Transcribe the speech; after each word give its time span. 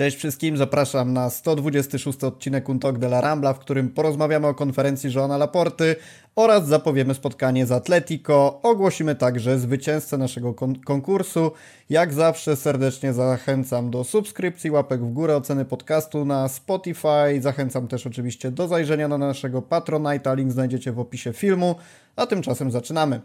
Cześć 0.00 0.16
wszystkim, 0.16 0.56
zapraszam 0.56 1.12
na 1.12 1.30
126 1.30 2.24
odcinek 2.24 2.68
Untok 2.68 2.98
de 2.98 3.06
la 3.06 3.20
Rambla, 3.20 3.52
w 3.52 3.58
którym 3.58 3.88
porozmawiamy 3.88 4.46
o 4.46 4.54
konferencji 4.54 5.12
Joana 5.14 5.36
Laporty 5.38 5.96
oraz 6.36 6.66
zapowiemy 6.66 7.14
spotkanie 7.14 7.66
z 7.66 7.72
Atletico. 7.72 8.60
Ogłosimy 8.62 9.14
także 9.14 9.58
zwycięzcę 9.58 10.18
naszego 10.18 10.54
kon 10.54 10.78
konkursu. 10.78 11.52
Jak 11.90 12.12
zawsze 12.12 12.56
serdecznie 12.56 13.12
zachęcam 13.12 13.90
do 13.90 14.04
subskrypcji, 14.04 14.70
łapek 14.70 15.00
w 15.04 15.12
górę, 15.12 15.36
oceny 15.36 15.64
podcastu 15.64 16.24
na 16.24 16.48
Spotify. 16.48 17.40
Zachęcam 17.40 17.88
też 17.88 18.06
oczywiście 18.06 18.50
do 18.50 18.68
zajrzenia 18.68 19.08
na 19.08 19.18
naszego 19.18 19.60
Patronite'a, 19.60 20.36
link 20.36 20.52
znajdziecie 20.52 20.92
w 20.92 20.98
opisie 20.98 21.32
filmu. 21.32 21.74
A 22.16 22.26
tymczasem 22.26 22.70
zaczynamy. 22.70 23.20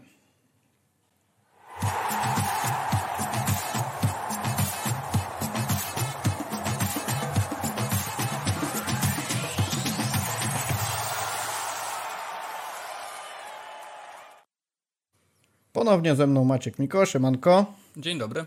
Ponownie 15.76 16.14
ze 16.14 16.26
mną 16.26 16.44
Maciek 16.44 16.78
Miko, 16.78 17.06
siemanko. 17.06 17.66
Dzień 17.96 18.18
dobry. 18.18 18.44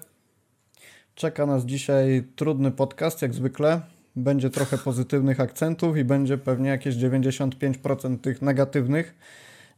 Czeka 1.16 1.46
nas 1.46 1.66
dzisiaj 1.66 2.24
trudny 2.36 2.72
podcast, 2.72 3.22
jak 3.22 3.34
zwykle. 3.34 3.82
Będzie 4.16 4.50
trochę 4.50 4.78
pozytywnych 4.78 5.40
akcentów 5.40 5.98
i 5.98 6.04
będzie 6.04 6.38
pewnie 6.38 6.70
jakieś 6.70 6.96
95% 6.96 8.18
tych 8.18 8.42
negatywnych 8.42 9.16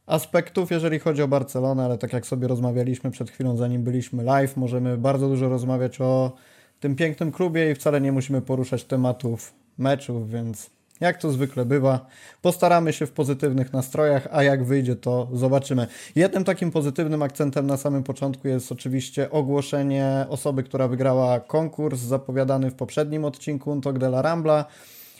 aspektów, 0.06 0.70
jeżeli 0.70 0.98
chodzi 0.98 1.22
o 1.22 1.28
Barcelonę, 1.28 1.84
ale 1.84 1.98
tak 1.98 2.12
jak 2.12 2.26
sobie 2.26 2.48
rozmawialiśmy 2.48 3.10
przed 3.10 3.30
chwilą, 3.30 3.56
zanim 3.56 3.82
byliśmy 3.82 4.22
live, 4.22 4.56
możemy 4.56 4.98
bardzo 4.98 5.28
dużo 5.28 5.48
rozmawiać 5.48 6.00
o 6.00 6.32
tym 6.80 6.96
pięknym 6.96 7.32
klubie 7.32 7.70
i 7.70 7.74
wcale 7.74 8.00
nie 8.00 8.12
musimy 8.12 8.42
poruszać 8.42 8.84
tematów 8.84 9.54
meczów, 9.78 10.30
więc 10.30 10.70
jak 11.02 11.18
to 11.18 11.32
zwykle 11.32 11.64
bywa, 11.64 12.06
postaramy 12.42 12.92
się 12.92 13.06
w 13.06 13.12
pozytywnych 13.12 13.72
nastrojach, 13.72 14.28
a 14.32 14.42
jak 14.42 14.64
wyjdzie, 14.64 14.96
to 14.96 15.28
zobaczymy. 15.32 15.86
Jednym 16.16 16.44
takim 16.44 16.70
pozytywnym 16.70 17.22
akcentem 17.22 17.66
na 17.66 17.76
samym 17.76 18.02
początku 18.02 18.48
jest 18.48 18.72
oczywiście 18.72 19.30
ogłoszenie 19.30 20.26
osoby, 20.28 20.62
która 20.62 20.88
wygrała 20.88 21.40
konkurs 21.40 22.00
zapowiadany 22.00 22.70
w 22.70 22.74
poprzednim 22.74 23.24
odcinku 23.24 23.70
Untok 23.70 23.98
de 23.98 24.06
la 24.06 24.22
Rambla. 24.22 24.64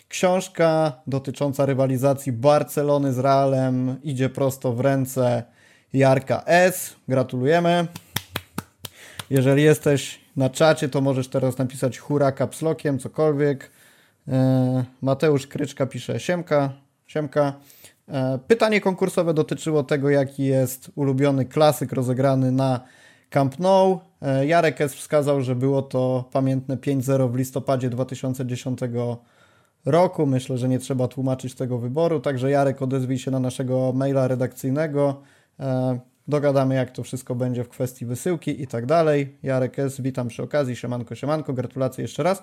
Książka 0.09 0.93
dotycząca 1.07 1.67
rywalizacji 1.67 2.33
Barcelony 2.33 3.13
z 3.13 3.19
Realem 3.19 3.97
idzie 4.03 4.29
prosto 4.29 4.73
w 4.73 4.81
ręce 4.81 5.43
Jarka 5.93 6.43
S. 6.47 6.97
Gratulujemy. 7.09 7.87
Jeżeli 9.31 9.63
jesteś 9.63 10.21
na 10.37 10.51
czacie, 10.51 10.89
to 10.89 11.01
możesz 11.01 11.29
teraz 11.29 11.59
napisać 11.59 11.99
hura 11.99 12.33
kapslokiem, 12.33 12.99
cokolwiek. 12.99 13.71
E, 14.29 14.85
Mateusz 15.03 15.47
Kryczka 15.47 15.87
pisze 15.87 16.21
Siemka, 16.21 16.73
Siemka. 17.07 17.53
E, 18.09 18.39
pytanie 18.49 18.81
konkursowe 18.81 19.35
dotyczyło 19.35 19.83
tego, 19.83 20.11
jaki 20.11 20.45
jest 20.45 20.91
ulubiony 20.95 21.45
klasyk 21.45 21.93
rozegrany 21.93 22.53
na 22.53 22.81
Camp 23.31 23.59
Nou. 23.59 24.01
E, 24.23 24.47
Jarek 24.47 24.81
S. 24.81 24.95
wskazał, 24.95 25.41
że 25.41 25.55
było 25.55 25.83
to 25.83 26.29
pamiętne 26.33 26.77
5-0 26.77 27.31
w 27.33 27.37
listopadzie 27.37 27.91
2010 27.91 28.81
roku. 29.85 30.27
Myślę, 30.27 30.59
że 30.59 30.69
nie 30.69 30.79
trzeba 30.79 31.09
tłumaczyć 31.09 31.55
tego 31.55 31.79
wyboru, 31.79 32.21
także 32.21 32.51
Jarek 32.51 32.83
odezwij 32.83 33.19
się 33.19 33.31
na 33.31 33.41
naszego 33.41 33.93
maila 33.93 34.29
redakcyjnego. 34.29 35.23
Dogadamy, 36.29 36.75
jak 36.75 36.91
to 36.91 37.03
wszystko 37.03 37.35
będzie 37.35 37.65
w 37.65 37.69
kwestii 37.69 38.07
wysyłki 38.07 38.63
i 38.63 38.67
tak 38.67 38.87
dalej. 38.87 39.39
Jarek 39.43 39.79
S., 39.79 40.01
witam 40.01 40.29
przy 40.29 40.43
okazji. 40.43 40.77
Siemanko, 40.77 41.15
siemanko, 41.15 41.53
gratulacje 41.53 42.03
jeszcze 42.03 42.23
raz. 42.23 42.43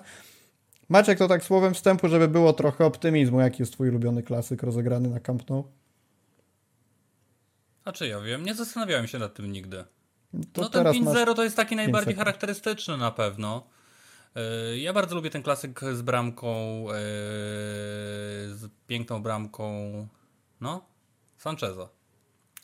Maciek, 0.90 1.18
to 1.18 1.28
tak 1.28 1.44
słowem 1.44 1.74
wstępu, 1.74 2.08
żeby 2.08 2.28
było 2.28 2.52
trochę 2.52 2.84
optymizmu. 2.84 3.40
Jaki 3.40 3.62
jest 3.62 3.72
twój 3.72 3.88
ulubiony 3.88 4.22
klasyk 4.22 4.62
rozegrany 4.62 5.08
na 5.08 5.20
Camp 5.20 5.50
Nou? 5.50 5.64
A 7.84 7.92
czy 7.92 8.08
ja 8.08 8.20
wiem? 8.20 8.44
Nie 8.44 8.54
zastanawiałem 8.54 9.06
się 9.06 9.18
nad 9.18 9.34
tym 9.34 9.52
nigdy. 9.52 9.84
To 10.52 10.60
no 10.60 10.68
ten 10.68 10.84
5-0 10.84 11.34
to 11.34 11.44
jest 11.44 11.56
taki 11.56 11.76
najbardziej 11.76 12.14
charakterystyczny 12.14 12.96
na 12.96 13.10
pewno. 13.10 13.66
E, 14.34 14.78
ja 14.78 14.92
bardzo 14.92 15.14
lubię 15.14 15.30
ten 15.30 15.42
klasyk 15.42 15.80
z 15.92 16.02
bramką, 16.02 16.48
e, 16.90 16.94
z 18.48 18.68
piękną 18.86 19.22
bramką, 19.22 20.08
no, 20.60 20.84
Sancheza. 21.38 21.88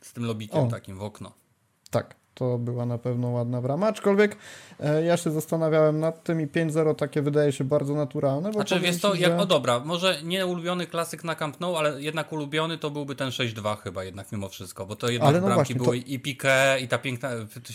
Z 0.03 0.12
tym 0.12 0.25
lobikiem 0.25 0.61
o. 0.61 0.71
takim 0.71 0.99
w 0.99 1.03
okno. 1.03 1.33
Tak 1.91 2.15
to 2.37 2.59
była 2.59 2.87
na 2.87 2.99
pewno 2.99 3.29
ładna 3.29 3.63
brama, 3.63 3.87
aczkolwiek 3.87 4.37
e, 4.81 5.05
ja 5.05 5.17
się 5.17 5.31
zastanawiałem 5.31 6.01
nad 6.01 6.25
tym 6.25 6.41
i 6.41 6.47
5-0 6.47 6.95
takie 6.95 7.23
wydaje 7.23 7.53
się 7.53 7.65
bardzo 7.65 7.95
naturalne. 7.95 8.49
Bo 8.49 8.53
znaczy 8.53 8.81
wiesz 8.81 8.97
co, 8.97 9.15
jak, 9.15 9.41
o 9.41 9.47
dobra, 9.47 9.81
może 9.81 10.23
nie 10.23 10.47
ulubiony 10.47 10.87
klasyk 10.87 11.25
na 11.25 11.35
Camp 11.35 11.61
Nou, 11.61 11.77
ale 11.77 12.03
jednak 12.03 12.33
ulubiony 12.33 12.79
to 12.79 12.91
byłby 12.91 13.15
ten 13.15 13.29
6-2 13.29 13.77
chyba 13.77 14.05
jednak 14.05 14.33
mimo 14.33 14.49
wszystko, 14.49 14.87
bo 14.87 14.97
to 14.97 15.11
jednak 15.11 15.29
ale 15.29 15.41
no 15.41 15.47
bramki 15.47 15.75
właśnie, 15.75 15.75
były 15.75 16.01
to... 16.01 16.07
i 16.07 16.19
Piqué 16.19 16.83
i 16.83 16.89
ta 16.89 16.99
piękna, 16.99 17.31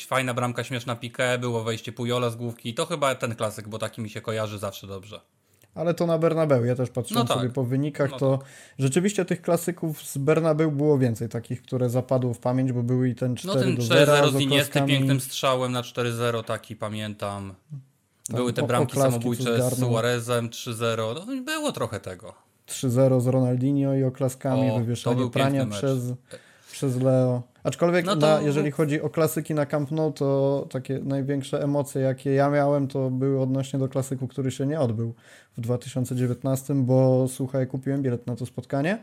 fajna 0.08 0.34
bramka, 0.34 0.64
śmieszna 0.64 0.96
Piqué, 0.96 1.40
było 1.40 1.64
wejście 1.64 1.92
Pujola 1.92 2.30
z 2.30 2.36
główki 2.36 2.70
i 2.70 2.74
to 2.74 2.86
chyba 2.86 3.16
ten 3.16 3.36
klasyk, 3.36 3.68
bo 3.68 3.80
taki 3.80 4.02
mi 4.02 4.10
się 4.10 4.22
kojarzy 4.22 4.60
zawsze 4.60 4.88
dobrze 4.88 5.22
ale 5.76 5.94
to 5.94 6.06
na 6.06 6.18
Bernabeu. 6.18 6.66
Ja 6.66 6.76
też 6.76 6.90
patrzyłem 6.90 7.24
no 7.24 7.28
tak. 7.28 7.38
sobie 7.38 7.50
po 7.50 7.64
wynikach, 7.64 8.12
no 8.12 8.18
to 8.18 8.38
tak. 8.38 8.48
rzeczywiście 8.80 9.26
tych 9.26 9.42
klasyków 9.42 10.08
z 10.08 10.18
Bernabeu 10.18 10.72
było 10.72 10.98
więcej, 10.98 11.30
takich, 11.30 11.62
które 11.62 11.90
zapadły 11.90 12.34
w 12.34 12.40
pamięć, 12.40 12.72
bo 12.72 12.84
były 12.84 13.10
i 13.10 13.16
ten 13.16 13.36
4 13.36 13.56
No 13.56 13.62
ten 13.62 14.06
4-0 14.06 14.38
z 14.38 14.42
Iniesty 14.42 14.82
pięknym 14.82 15.20
strzałem 15.20 15.72
na 15.72 15.82
4-0, 15.82 16.44
taki 16.44 16.76
pamiętam. 16.76 17.54
Były 18.30 18.54
te 18.54 18.68
bramki 18.68 18.98
samobójcze 18.98 19.72
z 19.72 19.80
Suarezem 19.80 20.50
3-0, 20.50 21.16
no, 21.28 21.44
było 21.44 21.72
trochę 21.72 22.00
tego. 22.00 22.34
3-0 22.68 23.22
z 23.22 23.28
Ronaldinho 23.28 23.96
i 23.96 24.04
oklaskami, 24.04 24.72
o, 24.72 24.80
wywieszenie 24.80 25.30
prania 25.30 25.66
przez, 25.66 26.00
przez 26.72 27.02
Leo. 27.02 27.42
Aczkolwiek 27.64 28.06
no 28.06 28.16
to... 28.16 28.20
na, 28.20 28.42
jeżeli 28.42 28.72
chodzi 28.72 29.02
o 29.02 29.10
klasyki 29.10 29.54
na 29.54 29.66
Camp 29.66 29.92
Nou, 29.92 30.12
to 30.12 30.68
takie 30.72 31.00
największe 31.00 31.64
emocje, 31.64 32.02
jakie 32.02 32.34
ja 32.34 32.50
miałem, 32.50 32.88
to 32.88 33.10
były 33.10 33.42
odnośnie 33.42 33.80
do 33.80 33.88
klasyku, 33.88 34.28
który 34.28 34.52
się 34.52 34.66
nie 34.66 34.80
odbył 34.80 35.14
w 35.58 35.62
2019, 35.62 36.76
bo 36.76 37.28
słuchaj, 37.28 37.68
kupiłem 37.68 38.02
bilet 38.02 38.28
na 38.28 38.36
to 38.36 38.46
spotkanie. 38.46 38.98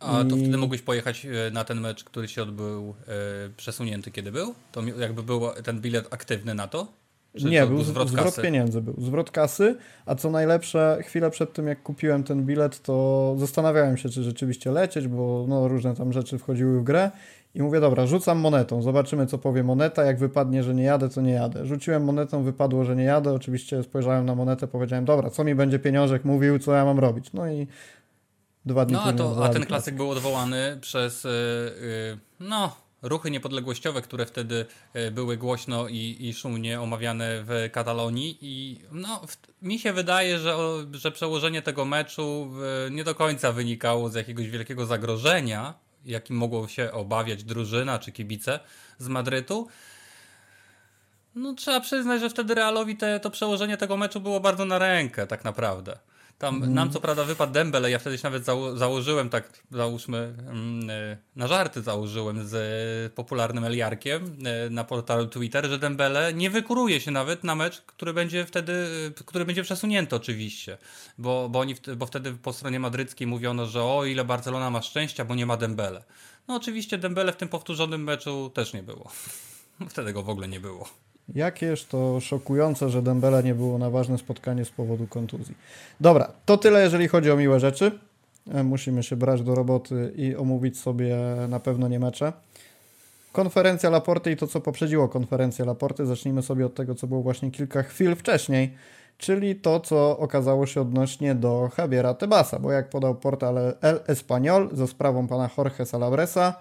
A 0.00 0.24
to 0.24 0.36
wtedy 0.36 0.56
mogłeś 0.56 0.82
pojechać 0.82 1.26
e, 1.26 1.50
na 1.50 1.64
ten 1.64 1.80
mecz, 1.80 2.04
który 2.04 2.28
się 2.28 2.42
odbył 2.42 2.94
e, 3.08 3.14
przesunięty, 3.56 4.10
kiedy 4.10 4.32
był? 4.32 4.54
To 4.72 4.82
jakby 4.82 5.22
był 5.22 5.40
ten 5.64 5.80
bilet 5.80 6.14
aktywny 6.14 6.54
na 6.54 6.68
to? 6.68 6.86
Czy 7.38 7.44
nie, 7.44 7.60
to 7.60 7.66
był 7.66 7.82
zwrot, 7.82 8.08
zwrot 8.08 8.36
pieniędzy, 8.42 8.80
był 8.80 8.94
zwrot 8.98 9.30
kasy, 9.30 9.76
a 10.06 10.14
co 10.14 10.30
najlepsze, 10.30 10.98
chwilę 11.02 11.30
przed 11.30 11.52
tym 11.52 11.66
jak 11.66 11.82
kupiłem 11.82 12.24
ten 12.24 12.46
bilet, 12.46 12.82
to 12.82 13.34
zastanawiałem 13.38 13.96
się, 13.96 14.08
czy 14.08 14.22
rzeczywiście 14.22 14.70
lecieć, 14.70 15.08
bo 15.08 15.46
no, 15.48 15.68
różne 15.68 15.96
tam 15.96 16.12
rzeczy 16.12 16.38
wchodziły 16.38 16.80
w 16.80 16.84
grę 16.84 17.10
i 17.54 17.62
mówię, 17.62 17.80
dobra, 17.80 18.06
rzucam 18.06 18.38
monetą, 18.38 18.82
zobaczymy 18.82 19.26
co 19.26 19.38
powie 19.38 19.64
moneta, 19.64 20.04
jak 20.04 20.18
wypadnie, 20.18 20.62
że 20.62 20.74
nie 20.74 20.82
jadę, 20.82 21.08
to 21.08 21.20
nie 21.20 21.32
jadę. 21.32 21.66
Rzuciłem 21.66 22.04
monetą, 22.04 22.42
wypadło, 22.44 22.84
że 22.84 22.96
nie 22.96 23.04
jadę, 23.04 23.32
oczywiście 23.32 23.82
spojrzałem 23.82 24.26
na 24.26 24.34
monetę, 24.34 24.66
powiedziałem, 24.66 25.04
dobra, 25.04 25.30
co 25.30 25.44
mi 25.44 25.54
będzie 25.54 25.78
pieniążek 25.78 26.24
mówił, 26.24 26.58
co 26.58 26.72
ja 26.72 26.84
mam 26.84 26.98
robić. 26.98 27.32
No 27.32 27.50
i 27.50 27.66
dwa 28.64 28.84
dni 28.84 28.94
No 28.94 29.02
a, 29.02 29.12
to, 29.12 29.44
a 29.44 29.48
ten 29.48 29.66
klasyk 29.66 29.94
był 29.94 30.10
odwołany 30.10 30.78
przez, 30.80 31.24
yy, 31.24 31.30
no, 32.40 32.76
ruchy 33.02 33.30
niepodległościowe, 33.30 34.02
które 34.02 34.26
wtedy 34.26 34.66
yy, 34.94 35.10
były 35.10 35.36
głośno 35.36 35.88
i, 35.88 36.16
i 36.20 36.34
szumnie 36.34 36.80
omawiane 36.80 37.44
w 37.44 37.68
Katalonii 37.72 38.38
i 38.40 38.80
no, 38.92 39.20
w, 39.26 39.36
mi 39.62 39.78
się 39.78 39.92
wydaje, 39.92 40.38
że, 40.38 40.56
że 40.92 41.12
przełożenie 41.12 41.62
tego 41.62 41.84
meczu 41.84 42.50
nie 42.90 43.04
do 43.04 43.14
końca 43.14 43.52
wynikało 43.52 44.08
z 44.08 44.14
jakiegoś 44.14 44.48
wielkiego 44.50 44.86
zagrożenia, 44.86 45.81
jakim 46.04 46.36
mogło 46.36 46.68
się 46.68 46.92
obawiać 46.92 47.44
drużyna 47.44 47.98
czy 47.98 48.12
kibice 48.12 48.60
z 48.98 49.08
Madrytu. 49.08 49.68
No 51.34 51.54
trzeba 51.54 51.80
przyznać, 51.80 52.20
że 52.20 52.30
wtedy 52.30 52.54
Realowi 52.54 52.96
te, 52.96 53.20
to 53.20 53.30
przełożenie 53.30 53.76
tego 53.76 53.96
meczu 53.96 54.20
było 54.20 54.40
bardzo 54.40 54.64
na 54.64 54.78
rękę 54.78 55.26
tak 55.26 55.44
naprawdę. 55.44 55.98
Tam 56.38 56.56
mm. 56.56 56.74
nam 56.74 56.90
co 56.90 57.00
prawda 57.00 57.24
wypadł 57.24 57.52
Dembele, 57.52 57.90
ja 57.90 57.98
wtedy 57.98 58.18
nawet 58.22 58.44
zało 58.44 58.76
założyłem, 58.76 59.30
tak 59.30 59.62
załóżmy, 59.70 60.34
mm, 60.38 60.90
e, 60.90 61.16
na 61.36 61.46
żarty 61.46 61.82
założyłem 61.82 62.48
z 62.48 62.54
e, 62.54 63.14
popularnym 63.14 63.64
Eliarkiem 63.64 64.36
e, 64.44 64.70
na 64.70 64.84
portalu 64.84 65.26
Twitter, 65.26 65.66
że 65.66 65.78
Dembele 65.78 66.34
nie 66.34 66.50
wykuruje 66.50 67.00
się 67.00 67.10
nawet 67.10 67.44
na 67.44 67.54
mecz, 67.54 67.80
który 67.80 68.12
będzie 68.14 68.46
wtedy, 68.46 68.72
który 69.26 69.44
będzie 69.44 69.62
przesunięty 69.62 70.16
oczywiście, 70.16 70.78
bo, 71.18 71.48
bo, 71.48 71.58
oni, 71.58 71.74
bo 71.96 72.06
wtedy 72.06 72.32
po 72.32 72.52
stronie 72.52 72.80
madryckiej 72.80 73.26
mówiono, 73.26 73.66
że 73.66 73.84
o 73.84 74.04
ile 74.04 74.24
Barcelona 74.24 74.70
ma 74.70 74.82
szczęścia, 74.82 75.24
bo 75.24 75.34
nie 75.34 75.46
ma 75.46 75.56
Dembele. 75.56 76.04
No 76.48 76.54
oczywiście 76.54 76.98
Dembele 76.98 77.32
w 77.32 77.36
tym 77.36 77.48
powtórzonym 77.48 78.04
meczu 78.04 78.50
też 78.54 78.72
nie 78.72 78.82
było. 78.82 79.10
Wtedy 79.90 80.12
go 80.12 80.22
w 80.22 80.28
ogóle 80.28 80.48
nie 80.48 80.60
było. 80.60 81.01
Jakież 81.34 81.84
to 81.84 82.20
szokujące, 82.20 82.90
że 82.90 83.02
Dembele 83.02 83.42
nie 83.42 83.54
było 83.54 83.78
na 83.78 83.90
ważne 83.90 84.18
spotkanie 84.18 84.64
z 84.64 84.70
powodu 84.70 85.06
kontuzji. 85.06 85.54
Dobra, 86.00 86.32
to 86.46 86.58
tyle 86.58 86.82
jeżeli 86.82 87.08
chodzi 87.08 87.30
o 87.30 87.36
miłe 87.36 87.60
rzeczy. 87.60 87.98
E, 88.52 88.62
musimy 88.62 89.02
się 89.02 89.16
brać 89.16 89.42
do 89.42 89.54
roboty 89.54 90.12
i 90.16 90.36
omówić 90.36 90.78
sobie 90.78 91.16
na 91.48 91.60
pewno 91.60 91.88
nie 91.88 92.00
mecze. 92.00 92.32
Konferencja 93.32 93.90
Laporty 93.90 94.32
i 94.32 94.36
to, 94.36 94.46
co 94.46 94.60
poprzedziło 94.60 95.08
konferencję 95.08 95.64
Laporty. 95.64 96.06
Zacznijmy 96.06 96.42
sobie 96.42 96.66
od 96.66 96.74
tego, 96.74 96.94
co 96.94 97.06
było 97.06 97.22
właśnie 97.22 97.50
kilka 97.50 97.82
chwil 97.82 98.16
wcześniej. 98.16 98.74
czyli 99.22 99.56
to, 99.56 99.80
co 99.80 100.18
okazało 100.18 100.66
się 100.66 100.80
odnośnie 100.80 101.34
do 101.34 101.70
Javiera 101.78 102.14
Tebasa, 102.14 102.58
bo 102.58 102.72
jak 102.72 102.90
podał 102.90 103.14
portal 103.14 103.58
El 103.80 104.00
Español 104.06 104.68
za 104.72 104.86
sprawą 104.86 105.28
pana 105.28 105.50
Jorge 105.58 105.86
Salabresa, 105.86 106.54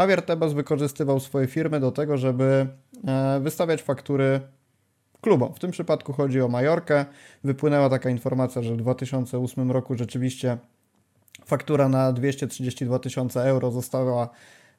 Javier 0.00 0.22
Tebas 0.22 0.52
wykorzystywał 0.52 1.20
swoje 1.20 1.46
firmy 1.46 1.80
do 1.80 1.92
tego, 1.92 2.16
żeby 2.16 2.66
e, 3.06 3.40
wystawiać 3.40 3.82
faktury 3.82 4.40
klubom. 5.20 5.54
W 5.54 5.58
tym 5.58 5.70
przypadku 5.70 6.12
chodzi 6.12 6.40
o 6.40 6.48
Majorkę. 6.48 7.04
Wypłynęła 7.44 7.90
taka 7.90 8.10
informacja, 8.10 8.62
że 8.62 8.74
w 8.74 8.76
2008 8.76 9.70
roku 9.70 9.94
rzeczywiście 9.94 10.58
faktura 11.44 11.88
na 11.88 12.12
232 12.12 12.98
tysiące 12.98 13.44
euro 13.44 13.70
została 13.70 14.28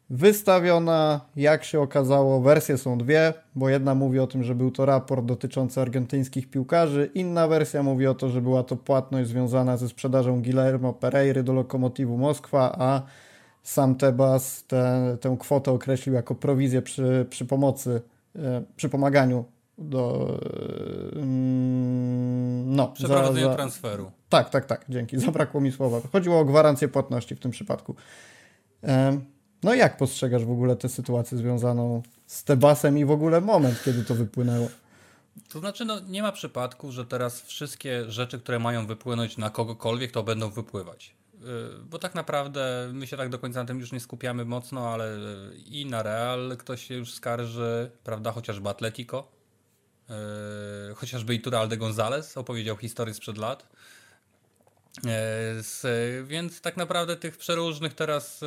wystawiona. 0.10 1.22
Jak 1.36 1.64
się 1.64 1.82
okazało, 1.82 2.42
wersje 2.42 2.78
są 2.78 2.98
dwie, 2.98 3.34
bo 3.56 3.70
jedna 3.70 3.96
mówi 3.96 4.20
o 4.20 4.28
tym, 4.28 4.44
że 4.44 4.56
był 4.56 4.72
to 4.72 4.86
raport 4.86 5.26
dotyczący 5.26 5.82
argentyńskich 5.82 6.50
piłkarzy, 6.50 7.10
inna 7.14 7.48
wersja 7.48 7.84
mówi 7.84 8.08
o 8.08 8.14
to, 8.14 8.30
że 8.30 8.42
była 8.42 8.64
to 8.64 8.76
płatność 8.76 9.30
związana 9.30 9.78
ze 9.78 9.90
sprzedażą 9.90 10.42
Guillermo 10.42 10.94
Pereiry 10.94 11.44
do 11.44 11.54
Lokomotivu 11.54 12.18
Moskwa, 12.18 12.76
a 12.80 13.02
sam 13.64 13.96
Tebas 13.96 14.64
tę, 14.64 15.18
tę 15.22 15.38
kwotę 15.40 15.72
określił 15.72 16.16
jako 16.16 16.36
prowizję 16.36 16.82
przy, 16.82 17.26
przy 17.30 17.46
pomocy, 17.46 18.02
e, 18.36 18.64
przy 18.76 18.90
pomaganiu 18.90 19.46
do. 19.78 20.28
Mm, 21.16 22.76
no, 22.76 22.88
Przeprowadzeniu 22.88 23.46
za, 23.46 23.52
za, 23.52 23.56
transferu. 23.56 24.12
Tak, 24.30 24.50
tak, 24.50 24.66
tak, 24.66 24.86
dzięki. 24.90 25.20
Zabrakło 25.26 25.62
mi 25.62 25.72
słowa. 25.72 26.02
Chodziło 26.12 26.40
o 26.40 26.46
gwarancję 26.46 26.88
płatności 26.88 27.36
w 27.36 27.40
tym 27.40 27.52
przypadku. 27.52 27.96
No 29.64 29.74
jak 29.74 29.98
postrzegasz 29.98 30.46
w 30.46 30.52
ogóle 30.52 30.76
tę 30.76 30.90
sytuację 30.90 31.38
związaną 31.38 32.02
z 32.28 32.44
Tebasem 32.44 32.98
i 32.98 33.06
w 33.06 33.12
ogóle 33.12 33.42
moment, 33.42 33.84
kiedy 33.86 34.06
to 34.06 34.16
wypłynęło? 34.16 34.68
To 35.50 35.60
znaczy, 35.60 35.86
no, 35.86 36.00
nie 36.00 36.22
ma 36.22 36.32
przypadku, 36.32 36.92
że 36.92 37.06
teraz 37.06 37.42
wszystkie 37.42 38.12
rzeczy, 38.12 38.40
które 38.40 38.60
mają 38.60 38.88
wypłynąć 38.88 39.38
na 39.38 39.50
kogokolwiek, 39.50 40.12
to 40.12 40.24
będą 40.24 40.50
wypływać. 40.50 41.16
Y, 41.42 41.84
bo 41.84 42.00
tak 42.00 42.16
naprawdę 42.16 42.90
my 42.94 43.08
się 43.08 43.18
tak 43.18 43.30
do 43.30 43.40
końca 43.40 43.60
na 43.60 43.66
tym 43.66 43.80
już 43.80 43.92
nie 43.92 44.00
skupiamy 44.00 44.46
mocno, 44.46 44.90
ale 44.90 45.18
i 45.66 45.86
na 45.86 46.04
Real 46.04 46.58
ktoś 46.58 46.88
się 46.88 46.96
już 46.96 47.14
skarży, 47.14 47.92
prawda, 48.04 48.32
chociażby 48.32 48.70
Atletico, 48.70 49.32
yy, 50.10 50.16
chociażby 50.96 51.36
Iturralde 51.36 51.78
González 51.78 52.38
opowiedział 52.38 52.78
historię 52.78 53.14
sprzed 53.14 53.38
lat. 53.38 53.68
Z, 55.62 55.88
więc 56.28 56.62
tak 56.62 56.78
naprawdę 56.78 57.16
tych 57.16 57.38
przeróżnych 57.38 57.94
teraz 57.94 58.42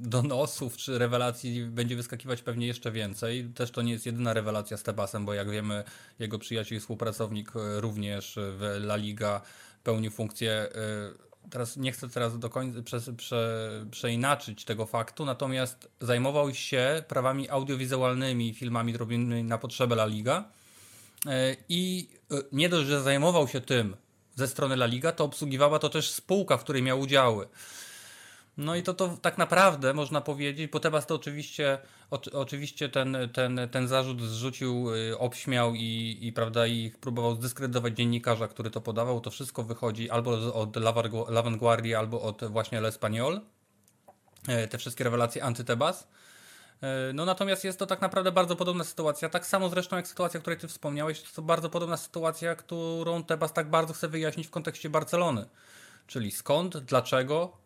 donosów 0.00 0.76
czy 0.76 0.98
rewelacji 0.98 1.64
będzie 1.64 1.96
wyskakiwać 1.96 2.42
pewnie 2.42 2.66
jeszcze 2.66 2.92
więcej. 2.92 3.50
Też 3.54 3.70
to 3.70 3.82
nie 3.82 3.92
jest 3.92 4.06
jedyna 4.06 4.32
rewelacja 4.32 4.76
z 4.76 4.82
Tebasem, 4.82 5.24
bo 5.24 5.34
jak 5.34 5.50
wiemy, 5.50 5.84
jego 6.18 6.38
przyjaciel 6.38 6.78
i 6.78 6.80
współpracownik 6.80 7.52
również 7.54 8.38
w 8.58 8.62
La 8.62 8.96
Liga 8.96 9.40
pełnił 9.86 10.10
funkcję. 10.10 10.68
Teraz 11.50 11.76
nie 11.76 11.92
chcę 11.92 12.08
teraz 12.08 12.38
do 12.38 12.50
końca 12.50 12.82
prze, 12.82 13.00
prze, 13.16 13.70
przeinaczyć 13.90 14.64
tego 14.64 14.86
faktu, 14.86 15.24
natomiast 15.24 15.88
zajmował 16.00 16.54
się 16.54 17.02
prawami 17.08 17.50
audiowizualnymi, 17.50 18.54
filmami 18.54 18.96
robionymi 18.96 19.44
na 19.44 19.58
potrzeby 19.58 19.94
La 19.94 20.06
Liga. 20.06 20.44
I 21.68 22.08
nie 22.52 22.68
dość, 22.68 22.88
że 22.88 23.02
zajmował 23.02 23.48
się 23.48 23.60
tym, 23.60 23.96
ze 24.34 24.48
strony 24.48 24.74
La 24.74 24.86
Liga, 24.86 25.12
to 25.12 25.24
obsługiwała 25.24 25.78
to 25.78 25.88
też 25.88 26.10
spółka, 26.10 26.56
w 26.56 26.64
której 26.64 26.82
miał 26.82 27.00
udziały. 27.00 27.48
No 28.56 28.76
i 28.76 28.82
to, 28.82 28.94
to 28.94 29.16
tak 29.22 29.38
naprawdę 29.38 29.94
można 29.94 30.20
powiedzieć, 30.20 30.70
bo 30.70 30.80
Tebas 30.80 31.06
to 31.06 31.14
oczywiście, 31.14 31.78
o, 32.10 32.20
oczywiście 32.32 32.88
ten, 32.88 33.16
ten, 33.32 33.60
ten 33.70 33.88
zarzut 33.88 34.22
zrzucił, 34.22 34.94
y, 34.94 35.18
obśmiał 35.18 35.74
i, 35.74 36.18
i, 36.20 36.32
prawda, 36.32 36.66
i 36.66 36.90
próbował 36.90 37.34
zdyskredytować 37.34 37.96
dziennikarza, 37.96 38.48
który 38.48 38.70
to 38.70 38.80
podawał. 38.80 39.20
To 39.20 39.30
wszystko 39.30 39.62
wychodzi 39.62 40.10
albo 40.10 40.54
od 40.54 40.76
La 41.30 41.42
Vanguardia, 41.42 41.98
albo 41.98 42.22
od 42.22 42.44
właśnie 42.44 42.80
L'Espagnol. 42.80 43.40
E, 44.48 44.68
te 44.68 44.78
wszystkie 44.78 45.04
rewelacje 45.04 45.42
anty-Tebas. 45.42 46.06
E, 46.82 47.12
no 47.12 47.24
natomiast 47.24 47.64
jest 47.64 47.78
to 47.78 47.86
tak 47.86 48.00
naprawdę 48.00 48.32
bardzo 48.32 48.56
podobna 48.56 48.84
sytuacja. 48.84 49.28
Tak 49.28 49.46
samo 49.46 49.68
zresztą 49.68 49.96
jak 49.96 50.06
sytuacja, 50.06 50.38
o 50.38 50.40
której 50.40 50.58
ty 50.58 50.68
wspomniałeś, 50.68 51.22
to 51.22 51.42
bardzo 51.42 51.70
podobna 51.70 51.96
sytuacja, 51.96 52.54
którą 52.54 53.24
Tebas 53.24 53.52
tak 53.52 53.70
bardzo 53.70 53.94
chce 53.94 54.08
wyjaśnić 54.08 54.46
w 54.46 54.50
kontekście 54.50 54.90
Barcelony. 54.90 55.46
Czyli 56.06 56.30
skąd, 56.30 56.78
dlaczego, 56.78 57.65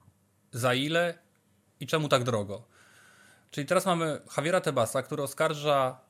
za 0.52 0.74
ile 0.74 1.18
i 1.80 1.86
czemu 1.86 2.08
tak 2.08 2.24
drogo. 2.24 2.62
Czyli 3.50 3.66
teraz 3.66 3.86
mamy 3.86 4.20
Javiera 4.36 4.60
Tebasa, 4.60 5.02
który 5.02 5.22
oskarża 5.22 6.00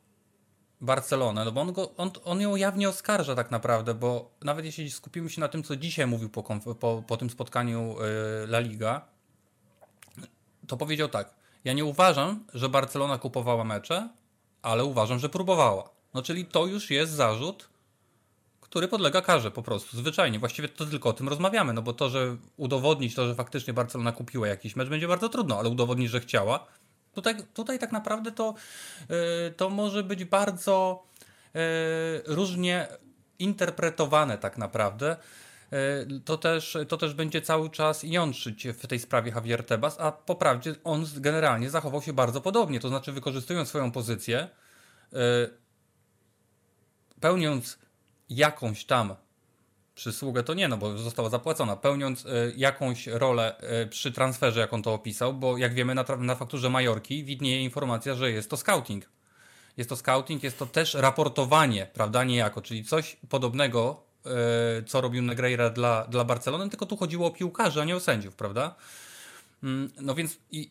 Barcelonę, 0.80 1.44
no 1.44 1.52
bo 1.52 1.60
on, 1.60 1.72
go, 1.72 1.96
on, 1.96 2.10
on 2.24 2.40
ją 2.40 2.56
jawnie 2.56 2.88
oskarża 2.88 3.34
tak 3.34 3.50
naprawdę, 3.50 3.94
bo 3.94 4.30
nawet 4.42 4.64
jeśli 4.64 4.90
skupimy 4.90 5.30
się 5.30 5.40
na 5.40 5.48
tym, 5.48 5.62
co 5.62 5.76
dzisiaj 5.76 6.06
mówił 6.06 6.28
po, 6.28 6.42
po, 6.74 7.02
po 7.06 7.16
tym 7.16 7.30
spotkaniu 7.30 7.96
yy, 7.98 8.44
La 8.44 8.60
Liga, 8.60 9.06
to 10.66 10.76
powiedział 10.76 11.08
tak. 11.08 11.34
Ja 11.64 11.72
nie 11.72 11.84
uważam, 11.84 12.44
że 12.54 12.68
Barcelona 12.68 13.18
kupowała 13.18 13.64
mecze, 13.64 14.08
ale 14.62 14.84
uważam, 14.84 15.18
że 15.18 15.28
próbowała. 15.28 15.90
No 16.14 16.22
czyli 16.22 16.44
to 16.46 16.66
już 16.66 16.90
jest 16.90 17.12
zarzut, 17.12 17.68
który 18.70 18.88
podlega 18.88 19.22
karze 19.22 19.50
po 19.50 19.62
prostu, 19.62 19.96
zwyczajnie. 19.96 20.38
Właściwie 20.38 20.68
to 20.68 20.86
tylko 20.86 21.08
o 21.08 21.12
tym 21.12 21.28
rozmawiamy, 21.28 21.72
no 21.72 21.82
bo 21.82 21.92
to, 21.92 22.08
że 22.08 22.36
udowodnić 22.56 23.14
to, 23.14 23.26
że 23.26 23.34
faktycznie 23.34 23.72
Barcelona 23.72 24.12
kupiła 24.12 24.48
jakiś 24.48 24.76
mecz, 24.76 24.88
będzie 24.88 25.08
bardzo 25.08 25.28
trudno, 25.28 25.58
ale 25.58 25.68
udowodnić, 25.68 26.10
że 26.10 26.20
chciała, 26.20 26.66
tutaj, 27.14 27.34
tutaj 27.54 27.78
tak 27.78 27.92
naprawdę 27.92 28.32
to, 28.32 28.54
yy, 29.08 29.16
to 29.56 29.70
może 29.70 30.02
być 30.02 30.24
bardzo 30.24 31.02
yy, 31.54 31.60
różnie 32.26 32.88
interpretowane 33.38 34.38
tak 34.38 34.58
naprawdę. 34.58 35.16
E, 35.72 36.06
to 36.24 36.38
też, 36.38 36.76
to 36.88 36.96
też 36.96 37.14
będzie 37.14 37.42
cały 37.42 37.70
czas 37.70 38.02
jątrzyć 38.02 38.68
w 38.68 38.86
tej 38.86 38.98
sprawie 38.98 39.32
Javier 39.34 39.66
Tebas, 39.66 40.00
a 40.00 40.12
po 40.12 40.34
prawdzie 40.34 40.74
on 40.84 41.04
generalnie 41.16 41.70
zachował 41.70 42.02
się 42.02 42.12
bardzo 42.12 42.40
podobnie, 42.40 42.80
to 42.80 42.88
znaczy 42.88 43.12
wykorzystując 43.12 43.68
swoją 43.68 43.92
pozycję, 43.92 44.48
pełniąc 47.20 47.78
jakąś 48.30 48.84
tam 48.84 49.14
przysługę, 49.94 50.42
to 50.42 50.54
nie, 50.54 50.68
no 50.68 50.76
bo 50.76 50.98
została 50.98 51.30
zapłacona, 51.30 51.76
pełniąc 51.76 52.26
e, 52.26 52.28
jakąś 52.56 53.06
rolę 53.06 53.60
przy 53.90 54.12
transferze, 54.12 54.60
jak 54.60 54.72
on 54.72 54.82
to 54.82 54.94
opisał, 54.94 55.34
bo 55.34 55.58
jak 55.58 55.74
wiemy 55.74 55.94
na, 55.94 56.04
na 56.18 56.34
fakturze 56.34 56.70
Majorki 56.70 57.24
widnieje 57.24 57.62
informacja, 57.62 58.14
że 58.14 58.30
jest 58.30 58.50
to 58.50 58.56
scouting. 58.56 59.04
Jest 59.76 59.90
to 59.90 59.96
scouting, 59.96 60.42
jest 60.42 60.58
to 60.58 60.66
też 60.66 60.94
raportowanie, 60.94 61.86
prawda, 61.92 62.24
niejako, 62.24 62.62
czyli 62.62 62.84
coś 62.84 63.16
podobnego 63.28 64.10
E, 64.26 64.82
co 64.82 65.00
robił 65.00 65.22
Negreira 65.22 65.70
dla, 65.70 66.06
dla 66.06 66.24
Barcelony, 66.24 66.70
tylko 66.70 66.86
tu 66.86 66.96
chodziło 66.96 67.26
o 67.26 67.30
piłkarzy, 67.30 67.80
a 67.80 67.84
nie 67.84 67.96
o 67.96 68.00
sędziów, 68.00 68.34
prawda? 68.34 68.74
Mm, 69.62 69.90
no 70.00 70.14
więc 70.14 70.38
i 70.50 70.70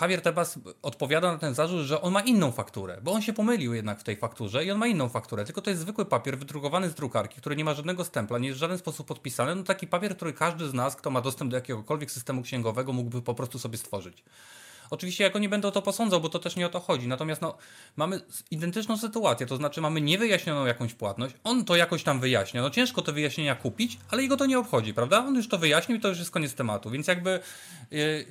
Javier 0.00 0.22
Tebas 0.22 0.58
odpowiada 0.82 1.32
na 1.32 1.38
ten 1.38 1.54
zarzut, 1.54 1.80
że 1.80 2.02
on 2.02 2.12
ma 2.12 2.20
inną 2.20 2.52
fakturę, 2.52 2.98
bo 3.02 3.12
on 3.12 3.22
się 3.22 3.32
pomylił 3.32 3.74
jednak 3.74 4.00
w 4.00 4.04
tej 4.04 4.16
fakturze 4.16 4.64
i 4.64 4.70
on 4.70 4.78
ma 4.78 4.86
inną 4.86 5.08
fakturę, 5.08 5.44
tylko 5.44 5.62
to 5.62 5.70
jest 5.70 5.82
zwykły 5.82 6.04
papier 6.04 6.38
wydrukowany 6.38 6.90
z 6.90 6.94
drukarki, 6.94 7.40
który 7.40 7.56
nie 7.56 7.64
ma 7.64 7.74
żadnego 7.74 8.04
stempla, 8.04 8.38
nie 8.38 8.48
jest 8.48 8.58
w 8.58 8.60
żaden 8.60 8.78
sposób 8.78 9.06
podpisany, 9.06 9.54
no 9.54 9.62
taki 9.62 9.86
papier, 9.86 10.16
który 10.16 10.32
każdy 10.32 10.68
z 10.68 10.74
nas, 10.74 10.96
kto 10.96 11.10
ma 11.10 11.20
dostęp 11.20 11.50
do 11.50 11.56
jakiegokolwiek 11.56 12.10
systemu 12.10 12.42
księgowego, 12.42 12.92
mógłby 12.92 13.22
po 13.22 13.34
prostu 13.34 13.58
sobie 13.58 13.78
stworzyć. 13.78 14.24
Oczywiście 14.90 15.24
jako 15.24 15.38
nie 15.38 15.48
będę 15.48 15.72
to 15.72 15.82
posądzał, 15.82 16.20
bo 16.20 16.28
to 16.28 16.38
też 16.38 16.56
nie 16.56 16.66
o 16.66 16.68
to 16.68 16.80
chodzi. 16.80 17.08
Natomiast 17.08 17.42
no, 17.42 17.56
mamy 17.96 18.20
identyczną 18.50 18.96
sytuację, 18.96 19.46
to 19.46 19.56
znaczy 19.56 19.80
mamy 19.80 20.00
niewyjaśnioną 20.00 20.66
jakąś 20.66 20.94
płatność, 20.94 21.34
on 21.44 21.64
to 21.64 21.76
jakoś 21.76 22.02
tam 22.02 22.20
wyjaśnia. 22.20 22.62
No 22.62 22.70
ciężko 22.70 23.02
te 23.02 23.12
wyjaśnienia 23.12 23.54
kupić, 23.54 23.98
ale 24.10 24.22
jego 24.22 24.36
to 24.36 24.46
nie 24.46 24.58
obchodzi, 24.58 24.94
prawda? 24.94 25.18
On 25.18 25.34
już 25.34 25.48
to 25.48 25.58
wyjaśnił 25.58 25.98
i 25.98 26.00
to 26.00 26.08
już 26.08 26.18
jest 26.18 26.30
koniec 26.30 26.54
tematu. 26.54 26.90
Więc 26.90 27.06
jakby 27.06 27.40
yy, 27.90 28.26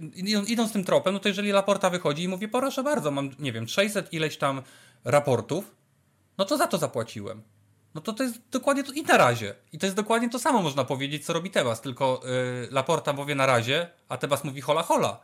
idąc 0.47 0.71
tym 0.71 0.83
tropem, 0.83 1.13
no 1.13 1.19
to 1.19 1.27
jeżeli 1.27 1.51
Laporta 1.51 1.89
wychodzi 1.89 2.23
i 2.23 2.27
mówi, 2.27 2.47
proszę 2.47 2.83
bardzo, 2.83 3.11
mam, 3.11 3.29
nie 3.39 3.51
wiem, 3.51 3.67
600 3.67 4.13
ileś 4.13 4.37
tam 4.37 4.61
raportów, 5.05 5.75
no 6.37 6.45
to 6.45 6.57
za 6.57 6.67
to 6.67 6.77
zapłaciłem. 6.77 7.43
No 7.95 8.01
to 8.01 8.13
to 8.13 8.23
jest 8.23 8.39
dokładnie 8.51 8.83
to 8.83 8.91
i 8.91 9.01
na 9.01 9.17
razie. 9.17 9.55
I 9.73 9.77
to 9.77 9.85
jest 9.85 9.95
dokładnie 9.95 10.29
to 10.29 10.39
samo 10.39 10.61
można 10.61 10.83
powiedzieć, 10.83 11.25
co 11.25 11.33
robi 11.33 11.51
Tebas, 11.51 11.81
tylko 11.81 12.21
yy, 12.23 12.67
Laporta 12.71 13.13
powie 13.13 13.35
na 13.35 13.45
razie, 13.45 13.89
a 14.09 14.17
Tebas 14.17 14.43
mówi 14.43 14.61
hola 14.61 14.83
hola. 14.83 15.19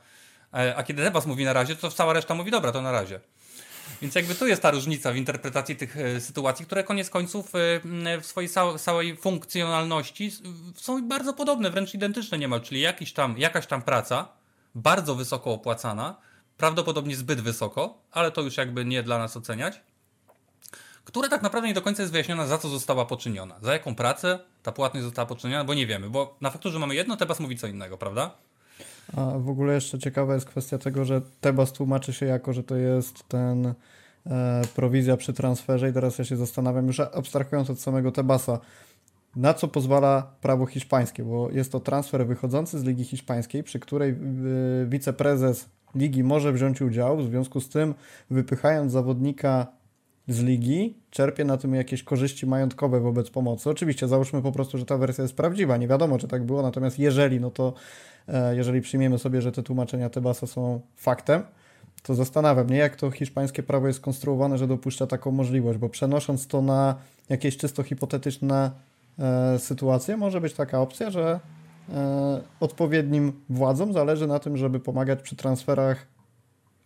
E, 0.55 0.75
a 0.75 0.83
kiedy 0.83 1.03
Tebas 1.03 1.25
mówi 1.25 1.45
na 1.45 1.53
razie, 1.53 1.75
to 1.75 1.91
cała 1.91 2.13
reszta 2.13 2.35
mówi 2.35 2.51
dobra, 2.51 2.71
to 2.71 2.81
na 2.81 2.91
razie. 2.91 3.19
Więc 4.01 4.15
jakby 4.15 4.35
tu 4.35 4.47
jest 4.47 4.62
ta 4.62 4.71
różnica 4.71 5.12
w 5.12 5.15
interpretacji 5.15 5.75
tych 5.75 5.97
e, 5.97 6.21
sytuacji, 6.21 6.65
które 6.65 6.83
koniec 6.83 7.09
końców 7.09 7.55
e, 7.55 8.19
w 8.21 8.25
swojej 8.25 8.50
całej 8.79 9.17
funkcjonalności 9.17 10.31
są 10.75 11.07
bardzo 11.07 11.33
podobne, 11.33 11.69
wręcz 11.69 11.93
identyczne 11.93 12.38
niemal, 12.38 12.62
czyli 12.62 12.81
jakiś 12.81 13.13
tam, 13.13 13.38
jakaś 13.38 13.67
tam 13.67 13.81
praca, 13.81 14.27
bardzo 14.75 15.15
wysoko 15.15 15.53
opłacana, 15.53 16.15
prawdopodobnie 16.57 17.15
zbyt 17.15 17.41
wysoko, 17.41 17.97
ale 18.12 18.31
to 18.31 18.41
już 18.41 18.57
jakby 18.57 18.85
nie 18.85 19.03
dla 19.03 19.17
nas 19.17 19.38
oceniać, 19.38 19.81
która 21.03 21.29
tak 21.29 21.41
naprawdę 21.41 21.67
nie 21.67 21.74
do 21.74 21.81
końca 21.81 22.01
jest 22.01 22.12
wyjaśniona, 22.12 22.47
za 22.47 22.57
co 22.57 22.69
została 22.69 23.05
poczyniona. 23.05 23.55
Za 23.62 23.74
jaką 23.74 23.95
pracę 23.95 24.39
ta 24.63 24.71
płatność 24.71 25.03
została 25.03 25.25
poczyniona, 25.25 25.63
bo 25.63 25.74
nie 25.74 25.88
wiemy, 25.88 26.09
bo 26.09 26.38
na 26.41 26.50
fakturze 26.50 26.79
mamy 26.79 26.95
jedno, 26.95 27.17
Tebas 27.17 27.39
mówi 27.39 27.57
co 27.57 27.67
innego, 27.67 27.97
prawda? 27.97 28.31
A 29.13 29.39
w 29.39 29.50
ogóle 29.50 29.74
jeszcze 29.74 30.00
ciekawa 30.00 30.33
jest 30.33 30.45
kwestia 30.45 30.77
tego, 30.77 31.05
że 31.05 31.21
Tebas 31.41 31.71
tłumaczy 31.74 32.13
się 32.13 32.25
jako, 32.25 32.53
że 32.53 32.63
to 32.63 32.75
jest 32.75 33.27
ten 33.27 33.74
e, 34.25 34.62
prowizja 34.75 35.17
przy 35.17 35.33
transferze 35.33 35.89
i 35.89 35.93
teraz 35.93 36.17
ja 36.17 36.25
się 36.25 36.38
zastanawiam, 36.38 36.88
już 36.88 37.00
abstrahując 37.00 37.69
od 37.69 37.79
samego 37.79 38.12
Tebasa, 38.12 38.59
na 39.35 39.53
co 39.53 39.67
pozwala 39.67 40.35
prawo 40.41 40.65
hiszpańskie, 40.65 41.24
bo 41.24 41.51
jest 41.51 41.71
to 41.71 41.79
transfer 41.79 42.27
wychodzący 42.27 42.79
z 42.79 42.83
Ligi 42.83 43.03
Hiszpańskiej, 43.03 43.63
przy 43.63 43.79
której 43.79 44.12
y, 44.12 44.15
wiceprezes 44.88 45.69
ligi 45.95 46.24
może 46.24 46.53
wziąć 46.53 46.81
udział, 46.81 47.17
w 47.17 47.25
związku 47.25 47.62
z 47.62 47.69
tym 47.69 47.93
wypychając 48.29 48.91
zawodnika 48.91 49.67
z 50.27 50.39
ligi, 50.39 50.97
czerpie 51.09 51.45
na 51.45 51.57
tym 51.57 51.75
jakieś 51.75 52.03
korzyści 52.03 52.45
majątkowe 52.45 53.00
wobec 53.00 53.29
pomocy. 53.29 53.69
Oczywiście 53.69 54.07
załóżmy 54.07 54.41
po 54.41 54.51
prostu, 54.51 54.77
że 54.77 54.85
ta 54.85 54.97
wersja 54.97 55.21
jest 55.21 55.35
prawdziwa, 55.35 55.77
nie 55.77 55.88
wiadomo 55.88 56.17
czy 56.17 56.27
tak 56.27 56.43
było, 56.43 56.62
natomiast 56.62 57.00
jeżeli, 57.00 57.39
no 57.39 57.51
to 57.51 57.74
jeżeli 58.51 58.82
przyjmiemy 58.82 59.20
sobie, 59.20 59.41
że 59.41 59.51
te 59.51 59.63
tłumaczenia 59.63 60.10
Tebasa 60.10 60.48
są 60.48 60.82
faktem, 60.96 61.44
to 62.03 62.15
zastanawiam 62.15 62.65
mnie, 62.65 62.77
jak 62.77 62.96
to 62.96 63.12
hiszpańskie 63.12 63.63
prawo 63.63 63.88
jest 63.88 64.00
konstruowane, 64.00 64.58
że 64.58 64.67
dopuszcza 64.67 65.08
taką 65.08 65.32
możliwość, 65.32 65.79
bo 65.79 65.89
przenosząc 65.89 66.48
to 66.48 66.62
na 66.62 66.96
jakieś 67.29 67.58
czysto 67.58 67.84
hipotetyczne 67.84 68.72
e, 69.20 69.60
sytuacje, 69.60 70.17
może 70.17 70.41
być 70.41 70.53
taka 70.53 70.82
opcja, 70.82 71.12
że 71.12 71.39
e, 71.89 72.41
odpowiednim 72.60 73.34
władzom 73.50 73.94
zależy 73.94 74.27
na 74.27 74.39
tym, 74.39 74.58
żeby 74.58 74.79
pomagać 74.79 75.22
przy 75.22 75.36
transferach 75.36 76.08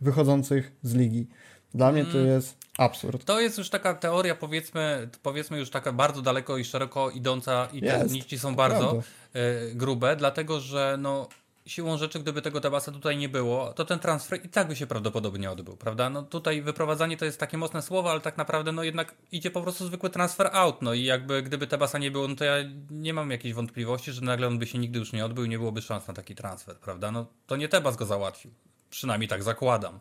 wychodzących 0.01 0.72
z 0.84 0.93
ligi. 0.93 1.27
Dla 1.74 1.91
mnie 1.91 2.05
to 2.05 2.17
mm. 2.17 2.27
jest 2.27 2.58
absurd. 2.79 3.25
To 3.25 3.39
jest 3.39 3.57
już 3.57 3.69
taka 3.69 3.93
teoria, 3.93 4.36
powiedzmy, 4.36 5.09
powiedzmy 5.24 5.59
już 5.59 5.69
taka 5.69 5.91
bardzo 5.93 6.21
daleko 6.21 6.57
i 6.57 6.65
szeroko 6.65 7.09
idąca 7.09 7.67
i 7.74 7.81
te 7.81 8.05
nici 8.09 8.39
są 8.39 8.55
bardzo 8.55 9.03
y, 9.36 9.75
grube, 9.75 10.15
dlatego 10.15 10.59
że 10.59 10.95
no 11.00 11.27
siłą 11.69 11.98
rzeczy, 11.98 12.19
gdyby 12.19 12.41
tego 12.41 12.62
Tabasa 12.62 12.91
tutaj 12.91 13.17
nie 13.17 13.29
było, 13.29 13.74
to 13.74 13.86
ten 13.86 14.00
transfer 14.00 14.45
i 14.45 14.50
tak 14.50 14.67
by 14.67 14.75
się 14.75 14.88
prawdopodobnie 14.88 15.51
odbył, 15.51 15.77
prawda? 15.77 16.09
No 16.09 16.24
tutaj 16.24 16.62
wyprowadzanie 16.62 17.17
to 17.17 17.25
jest 17.25 17.39
takie 17.39 17.57
mocne 17.57 17.81
słowo, 17.81 18.12
ale 18.12 18.19
tak 18.19 18.38
naprawdę 18.38 18.71
no 18.71 18.83
jednak 18.83 19.15
idzie 19.31 19.51
po 19.51 19.62
prostu 19.62 19.86
zwykły 19.86 20.09
transfer 20.09 20.50
out, 20.53 20.81
no 20.81 20.93
i 20.93 21.03
jakby 21.03 21.43
gdyby 21.43 21.67
Tabasa 21.67 21.98
nie 21.98 22.12
było, 22.12 22.27
no 22.27 22.36
to 22.36 22.43
ja 22.43 22.55
nie 22.91 23.13
mam 23.13 23.31
jakiejś 23.31 23.53
wątpliwości, 23.53 24.12
że 24.12 24.21
nagle 24.21 24.48
on 24.48 24.59
by 24.59 24.67
się 24.67 24.77
nigdy 24.77 25.00
już 25.00 25.13
nie 25.13 25.25
odbył 25.25 25.43
i 25.43 25.50
nie 25.50 25.57
byłoby 25.57 25.81
szans 25.81 26.07
na 26.07 26.13
taki 26.13 26.36
transfer, 26.36 26.77
prawda? 26.77 27.12
No 27.12 27.25
to 27.48 27.55
nie 27.55 27.67
Tebas 27.67 27.95
go 27.95 28.05
załatwił, 28.05 28.51
przynajmniej 28.89 29.27
tak 29.27 29.43
zakładam. 29.43 30.00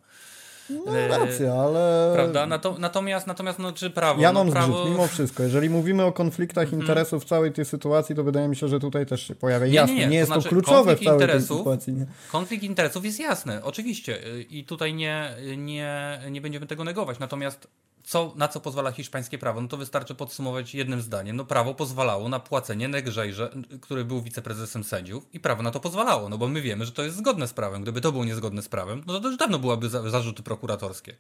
No 0.71 1.09
racja, 1.09 1.53
ale... 1.55 2.13
Prawda? 2.15 2.47
Natomiast, 2.79 3.27
natomiast 3.27 3.59
no, 3.59 3.73
czy 3.73 3.91
prawo? 3.91 4.23
Ja 4.23 4.33
mam 4.33 4.47
no, 4.47 4.53
prawo... 4.53 4.79
zgrzyt, 4.79 4.93
mimo 4.93 5.07
wszystko. 5.07 5.43
Jeżeli 5.43 5.71
mówimy 5.71 6.05
o 6.05 6.13
konfliktach 6.13 6.65
mhm. 6.65 6.83
interesów 6.83 7.25
w 7.25 7.27
całej 7.27 7.53
tej 7.53 7.65
sytuacji, 7.65 8.15
to 8.15 8.25
wydaje 8.25 8.49
mi 8.49 8.57
się, 8.57 8.69
że 8.69 8.81
tutaj 8.81 9.07
też 9.07 9.29
się 9.29 9.35
pojawia. 9.35 9.67
Nie, 9.67 9.73
Jasne, 9.73 9.95
nie, 9.95 10.01
nie. 10.01 10.07
nie 10.07 10.17
jest 10.17 10.29
to, 10.29 10.35
znaczy, 10.35 10.49
to 10.49 10.55
kluczowe 10.55 10.97
w 10.97 11.05
całej 11.05 11.29
tej 11.29 11.41
sytuacji. 11.41 11.93
Nie? 11.93 12.07
Konflikt 12.33 12.65
interesów 12.65 13.05
jest 13.05 13.21
jasny, 13.21 13.65
oczywiście. 13.65 14.19
I 14.51 14.65
tutaj 14.65 14.95
nie, 14.95 15.31
nie, 15.57 16.21
nie 16.31 16.41
będziemy 16.41 16.67
tego 16.67 16.85
negować. 16.85 17.19
Natomiast 17.19 17.69
co, 18.09 18.33
na 18.37 18.49
co 18.49 18.61
pozwala 18.61 18.93
hiszpańskie 18.93 19.39
prawo? 19.39 19.61
No 19.61 19.69
to 19.69 19.77
wystarczy 19.77 20.15
podsumować 20.15 20.75
jednym 20.75 21.01
zdaniem. 21.03 21.37
No 21.37 21.45
prawo 21.45 21.75
pozwalało 21.75 22.29
na 22.29 22.41
płacenie 22.41 22.89
Negrzejże, 22.89 23.51
który 23.81 24.05
był 24.05 24.23
wiceprezesem 24.23 24.85
sędziów 24.85 25.27
i 25.33 25.41
prawo 25.41 25.63
na 25.63 25.71
to 25.71 25.81
pozwalało, 25.81 26.29
no 26.29 26.39
bo 26.39 26.49
my 26.49 26.63
wiemy, 26.63 26.85
że 26.85 26.93
to 26.93 27.03
jest 27.03 27.17
zgodne 27.17 27.49
z 27.49 27.53
prawem. 27.53 27.83
Gdyby 27.83 28.01
to 28.01 28.13
było 28.13 28.25
niezgodne 28.25 28.63
z 28.63 28.69
prawem, 28.69 29.03
no 29.07 29.21
to 29.21 29.29
już 29.29 29.37
dawno 29.37 29.59
byłaby 29.59 29.89
za, 29.89 30.11
zarzuty 30.11 30.43
prokuratorskie. 30.43 31.17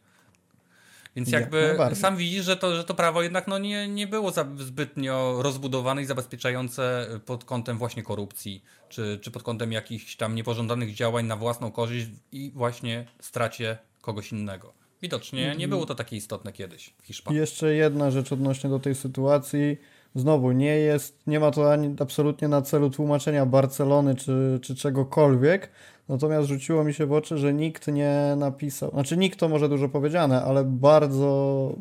Więc 1.16 1.30
jakby 1.30 1.78
nie, 1.90 1.96
sam 1.96 2.16
widzisz, 2.16 2.44
że 2.44 2.56
to, 2.56 2.76
że 2.76 2.84
to 2.84 2.94
prawo 2.94 3.22
jednak 3.22 3.48
no 3.48 3.58
nie, 3.58 3.88
nie 3.88 4.06
było 4.06 4.32
zbytnio 4.58 5.42
rozbudowane 5.42 6.02
i 6.02 6.04
zabezpieczające 6.04 7.06
pod 7.26 7.44
kątem 7.44 7.78
właśnie 7.78 8.02
korupcji, 8.02 8.64
czy, 8.88 9.18
czy 9.22 9.30
pod 9.30 9.42
kątem 9.42 9.72
jakichś 9.72 10.16
tam 10.16 10.34
niepożądanych 10.34 10.94
działań 10.94 11.26
na 11.26 11.36
własną 11.36 11.72
korzyść 11.72 12.06
i 12.32 12.52
właśnie 12.54 13.06
stracie 13.20 13.78
kogoś 14.00 14.32
innego. 14.32 14.77
Widocznie 15.02 15.42
nie 15.42 15.52
mhm. 15.52 15.70
było 15.70 15.86
to 15.86 15.94
takie 15.94 16.16
istotne 16.16 16.52
kiedyś 16.52 16.94
w 17.02 17.06
Hiszpanii. 17.06 17.40
Jeszcze 17.40 17.74
jedna 17.74 18.10
rzecz 18.10 18.32
odnośnie 18.32 18.70
do 18.70 18.78
tej 18.78 18.94
sytuacji. 18.94 19.76
Znowu, 20.14 20.52
nie 20.52 20.76
jest, 20.76 21.26
nie 21.26 21.40
ma 21.40 21.50
to 21.50 21.72
ani 21.72 21.96
absolutnie 22.00 22.48
na 22.48 22.62
celu 22.62 22.90
tłumaczenia 22.90 23.46
Barcelony 23.46 24.14
czy, 24.14 24.58
czy 24.62 24.74
czegokolwiek, 24.76 25.70
natomiast 26.08 26.48
rzuciło 26.48 26.84
mi 26.84 26.94
się 26.94 27.06
w 27.06 27.12
oczy, 27.12 27.38
że 27.38 27.54
nikt 27.54 27.88
nie 27.88 28.34
napisał, 28.36 28.90
znaczy 28.90 29.16
nikt 29.16 29.38
to 29.38 29.48
może 29.48 29.68
dużo 29.68 29.88
powiedziane, 29.88 30.42
ale 30.42 30.64
bardzo 30.64 31.74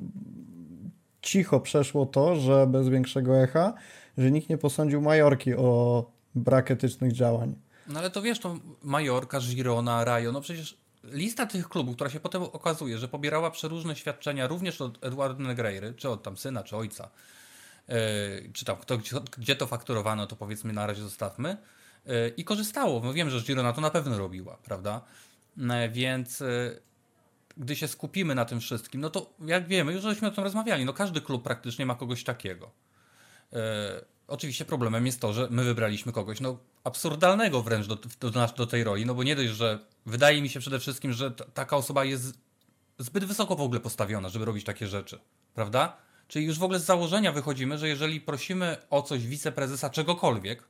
cicho 1.22 1.60
przeszło 1.60 2.06
to, 2.06 2.36
że 2.36 2.68
bez 2.68 2.90
większego 2.90 3.44
echa, 3.44 3.74
że 4.18 4.32
nikt 4.32 4.50
nie 4.50 4.58
posądził 4.58 5.02
Majorki 5.02 5.54
o 5.54 6.06
brak 6.36 6.72
etycznych 6.72 7.12
działań. 7.12 7.56
No 7.88 8.00
ale 8.00 8.10
to 8.10 8.22
wiesz, 8.22 8.40
to 8.40 8.58
Majorka, 8.84 9.40
Girona, 9.40 10.06
Rajo, 10.06 10.32
no 10.32 10.42
przecież 10.42 10.78
lista 11.12 11.46
tych 11.46 11.70
klubów, 11.70 11.96
która 11.96 12.10
się 12.10 12.20
potem 12.20 12.44
okazuje, 12.44 12.98
że 12.98 13.08
pobierała 13.08 13.52
przeróżne 13.52 13.96
świadczenia 13.96 14.48
również 14.48 14.82
od 14.82 15.06
Eduardo 15.06 15.44
Negreiry, 15.44 15.94
czy 15.94 16.10
od 16.10 16.24
tam 16.24 16.38
syna, 16.38 16.64
czy 16.64 16.76
ojca, 16.76 17.10
yy, 17.88 17.96
czy 18.54 18.66
tam 18.66 18.78
kto, 18.78 18.98
gdzie, 19.38 19.56
to 19.56 19.68
fakturowano, 19.68 20.28
to 20.28 20.36
powiedzmy 20.36 20.74
na 20.74 20.88
razie 20.88 21.02
zostawmy, 21.02 21.58
yy, 22.06 22.34
i 22.38 22.44
korzystało. 22.44 23.02
No 23.04 23.14
wiem, 23.14 23.30
że 23.30 23.42
Girona 23.42 23.74
to 23.74 23.82
na 23.82 23.90
pewno 23.90 24.18
robiła, 24.18 24.58
prawda? 24.64 25.02
Yy, 25.58 25.90
więc 25.90 26.44
gdy 27.58 27.76
się 27.76 27.88
skupimy 27.88 28.36
na 28.36 28.46
tym 28.46 28.60
wszystkim, 28.60 29.02
no 29.02 29.10
to 29.10 29.34
jak 29.46 29.68
wiemy, 29.68 29.94
już 29.94 30.02
żeśmy 30.02 30.28
o 30.28 30.32
tym 30.32 30.44
rozmawiali, 30.44 30.86
no 30.86 30.94
każdy 30.94 31.22
klub 31.22 31.44
praktycznie 31.44 31.86
ma 31.86 31.96
kogoś 31.96 32.24
takiego. 32.24 32.72
Oczywiście 34.28 34.66
problemem 34.66 35.06
jest 35.06 35.22
to, 35.22 35.34
że 35.34 35.48
my 35.52 35.64
wybraliśmy 35.64 36.12
kogoś 36.12 36.40
no, 36.40 36.58
absurdalnego 36.84 37.62
wręcz 37.62 37.88
do, 37.88 37.96
do, 38.20 38.48
do 38.58 38.68
tej 38.68 38.84
roli, 38.84 39.06
no 39.06 39.16
bo 39.16 39.24
nie 39.24 39.36
dość, 39.36 39.50
że 39.50 39.80
wydaje 40.06 40.42
mi 40.42 40.50
się 40.50 40.60
przede 40.60 40.80
wszystkim, 40.80 41.14
że 41.14 41.32
taka 41.32 41.78
osoba 41.78 42.06
jest 42.06 42.38
zbyt 43.00 43.26
wysoko 43.26 43.56
w 43.56 43.62
ogóle 43.62 43.80
postawiona, 43.80 44.30
żeby 44.30 44.46
robić 44.46 44.66
takie 44.66 44.88
rzeczy, 44.88 45.20
prawda? 45.54 45.98
Czyli 46.28 46.46
już 46.46 46.60
w 46.60 46.64
ogóle 46.64 46.80
z 46.80 46.86
założenia 46.86 47.32
wychodzimy, 47.32 47.78
że 47.78 47.88
jeżeli 47.88 48.22
prosimy 48.22 48.78
o 48.90 49.02
coś 49.02 49.28
wiceprezesa 49.28 49.90
czegokolwiek, 49.90 50.64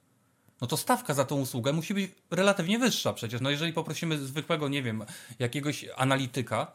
no 0.61 0.67
to 0.67 0.77
stawka 0.77 1.13
za 1.13 1.25
tą 1.25 1.39
usługę 1.39 1.73
musi 1.73 1.93
być 1.93 2.11
relatywnie 2.31 2.79
wyższa 2.79 3.13
przecież. 3.13 3.41
No 3.41 3.49
jeżeli 3.49 3.73
poprosimy 3.73 4.17
zwykłego, 4.17 4.67
nie 4.67 4.83
wiem, 4.83 5.05
jakiegoś 5.39 5.85
analityka, 5.95 6.71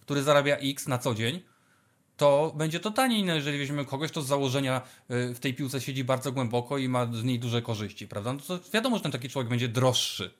który 0.00 0.22
zarabia 0.22 0.56
X 0.56 0.86
na 0.86 0.98
co 0.98 1.14
dzień, 1.14 1.42
to 2.22 2.52
będzie 2.56 2.80
to 2.80 2.90
taniej, 2.90 3.24
no 3.24 3.34
jeżeli 3.34 3.58
weźmiemy 3.58 3.84
kogoś, 3.84 4.10
kto 4.10 4.22
z 4.22 4.26
założenia 4.26 4.82
y, 5.10 5.34
w 5.34 5.40
tej 5.40 5.54
piłce 5.54 5.80
siedzi 5.80 6.04
bardzo 6.04 6.32
głęboko 6.32 6.78
i 6.78 6.88
ma 6.88 7.06
z 7.06 7.24
niej 7.24 7.38
duże 7.38 7.62
korzyści, 7.62 8.08
prawda? 8.08 8.32
No 8.32 8.38
to 8.38 8.58
wiadomo, 8.74 8.96
że 8.96 9.02
ten 9.02 9.12
taki 9.12 9.28
człowiek 9.28 9.48
będzie 9.50 9.68
droższy 9.68 10.30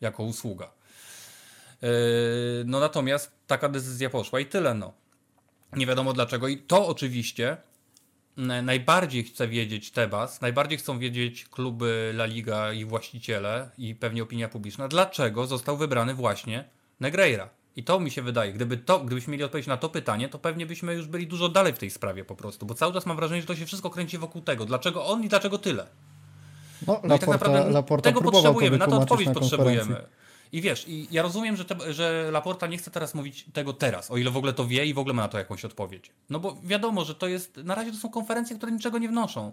jako 0.00 0.22
usługa. 0.22 0.70
Yy, 1.82 1.88
no 2.66 2.80
natomiast 2.80 3.32
taka 3.46 3.68
decyzja 3.68 4.10
poszła 4.10 4.40
i 4.40 4.46
tyle, 4.46 4.74
no. 4.74 4.92
Nie 5.72 5.86
wiadomo 5.86 6.12
dlaczego. 6.12 6.48
I 6.48 6.58
to 6.58 6.86
oczywiście 6.86 7.56
najbardziej 8.62 9.24
chce 9.24 9.48
wiedzieć 9.48 9.90
Tebas, 9.90 10.40
najbardziej 10.40 10.78
chcą 10.78 10.98
wiedzieć 10.98 11.44
kluby 11.44 12.10
La 12.14 12.26
Liga 12.26 12.72
i 12.72 12.84
właściciele 12.84 13.70
i 13.78 13.94
pewnie 13.94 14.22
opinia 14.22 14.48
publiczna, 14.48 14.88
dlaczego 14.88 15.46
został 15.46 15.76
wybrany 15.76 16.14
właśnie 16.14 16.64
Negreira. 17.00 17.57
I 17.78 17.82
to 17.82 18.00
mi 18.00 18.10
się 18.10 18.22
wydaje, 18.22 18.52
gdyby 18.52 18.76
to, 18.76 19.00
gdybyśmy 19.00 19.30
mieli 19.30 19.44
odpowiedź 19.44 19.66
na 19.66 19.76
to 19.76 19.88
pytanie, 19.88 20.28
to 20.28 20.38
pewnie 20.38 20.66
byśmy 20.66 20.94
już 20.94 21.06
byli 21.06 21.26
dużo 21.26 21.48
dalej 21.48 21.72
w 21.72 21.78
tej 21.78 21.90
sprawie 21.90 22.24
po 22.24 22.36
prostu, 22.36 22.66
bo 22.66 22.74
cały 22.74 22.92
czas 22.92 23.06
mam 23.06 23.16
wrażenie, 23.16 23.40
że 23.40 23.46
to 23.46 23.56
się 23.56 23.66
wszystko 23.66 23.90
kręci 23.90 24.18
wokół 24.18 24.42
tego. 24.42 24.64
Dlaczego 24.64 25.06
on 25.06 25.24
i 25.24 25.28
dlaczego 25.28 25.58
tyle? 25.58 25.86
No, 26.86 27.00
no 27.02 27.08
Laporta, 27.08 27.16
i 27.16 27.18
tak 27.18 27.28
naprawdę 27.28 27.70
Laporta 27.70 28.10
tego 28.10 28.22
potrzebujemy, 28.22 28.78
na 28.78 28.86
to 28.86 28.96
odpowiedź 28.96 29.28
na 29.28 29.34
potrzebujemy. 29.34 29.96
I 30.52 30.60
wiesz, 30.60 30.88
i 30.88 31.08
ja 31.10 31.22
rozumiem, 31.22 31.56
że, 31.56 31.64
te, 31.64 31.92
że 31.92 32.28
Laporta 32.32 32.66
nie 32.66 32.78
chce 32.78 32.90
teraz 32.90 33.14
mówić 33.14 33.46
tego 33.52 33.72
teraz, 33.72 34.10
o 34.10 34.16
ile 34.16 34.30
w 34.30 34.36
ogóle 34.36 34.52
to 34.52 34.66
wie 34.66 34.86
i 34.86 34.94
w 34.94 34.98
ogóle 34.98 35.14
ma 35.14 35.22
na 35.22 35.28
to 35.28 35.38
jakąś 35.38 35.64
odpowiedź. 35.64 36.10
No 36.30 36.40
bo 36.40 36.56
wiadomo, 36.64 37.04
że 37.04 37.14
to 37.14 37.28
jest, 37.28 37.56
na 37.56 37.74
razie 37.74 37.92
to 37.92 37.98
są 37.98 38.10
konferencje, 38.10 38.56
które 38.56 38.72
niczego 38.72 38.98
nie 38.98 39.08
wnoszą, 39.08 39.52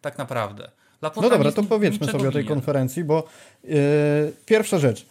tak 0.00 0.18
naprawdę. 0.18 0.70
Laporta 1.02 1.30
no 1.30 1.36
dobra, 1.36 1.52
to 1.52 1.62
powiedzmy 1.62 2.06
sobie 2.06 2.28
o 2.28 2.32
tej 2.32 2.44
konferencji, 2.44 3.04
bo 3.04 3.24
yy, 3.64 3.78
pierwsza 4.46 4.78
rzecz, 4.78 5.06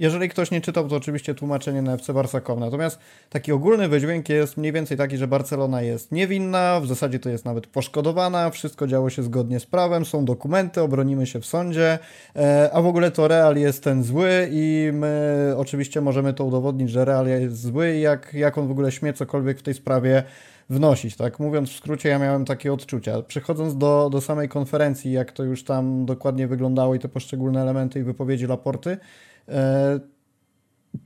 jeżeli 0.00 0.28
ktoś 0.28 0.50
nie 0.50 0.60
czytał, 0.60 0.88
to 0.88 0.96
oczywiście 0.96 1.34
tłumaczenie 1.34 1.82
na 1.82 1.92
FC 1.92 2.12
Barca.com. 2.12 2.60
Natomiast 2.60 2.98
taki 3.30 3.52
ogólny 3.52 3.88
wydźwięk 3.88 4.28
jest 4.28 4.56
mniej 4.56 4.72
więcej 4.72 4.96
taki, 4.96 5.16
że 5.16 5.28
Barcelona 5.28 5.82
jest 5.82 6.12
niewinna, 6.12 6.80
w 6.80 6.86
zasadzie 6.86 7.18
to 7.18 7.28
jest 7.28 7.44
nawet 7.44 7.66
poszkodowana, 7.66 8.50
wszystko 8.50 8.86
działo 8.86 9.10
się 9.10 9.22
zgodnie 9.22 9.60
z 9.60 9.66
prawem, 9.66 10.04
są 10.04 10.24
dokumenty, 10.24 10.80
obronimy 10.80 11.26
się 11.26 11.40
w 11.40 11.46
sądzie, 11.46 11.98
e, 12.36 12.70
a 12.72 12.82
w 12.82 12.86
ogóle 12.86 13.10
to 13.10 13.28
Real 13.28 13.56
jest 13.56 13.84
ten 13.84 14.02
zły 14.02 14.48
i 14.50 14.90
my 14.92 15.54
oczywiście 15.56 16.00
możemy 16.00 16.34
to 16.34 16.44
udowodnić, 16.44 16.90
że 16.90 17.04
Real 17.04 17.26
jest 17.26 17.60
zły 17.60 17.96
i 17.96 18.00
jak, 18.00 18.34
jak 18.34 18.58
on 18.58 18.68
w 18.68 18.70
ogóle 18.70 18.92
śmie 18.92 19.12
cokolwiek 19.12 19.58
w 19.58 19.62
tej 19.62 19.74
sprawie 19.74 20.22
wnosić, 20.70 21.16
tak? 21.16 21.40
Mówiąc 21.40 21.70
w 21.70 21.76
skrócie, 21.76 22.08
ja 22.08 22.18
miałem 22.18 22.44
takie 22.44 22.72
odczucia. 22.72 23.22
Przechodząc 23.22 23.76
do, 23.76 24.08
do 24.12 24.20
samej 24.20 24.48
konferencji, 24.48 25.12
jak 25.12 25.32
to 25.32 25.44
już 25.44 25.64
tam 25.64 26.06
dokładnie 26.06 26.46
wyglądało 26.46 26.94
i 26.94 26.98
te 26.98 27.08
poszczególne 27.08 27.62
elementy 27.62 28.00
i 28.00 28.02
wypowiedzi 28.02 28.46
Laporty, 28.46 28.96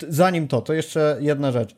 zanim 0.09 0.49
to, 0.49 0.61
to 0.63 0.73
jeszcze 0.73 1.17
jedna 1.21 1.53
rzecz. 1.53 1.77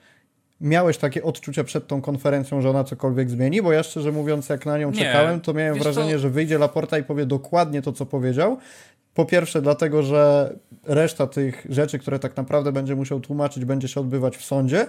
Miałeś 0.60 0.98
takie 0.98 1.22
odczucia 1.22 1.64
przed 1.64 1.86
tą 1.86 2.02
konferencją, 2.02 2.60
że 2.60 2.70
ona 2.70 2.84
cokolwiek 2.84 3.30
zmieni? 3.30 3.62
Bo 3.62 3.72
ja 3.72 3.82
szczerze 3.82 4.12
mówiąc, 4.12 4.48
jak 4.48 4.66
na 4.66 4.78
nią 4.78 4.90
nie, 4.90 4.98
czekałem, 4.98 5.40
to 5.40 5.54
miałem 5.54 5.78
wrażenie, 5.78 6.18
że 6.18 6.30
wyjdzie 6.30 6.58
Laporta 6.58 6.98
i 6.98 7.04
powie 7.04 7.26
dokładnie 7.26 7.82
to, 7.82 7.92
co 7.92 8.06
powiedział. 8.06 8.58
Po 9.14 9.24
pierwsze, 9.24 9.62
dlatego, 9.62 10.02
że 10.02 10.52
reszta 10.84 11.26
tych 11.26 11.66
rzeczy, 11.70 11.98
które 11.98 12.18
tak 12.18 12.36
naprawdę 12.36 12.72
będzie 12.72 12.96
musiał 12.96 13.20
tłumaczyć, 13.20 13.64
będzie 13.64 13.88
się 13.88 14.00
odbywać 14.00 14.36
w 14.36 14.44
sądzie. 14.44 14.86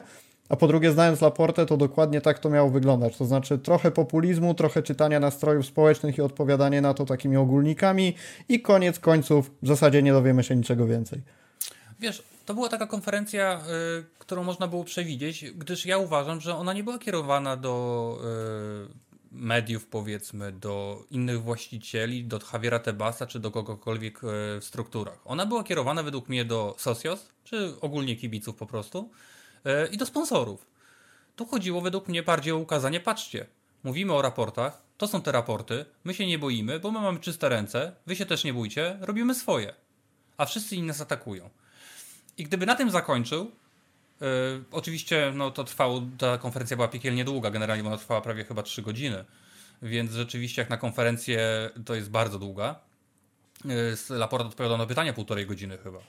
a 0.49 0.55
po 0.55 0.67
drugie, 0.67 0.91
znając 0.91 1.21
Laportę, 1.21 1.65
to 1.65 1.77
dokładnie 1.77 2.21
tak 2.21 2.39
to 2.39 2.49
miało 2.49 2.69
wyglądać. 2.69 3.17
To 3.17 3.25
znaczy 3.25 3.57
trochę 3.57 3.91
populizmu, 3.91 4.53
trochę 4.53 4.83
czytania 4.83 5.19
nastrojów 5.19 5.65
społecznych 5.65 6.17
i 6.17 6.21
odpowiadanie 6.21 6.81
na 6.81 6.93
to 6.93 7.05
takimi 7.05 7.37
ogólnikami 7.37 8.15
i 8.49 8.61
koniec 8.61 8.99
końców 8.99 9.51
w 9.61 9.67
zasadzie 9.67 10.03
nie 10.03 10.11
dowiemy 10.11 10.43
się 10.43 10.55
niczego 10.55 10.87
więcej. 10.87 11.21
Wiesz, 12.03 12.23
to 12.45 12.53
była 12.53 12.69
taka 12.69 12.87
konferencja, 12.87 13.61
y, 13.99 14.03
którą 14.19 14.43
można 14.43 14.67
było 14.67 14.83
przewidzieć, 14.83 15.51
gdyż 15.51 15.85
ja 15.85 15.97
uważam, 15.97 16.41
że 16.41 16.55
ona 16.55 16.73
nie 16.73 16.83
była 16.83 16.99
kierowana 16.99 17.57
do 17.57 18.17
y, 18.91 18.93
mediów, 19.31 19.85
powiedzmy, 19.85 20.51
do 20.51 21.03
innych 21.11 21.41
właścicieli, 21.41 22.23
do 22.23 22.39
Javiera 22.53 22.79
Tebasa 22.79 23.27
czy 23.27 23.39
do 23.39 23.51
kogokolwiek 23.51 24.17
y, 24.17 24.21
w 24.59 24.61
strukturach. 24.61 25.19
Ona 25.25 25.45
była 25.45 25.63
kierowana 25.63 26.03
według 26.03 26.29
mnie 26.29 26.45
do 26.45 26.75
socios, 26.77 27.27
czy 27.43 27.73
ogólnie 27.81 28.15
kibiców 28.15 28.55
po 28.55 28.65
prostu, 28.65 29.09
y, 29.65 29.87
i 29.91 29.97
do 29.97 30.05
sponsorów. 30.05 30.65
Tu 31.35 31.45
chodziło 31.45 31.81
według 31.81 32.07
mnie 32.07 32.23
bardziej 32.23 32.53
o 32.53 32.57
ukazanie, 32.57 32.99
patrzcie, 32.99 33.45
mówimy 33.83 34.13
o 34.13 34.21
raportach, 34.21 34.81
to 34.97 35.07
są 35.07 35.21
te 35.21 35.31
raporty, 35.31 35.85
my 36.03 36.13
się 36.13 36.27
nie 36.27 36.39
boimy, 36.39 36.79
bo 36.79 36.91
my 36.91 36.99
mamy 36.99 37.19
czyste 37.19 37.49
ręce, 37.49 37.95
wy 38.05 38.15
się 38.15 38.25
też 38.25 38.43
nie 38.43 38.53
bójcie, 38.53 38.97
robimy 39.01 39.35
swoje. 39.35 39.73
A 40.37 40.45
wszyscy 40.45 40.75
inni 40.75 40.87
nas 40.87 41.01
atakują. 41.01 41.49
I 42.37 42.43
gdyby 42.43 42.65
na 42.65 42.75
tym 42.75 42.91
zakończył, 42.91 43.51
yy, 44.21 44.27
oczywiście 44.71 45.31
no, 45.35 45.51
to 45.51 45.63
trwało, 45.63 46.01
ta 46.17 46.37
konferencja 46.37 46.77
była 46.77 46.87
piekielnie 46.87 47.25
długa, 47.25 47.51
generalnie 47.51 47.87
ona 47.87 47.97
trwała 47.97 48.21
prawie 48.21 48.43
chyba 48.43 48.63
3 48.63 48.81
godziny, 48.81 49.25
więc 49.81 50.11
rzeczywiście 50.11 50.61
jak 50.61 50.69
na 50.69 50.77
konferencję 50.77 51.69
to 51.85 51.95
jest 51.95 52.09
bardzo 52.09 52.39
długa. 52.39 52.79
Yy, 53.65 53.95
Laport 54.09 54.45
odpowiadał 54.45 54.77
na 54.77 54.85
pytania 54.85 55.13
półtorej 55.13 55.47
godziny 55.47 55.77
chyba. 55.77 55.99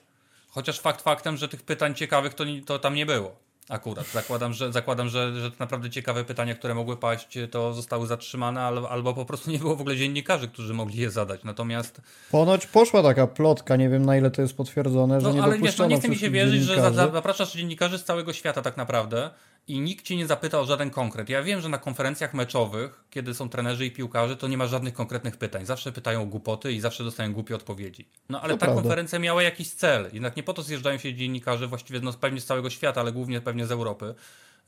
Chociaż 0.49 0.81
fakt 0.81 1.03
faktem, 1.03 1.37
że 1.37 1.49
tych 1.49 1.63
pytań 1.63 1.95
ciekawych 1.95 2.35
to, 2.35 2.45
to 2.67 2.79
tam 2.79 2.95
nie 2.95 3.07
było. 3.07 3.44
Akurat. 3.69 4.07
Zakładam, 4.07 4.53
że, 4.53 4.73
zakładam 4.73 5.09
że, 5.09 5.41
że 5.41 5.51
naprawdę 5.59 5.91
ciekawe 5.91 6.25
pytania, 6.25 6.55
które 6.55 6.75
mogły 6.75 6.97
paść, 6.97 7.39
to 7.51 7.75
zostały 7.75 8.07
zatrzymane, 8.07 8.63
albo, 8.63 8.91
albo 8.91 9.15
po 9.15 9.25
prostu 9.25 9.51
nie 9.51 9.59
było 9.59 9.77
w 9.77 9.81
ogóle 9.81 9.97
dziennikarzy, 9.97 10.49
którzy 10.49 10.75
mogli 10.75 10.99
je 10.99 11.11
zadać. 11.11 11.45
Natomiast. 11.45 12.01
Ponoć 12.31 12.67
poszła 12.67 13.03
taka 13.03 13.27
plotka, 13.27 13.77
nie 13.77 13.89
wiem 13.89 14.07
na 14.07 14.17
ile 14.17 14.31
to 14.31 14.43
jest 14.43 14.57
potwierdzone, 14.57 15.21
że 15.21 15.29
no, 15.29 15.35
nie 15.35 15.43
ale 15.43 15.59
wiesz, 15.59 15.79
no 15.79 15.87
nie 15.87 15.99
chce 15.99 16.09
mi 16.09 16.17
się 16.17 16.31
wierzyć, 16.31 16.63
że 16.63 16.93
zapraszasz 16.93 17.53
dziennikarzy 17.53 17.99
z 17.99 18.05
całego 18.05 18.33
świata 18.33 18.63
tak 18.63 18.77
naprawdę 18.77 19.31
i 19.69 19.81
nikt 19.81 20.05
cię 20.05 20.17
nie 20.17 20.27
zapyta 20.27 20.61
o 20.61 20.65
żaden 20.65 20.91
konkret. 20.91 21.29
Ja 21.29 21.43
wiem, 21.43 21.61
że 21.61 21.69
na 21.69 21.79
konferencjach 21.79 22.35
meczowych, 22.35 23.05
kiedy 23.11 23.35
są 23.35 23.49
trenerzy 23.49 23.87
i 23.87 23.91
piłkarze, 23.91 24.37
to 24.37 24.49
nie 24.49 24.59
ma 24.59 24.67
żadnych 24.67 24.95
konkretnych 24.95 25.37
pytań. 25.37 25.67
Zawsze 25.67 25.93
pytają 25.93 26.23
o 26.23 26.27
głupoty 26.27 26.73
i 26.73 26.81
zawsze 26.81 27.05
dostają 27.05 27.33
głupie 27.33 27.55
odpowiedzi. 27.55 28.09
No 28.29 28.41
ale 28.41 28.55
to 28.55 28.59
ta 28.59 28.67
prawda. 28.67 28.83
konferencja 28.83 29.19
miała 29.19 29.43
jakiś 29.43 29.71
cel. 29.71 30.11
Jednak 30.13 30.37
nie 30.37 30.43
po 30.43 30.55
to 30.55 30.63
zjeżdżają 30.63 30.99
się 30.99 31.15
dziennikarze 31.15 31.67
właściwie 31.67 32.01
no, 32.01 32.13
pewnie 32.13 32.41
z 32.41 32.47
całego 32.47 32.71
świata, 32.71 33.01
ale 33.01 33.13
głównie 33.13 33.41
pewnie 33.41 33.67
z 33.67 33.73
Europy. 33.73 34.15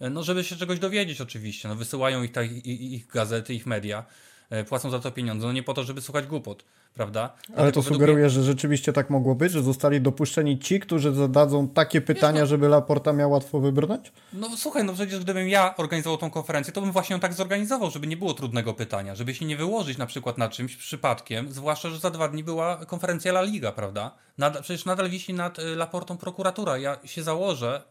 No 0.01 0.23
żeby 0.23 0.45
się 0.45 0.57
czegoś 0.57 0.79
dowiedzieć 0.79 1.21
oczywiście. 1.21 1.69
No, 1.69 1.75
wysyłają 1.75 2.23
ich, 2.23 2.33
ta, 2.33 2.43
ich, 2.43 2.67
ich 2.67 3.07
gazety, 3.07 3.55
ich 3.55 3.67
media. 3.67 4.05
E, 4.51 4.65
płacą 4.65 4.91
za 4.91 4.99
to 4.99 5.11
pieniądze. 5.11 5.47
No 5.47 5.53
nie 5.53 5.63
po 5.63 5.75
to, 5.75 5.85
żeby 5.85 6.01
słuchać 6.01 6.27
głupot, 6.27 6.65
prawda? 6.95 7.35
Ale 7.57 7.73
to 7.73 7.83
sugeruje, 7.83 8.19
mnie... 8.19 8.31
że 8.31 8.43
rzeczywiście 8.43 8.93
tak 8.93 9.11
mogło 9.11 9.35
być, 9.35 9.53
że 9.53 9.63
zostali 9.63 10.01
dopuszczeni 10.01 10.59
ci, 10.59 10.81
którzy 10.81 11.15
zadadzą 11.15 11.69
takie 11.69 12.01
pytania, 12.01 12.41
no... 12.41 12.47
żeby 12.47 12.69
Laporta 12.69 13.13
miał 13.13 13.31
łatwo 13.31 13.61
wybrnąć? 13.61 14.13
No 14.33 14.49
słuchaj, 14.57 14.85
no 14.85 14.93
przecież 14.93 15.21
gdybym 15.21 15.49
ja 15.49 15.77
organizował 15.77 16.19
tą 16.19 16.31
konferencję, 16.31 16.73
to 16.73 16.81
bym 16.81 16.93
właśnie 16.93 17.15
ją 17.15 17.21
tak 17.21 17.35
zorganizował, 17.35 17.91
żeby 17.91 18.07
nie 18.07 18.17
było 18.17 18.35
trudnego 18.35 18.75
pytania, 18.75 19.15
żeby 19.15 19.35
się 19.35 19.45
nie 19.45 19.57
wyłożyć 19.57 19.99
na 19.99 20.07
przykład 20.07 20.39
na 20.39 20.49
czymś 20.49 20.77
przypadkiem, 20.77 21.53
zwłaszcza, 21.53 21.91
że 21.91 21.99
za 21.99 22.11
dwa 22.11 22.29
dni 22.29 22.45
była 22.45 22.87
konferencja 22.87 23.33
La 23.33 23.43
Liga, 23.43 23.73
prawda? 23.73 24.11
Nadal, 24.39 24.63
przecież 24.63 24.85
nadal 24.85 25.11
wisi 25.11 25.35
nad 25.35 25.59
y, 25.59 25.77
Laportą 25.77 26.17
prokuratura. 26.17 26.79
Ja 26.79 26.99
się 27.05 27.23
założę... 27.23 27.83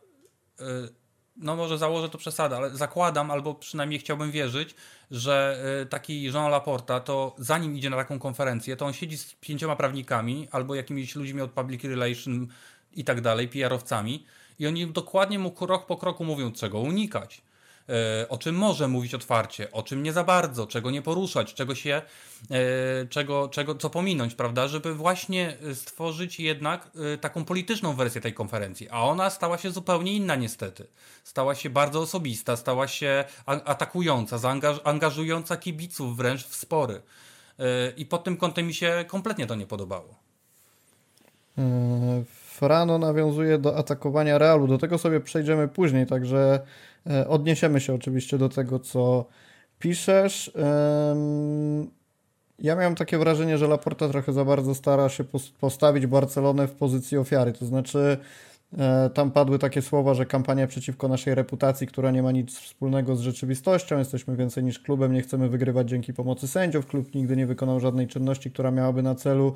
Y, 0.62 1.05
no 1.38 1.56
może 1.56 1.77
założę 1.77 2.10
to 2.10 2.18
przesadę, 2.18 2.58
ale 2.58 2.70
zakładam, 2.70 3.32
albo 3.32 3.56
przynajmniej 3.56 4.00
chciałbym 4.00 4.32
wierzyć, 4.32 4.75
że 5.12 5.63
y, 5.82 5.86
taki 5.86 6.24
Jean 6.24 6.51
Laporta, 6.51 7.00
to 7.00 7.36
zanim 7.38 7.75
idzie 7.75 7.89
na 7.89 7.98
taką 7.98 8.20
konferencję, 8.20 8.75
to 8.77 8.86
on 8.86 8.94
siedzi 8.94 9.18
z 9.18 9.34
pięcioma 9.34 9.75
prawnikami 9.75 10.48
albo 10.51 10.75
jakimiś 10.75 11.15
ludźmi 11.15 11.42
od 11.42 11.51
public 11.51 11.84
relation 11.84 12.48
i 12.93 13.04
tak 13.04 13.21
dalej, 13.21 13.48
PR-owcami 13.48 14.26
i 14.60 14.67
oni 14.67 14.88
dokładnie 14.88 15.39
mu 15.39 15.52
krok 15.52 15.86
po 15.86 15.98
kroku 15.98 16.26
mówią, 16.26 16.52
czego 16.52 16.80
unikać. 16.80 17.41
E, 17.89 18.30
o 18.30 18.38
czym 18.38 18.56
może 18.56 18.88
mówić 18.88 19.13
otwarcie, 19.13 19.71
o 19.71 19.84
czym 19.84 20.04
nie 20.04 20.13
za 20.13 20.24
bardzo, 20.24 20.67
czego 20.67 20.91
nie 20.91 21.02
poruszać, 21.02 21.54
czego 21.54 21.76
się, 21.76 22.02
e, 22.52 23.08
czego, 23.08 23.50
czego, 23.50 23.76
co 23.76 23.89
pominąć, 23.89 24.36
prawda, 24.36 24.67
żeby 24.67 24.95
właśnie 24.95 25.58
stworzyć 25.74 26.39
jednak 26.39 26.89
e, 27.13 27.17
taką 27.17 27.45
polityczną 27.45 27.93
wersję 27.93 28.21
tej 28.21 28.34
konferencji, 28.34 28.89
a 28.89 29.02
ona 29.02 29.30
stała 29.30 29.58
się 29.58 29.71
zupełnie 29.71 30.13
inna 30.13 30.36
niestety. 30.36 30.88
Stała 31.24 31.56
się 31.56 31.69
bardzo 31.69 32.00
osobista, 32.02 32.56
stała 32.56 32.88
się 32.88 33.24
atakująca, 33.45 34.39
angażująca 34.84 35.58
kibiców 35.58 36.17
wręcz 36.17 36.43
w 36.48 36.56
spory. 36.56 37.02
I 37.98 38.06
pod 38.06 38.24
tym 38.24 38.38
kątem 38.38 38.67
mi 38.67 38.74
się 38.74 39.06
kompletnie 39.08 39.48
to 39.48 39.56
nie 39.56 39.67
podobało. 39.67 40.15
Frano 42.26 42.98
nawiązuje 42.98 43.58
do 43.58 43.78
atakowania 43.78 44.38
Realu. 44.38 44.67
Do 44.67 44.78
tego 44.78 44.98
sobie 44.98 45.19
przejdziemy 45.19 45.67
później, 45.67 46.08
także 46.08 46.60
E, 46.60 46.94
odniesiemy 47.28 47.82
się 47.82 47.94
oczywiście 47.94 48.38
do 48.38 48.50
tego, 48.50 48.80
co 48.80 49.26
piszesz. 49.80 50.52
Ja 52.60 52.76
miałem 52.76 52.96
takie 52.96 53.18
wrażenie, 53.18 53.58
że 53.58 53.68
Laporta 53.68 54.10
trochę 54.10 54.34
za 54.34 54.46
bardzo 54.46 54.76
stara 54.76 55.10
się 55.10 55.24
postawić 55.60 56.08
Barcelonę 56.08 56.68
w 56.68 56.72
pozycji 56.72 57.18
ofiary. 57.18 57.54
To 57.54 57.65
znaczy, 57.65 58.18
e, 58.78 59.10
tam 59.13 59.32
padły 59.32 59.60
takie 59.60 59.82
słowa, 59.82 60.13
że 60.13 60.26
kampania 60.26 60.68
przeciwko 60.68 61.08
naszej 61.08 61.36
reputacji, 61.36 61.88
która 61.88 62.12
nie 62.12 62.24
ma 62.24 62.32
nic 62.32 62.60
wspólnego 62.60 63.15
z 63.15 63.22
rzeczywistością, 63.22 63.98
jesteśmy 63.98 64.36
więcej 64.36 64.63
niż 64.63 64.80
klubem, 64.80 65.13
nie 65.13 65.22
chcemy 65.22 65.50
wygrywać 65.50 65.89
dzięki 65.89 66.13
pomocy 66.13 66.48
sędziów. 66.48 66.88
Klub 66.88 67.15
nigdy 67.15 67.36
nie 67.36 67.48
wykonał 67.48 67.80
żadnej 67.80 68.08
czynności, 68.08 68.52
która 68.52 68.72
miałaby 68.72 69.04
na 69.04 69.15
celu 69.15 69.54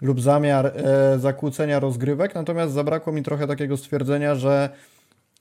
lub 0.00 0.20
zamiar 0.20 0.66
e, 0.66 1.18
zakłócenia 1.18 1.80
rozgrywek. 1.80 2.34
Natomiast 2.34 2.72
zabrakło 2.72 3.12
mi 3.12 3.22
trochę 3.22 3.46
takiego 3.46 3.76
stwierdzenia, 3.76 4.34
że 4.34 4.70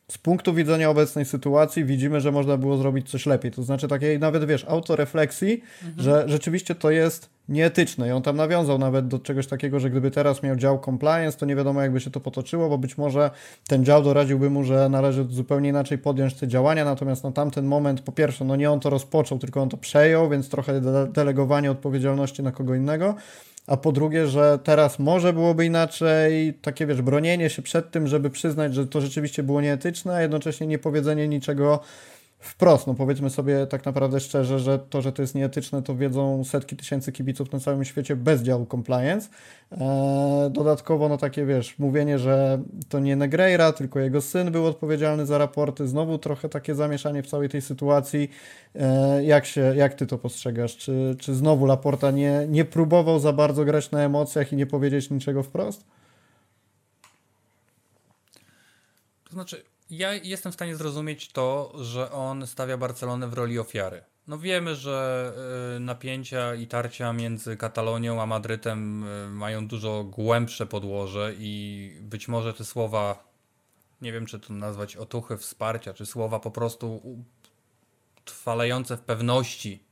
z 0.08 0.18
punktu 0.18 0.54
widzenia 0.54 0.90
obecnej 0.90 1.26
sytuacji 1.26 1.86
widzimy, 1.86 2.22
że 2.22 2.32
można 2.32 2.58
było 2.58 2.78
zrobić 2.78 3.10
coś 3.10 3.26
lepiej. 3.26 3.52
To 3.52 3.64
znaczy 3.64 3.88
takiej 3.88 4.20
nawet, 4.20 4.46
wiesz, 4.46 4.66
autorefleksji, 4.68 5.62
mhm. 5.84 6.04
że 6.04 6.24
rzeczywiście 6.28 6.76
to 6.76 6.92
jest 6.92 7.30
nieetyczne. 7.50 8.08
I 8.08 8.12
on 8.12 8.22
tam 8.22 8.36
nawiązał 8.36 8.78
nawet 8.78 9.08
do 9.08 9.20
czegoś 9.20 9.48
takiego, 9.48 9.80
że 9.80 9.90
gdyby 9.90 10.12
teraz 10.12 10.44
miał 10.44 10.56
dział 10.56 10.82
compliance, 10.86 11.38
to 11.38 11.46
nie 11.46 11.56
wiadomo 11.56 11.82
jakby 11.82 12.00
się 12.00 12.12
to 12.12 12.20
potoczyło, 12.20 12.70
bo 12.70 12.78
być 12.78 12.98
może 12.98 13.32
ten 13.68 13.86
dział 13.86 14.04
doradziłby 14.04 14.50
mu, 14.50 14.64
że 14.64 14.90
należy 14.90 15.26
zupełnie 15.30 15.70
inaczej 15.70 15.98
podjąć 15.98 16.34
te 16.34 16.48
działania, 16.48 16.86
natomiast 16.86 17.24
na 17.24 17.32
tamten 17.32 17.66
moment, 17.66 18.02
po 18.02 18.12
pierwsze, 18.12 18.46
no 18.46 18.56
nie 18.56 18.72
on 18.72 18.80
to 18.80 18.90
rozpoczął, 18.90 19.40
tylko 19.40 19.62
on 19.62 19.70
to 19.70 19.78
przejął, 19.78 20.30
więc 20.30 20.50
trochę 20.50 20.82
delegowanie 21.14 21.72
odpowiedzialności 21.72 22.44
na 22.44 22.52
kogo 22.52 22.76
innego 22.76 23.16
a 23.68 23.78
po 23.78 23.92
drugie, 23.92 24.28
że 24.28 24.60
teraz 24.64 25.00
może 25.00 25.34
byłoby 25.34 25.66
inaczej, 25.66 26.54
takie 26.62 26.86
wiesz, 26.86 27.02
bronienie 27.02 27.50
się 27.50 27.62
przed 27.62 27.92
tym, 27.92 28.08
żeby 28.08 28.30
przyznać, 28.30 28.76
że 28.76 28.88
to 28.88 29.02
rzeczywiście 29.02 29.44
było 29.44 29.62
nieetyczne, 29.62 30.16
a 30.16 30.22
jednocześnie 30.22 30.68
nie 30.68 30.80
powiedzenie 30.80 31.28
niczego 31.28 31.80
wprost. 32.46 32.88
No 32.88 32.94
powiedzmy 32.94 33.30
sobie 33.30 33.68
tak 33.68 33.86
naprawdę 33.86 34.20
szczerze, 34.20 34.60
że 34.60 34.80
to, 34.80 35.02
że 35.02 35.12
to 35.12 35.22
jest 35.22 35.36
nieetyczne, 35.36 35.82
to 35.82 35.96
wiedzą 35.96 36.44
setki 36.44 36.76
tysięcy 36.76 37.12
kibiców 37.12 37.52
na 37.52 37.60
całym 37.60 37.86
świecie 37.86 38.16
bez 38.16 38.42
działu 38.42 38.66
compliance. 38.66 39.30
Eee, 39.72 39.80
dodatkowo, 40.52 41.10
no 41.10 41.18
takie 41.18 41.46
wiesz, 41.46 41.80
mówienie, 41.80 42.20
że 42.20 42.62
to 42.90 43.00
nie 43.00 43.16
Negreira, 43.16 43.72
tylko 43.72 44.00
jego 44.00 44.22
syn 44.22 44.52
był 44.52 44.66
odpowiedzialny 44.66 45.26
za 45.26 45.38
raporty. 45.38 45.88
Znowu 45.88 46.18
trochę 46.18 46.50
takie 46.50 46.76
zamieszanie 46.76 47.24
w 47.24 47.28
całej 47.28 47.50
tej 47.50 47.62
sytuacji. 47.62 48.30
Eee, 48.76 49.28
jak, 49.28 49.46
się, 49.46 49.62
jak 49.76 49.94
ty 49.94 50.08
to 50.08 50.18
postrzegasz? 50.18 50.78
Czy, 50.78 51.16
czy 51.20 51.36
znowu 51.36 51.66
Laporta 51.66 52.12
nie, 52.12 52.46
nie 52.50 52.66
próbował 52.66 53.20
za 53.20 53.34
bardzo 53.34 53.66
grać 53.66 53.92
na 53.92 54.04
emocjach 54.04 54.54
i 54.54 54.56
nie 54.56 54.66
powiedzieć 54.66 55.10
niczego 55.10 55.44
wprost? 55.44 55.86
To 59.24 59.34
znaczy, 59.34 59.64
ja 59.90 60.14
jestem 60.14 60.52
w 60.52 60.56
stanie 60.56 60.76
zrozumieć 60.76 61.32
to, 61.32 61.74
że 61.82 62.12
on 62.12 62.48
stawia 62.48 62.78
Barcelonę 62.78 63.28
w 63.28 63.34
roli 63.34 63.60
ofiary. 63.60 64.04
No 64.28 64.38
wiemy, 64.38 64.76
że 64.76 65.34
y, 65.76 65.80
napięcia 65.80 66.56
i 66.56 66.68
tarcia 66.68 67.14
między 67.14 67.58
Katalonią 67.58 68.22
a 68.22 68.26
Madrytem 68.26 69.04
y, 69.04 69.30
mają 69.30 69.68
dużo 69.68 70.04
głębsze 70.04 70.66
podłoże 70.66 71.34
i 71.38 71.98
być 72.02 72.28
może 72.28 72.54
te 72.54 72.66
słowa, 72.66 73.24
nie 74.02 74.12
wiem 74.12 74.26
czy 74.26 74.40
to 74.40 74.54
nazwać 74.54 74.96
otuchy 74.96 75.38
wsparcia, 75.38 75.94
czy 75.94 76.06
słowa 76.06 76.40
po 76.40 76.52
prostu 76.52 77.02
trwalejące 78.26 78.98
w 78.98 79.02
pewności 79.02 79.84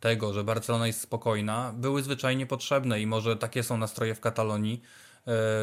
tego, 0.00 0.32
że 0.32 0.44
Barcelona 0.44 0.86
jest 0.86 1.00
spokojna, 1.00 1.72
były 1.76 2.02
zwyczajnie 2.02 2.46
potrzebne 2.46 3.00
i 3.00 3.06
może 3.06 3.36
takie 3.36 3.62
są 3.62 3.76
nastroje 3.76 4.14
w 4.14 4.20
Katalonii, 4.20 4.82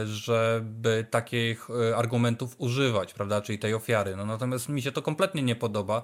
żeby 0.06 1.06
takich 1.10 1.68
e, 1.70 1.98
argumentów 1.98 2.56
używać, 2.58 3.14
prawda, 3.14 3.42
czyli 3.42 3.60
tej 3.60 3.74
ofiary. 3.74 4.16
No 4.16 4.26
natomiast 4.26 4.70
mi 4.70 4.82
się 4.82 4.92
to 4.92 5.02
kompletnie 5.02 5.42
nie 5.42 5.56
podoba, 5.56 6.04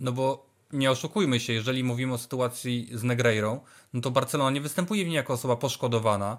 no 0.00 0.12
bo 0.12 0.46
nie 0.72 0.90
oszukujmy 0.90 1.40
się, 1.40 1.52
jeżeli 1.52 1.84
mówimy 1.84 2.14
o 2.14 2.18
sytuacji 2.18 2.88
z 2.92 3.02
Negreirą, 3.02 3.60
no 3.92 4.00
to 4.00 4.10
Barcelona 4.10 4.50
nie 4.50 4.60
występuje 4.60 5.04
w 5.04 5.06
niej 5.06 5.16
jako 5.16 5.32
osoba 5.32 5.56
poszkodowana, 5.56 6.38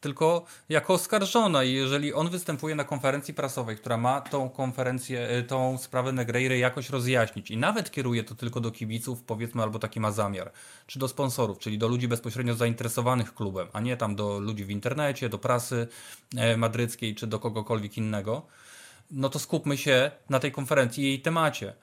tylko 0.00 0.44
jako 0.68 0.94
oskarżona 0.94 1.64
i 1.64 1.72
jeżeli 1.72 2.14
on 2.14 2.30
występuje 2.30 2.74
na 2.74 2.84
konferencji 2.84 3.34
prasowej, 3.34 3.76
która 3.76 3.96
ma 3.96 4.20
tą 4.20 4.50
konferencję, 4.50 5.30
y, 5.30 5.42
tą 5.42 5.78
sprawę 5.78 6.12
Negreiry 6.12 6.58
jakoś 6.58 6.90
rozjaśnić 6.90 7.50
i 7.50 7.56
nawet 7.56 7.90
kieruje 7.90 8.24
to 8.24 8.34
tylko 8.34 8.60
do 8.60 8.70
kibiców, 8.70 9.22
powiedzmy, 9.22 9.62
albo 9.62 9.78
taki 9.78 10.00
ma 10.00 10.12
zamiar, 10.12 10.52
czy 10.86 10.98
do 10.98 11.08
sponsorów, 11.08 11.58
czyli 11.58 11.78
do 11.78 11.88
ludzi 11.88 12.08
bezpośrednio 12.08 12.54
zainteresowanych 12.54 13.34
klubem, 13.34 13.68
a 13.72 13.80
nie 13.80 13.96
tam 13.96 14.16
do 14.16 14.38
ludzi 14.38 14.64
w 14.64 14.70
internecie, 14.70 15.28
do 15.28 15.38
prasy 15.38 15.88
e, 16.36 16.56
madryckiej, 16.56 17.14
czy 17.14 17.26
do 17.26 17.38
kogokolwiek 17.38 17.96
innego, 17.96 18.46
no 19.10 19.28
to 19.28 19.38
skupmy 19.38 19.76
się 19.76 20.10
na 20.30 20.40
tej 20.40 20.52
konferencji 20.52 21.04
i 21.04 21.06
jej 21.06 21.20
temacie. 21.20 21.74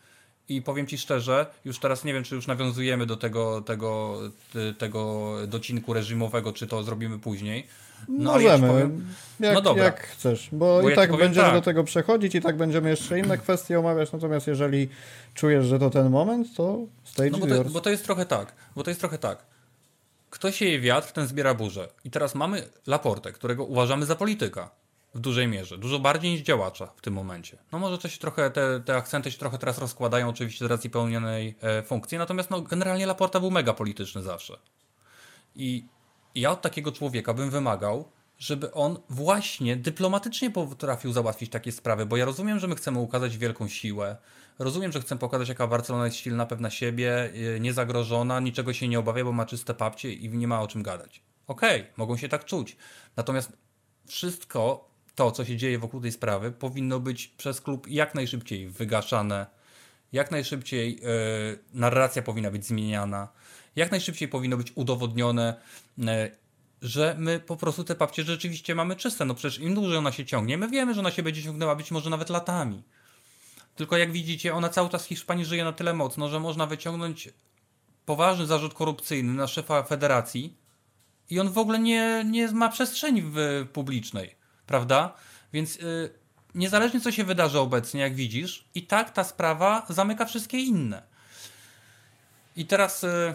I 0.50 0.62
powiem 0.62 0.88
Ci 0.88 0.98
szczerze, 0.98 1.46
już 1.66 1.80
teraz 1.80 2.04
nie 2.04 2.14
wiem, 2.14 2.24
czy 2.24 2.36
już 2.36 2.48
nawiązujemy 2.48 3.06
do 3.06 3.18
tego, 3.18 3.62
tego, 3.62 4.20
tego 4.78 5.34
docinku 5.48 5.94
reżimowego, 5.94 6.54
czy 6.54 6.68
to 6.68 6.84
zrobimy 6.84 7.20
później. 7.20 7.68
No, 8.08 8.32
Możemy, 8.32 8.68
ja 8.68 8.74
powiem, 8.74 9.06
jak, 9.40 9.54
no 9.54 9.62
dobra. 9.62 9.84
jak 9.84 10.08
chcesz, 10.08 10.50
bo, 10.52 10.82
bo 10.82 10.88
i 10.88 10.90
ja 10.90 10.96
tak 10.96 11.18
będziemy 11.18 11.48
tak. 11.48 11.54
do 11.54 11.62
tego 11.62 11.84
przechodzić 11.84 12.36
i 12.36 12.42
tak 12.42 12.58
będziemy 12.58 12.90
jeszcze 12.90 13.20
inne 13.20 13.38
kwestie 13.38 13.80
omawiać, 13.80 14.12
natomiast 14.12 14.48
jeżeli 14.48 14.90
czujesz, 15.34 15.66
że 15.66 15.80
to 15.80 15.90
ten 15.90 16.10
moment, 16.10 16.56
to 16.56 16.80
stage 17.04 17.30
no 17.30 17.38
bo 17.38 17.48
to, 17.48 17.64
bo 17.64 17.82
to 17.82 17.90
jest 17.90 18.04
trochę 18.04 18.26
tak, 18.26 18.54
bo 18.76 18.84
to 18.84 18.92
jest 18.92 19.00
trochę 19.00 19.18
tak. 19.18 19.46
Kto 20.30 20.52
sieje 20.52 20.80
wiatr, 20.80 21.12
ten 21.12 21.28
zbiera 21.28 21.54
burzę. 21.54 21.88
I 22.06 22.12
teraz 22.12 22.36
mamy 22.36 22.64
Laportę, 22.88 23.32
którego 23.32 23.66
uważamy 23.66 24.06
za 24.06 24.16
polityka 24.16 24.70
w 25.16 25.20
dużej 25.20 25.48
mierze, 25.48 25.78
dużo 25.78 26.00
bardziej 26.00 26.32
niż 26.32 26.42
działacza 26.42 26.88
w 26.96 27.02
tym 27.02 27.14
momencie. 27.14 27.58
No 27.72 27.80
może 27.80 27.98
to 27.98 28.08
się 28.10 28.20
trochę, 28.20 28.52
te, 28.52 28.80
te 28.86 28.96
akcenty 28.96 29.32
się 29.32 29.38
trochę 29.38 29.58
teraz 29.58 29.78
rozkładają 29.78 30.30
oczywiście 30.30 30.66
z 30.66 30.72
racji 30.72 30.90
pełnionej 30.90 31.56
e, 31.62 31.84
funkcji, 31.84 32.18
natomiast 32.18 32.50
no, 32.50 32.62
generalnie 32.62 33.06
Laporta 33.06 33.40
był 33.40 33.52
mega 33.52 33.74
polityczny 33.74 34.22
zawsze. 34.22 34.58
I 35.56 35.86
ja 36.36 36.52
od 36.52 36.62
takiego 36.62 36.92
człowieka 36.92 37.34
bym 37.34 37.50
wymagał, 37.50 38.12
żeby 38.38 38.74
on 38.74 38.98
właśnie 39.10 39.76
dyplomatycznie 39.76 40.52
potrafił 40.52 41.14
załatwić 41.14 41.52
takie 41.52 41.72
sprawy, 41.72 42.06
bo 42.06 42.18
ja 42.18 42.26
rozumiem, 42.26 42.60
że 42.60 42.68
my 42.68 42.76
chcemy 42.76 43.00
ukazać 43.00 43.38
wielką 43.38 43.68
siłę, 43.68 44.18
rozumiem, 44.60 44.92
że 44.92 45.02
chcemy 45.02 45.20
pokazać, 45.20 45.50
jaka 45.50 45.68
Barcelona 45.68 46.06
jest 46.06 46.18
silna, 46.18 46.46
pewna 46.46 46.70
siebie, 46.70 47.32
e, 47.56 47.60
niezagrożona, 47.60 48.40
niczego 48.40 48.74
się 48.74 48.88
nie 48.88 49.00
obawia, 49.00 49.24
bo 49.24 49.32
ma 49.32 49.46
czyste 49.46 49.74
papcie 49.74 50.14
i 50.14 50.30
nie 50.30 50.48
ma 50.48 50.62
o 50.62 50.68
czym 50.68 50.84
gadać. 50.84 51.22
Okej, 51.48 51.82
okay, 51.82 51.94
mogą 51.98 52.18
się 52.18 52.30
tak 52.30 52.46
czuć. 52.46 52.78
Natomiast 53.16 53.52
wszystko 54.08 54.90
to, 55.16 55.32
co 55.32 55.46
się 55.46 55.58
dzieje 55.58 55.80
wokół 55.80 56.02
tej 56.02 56.12
sprawy, 56.12 56.52
powinno 56.52 57.00
być 57.00 57.28
przez 57.28 57.62
klub 57.62 57.88
jak 57.88 58.16
najszybciej 58.16 58.68
wygaszane, 58.68 59.46
jak 60.14 60.32
najszybciej 60.32 60.96
yy, 60.96 61.60
narracja 61.74 62.22
powinna 62.22 62.52
być 62.52 62.66
zmieniana, 62.66 63.28
jak 63.76 63.92
najszybciej 63.92 64.28
powinno 64.28 64.58
być 64.58 64.72
udowodnione, 64.76 65.56
yy, 65.98 66.08
że 66.82 67.16
my 67.20 67.40
po 67.40 67.58
prostu 67.58 67.84
te 67.84 67.96
papcie 67.96 68.24
rzeczywiście 68.24 68.76
mamy 68.76 68.96
czyste. 68.96 69.26
No 69.26 69.36
przecież 69.36 69.60
im 69.60 69.76
dłużej 69.76 69.98
ona 69.98 70.12
się 70.12 70.26
ciągnie, 70.26 70.58
my 70.58 70.70
wiemy, 70.70 70.94
że 70.94 71.00
ona 71.00 71.12
się 71.12 71.24
będzie 71.24 71.44
ciągnęła 71.44 71.76
być 71.76 71.92
może 71.92 72.10
nawet 72.10 72.30
latami. 72.30 72.84
Tylko 73.76 73.98
jak 73.98 74.12
widzicie, 74.12 74.54
ona 74.54 74.70
cały 74.70 74.90
czas 74.90 75.06
w 75.06 75.08
Hiszpanii 75.08 75.46
żyje 75.46 75.64
na 75.64 75.74
tyle 75.74 75.94
mocno, 75.94 76.30
że 76.30 76.40
można 76.40 76.66
wyciągnąć 76.66 77.30
poważny 78.06 78.46
zarzut 78.46 78.74
korupcyjny 78.74 79.34
na 79.34 79.48
szefa 79.48 79.84
federacji 79.84 80.58
i 81.30 81.40
on 81.40 81.50
w 81.50 81.58
ogóle 81.58 81.80
nie, 81.80 82.24
nie 82.26 82.52
ma 82.52 82.70
przestrzeni 82.70 83.22
w 83.22 83.66
publicznej 83.74 84.44
prawda? 84.68 85.14
Więc 85.54 85.76
yy, 85.76 86.14
niezależnie 86.56 87.02
co 87.02 87.12
się 87.12 87.24
wydarzy 87.24 87.60
obecnie, 87.60 88.02
jak 88.02 88.16
widzisz, 88.16 88.66
i 88.76 88.88
tak 88.88 89.12
ta 89.12 89.24
sprawa 89.24 89.86
zamyka 89.90 90.26
wszystkie 90.26 90.60
inne. 90.60 91.04
I 92.56 92.66
teraz 92.66 93.02
yy, 93.04 93.34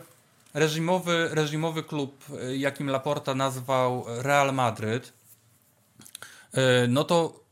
reżimowy, 0.54 1.28
reżimowy 1.32 1.82
klub, 1.82 2.24
yy, 2.28 2.58
jakim 2.58 2.90
Laporta 2.90 3.34
nazwał 3.34 4.04
Real 4.06 4.54
Madryt, 4.54 5.12
y, 6.54 6.60
no 6.88 7.04
to 7.04 7.44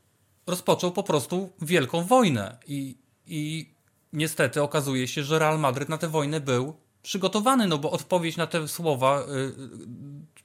rozpoczął 0.47 0.91
po 0.91 1.03
prostu 1.03 1.49
wielką 1.61 2.03
wojnę. 2.03 2.57
I, 2.67 2.97
I 3.27 3.69
niestety 4.13 4.61
okazuje 4.61 5.07
się, 5.07 5.23
że 5.23 5.39
Real 5.39 5.59
Madryt 5.59 5.89
na 5.89 5.97
tę 5.97 6.07
wojnę 6.07 6.39
był 6.39 6.73
przygotowany, 7.01 7.67
no 7.67 7.77
bo 7.77 7.91
odpowiedź 7.91 8.37
na 8.37 8.47
te 8.47 8.67
słowa 8.67 9.21
y, 9.21 9.53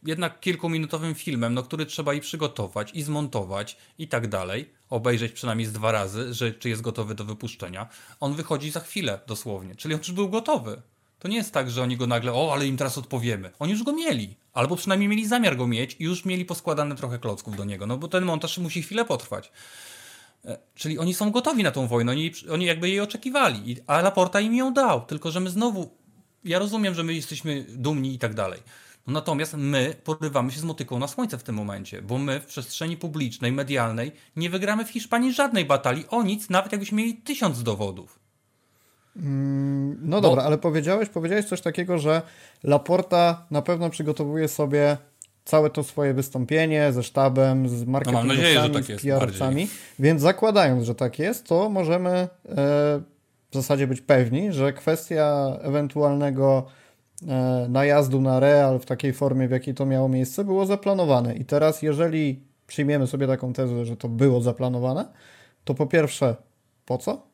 jednak 0.03 0.41
kilkuminutowym 0.41 1.15
filmem, 1.15 1.55
no, 1.55 1.63
który 1.63 1.87
trzeba 1.87 2.15
i 2.15 2.21
przygotować, 2.21 2.91
i 2.95 3.03
zmontować, 3.03 3.77
i 3.99 4.09
tak 4.09 4.29
dalej, 4.29 4.71
obejrzeć 4.91 5.33
przynajmniej 5.33 5.67
z 5.67 5.73
dwa 5.73 5.93
razy, 5.93 6.35
że 6.35 6.53
czy 6.53 6.69
jest 6.69 6.83
gotowy 6.83 7.15
do 7.15 7.25
wypuszczenia, 7.25 7.89
on 8.21 8.35
wychodzi 8.35 8.71
za 8.71 8.81
chwilę 8.81 9.21
dosłownie. 9.27 9.75
Czyli 9.75 9.95
on 9.95 10.01
już 10.01 10.13
był 10.13 10.29
gotowy. 10.29 10.83
To 11.23 11.29
nie 11.29 11.37
jest 11.37 11.53
tak, 11.53 11.71
że 11.71 11.83
oni 11.83 11.97
go 11.97 12.07
nagle, 12.07 12.33
o, 12.33 12.53
ale 12.53 12.67
im 12.67 12.77
teraz 12.77 12.99
odpowiemy. 12.99 13.51
Oni 13.59 13.73
już 13.73 13.83
go 13.83 13.93
mieli. 13.93 14.37
Albo 14.53 14.77
przynajmniej 14.77 15.09
mieli 15.09 15.29
zamiar 15.29 15.57
go 15.57 15.67
mieć 15.67 15.97
i 15.99 16.05
już 16.05 16.25
mieli 16.25 16.45
poskładane 16.45 16.97
trochę 16.97 17.19
klocków 17.19 17.57
do 17.57 17.65
niego, 17.65 17.87
no 17.87 17.97
bo 17.99 18.09
ten 18.09 18.25
montaż 18.25 18.59
musi 18.59 18.83
chwilę 18.83 19.05
potrwać. 19.05 19.53
E, 20.45 20.59
czyli 20.75 20.99
oni 20.99 21.15
są 21.15 21.31
gotowi 21.31 21.63
na 21.63 21.71
tą 21.71 21.87
wojnę, 21.87 22.13
oni, 22.13 22.33
oni 22.51 22.65
jakby 22.65 22.89
jej 22.89 23.01
oczekiwali, 23.01 23.77
a 23.87 24.01
Laporta 24.01 24.41
im 24.41 24.55
ją 24.55 24.75
dał, 24.75 25.01
tylko 25.01 25.31
że 25.31 25.41
my 25.41 25.51
znowu, 25.51 25.91
ja 26.45 26.59
rozumiem, 26.59 26.95
że 26.95 27.03
my 27.03 27.15
jesteśmy 27.15 27.67
dumni 27.69 28.15
i 28.15 28.19
tak 28.19 28.35
dalej, 28.35 28.61
no 29.07 29.13
natomiast 29.13 29.55
my 29.57 29.95
porywamy 30.05 30.53
się 30.53 30.61
z 30.61 30.65
motyką 30.65 30.99
na 30.99 31.09
słońce 31.09 31.39
w 31.39 31.43
tym 31.43 31.55
momencie, 31.55 32.03
bo 32.03 32.19
my 32.19 32.41
w 32.41 32.47
przestrzeni 32.47 32.97
publicznej, 32.97 33.53
medialnej 33.53 34.13
nie 34.37 34.51
wygramy 34.51 34.85
w 34.85 34.91
Hiszpanii 34.91 35.33
żadnej 35.33 35.65
batalii 35.65 36.07
o 36.09 36.23
nic, 36.23 36.51
nawet 36.51 36.73
jakbyśmy 36.73 36.99
mieli 36.99 37.15
tysiąc 37.15 37.63
dowodów. 37.63 38.22
Mm, 39.17 39.99
no 40.03 40.21
bo... 40.21 40.29
dobra, 40.29 40.43
ale 40.43 40.59
powiedziałeś, 40.59 41.09
powiedziałeś 41.09 41.45
coś 41.45 41.61
takiego, 41.61 41.99
że 41.99 42.23
Laporta 42.63 43.47
na 43.51 43.63
pewno 43.63 43.91
przygotowuje 43.91 44.49
sobie 44.49 44.97
całe 45.45 45.71
to 45.71 45.83
swoje 45.83 46.15
wystąpienie 46.15 46.93
ze 46.93 47.03
sztabem, 47.03 47.69
z 47.69 47.85
marketingowcami, 47.85 48.55
no 48.55 48.69
tak 48.69 48.85
z 48.85 48.89
PR-cami, 48.89 49.69
więc 49.99 50.23
zakładając, 50.23 50.85
że 50.85 50.95
tak 50.95 51.19
jest, 51.19 51.47
to 51.47 51.69
możemy 51.69 52.11
e, 52.11 52.29
w 53.51 53.55
zasadzie 53.55 53.87
być 53.87 54.01
pewni, 54.01 54.53
że 54.53 54.73
kwestia 54.73 55.57
ewentualnego 55.63 56.67
E, 57.29 57.67
najazdu 57.69 58.21
na 58.21 58.41
Real 58.41 58.79
w 58.79 58.87
takiej 58.87 59.13
formie, 59.13 59.49
w 59.49 59.51
jakiej 59.51 59.75
to 59.75 59.87
miało 59.87 60.09
miejsce, 60.09 60.45
było 60.45 60.67
zaplanowane. 60.67 61.35
I 61.35 61.45
teraz, 61.45 61.83
jeżeli 61.83 62.41
przyjmiemy 62.67 63.07
sobie 63.07 63.27
taką 63.27 63.53
tezę, 63.53 63.85
że 63.85 63.97
to 63.97 64.09
było 64.09 64.41
zaplanowane, 64.41 65.05
to 65.65 65.75
po 65.75 65.87
pierwsze, 65.87 66.37
po 66.87 66.99
co? 66.99 67.27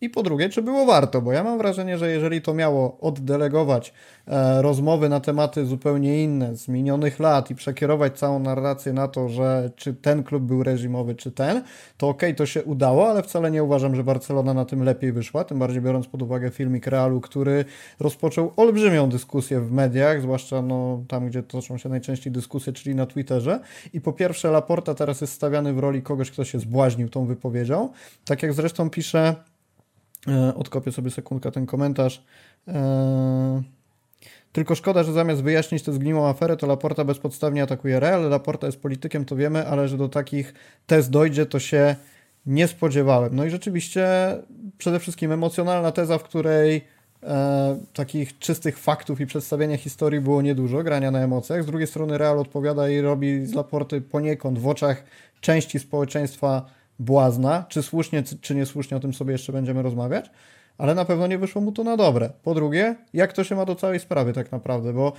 I 0.00 0.10
po 0.10 0.22
drugie, 0.22 0.48
czy 0.48 0.62
było 0.62 0.86
warto? 0.86 1.22
Bo 1.22 1.32
ja 1.32 1.44
mam 1.44 1.58
wrażenie, 1.58 1.98
że 1.98 2.10
jeżeli 2.10 2.42
to 2.42 2.54
miało 2.54 3.00
oddelegować 3.00 3.92
e, 4.26 4.62
rozmowy 4.62 5.08
na 5.08 5.20
tematy 5.20 5.66
zupełnie 5.66 6.24
inne 6.24 6.56
z 6.56 6.68
minionych 6.68 7.20
lat 7.20 7.50
i 7.50 7.54
przekierować 7.54 8.18
całą 8.18 8.38
narrację 8.38 8.92
na 8.92 9.08
to, 9.08 9.28
że 9.28 9.70
czy 9.76 9.94
ten 9.94 10.22
klub 10.22 10.42
był 10.42 10.62
reżimowy, 10.62 11.14
czy 11.14 11.30
ten, 11.30 11.62
to 11.96 12.08
okej, 12.08 12.30
okay, 12.30 12.36
to 12.36 12.46
się 12.46 12.64
udało, 12.64 13.08
ale 13.08 13.22
wcale 13.22 13.50
nie 13.50 13.64
uważam, 13.64 13.94
że 13.94 14.04
Barcelona 14.04 14.54
na 14.54 14.64
tym 14.64 14.82
lepiej 14.82 15.12
wyszła. 15.12 15.44
Tym 15.44 15.58
bardziej 15.58 15.82
biorąc 15.82 16.06
pod 16.06 16.22
uwagę 16.22 16.50
filmik 16.50 16.86
Realu, 16.86 17.20
który 17.20 17.64
rozpoczął 18.00 18.52
olbrzymią 18.56 19.08
dyskusję 19.08 19.60
w 19.60 19.72
mediach, 19.72 20.22
zwłaszcza 20.22 20.62
no, 20.62 21.02
tam, 21.08 21.28
gdzie 21.28 21.42
toczą 21.42 21.78
się 21.78 21.88
najczęściej 21.88 22.32
dyskusje, 22.32 22.72
czyli 22.72 22.94
na 22.94 23.06
Twitterze. 23.06 23.60
I 23.92 24.00
po 24.00 24.12
pierwsze, 24.12 24.50
Laporta 24.50 24.94
teraz 24.94 25.20
jest 25.20 25.32
stawiany 25.32 25.72
w 25.72 25.78
roli 25.78 26.02
kogoś, 26.02 26.30
kto 26.30 26.44
się 26.44 26.58
zbłaźnił 26.58 27.08
tą 27.08 27.26
wypowiedzią. 27.26 27.88
Tak 28.24 28.42
jak 28.42 28.52
zresztą 28.52 28.90
pisze 28.90 29.34
odkopię 30.54 30.92
sobie 30.92 31.10
sekundkę 31.10 31.52
ten 31.52 31.66
komentarz. 31.66 32.24
E, 32.68 33.62
tylko 34.52 34.74
szkoda, 34.74 35.02
że 35.02 35.12
zamiast 35.12 35.42
wyjaśnić 35.42 35.82
tę 35.82 35.92
zgniłą 35.92 36.28
aferę, 36.28 36.56
to 36.56 36.66
Laporta 36.66 37.04
bezpodstawnie 37.04 37.62
atakuje 37.62 38.00
Real. 38.00 38.28
Laporta 38.28 38.66
jest 38.66 38.80
politykiem, 38.80 39.24
to 39.24 39.36
wiemy, 39.36 39.66
ale 39.66 39.88
że 39.88 39.96
do 39.96 40.08
takich 40.08 40.54
tez 40.86 41.10
dojdzie, 41.10 41.46
to 41.46 41.58
się 41.58 41.96
nie 42.46 42.68
spodziewałem. 42.68 43.36
No 43.36 43.44
i 43.44 43.50
rzeczywiście 43.50 44.06
przede 44.78 45.00
wszystkim 45.00 45.32
emocjonalna 45.32 45.92
teza, 45.92 46.18
w 46.18 46.22
której 46.22 46.84
e, 47.22 47.78
takich 47.92 48.38
czystych 48.38 48.78
faktów 48.78 49.20
i 49.20 49.26
przedstawienia 49.26 49.76
historii 49.76 50.20
było 50.20 50.42
niedużo, 50.42 50.82
grania 50.82 51.10
na 51.10 51.20
emocjach. 51.20 51.62
Z 51.62 51.66
drugiej 51.66 51.86
strony 51.86 52.18
Real 52.18 52.38
odpowiada 52.38 52.88
i 52.88 53.00
robi 53.00 53.46
z 53.46 53.54
Laporty 53.54 54.00
poniekąd 54.00 54.58
w 54.58 54.66
oczach 54.66 55.04
części 55.40 55.78
społeczeństwa 55.78 56.66
błazna. 56.98 57.64
Czy 57.68 57.82
słusznie, 57.82 58.22
czy 58.40 58.54
niesłusznie, 58.54 58.96
o 58.96 59.00
tym 59.00 59.14
sobie 59.14 59.32
jeszcze 59.32 59.52
będziemy 59.52 59.82
rozmawiać. 59.82 60.30
Ale 60.78 60.94
na 60.94 61.04
pewno 61.04 61.26
nie 61.26 61.38
wyszło 61.38 61.62
mu 61.62 61.72
to 61.72 61.84
na 61.84 61.96
dobre. 61.96 62.30
Po 62.42 62.54
drugie, 62.54 62.96
jak 63.14 63.32
to 63.32 63.44
się 63.44 63.54
ma 63.54 63.64
do 63.64 63.74
całej 63.74 64.00
sprawy 64.00 64.32
tak 64.32 64.52
naprawdę, 64.52 64.92
bo 64.92 65.12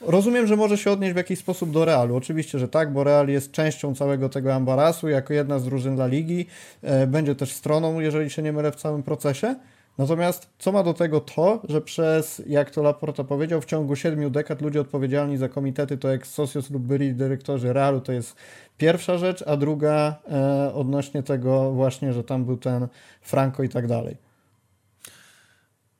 rozumiem, 0.00 0.46
że 0.46 0.56
może 0.56 0.78
się 0.78 0.90
odnieść 0.90 1.14
w 1.14 1.16
jakiś 1.16 1.38
sposób 1.38 1.70
do 1.70 1.84
Realu. 1.84 2.16
Oczywiście, 2.16 2.58
że 2.58 2.68
tak, 2.68 2.92
bo 2.92 3.04
Real 3.04 3.28
jest 3.28 3.52
częścią 3.52 3.94
całego 3.94 4.28
tego 4.28 4.54
ambarasu, 4.54 5.08
jako 5.08 5.34
jedna 5.34 5.58
z 5.58 5.64
drużyn 5.64 5.96
dla 5.96 6.06
ligi. 6.06 6.46
E, 6.82 7.06
będzie 7.06 7.34
też 7.34 7.52
stroną, 7.52 8.00
jeżeli 8.00 8.30
się 8.30 8.42
nie 8.42 8.52
mylę, 8.52 8.72
w 8.72 8.76
całym 8.76 9.02
procesie. 9.02 9.54
Natomiast 9.98 10.50
co 10.58 10.72
ma 10.72 10.82
do 10.82 10.94
tego 10.94 11.20
to, 11.20 11.62
że 11.68 11.80
przez, 11.80 12.42
jak 12.46 12.70
to 12.70 12.82
Laporta 12.82 13.24
powiedział, 13.24 13.60
w 13.60 13.64
ciągu 13.64 13.96
siedmiu 13.96 14.30
dekad 14.30 14.62
ludzie 14.62 14.80
odpowiedzialni 14.80 15.36
za 15.36 15.48
komitety 15.48 15.98
to 15.98 16.08
jak 16.08 16.26
Socios 16.26 16.70
lub 16.70 16.82
byli 16.82 17.14
dyrektorzy 17.14 17.72
Realu, 17.72 18.00
to 18.00 18.12
jest 18.12 18.36
pierwsza 18.78 19.18
rzecz, 19.18 19.42
a 19.46 19.56
druga 19.56 20.16
e, 20.30 20.74
odnośnie 20.74 21.22
tego 21.22 21.72
właśnie, 21.72 22.12
że 22.12 22.24
tam 22.24 22.44
był 22.44 22.56
ten 22.56 22.88
Franco 23.20 23.62
i 23.62 23.68
tak 23.68 23.86
dalej. 23.86 24.16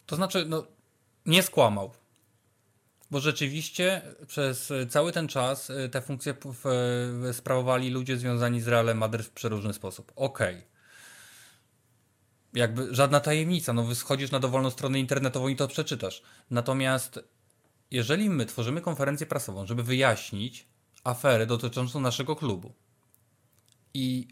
To 0.07 0.17
znaczy, 0.17 0.45
no, 0.49 0.65
nie 1.27 1.43
skłamał. 1.43 1.91
Bo 3.11 3.21
rzeczywiście 3.21 4.03
przez 4.27 4.73
cały 4.89 5.13
ten 5.13 5.29
czas 5.29 5.73
te 5.91 6.01
funkcje 6.01 6.35
sprawowali 7.33 7.91
ludzie 7.91 8.17
związani 8.17 8.61
z 8.61 8.69
Realem 8.69 8.99
Madryt 8.99 9.27
w 9.27 9.31
przeróżny 9.31 9.73
sposób. 9.73 10.13
Okej. 10.17 10.55
Okay. 10.55 10.76
Jakby 12.57 12.95
żadna 12.95 13.21
tajemnica, 13.21 13.73
no 13.73 13.85
wyschodzisz 13.85 14.31
na 14.31 14.41
dowolną 14.41 14.71
stronę 14.71 15.01
internetową 15.01 15.49
i 15.49 15.57
to 15.57 15.69
przeczytasz. 15.69 16.23
Natomiast 16.51 17.21
jeżeli 17.91 18.31
my 18.31 18.47
tworzymy 18.47 18.81
konferencję 18.81 19.27
prasową, 19.27 19.67
żeby 19.67 19.83
wyjaśnić 19.83 20.67
aferę 21.05 21.47
dotyczącą 21.47 22.01
naszego 22.01 22.37
klubu 22.37 22.73
i 23.95 24.29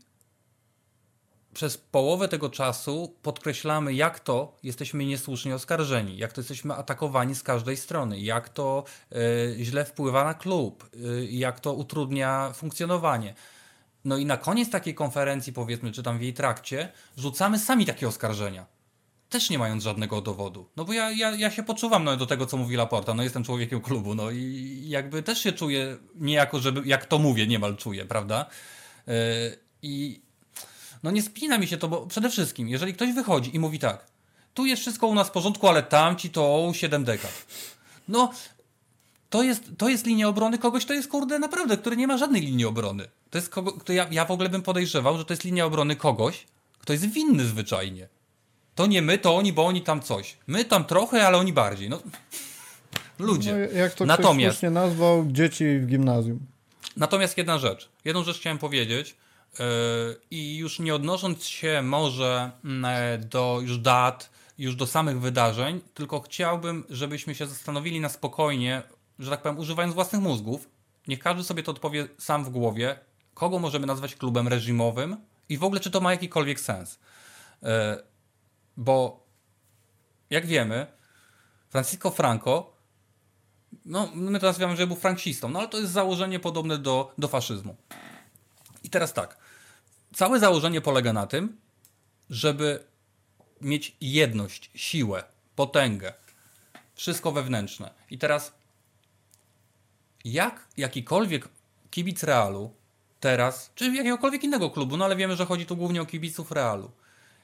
przez 1.55 1.79
połowę 1.79 2.29
tego 2.29 2.51
czasu 2.51 3.17
podkreślamy, 3.23 3.95
jak 3.95 4.21
to 4.21 4.57
jesteśmy 4.63 5.05
niesłusznie 5.05 5.55
oskarżeni, 5.55 6.17
jak 6.17 6.33
to 6.33 6.41
jesteśmy 6.41 6.75
atakowani 6.75 7.35
z 7.35 7.43
każdej 7.43 7.77
strony, 7.77 8.21
jak 8.21 8.49
to 8.49 8.85
y, 9.13 9.65
źle 9.65 9.85
wpływa 9.85 10.25
na 10.25 10.35
klub, 10.35 10.91
y, 10.95 11.27
jak 11.31 11.61
to 11.61 11.73
utrudnia 11.73 12.53
funkcjonowanie. 12.55 13.35
No 14.05 14.17
i 14.17 14.27
na 14.27 14.37
koniec 14.37 14.71
takiej 14.71 14.95
konferencji, 14.95 15.53
powiedzmy, 15.53 15.93
czy 15.93 16.03
tam 16.03 16.19
w 16.19 16.23
jej 16.23 16.35
trakcie, 16.35 16.93
rzucamy 17.17 17.59
sami 17.59 17.87
takie 17.87 18.09
oskarżenia. 18.09 18.67
Też 19.29 19.51
nie 19.51 19.59
mając 19.59 19.83
żadnego 19.83 20.21
dowodu. 20.21 20.69
No 20.77 20.85
bo 20.85 20.93
ja, 20.93 21.11
ja, 21.11 21.31
ja 21.31 21.51
się 21.51 21.63
poczuwam 21.63 22.05
no, 22.05 22.17
do 22.17 22.27
tego, 22.27 22.47
co 22.47 22.57
mówi 22.57 22.77
Laporta. 22.77 23.15
No 23.15 23.23
jestem 23.23 23.45
człowiekiem 23.45 23.81
klubu, 23.81 24.15
no 24.15 24.31
i 24.31 24.85
jakby 24.89 25.23
też 25.23 25.39
się 25.43 25.53
czuję 25.53 25.97
niejako, 26.15 26.59
żeby, 26.59 26.83
jak 26.85 27.07
to 27.07 27.19
mówię, 27.19 27.47
niemal 27.47 27.77
czuję, 27.77 28.05
prawda? 28.05 28.47
Yy, 29.07 29.15
I 29.83 30.21
no 31.03 31.11
nie 31.11 31.23
spina 31.23 31.59
mi 31.59 31.67
się 31.67 31.77
to, 31.77 31.89
bo 31.89 32.07
przede 32.07 32.31
wszystkim, 32.31 32.69
jeżeli 32.69 32.95
ktoś 32.95 33.13
wychodzi 33.13 33.57
i 33.57 33.59
mówi 33.59 33.79
tak, 33.79 34.07
tu 34.55 34.67
jest 34.67 34.83
wszystko 34.83 35.07
u 35.07 35.15
nas 35.15 35.29
w 35.29 35.31
porządku, 35.31 35.69
ale 35.69 35.83
tamci 35.83 36.31
to 36.31 36.71
7 36.75 37.05
dekad. 37.05 37.47
No, 38.09 38.33
to 39.35 39.43
jest, 39.43 39.63
to 39.79 39.89
jest 39.89 40.07
linia 40.07 40.29
obrony 40.29 40.59
kogoś, 40.59 40.85
to 40.85 40.93
jest 40.93 41.09
kurde 41.09 41.39
naprawdę, 41.39 41.77
który 41.77 41.97
nie 41.97 42.07
ma 42.07 42.19
żadnej 42.19 42.43
linii 42.43 42.65
obrony. 42.65 43.09
To 43.31 43.39
jest 43.39 43.51
kogo, 43.51 43.73
to 43.85 43.93
ja, 43.93 44.07
ja 44.11 44.25
w 44.25 44.31
ogóle 44.31 44.49
bym 44.49 44.63
podejrzewał, 44.63 45.19
że 45.19 45.25
to 45.25 45.33
jest 45.33 45.45
linia 45.45 45.65
obrony 45.67 45.97
kogoś, 45.97 46.47
kto 46.79 46.93
jest 46.93 47.07
winny 47.07 47.45
zwyczajnie. 47.45 48.09
To 48.75 48.87
nie 48.87 49.03
my, 49.03 49.19
to 49.19 49.37
oni, 49.37 49.53
bo 49.53 49.67
oni 49.67 49.83
tam 49.83 50.01
coś. 50.01 50.37
My 50.47 50.65
tam 50.65 50.85
trochę, 50.85 51.27
ale 51.27 51.39
oni 51.39 51.53
bardziej. 51.53 51.89
No, 51.89 52.03
ludzie. 53.19 53.53
No, 53.53 53.79
jak 53.79 53.95
to 53.95 54.07
Natomiast, 54.07 54.59
ktoś 54.59 54.71
nazwał, 54.71 55.27
dzieci 55.29 55.79
w 55.79 55.87
gimnazjum. 55.87 56.41
Natomiast 56.97 57.39
jedna 57.39 57.59
rzecz. 57.59 57.89
Jedną 58.05 58.25
rzecz 58.25 58.39
chciałem 58.39 58.59
powiedzieć 58.59 59.17
yy, 59.59 59.65
i 60.31 60.57
już 60.57 60.79
nie 60.79 60.95
odnosząc 60.95 61.45
się 61.45 61.83
może 61.83 62.51
yy, 62.65 62.71
do 63.19 63.61
już 63.63 63.79
dat, 63.79 64.31
już 64.59 64.77
do 64.77 64.87
samych 64.87 65.21
wydarzeń, 65.21 65.81
tylko 65.95 66.21
chciałbym, 66.21 66.85
żebyśmy 66.91 67.35
się 67.35 67.47
zastanowili 67.47 68.01
na 68.01 68.09
spokojnie, 68.09 68.83
że 69.19 69.31
tak 69.31 69.43
powiem, 69.43 69.59
używając 69.59 69.95
własnych 69.95 70.23
mózgów. 70.23 70.69
Niech 71.09 71.19
każdy 71.19 71.45
sobie 71.45 71.63
to 71.63 71.73
odpowie 71.73 72.09
sam 72.19 72.45
w 72.45 72.49
głowie, 72.49 72.99
kogo 73.35 73.59
możemy 73.59 73.87
nazwać 73.87 74.15
klubem 74.15 74.49
reżimowym 74.49 75.17
i 75.49 75.59
w 75.59 75.65
ogóle 75.65 75.81
czy 75.81 75.91
to 75.91 76.01
ma 76.01 76.11
jakikolwiek 76.11 76.61
sens. 76.61 76.99
Yy, 77.63 77.69
bo 78.77 79.27
jak 80.31 80.47
wiemy, 80.47 80.87
Francisco 81.71 82.11
Franco, 82.11 82.73
no 83.85 84.11
my 84.15 84.41
teraz 84.41 84.59
wiemy, 84.59 84.77
że 84.77 84.87
był 84.87 84.97
franksistą, 84.97 85.49
no 85.49 85.59
ale 85.59 85.69
to 85.69 85.79
jest 85.79 85.93
założenie 85.93 86.41
podobne 86.41 86.79
do, 86.79 87.13
do 87.19 87.29
faszyzmu. 87.29 87.77
I 88.83 88.91
teraz 88.91 89.13
tak, 89.13 89.39
całe 90.15 90.41
założenie 90.41 90.81
polega 90.81 91.13
na 91.13 91.27
tym, 91.27 91.57
żeby 92.31 92.85
mieć 93.61 93.97
jedność, 94.01 94.71
siłę, 94.75 95.25
potęgę, 95.57 96.13
wszystko 96.95 97.33
wewnętrzne. 97.33 97.95
I 98.11 98.19
teraz 98.19 98.53
jak 100.25 100.69
jakikolwiek 100.77 101.49
kibic 101.91 102.23
Realu 102.23 102.73
teraz, 103.21 103.71
czy 103.75 103.93
jakiegokolwiek 103.93 104.45
innego 104.45 104.71
klubu, 104.71 104.97
no 104.97 105.05
ale 105.05 105.17
wiemy, 105.17 105.37
że 105.37 105.47
chodzi 105.47 105.67
tu 105.67 105.77
głównie 105.77 106.03
o 106.03 106.07
kibiców 106.07 106.53
Realu, 106.53 106.91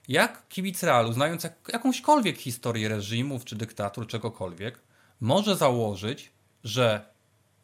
jak 0.09 0.49
kibic 0.49 0.83
Realu, 0.83 1.13
znając 1.13 1.45
jak, 1.45 1.55
jakąśkolwiek 1.73 2.39
historię 2.39 2.89
reżimów 2.89 3.45
czy 3.45 3.57
dyktatur, 3.57 4.07
czegokolwiek, 4.07 4.79
może 5.21 5.57
założyć, 5.57 6.31
że 6.65 7.05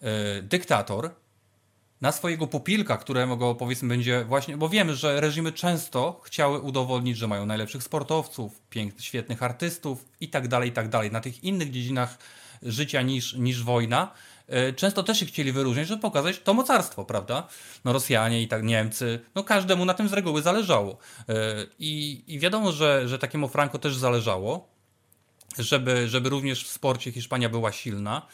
yy, 0.01 0.09
dyktator 0.43 1.11
na 2.01 2.13
swojego 2.13 2.47
pupilka, 2.47 2.97
którego 2.97 3.55
powiedzmy 3.55 3.89
będzie 3.89 4.25
właśnie, 4.25 4.57
bo 4.57 4.69
wiemy, 4.69 4.95
że 4.95 5.21
reżimy 5.21 5.53
często 5.53 6.21
chciały 6.25 6.61
udowodnić, 6.61 7.17
że 7.17 7.29
mają 7.29 7.47
najlepszych 7.47 7.83
sportowców, 7.83 8.61
pięknych, 8.71 9.05
świetnych 9.05 9.43
artystów 9.43 10.05
i 10.21 10.29
tak 10.29 10.49
dalej, 10.49 10.69
i 10.69 10.73
tak 10.73 10.89
dalej. 10.89 11.11
Na 11.11 11.21
tych 11.21 11.45
innych 11.45 11.71
dziedzinach 11.71 12.19
życia 12.63 13.03
niż, 13.03 13.35
niż 13.35 13.65
wojna, 13.65 14.13
E, 14.36 14.36
często 14.77 15.03
też 15.03 15.21
się 15.21 15.27
chcieli 15.27 15.53
wyróżniać, 15.53 15.89
żeby 15.89 16.03
pokazać 16.03 16.39
to 16.39 16.55
mocarstwo, 16.55 17.05
prawda? 17.05 17.49
No 17.85 17.93
Rosjanie 17.93 18.43
i 18.43 18.49
tak 18.49 18.63
Niemcy, 18.63 19.21
no 19.35 19.45
każdemu 19.45 19.85
na 19.85 19.95
tym 19.95 20.09
z 20.09 20.13
reguły 20.13 20.43
zależało. 20.43 20.99
E, 21.29 21.35
I, 21.79 22.25
i 22.27 22.39
wiadomo, 22.39 22.73
że, 22.73 23.09
że 23.09 23.19
takiemu 23.19 23.49
Franco 23.49 23.79
też 23.79 23.97
zależało, 23.97 24.69
żeby, 25.59 26.09
żeby 26.09 26.29
również 26.29 26.65
w 26.65 26.71
sporcie 26.71 27.13
Hiszpania 27.13 27.49
była 27.49 27.73
silna. 27.73 28.27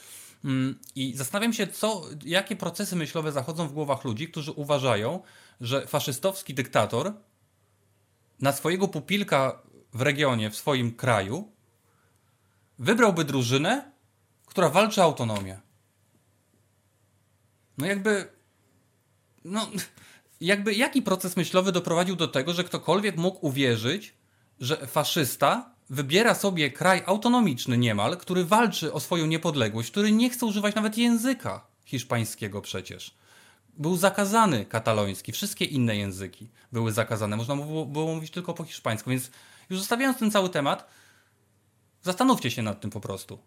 Mm, 0.45 0.79
I 0.95 1.13
zastanawiam 1.17 1.53
się, 1.53 1.67
co, 1.67 2.03
jakie 2.25 2.57
procesy 2.57 2.97
myślowe 2.97 3.33
zachodzą 3.33 3.69
w 3.69 3.73
głowach 3.73 4.05
ludzi, 4.05 4.29
którzy 4.29 4.53
uważają, 4.53 5.23
że 5.61 5.87
faszystowski 5.87 6.55
dyktator 6.55 7.13
na 8.41 8.53
swojego 8.53 8.89
pupilka 8.89 9.63
w 9.95 10.01
regionie, 10.01 10.51
w 10.51 10.57
swoim 10.57 10.95
kraju, 10.95 11.53
wybrałby 12.79 13.25
drużynę, 13.25 13.93
która 14.47 14.69
walczy 14.69 15.01
o 15.01 15.05
autonomię. 15.05 15.61
No 17.79 17.87
jakby. 17.87 18.29
No, 19.45 19.69
jakby 20.41 20.75
jaki 20.75 21.03
proces 21.03 21.37
myślowy 21.37 21.73
doprowadził 21.73 22.17
do 22.17 22.29
tego, 22.29 22.53
że 22.53 22.65
ktokolwiek 22.65 23.17
mógł 23.17 23.47
uwierzyć, 23.47 24.15
że 24.61 24.87
faszysta 24.87 25.75
wybiera 25.91 26.35
sobie 26.35 26.71
kraj 26.71 27.03
autonomiczny 27.07 27.79
niemal, 27.79 28.17
który 28.17 28.45
walczy 28.45 28.93
o 28.93 29.01
swoją 29.01 29.27
niepodległość, 29.27 29.91
który 29.91 30.13
nie 30.13 30.31
chce 30.31 30.47
używać 30.47 30.75
nawet 30.75 30.99
języka 30.99 31.67
hiszpańskiego 31.85 32.61
przecież. 32.63 33.15
Był 33.79 33.97
zakazany 33.97 34.65
kataloński, 34.65 35.33
wszystkie 35.33 35.65
inne 35.65 35.97
języki 35.97 36.49
były 36.73 36.93
zakazane. 36.93 37.37
Można 37.37 37.57
było, 37.57 37.87
było 37.87 38.15
mówić 38.15 38.31
tylko 38.31 38.55
po 38.55 38.65
hiszpańsku, 38.65 39.11
więc 39.11 39.31
już 39.71 39.79
zostawiając 39.79 40.19
ten 40.19 40.31
cały 40.31 40.51
temat, 40.51 40.89
zastanówcie 42.03 42.51
się 42.51 42.63
nad 42.63 42.81
tym 42.81 42.91
po 42.91 43.01
prostu. 43.01 43.39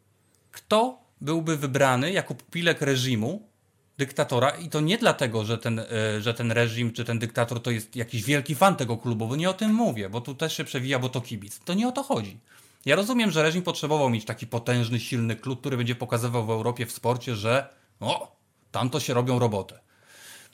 Kto 0.51 0.99
byłby 1.21 1.57
wybrany 1.57 2.11
jako 2.11 2.35
pupilek 2.35 2.81
reżimu, 2.81 3.49
dyktatora 3.97 4.49
i 4.49 4.69
to 4.69 4.81
nie 4.81 4.97
dlatego, 4.97 5.45
że 5.45 5.57
ten, 5.57 5.79
e, 5.79 5.85
że 6.21 6.33
ten 6.33 6.51
reżim 6.51 6.93
czy 6.93 7.05
ten 7.05 7.19
dyktator 7.19 7.61
to 7.61 7.71
jest 7.71 7.95
jakiś 7.95 8.23
wielki 8.23 8.55
fan 8.55 8.75
tego 8.75 8.97
klubu, 8.97 9.27
bo 9.27 9.35
nie 9.35 9.49
o 9.49 9.53
tym 9.53 9.73
mówię, 9.73 10.09
bo 10.09 10.21
tu 10.21 10.35
też 10.35 10.57
się 10.57 10.63
przewija, 10.63 10.99
bo 10.99 11.09
to 11.09 11.21
kibic. 11.21 11.59
To 11.59 11.73
nie 11.73 11.87
o 11.87 11.91
to 11.91 12.03
chodzi. 12.03 12.39
Ja 12.85 12.95
rozumiem, 12.95 13.31
że 13.31 13.43
reżim 13.43 13.61
potrzebował 13.61 14.09
mieć 14.09 14.25
taki 14.25 14.47
potężny, 14.47 14.99
silny 14.99 15.35
klub, 15.35 15.59
który 15.59 15.77
będzie 15.77 15.95
pokazywał 15.95 16.45
w 16.45 16.49
Europie 16.49 16.85
w 16.85 16.91
sporcie, 16.91 17.35
że 17.35 17.69
o, 17.99 18.35
tam 18.71 18.89
to 18.89 18.99
się 18.99 19.13
robią 19.13 19.39
robotę. 19.39 19.79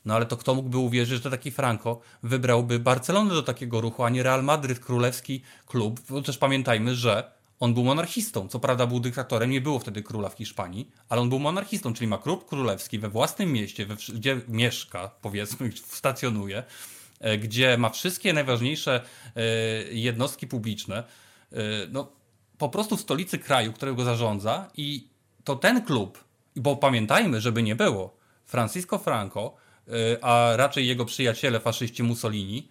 No 0.06 0.16
ale 0.16 0.26
to 0.26 0.38
kto 0.38 0.56
mógłby 0.56 0.78
uwierzyć, 0.78 1.24
że 1.24 1.32
taki 1.32 1.52
Franco 1.52 2.00
wybrałby 2.24 2.80
Barcelonę 2.80 3.34
do 3.34 3.44
takiego 3.44 3.82
ruchu, 3.82 4.04
a 4.04 4.10
nie 4.10 4.24
Real 4.24 4.44
Madryt, 4.44 4.80
królewski 4.80 5.42
klub? 5.66 6.00
Bo 6.10 6.22
też 6.22 6.38
pamiętajmy, 6.38 6.96
że 6.96 7.32
on 7.62 7.74
był 7.74 7.84
monarchistą. 7.84 8.48
Co 8.48 8.60
prawda 8.60 8.88
był 8.88 9.00
dyktatorem, 9.00 9.50
nie 9.50 9.62
było 9.62 9.80
wtedy 9.80 10.04
króla 10.04 10.30
w 10.30 10.34
Hiszpanii, 10.34 10.92
ale 11.10 11.22
on 11.22 11.30
był 11.30 11.40
monarchistą, 11.40 11.94
czyli 11.94 12.08
ma 12.08 12.18
klub 12.18 12.50
królewski 12.50 13.00
we 13.00 13.10
własnym 13.10 13.52
mieście, 13.52 13.86
we, 13.86 13.96
gdzie 13.96 14.42
mieszka, 14.48 15.12
powiedzmy, 15.22 15.72
stacjonuje, 15.86 16.64
e, 17.20 17.38
gdzie 17.38 17.78
ma 17.78 17.90
wszystkie 17.90 18.34
najważniejsze 18.34 19.02
e, 19.36 19.42
jednostki 19.92 20.48
publiczne. 20.48 21.04
E, 21.52 21.58
no, 21.92 22.12
po 22.58 22.70
prostu 22.70 22.98
w 22.98 23.02
stolicy 23.02 23.40
kraju, 23.40 23.74
którego 23.74 24.04
zarządza 24.04 24.72
i 24.78 25.08
to 25.44 25.56
ten 25.56 25.86
klub, 25.86 26.24
bo 26.56 26.76
pamiętajmy, 26.76 27.42
żeby 27.42 27.64
nie 27.64 27.76
było, 27.76 28.18
Francisco 28.46 28.98
Franco, 28.98 29.56
a 30.22 30.54
raczej 30.56 30.88
jego 30.88 31.06
przyjaciele 31.06 31.60
faszyści 31.60 32.04
Mussolini, 32.04 32.70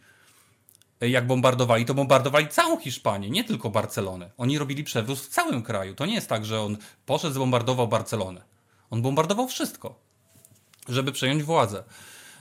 jak 1.01 1.27
bombardowali, 1.27 1.85
to 1.85 1.95
bombardowali 1.95 2.49
całą 2.49 2.79
Hiszpanię, 2.79 3.31
nie 3.31 3.45
tylko 3.45 3.71
Barcelonę. 3.71 4.31
Oni 4.39 4.59
robili 4.59 4.85
przewrót 4.85 5.19
w 5.19 5.29
całym 5.29 5.63
kraju. 5.63 5.95
To 5.95 6.07
nie 6.07 6.15
jest 6.15 6.29
tak, 6.29 6.45
że 6.45 6.61
on 6.61 6.77
poszedł, 7.07 7.35
zbombardował 7.35 7.89
Barcelonę. 7.89 8.43
On 8.91 9.03
bombardował 9.03 9.49
wszystko, 9.49 9.95
żeby 10.89 11.13
przejąć 11.13 11.43
władzę. 11.43 11.85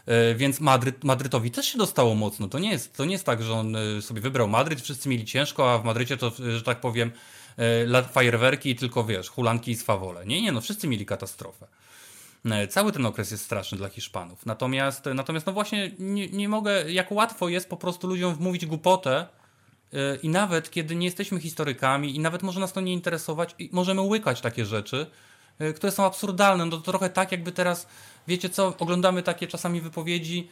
E, 0.05 0.35
więc 0.35 0.59
Madryt, 0.59 1.03
Madrytowi 1.03 1.51
też 1.51 1.65
się 1.65 1.77
dostało 1.77 2.15
mocno. 2.15 2.47
To 2.47 2.59
nie, 2.59 2.71
jest, 2.71 2.97
to 2.97 3.05
nie 3.05 3.11
jest 3.11 3.25
tak, 3.25 3.43
że 3.43 3.53
on 3.53 3.75
e, 3.75 4.01
sobie 4.01 4.21
wybrał 4.21 4.47
Madryt, 4.47 4.81
wszyscy 4.81 5.09
mieli 5.09 5.25
ciężko, 5.25 5.73
a 5.73 5.79
w 5.79 5.83
Madrycie 5.83 6.17
to, 6.17 6.31
że 6.57 6.63
tak 6.63 6.81
powiem, 6.81 7.11
e, 7.93 8.03
fajerwerki 8.03 8.69
i 8.69 8.75
tylko, 8.75 9.03
wiesz, 9.03 9.29
hulanki 9.29 9.71
i 9.71 9.75
swawole. 9.75 10.25
Nie, 10.25 10.41
nie, 10.41 10.51
no 10.51 10.61
wszyscy 10.61 10.87
mieli 10.87 11.05
katastrofę. 11.05 11.67
E, 12.45 12.67
cały 12.67 12.91
ten 12.91 13.05
okres 13.05 13.31
jest 13.31 13.43
straszny 13.43 13.77
dla 13.77 13.89
Hiszpanów. 13.89 14.45
Natomiast, 14.45 15.05
natomiast 15.15 15.45
no 15.45 15.53
właśnie 15.53 15.91
nie, 15.99 16.27
nie 16.27 16.49
mogę, 16.49 16.91
jak 16.91 17.11
łatwo 17.11 17.49
jest 17.49 17.69
po 17.69 17.77
prostu 17.77 18.07
ludziom 18.07 18.35
wmówić 18.35 18.65
głupotę 18.65 19.27
e, 19.93 20.15
i 20.15 20.29
nawet 20.29 20.71
kiedy 20.71 20.95
nie 20.95 21.05
jesteśmy 21.05 21.39
historykami 21.39 22.15
i 22.15 22.19
nawet 22.19 22.43
może 22.43 22.59
nas 22.59 22.73
to 22.73 22.81
nie 22.81 22.93
interesować 22.93 23.55
i 23.59 23.69
możemy 23.73 24.01
łykać 24.01 24.41
takie 24.41 24.65
rzeczy, 24.65 25.05
które 25.75 25.91
są 25.91 26.05
absurdalne. 26.05 26.65
No 26.65 26.77
to 26.77 26.83
trochę 26.83 27.09
tak, 27.09 27.31
jakby 27.31 27.51
teraz, 27.51 27.87
wiecie 28.27 28.49
co, 28.49 28.77
oglądamy 28.77 29.23
takie 29.23 29.47
czasami 29.47 29.81
wypowiedzi 29.81 30.49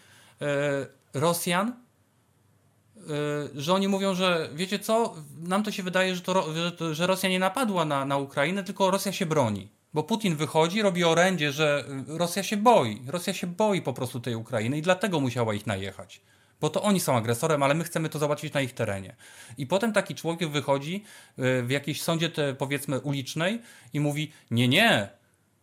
Rosjan, 1.14 1.74
że 3.56 3.74
oni 3.74 3.88
mówią, 3.88 4.14
że 4.14 4.50
wiecie 4.54 4.80
co, 4.80 5.16
nam 5.40 5.64
to 5.64 5.72
się 5.72 5.84
wydaje, 5.84 6.16
że, 6.16 6.22
to, 6.22 6.54
że, 6.54 6.96
że 6.96 7.08
Rosja 7.08 7.30
nie 7.30 7.40
napadła 7.40 7.86
na, 7.86 8.06
na 8.06 8.18
Ukrainę, 8.18 8.64
tylko 8.64 8.92
Rosja 8.92 9.12
się 9.12 9.26
broni. 9.26 9.70
Bo 9.98 10.04
Putin 10.04 10.36
wychodzi, 10.36 10.82
robi 10.82 11.04
orędzie, 11.04 11.52
że 11.52 11.86
Rosja 12.08 12.44
się 12.44 12.58
boi. 12.58 13.02
Rosja 13.08 13.34
się 13.34 13.48
boi 13.48 13.82
po 13.82 13.94
prostu 13.94 14.20
tej 14.20 14.36
Ukrainy 14.36 14.78
i 14.78 14.82
dlatego 14.82 15.20
musiała 15.20 15.54
ich 15.54 15.68
najechać. 15.68 16.22
Bo 16.62 16.70
to 16.70 16.84
oni 16.84 17.00
są 17.00 17.18
agresorem, 17.18 17.64
ale 17.64 17.74
my 17.74 17.84
chcemy 17.84 18.10
to 18.10 18.20
załatwić 18.20 18.54
na 18.54 18.62
ich 18.62 18.74
terenie. 18.74 19.16
I 19.58 19.68
potem 19.68 19.94
taki 19.94 20.16
człowiek 20.16 20.50
wychodzi 20.50 21.04
w 21.38 21.68
jakiejś 21.70 22.02
sądzie, 22.02 22.30
te, 22.30 22.54
powiedzmy, 22.54 23.00
ulicznej 23.00 23.62
i 23.94 24.00
mówi: 24.00 24.32
Nie, 24.52 24.68
nie, 24.68 25.10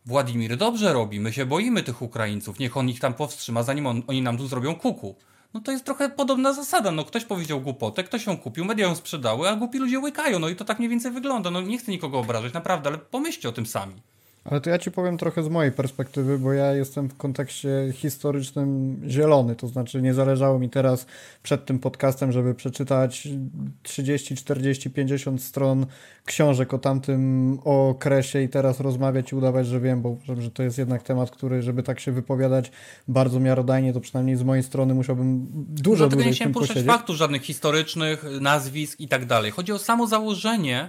Władimir 0.07 0.57
dobrze 0.57 0.93
robi, 0.93 1.21
my 1.21 1.33
się 1.33 1.47
boimy 1.47 1.83
tych 1.83 2.03
Ukraińców, 2.03 2.59
niech 2.59 2.77
on 2.77 2.89
ich 2.89 3.01
tam 3.01 3.15
powstrzyma, 3.15 3.63
zanim 3.63 3.87
on, 3.87 4.03
oni 4.07 4.23
nam 4.23 4.39
tu 4.39 4.49
zrobią 4.49 4.75
kuku. 4.75 5.17
No 5.55 5.61
to 5.61 5.73
jest 5.73 5.85
trochę 5.85 6.11
podobna 6.11 6.53
zasada. 6.53 6.91
No 6.91 7.05
ktoś 7.05 7.25
powiedział 7.25 7.61
głupotę, 7.61 8.05
ktoś 8.05 8.27
ją 8.27 8.37
kupił, 8.37 8.65
media 8.65 8.87
ją 8.87 8.95
sprzedały, 8.95 9.49
a 9.49 9.57
głupi 9.57 9.79
ludzie 9.79 9.99
łykają. 9.99 10.39
No 10.39 10.49
i 10.49 10.57
to 10.57 10.65
tak 10.65 10.79
mniej 10.79 10.89
więcej 10.89 11.13
wygląda. 11.13 11.51
No 11.51 11.61
nie 11.61 11.79
chcę 11.79 11.93
nikogo 11.93 12.19
obrażać, 12.19 12.53
naprawdę, 12.53 12.89
ale 12.89 12.99
pomyślcie 12.99 13.49
o 13.49 13.53
tym 13.53 13.67
sami. 13.67 14.14
Ale 14.45 14.61
to 14.61 14.71
ja 14.71 14.79
ci 14.79 14.91
powiem 14.91 15.19
trochę 15.19 15.43
z 15.43 15.49
mojej 15.49 15.73
perspektywy, 15.73 16.39
bo 16.39 16.53
ja 16.53 16.73
jestem 16.73 17.09
w 17.09 17.17
kontekście 17.17 17.93
historycznym 17.93 19.01
zielony, 19.09 19.57
to 19.57 19.69
znaczy 19.69 20.03
nie 20.03 20.15
zależało 20.15 20.59
mi 20.59 20.71
teraz 20.71 21.07
przed 21.43 21.67
tym 21.67 21.79
podcastem, 21.79 22.33
żeby 22.33 22.55
przeczytać 22.55 23.29
30, 23.83 24.37
40, 24.37 24.91
50 24.91 25.43
stron 25.43 25.87
książek 26.25 26.75
o 26.75 26.79
tamtym 26.79 27.59
okresie 27.65 28.43
i 28.43 28.49
teraz 28.49 28.81
rozmawiać 28.81 29.33
i 29.33 29.37
udawać, 29.37 29.67
że 29.67 29.81
wiem, 29.81 30.03
bo 30.03 30.09
uważam, 30.09 30.43
że 30.43 30.51
to 30.51 30.63
jest 30.63 30.79
jednak 30.79 31.03
temat, 31.03 31.31
który, 31.31 31.63
żeby 31.63 31.83
tak 31.83 32.01
się 32.01 32.13
wypowiadać 32.13 32.73
bardzo 33.09 33.41
miarodajnie, 33.41 33.93
to 33.93 34.01
przynajmniej 34.01 34.37
z 34.37 34.43
mojej 34.43 34.63
strony 34.63 34.95
musiałbym 34.95 35.47
dużo 35.69 35.97
Dlatego 35.97 36.17
dłużej 36.17 36.31
nie 36.31 36.35
chciałem 36.35 36.55
poruszać 36.55 36.85
faktów 36.85 37.17
żadnych 37.17 37.43
historycznych, 37.43 38.25
nazwisk 38.41 39.01
i 39.01 39.09
tak 39.09 39.27
dalej. 39.27 39.51
Chodzi 39.51 39.73
o 39.73 39.79
samo 39.79 40.07
założenie 40.07 40.89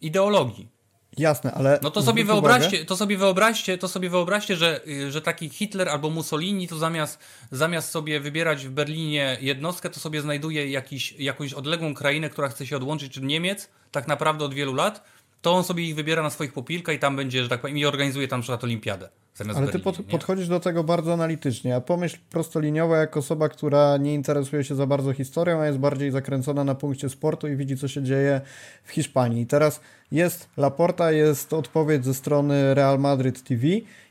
ideologii. 0.00 0.77
Jasne, 1.18 1.52
ale. 1.52 1.78
No 1.82 1.90
to 1.90 2.02
sobie 2.02 2.24
wyobraźcie, 2.24 2.84
to 2.84 2.96
sobie 2.96 3.18
wyobraźcie, 3.18 3.78
to 3.78 3.88
sobie 3.88 4.10
wyobraźcie, 4.10 4.56
że, 4.56 4.80
że 5.10 5.22
taki 5.22 5.48
Hitler 5.48 5.88
albo 5.88 6.10
Mussolini 6.10 6.68
to 6.68 6.78
zamiast, 6.78 7.18
zamiast 7.50 7.90
sobie 7.90 8.20
wybierać 8.20 8.66
w 8.66 8.70
Berlinie 8.70 9.36
jednostkę, 9.40 9.90
to 9.90 10.00
sobie 10.00 10.20
znajduje 10.20 10.70
jakiś, 10.70 11.12
jakąś 11.12 11.52
odległą 11.52 11.94
krainę, 11.94 12.30
która 12.30 12.48
chce 12.48 12.66
się 12.66 12.76
odłączyć 12.76 13.18
od 13.18 13.24
Niemiec, 13.24 13.68
tak 13.90 14.08
naprawdę 14.08 14.44
od 14.44 14.54
wielu 14.54 14.74
lat, 14.74 15.04
to 15.42 15.52
on 15.52 15.64
sobie 15.64 15.84
ich 15.84 15.94
wybiera 15.94 16.22
na 16.22 16.30
swoich 16.30 16.52
popilkach 16.52 16.94
i 16.94 16.98
tam 16.98 17.16
będzie, 17.16 17.42
że 17.42 17.48
tak 17.48 17.60
powiem, 17.60 17.78
i 17.78 17.84
organizuje 17.84 18.28
tam 18.28 18.38
na 18.38 18.42
przykład 18.42 18.64
olimpiadę. 18.64 19.08
Ale 19.56 19.68
ty 19.68 19.78
pod, 19.78 20.02
podchodzisz 20.02 20.48
do 20.48 20.60
tego 20.60 20.84
bardzo 20.84 21.12
analitycznie, 21.12 21.76
a 21.76 21.80
pomyśl 21.80 22.18
prostoliniowo 22.30 22.96
jak 22.96 23.16
osoba, 23.16 23.48
która 23.48 23.96
nie 23.96 24.14
interesuje 24.14 24.64
się 24.64 24.74
za 24.74 24.86
bardzo 24.86 25.12
historią, 25.12 25.60
a 25.60 25.66
jest 25.66 25.78
bardziej 25.78 26.10
zakręcona 26.10 26.64
na 26.64 26.74
punkcie 26.74 27.08
sportu 27.08 27.48
i 27.48 27.56
widzi, 27.56 27.76
co 27.76 27.88
się 27.88 28.02
dzieje 28.02 28.40
w 28.84 28.90
Hiszpanii. 28.90 29.42
I 29.42 29.46
teraz 29.46 29.80
jest 30.12 30.48
Laporta, 30.56 31.12
jest 31.12 31.52
odpowiedź 31.52 32.04
ze 32.04 32.14
strony 32.14 32.74
Real 32.74 32.98
Madrid 32.98 33.42
TV 33.42 33.66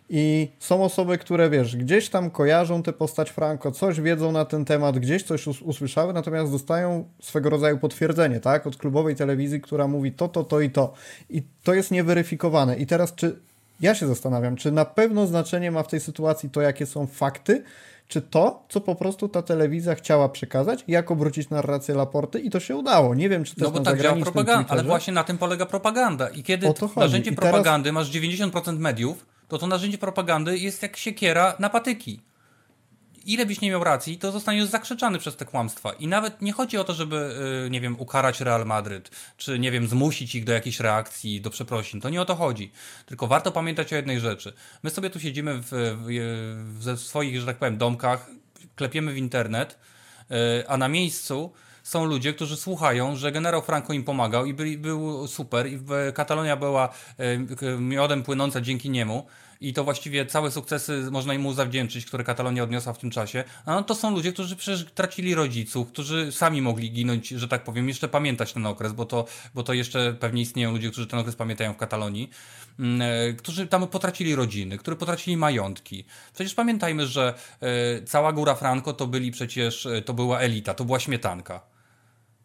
i 0.09 0.51
są 0.59 0.83
osoby, 0.83 1.17
które 1.17 1.49
wiesz, 1.49 1.75
gdzieś 1.75 2.09
tam 2.09 2.29
kojarzą 2.29 2.83
tę 2.83 2.93
postać 2.93 3.29
Franco, 3.29 3.71
coś 3.71 4.01
wiedzą 4.01 4.31
na 4.31 4.45
ten 4.45 4.65
temat, 4.65 4.99
gdzieś 4.99 5.23
coś 5.23 5.47
usłyszały, 5.47 6.13
natomiast 6.13 6.51
dostają 6.51 7.09
swego 7.21 7.49
rodzaju 7.49 7.77
potwierdzenie, 7.77 8.39
tak, 8.39 8.67
od 8.67 8.77
klubowej 8.77 9.15
telewizji, 9.15 9.61
która 9.61 9.87
mówi 9.87 10.11
to, 10.11 10.27
to, 10.27 10.43
to 10.43 10.61
i 10.61 10.69
to. 10.69 10.93
I 11.29 11.43
to 11.63 11.73
jest 11.73 11.91
nieweryfikowane. 11.91 12.77
I 12.77 12.85
teraz 12.85 13.15
czy 13.15 13.39
ja 13.81 13.95
się 13.95 14.07
zastanawiam, 14.07 14.55
czy 14.55 14.71
na 14.71 14.85
pewno 14.85 15.27
znaczenie 15.27 15.71
ma 15.71 15.83
w 15.83 15.87
tej 15.87 15.99
sytuacji 15.99 16.49
to, 16.49 16.61
jakie 16.61 16.85
są 16.85 17.07
fakty, 17.07 17.63
czy 18.07 18.21
to, 18.21 18.63
co 18.69 18.81
po 18.81 18.95
prostu 18.95 19.29
ta 19.29 19.41
telewizja 19.41 19.95
chciała 19.95 20.29
przekazać, 20.29 20.83
jak 20.87 21.11
obrócić 21.11 21.49
narrację 21.49 21.95
Laporty 21.95 22.39
i 22.39 22.49
to 22.49 22.59
się 22.59 22.75
udało. 22.75 23.15
Nie 23.15 23.29
wiem, 23.29 23.43
czy 23.43 23.55
to 23.55 23.65
no 23.65 23.71
bo 23.71 23.79
tak 23.79 24.01
działa 24.01 24.21
propaganda, 24.21 24.69
ale 24.69 24.83
właśnie 24.83 25.13
na 25.13 25.23
tym 25.23 25.37
polega 25.37 25.65
propaganda. 25.65 26.29
I 26.29 26.43
kiedy 26.43 26.73
narzędzie 26.95 27.31
propagandy 27.31 27.89
teraz... 27.89 28.07
masz 28.07 28.15
90% 28.15 28.77
mediów, 28.77 29.25
to 29.47 29.57
to 29.57 29.67
narzędzie 29.67 29.97
propagandy 29.97 30.57
jest 30.57 30.81
jak 30.81 30.97
siekiera 30.97 31.55
na 31.59 31.69
patyki 31.69 32.21
ile 33.27 33.45
byś 33.45 33.61
nie 33.61 33.69
miał 33.69 33.83
racji, 33.83 34.17
to 34.17 34.31
zostaniesz 34.31 34.65
zakrzyczany 34.65 35.19
przez 35.19 35.35
te 35.35 35.45
kłamstwa. 35.45 35.93
I 35.93 36.07
nawet 36.07 36.41
nie 36.41 36.53
chodzi 36.53 36.77
o 36.77 36.83
to, 36.83 36.93
żeby, 36.93 37.35
y, 37.65 37.69
nie 37.69 37.81
wiem, 37.81 37.99
ukarać 37.99 38.41
Real 38.41 38.65
Madryt, 38.65 39.11
czy, 39.37 39.59
nie 39.59 39.71
wiem, 39.71 39.87
zmusić 39.87 40.35
ich 40.35 40.43
do 40.43 40.53
jakiejś 40.53 40.79
reakcji, 40.79 41.41
do 41.41 41.49
przeprosin. 41.49 42.01
To 42.01 42.09
nie 42.09 42.21
o 42.21 42.25
to 42.25 42.35
chodzi. 42.35 42.71
Tylko 43.05 43.27
warto 43.27 43.51
pamiętać 43.51 43.93
o 43.93 43.95
jednej 43.95 44.19
rzeczy. 44.19 44.53
My 44.83 44.89
sobie 44.89 45.09
tu 45.09 45.19
siedzimy 45.19 45.61
w, 45.61 45.67
w, 45.69 46.95
w 46.95 46.99
swoich, 46.99 47.39
że 47.39 47.45
tak 47.45 47.57
powiem, 47.57 47.77
domkach, 47.77 48.27
klepiemy 48.75 49.13
w 49.13 49.17
internet, 49.17 49.79
y, 50.31 50.67
a 50.67 50.77
na 50.77 50.87
miejscu 50.87 51.53
są 51.87 52.05
ludzie, 52.05 52.33
którzy 52.33 52.57
słuchają, 52.57 53.15
że 53.15 53.31
generał 53.31 53.61
Franco 53.61 53.93
im 53.93 54.03
pomagał 54.03 54.45
i 54.45 54.53
był, 54.53 54.65
był 54.77 55.27
super 55.27 55.67
i 55.67 55.79
Katalonia 56.13 56.57
była 56.57 56.89
miodem 57.79 58.23
płynąca 58.23 58.61
dzięki 58.61 58.89
niemu 58.89 59.27
i 59.61 59.73
to 59.73 59.83
właściwie 59.83 60.25
całe 60.25 60.51
sukcesy 60.51 61.07
można 61.11 61.33
im 61.33 61.53
zawdzięczyć, 61.53 62.05
które 62.05 62.23
Katalonia 62.23 62.63
odniosła 62.63 62.93
w 62.93 62.97
tym 62.97 63.09
czasie. 63.09 63.43
No 63.67 63.83
to 63.83 63.95
są 63.95 64.11
ludzie, 64.11 64.33
którzy 64.33 64.55
przecież 64.55 64.85
tracili 64.95 65.35
rodziców, 65.35 65.87
którzy 65.87 66.31
sami 66.31 66.61
mogli 66.61 66.91
ginąć, 66.91 67.29
że 67.29 67.47
tak 67.47 67.63
powiem, 67.63 67.87
jeszcze 67.87 68.07
pamiętać 68.07 68.53
ten 68.53 68.65
okres, 68.65 68.93
bo 68.93 69.05
to, 69.05 69.25
bo 69.55 69.63
to 69.63 69.73
jeszcze 69.73 70.13
pewnie 70.13 70.41
istnieją 70.41 70.71
ludzie, 70.71 70.91
którzy 70.91 71.07
ten 71.07 71.19
okres 71.19 71.35
pamiętają 71.35 71.73
w 71.73 71.77
Katalonii, 71.77 72.29
mm, 72.79 73.01
e, 73.01 73.33
którzy 73.33 73.67
tam 73.67 73.87
potracili 73.87 74.35
rodziny, 74.35 74.77
którzy 74.77 74.97
potracili 74.97 75.37
majątki. 75.37 76.05
Przecież 76.33 76.53
pamiętajmy, 76.53 77.07
że 77.07 77.33
e, 77.61 78.01
cała 78.01 78.33
góra 78.33 78.55
Franco 78.55 78.93
to 78.93 79.07
byli 79.07 79.31
przecież, 79.31 79.85
e, 79.85 80.01
to 80.01 80.13
była 80.13 80.39
elita, 80.39 80.73
to 80.73 80.85
była 80.85 80.99
śmietanka. 80.99 81.76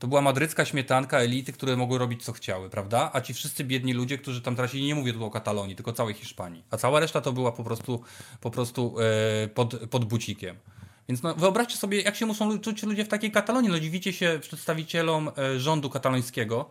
To 0.03 0.09
była 0.09 0.21
madrycka 0.21 0.65
śmietanka 0.65 1.19
elity, 1.19 1.53
które 1.53 1.77
mogły 1.77 1.99
robić 1.99 2.25
co 2.25 2.33
chciały, 2.33 2.71
prawda? 2.71 3.11
A 3.13 3.21
ci 3.21 3.35
wszyscy 3.35 3.65
biedni 3.65 3.93
ludzie, 3.93 4.19
którzy 4.19 4.43
tam 4.43 4.57
tracili, 4.57 4.87
nie 4.87 4.95
mówię 4.95 5.13
tu 5.13 5.25
o 5.25 5.31
Katalonii, 5.31 5.77
tylko 5.77 5.93
całej 5.93 6.15
Hiszpanii. 6.15 6.65
A 6.71 6.77
cała 6.77 7.01
reszta 7.01 7.21
to 7.21 7.33
była 7.33 7.53
po 7.53 7.65
prostu, 7.65 8.03
po 8.41 8.51
prostu 8.51 8.95
e, 9.45 9.49
pod, 9.49 9.77
pod 9.91 10.05
bucikiem. 10.05 10.57
Więc 11.09 11.23
no, 11.23 11.35
wyobraźcie 11.35 11.77
sobie, 11.77 12.01
jak 12.01 12.17
się 12.17 12.27
muszą 12.27 12.59
czuć 12.59 12.83
ludzie 12.83 13.05
w 13.05 13.09
takiej 13.09 13.31
Katalonii. 13.31 13.71
No 13.71 13.81
dziwicie 13.81 14.13
się 14.13 14.39
przedstawicielom 14.41 15.31
e, 15.39 15.61
rządu 15.61 15.91
katalońskiego, 15.91 16.71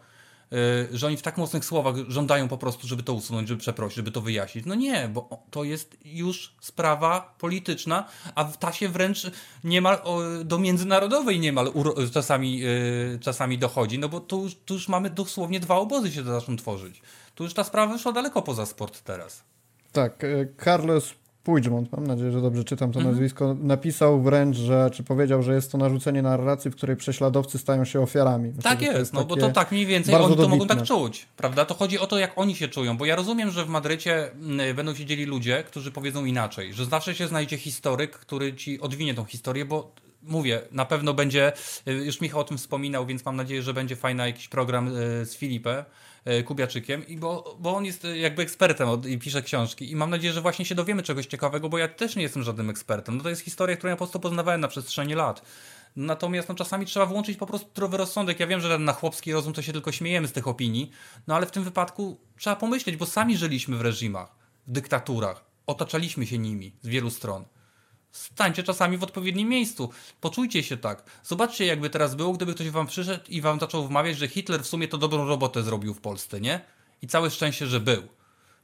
że 0.91 1.07
oni 1.07 1.17
w 1.17 1.21
tak 1.21 1.37
mocnych 1.37 1.65
słowach 1.65 1.95
żądają 2.07 2.47
po 2.47 2.57
prostu, 2.57 2.87
żeby 2.87 3.03
to 3.03 3.13
usunąć, 3.13 3.47
żeby 3.47 3.61
przeprosić, 3.61 3.95
żeby 3.95 4.11
to 4.11 4.21
wyjaśnić. 4.21 4.65
No 4.65 4.75
nie, 4.75 5.09
bo 5.13 5.43
to 5.51 5.63
jest 5.63 5.97
już 6.05 6.55
sprawa 6.61 7.35
polityczna, 7.39 8.05
a 8.35 8.43
ta 8.43 8.71
się 8.71 8.89
wręcz 8.89 9.31
niemal 9.63 10.01
do 10.45 10.59
międzynarodowej 10.59 11.39
niemal 11.39 11.71
czasami, 12.13 12.63
y, 12.65 13.19
czasami 13.21 13.57
dochodzi, 13.57 13.99
no 13.99 14.09
bo 14.09 14.19
tu, 14.19 14.47
tu 14.65 14.73
już 14.73 14.87
mamy 14.87 15.09
dosłownie 15.09 15.59
dwa 15.59 15.75
obozy 15.75 16.11
się 16.11 16.23
zaczną 16.23 16.55
tworzyć. 16.55 17.01
Tu 17.35 17.43
już 17.43 17.53
ta 17.53 17.63
sprawa 17.63 17.93
wyszła 17.93 18.11
daleko 18.11 18.41
poza 18.41 18.65
sport 18.65 19.01
teraz. 19.01 19.43
Tak, 19.91 20.23
y, 20.23 20.53
Carlos 20.63 21.13
Puigdemont, 21.43 21.91
mam 21.91 22.07
nadzieję, 22.07 22.31
że 22.31 22.41
dobrze 22.41 22.63
czytam 22.63 22.91
to 22.91 22.99
mhm. 22.99 23.15
nazwisko, 23.15 23.55
napisał 23.59 24.21
wręcz, 24.21 24.57
że, 24.57 24.89
czy 24.93 25.03
powiedział, 25.03 25.43
że 25.43 25.53
jest 25.53 25.71
to 25.71 25.77
narzucenie 25.77 26.21
narracji, 26.21 26.71
w 26.71 26.75
której 26.75 26.95
prześladowcy 26.95 27.57
stają 27.57 27.85
się 27.85 28.01
ofiarami. 28.01 28.47
Myślę, 28.47 28.63
tak 28.63 28.81
jest, 28.81 28.99
jest 28.99 29.13
no 29.13 29.25
bo 29.25 29.35
to 29.35 29.49
tak 29.49 29.71
mniej 29.71 29.85
więcej 29.85 30.15
oni 30.15 30.37
to 30.37 30.47
mogą 30.49 30.67
tak 30.67 30.83
czuć, 30.83 31.27
prawda? 31.37 31.65
To 31.65 31.73
chodzi 31.73 31.99
o 31.99 32.07
to, 32.07 32.19
jak 32.19 32.31
oni 32.35 32.55
się 32.55 32.67
czują, 32.67 32.97
bo 32.97 33.05
ja 33.05 33.15
rozumiem, 33.15 33.51
że 33.51 33.65
w 33.65 33.69
Madrycie 33.69 34.31
mm, 34.31 34.75
będą 34.75 34.95
siedzieli 34.95 35.25
ludzie, 35.25 35.63
którzy 35.63 35.91
powiedzą 35.91 36.25
inaczej, 36.25 36.73
że 36.73 36.85
zawsze 36.85 37.15
się 37.15 37.27
znajdzie 37.27 37.57
historyk, 37.57 38.11
który 38.11 38.53
ci 38.53 38.81
odwinie 38.81 39.13
tą 39.13 39.25
historię, 39.25 39.65
bo 39.65 39.91
mówię, 40.23 40.61
na 40.71 40.85
pewno 40.85 41.13
będzie, 41.13 41.53
y, 41.87 41.91
już 41.91 42.21
Michał 42.21 42.39
o 42.39 42.43
tym 42.43 42.57
wspominał, 42.57 43.05
więc 43.05 43.25
mam 43.25 43.35
nadzieję, 43.35 43.61
że 43.61 43.73
będzie 43.73 43.95
fajny 43.95 44.27
jakiś 44.27 44.47
program 44.47 44.87
y, 44.87 45.25
z 45.25 45.35
Filipem, 45.35 45.83
Kubiaczykiem, 46.45 47.07
i 47.07 47.17
bo, 47.17 47.57
bo 47.59 47.75
on 47.75 47.85
jest 47.85 48.05
e, 48.05 48.17
jakby 48.17 48.41
ekspertem 48.41 48.89
i 49.07 49.17
pisze 49.17 49.41
książki. 49.41 49.91
I 49.91 49.95
mam 49.95 50.09
nadzieję, 50.09 50.33
że 50.33 50.41
właśnie 50.41 50.65
się 50.65 50.75
dowiemy 50.75 51.03
czegoś 51.03 51.25
ciekawego, 51.25 51.69
bo 51.69 51.77
ja 51.77 51.87
też 51.87 52.15
nie 52.15 52.23
jestem 52.23 52.43
żadnym 52.43 52.69
ekspertem. 52.69 53.17
No 53.17 53.23
to 53.23 53.29
jest 53.29 53.41
historia, 53.41 53.77
którą 53.77 53.89
ja 53.89 53.95
po 53.95 53.97
prostu 53.97 54.19
poznawałem 54.19 54.61
na 54.61 54.67
przestrzeni 54.67 55.13
lat. 55.13 55.41
Natomiast 55.95 56.49
no, 56.49 56.55
czasami 56.55 56.85
trzeba 56.85 57.05
włączyć 57.05 57.37
po 57.37 57.45
prostu 57.45 57.69
zdrowy 57.69 57.97
rozsądek. 57.97 58.39
Ja 58.39 58.47
wiem, 58.47 58.61
że 58.61 58.79
na 58.79 58.93
chłopski 58.93 59.33
rozum 59.33 59.53
to 59.53 59.61
się 59.61 59.73
tylko 59.73 59.91
śmiejemy 59.91 60.27
z 60.27 60.31
tych 60.31 60.47
opinii, 60.47 60.91
no 61.27 61.35
ale 61.35 61.45
w 61.45 61.51
tym 61.51 61.63
wypadku 61.63 62.17
trzeba 62.37 62.55
pomyśleć, 62.55 62.97
bo 62.97 63.05
sami 63.05 63.37
żyliśmy 63.37 63.77
w 63.77 63.81
reżimach, 63.81 64.35
w 64.67 64.71
dyktaturach, 64.71 65.45
otaczaliśmy 65.67 66.27
się 66.27 66.37
nimi 66.37 66.75
z 66.81 66.87
wielu 66.87 67.09
stron. 67.09 67.45
Stańcie 68.11 68.63
czasami 68.63 68.97
w 68.97 69.03
odpowiednim 69.03 69.49
miejscu. 69.49 69.89
Poczujcie 70.21 70.63
się 70.63 70.77
tak. 70.77 71.03
Zobaczcie, 71.23 71.65
jakby 71.65 71.89
teraz 71.89 72.15
było, 72.15 72.33
gdyby 72.33 72.53
ktoś 72.53 72.69
wam 72.69 72.87
przyszedł 72.87 73.23
i 73.29 73.41
wam 73.41 73.59
zaczął 73.59 73.87
wmawiać, 73.87 74.17
że 74.17 74.27
Hitler 74.27 74.63
w 74.63 74.67
sumie 74.67 74.87
to 74.87 74.97
dobrą 74.97 75.27
robotę 75.27 75.63
zrobił 75.63 75.93
w 75.93 76.01
Polsce, 76.01 76.41
nie? 76.41 76.61
I 77.01 77.07
całe 77.07 77.29
szczęście, 77.29 77.67
że 77.67 77.79
był. 77.79 78.03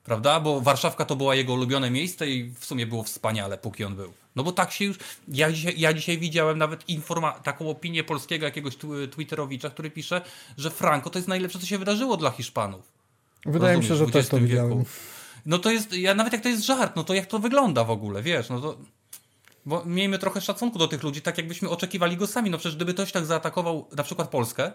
Prawda? 0.03 0.39
Bo 0.39 0.61
Warszawka 0.61 1.05
to 1.05 1.15
była 1.15 1.35
jego 1.35 1.53
ulubione 1.53 1.91
miejsce 1.91 2.29
i 2.29 2.49
w 2.59 2.65
sumie 2.65 2.87
było 2.87 3.03
wspaniale, 3.03 3.57
póki 3.57 3.83
on 3.83 3.95
był. 3.95 4.13
No 4.35 4.43
bo 4.43 4.51
tak 4.51 4.71
się 4.71 4.85
już. 4.85 4.97
Ja 5.27 5.51
dzisiaj, 5.51 5.73
ja 5.77 5.93
dzisiaj 5.93 6.17
widziałem 6.17 6.57
nawet 6.57 6.89
informa- 6.89 7.39
taką 7.41 7.69
opinię 7.69 8.03
polskiego 8.03 8.45
jakiegoś 8.45 8.77
Twitterowicza, 9.11 9.69
który 9.69 9.91
pisze, 9.91 10.21
że 10.57 10.71
Franco 10.71 11.09
to 11.09 11.19
jest 11.19 11.27
najlepsze, 11.27 11.59
co 11.59 11.65
się 11.65 11.77
wydarzyło 11.77 12.17
dla 12.17 12.31
Hiszpanów. 12.31 12.91
Wydaje 13.45 13.77
mi 13.77 13.85
się, 13.85 13.95
że 13.95 14.07
też 14.07 14.27
to 14.27 14.39
widziałem. 14.39 14.83
No 15.45 15.59
to 15.59 15.71
jest, 15.71 15.93
ja 15.93 16.15
nawet 16.15 16.33
jak 16.33 16.41
to 16.41 16.49
jest 16.49 16.65
żart, 16.65 16.95
no 16.95 17.03
to 17.03 17.13
jak 17.13 17.25
to 17.25 17.39
wygląda 17.39 17.83
w 17.83 17.91
ogóle, 17.91 18.23
wiesz, 18.23 18.49
no 18.49 18.61
to... 18.61 18.77
Bo 19.67 19.85
miejmy 19.85 20.19
trochę 20.19 20.41
szacunku 20.41 20.79
do 20.79 20.87
tych 20.87 21.03
ludzi, 21.03 21.21
tak 21.21 21.37
jakbyśmy 21.37 21.69
oczekiwali 21.69 22.17
go 22.17 22.27
sami. 22.27 22.49
No 22.49 22.57
przecież 22.57 22.75
gdyby 22.75 22.93
ktoś 22.93 23.11
tak 23.11 23.25
zaatakował 23.25 23.87
na 23.97 24.03
przykład 24.03 24.29
Polskę, 24.29 24.71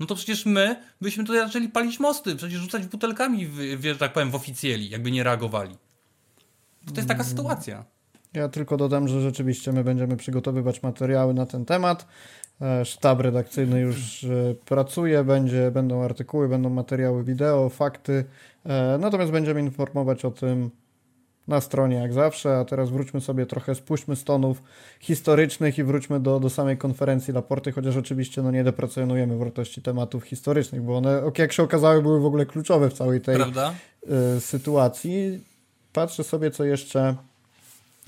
no 0.00 0.06
to 0.06 0.14
przecież 0.14 0.46
my 0.46 0.82
byśmy 1.00 1.24
tutaj 1.24 1.46
zaczęli 1.46 1.68
palić 1.68 2.00
mosty, 2.00 2.36
przecież 2.36 2.60
rzucać 2.60 2.86
butelkami, 2.86 3.46
w, 3.46 3.80
wiesz, 3.80 3.98
tak 3.98 4.12
powiem, 4.12 4.30
w 4.30 4.34
oficjeli, 4.34 4.90
jakby 4.90 5.10
nie 5.10 5.22
reagowali. 5.22 5.76
To 6.86 6.94
jest 6.96 7.08
taka 7.08 7.24
sytuacja. 7.24 7.84
Ja 8.34 8.48
tylko 8.48 8.76
dodam, 8.76 9.08
że 9.08 9.20
rzeczywiście 9.20 9.72
my 9.72 9.84
będziemy 9.84 10.16
przygotowywać 10.16 10.82
materiały 10.82 11.34
na 11.34 11.46
ten 11.46 11.64
temat. 11.64 12.06
E, 12.60 12.84
sztab 12.84 13.20
redakcyjny 13.20 13.80
już 13.80 14.24
e, 14.24 14.54
pracuje, 14.64 15.24
będzie, 15.24 15.70
będą 15.70 16.04
artykuły, 16.04 16.48
będą 16.48 16.70
materiały 16.70 17.24
wideo, 17.24 17.68
fakty. 17.68 18.24
E, 18.64 18.98
natomiast 19.00 19.32
będziemy 19.32 19.60
informować 19.60 20.24
o 20.24 20.30
tym 20.30 20.70
na 21.48 21.60
stronie 21.60 21.96
jak 21.96 22.12
zawsze, 22.12 22.58
a 22.58 22.64
teraz 22.64 22.90
wróćmy 22.90 23.20
sobie 23.20 23.46
trochę, 23.46 23.74
spuśćmy 23.74 24.16
z 24.16 24.24
tonów 24.24 24.62
historycznych 25.00 25.78
i 25.78 25.84
wróćmy 25.84 26.20
do, 26.20 26.40
do 26.40 26.50
samej 26.50 26.76
konferencji 26.76 27.34
Laporty, 27.34 27.72
chociaż 27.72 27.96
oczywiście 27.96 28.42
no, 28.42 28.50
nie 28.50 28.64
deprecjonujemy 28.64 29.38
wartości 29.38 29.82
tematów 29.82 30.24
historycznych, 30.24 30.82
bo 30.82 30.96
one, 30.96 31.22
jak 31.38 31.52
się 31.52 31.62
okazały, 31.62 32.02
były 32.02 32.20
w 32.20 32.26
ogóle 32.26 32.46
kluczowe 32.46 32.90
w 32.90 32.94
całej 32.94 33.20
tej 33.20 33.36
y, 33.36 34.40
sytuacji. 34.40 35.44
Patrzę 35.92 36.24
sobie, 36.24 36.50
co 36.50 36.64
jeszcze 36.64 37.14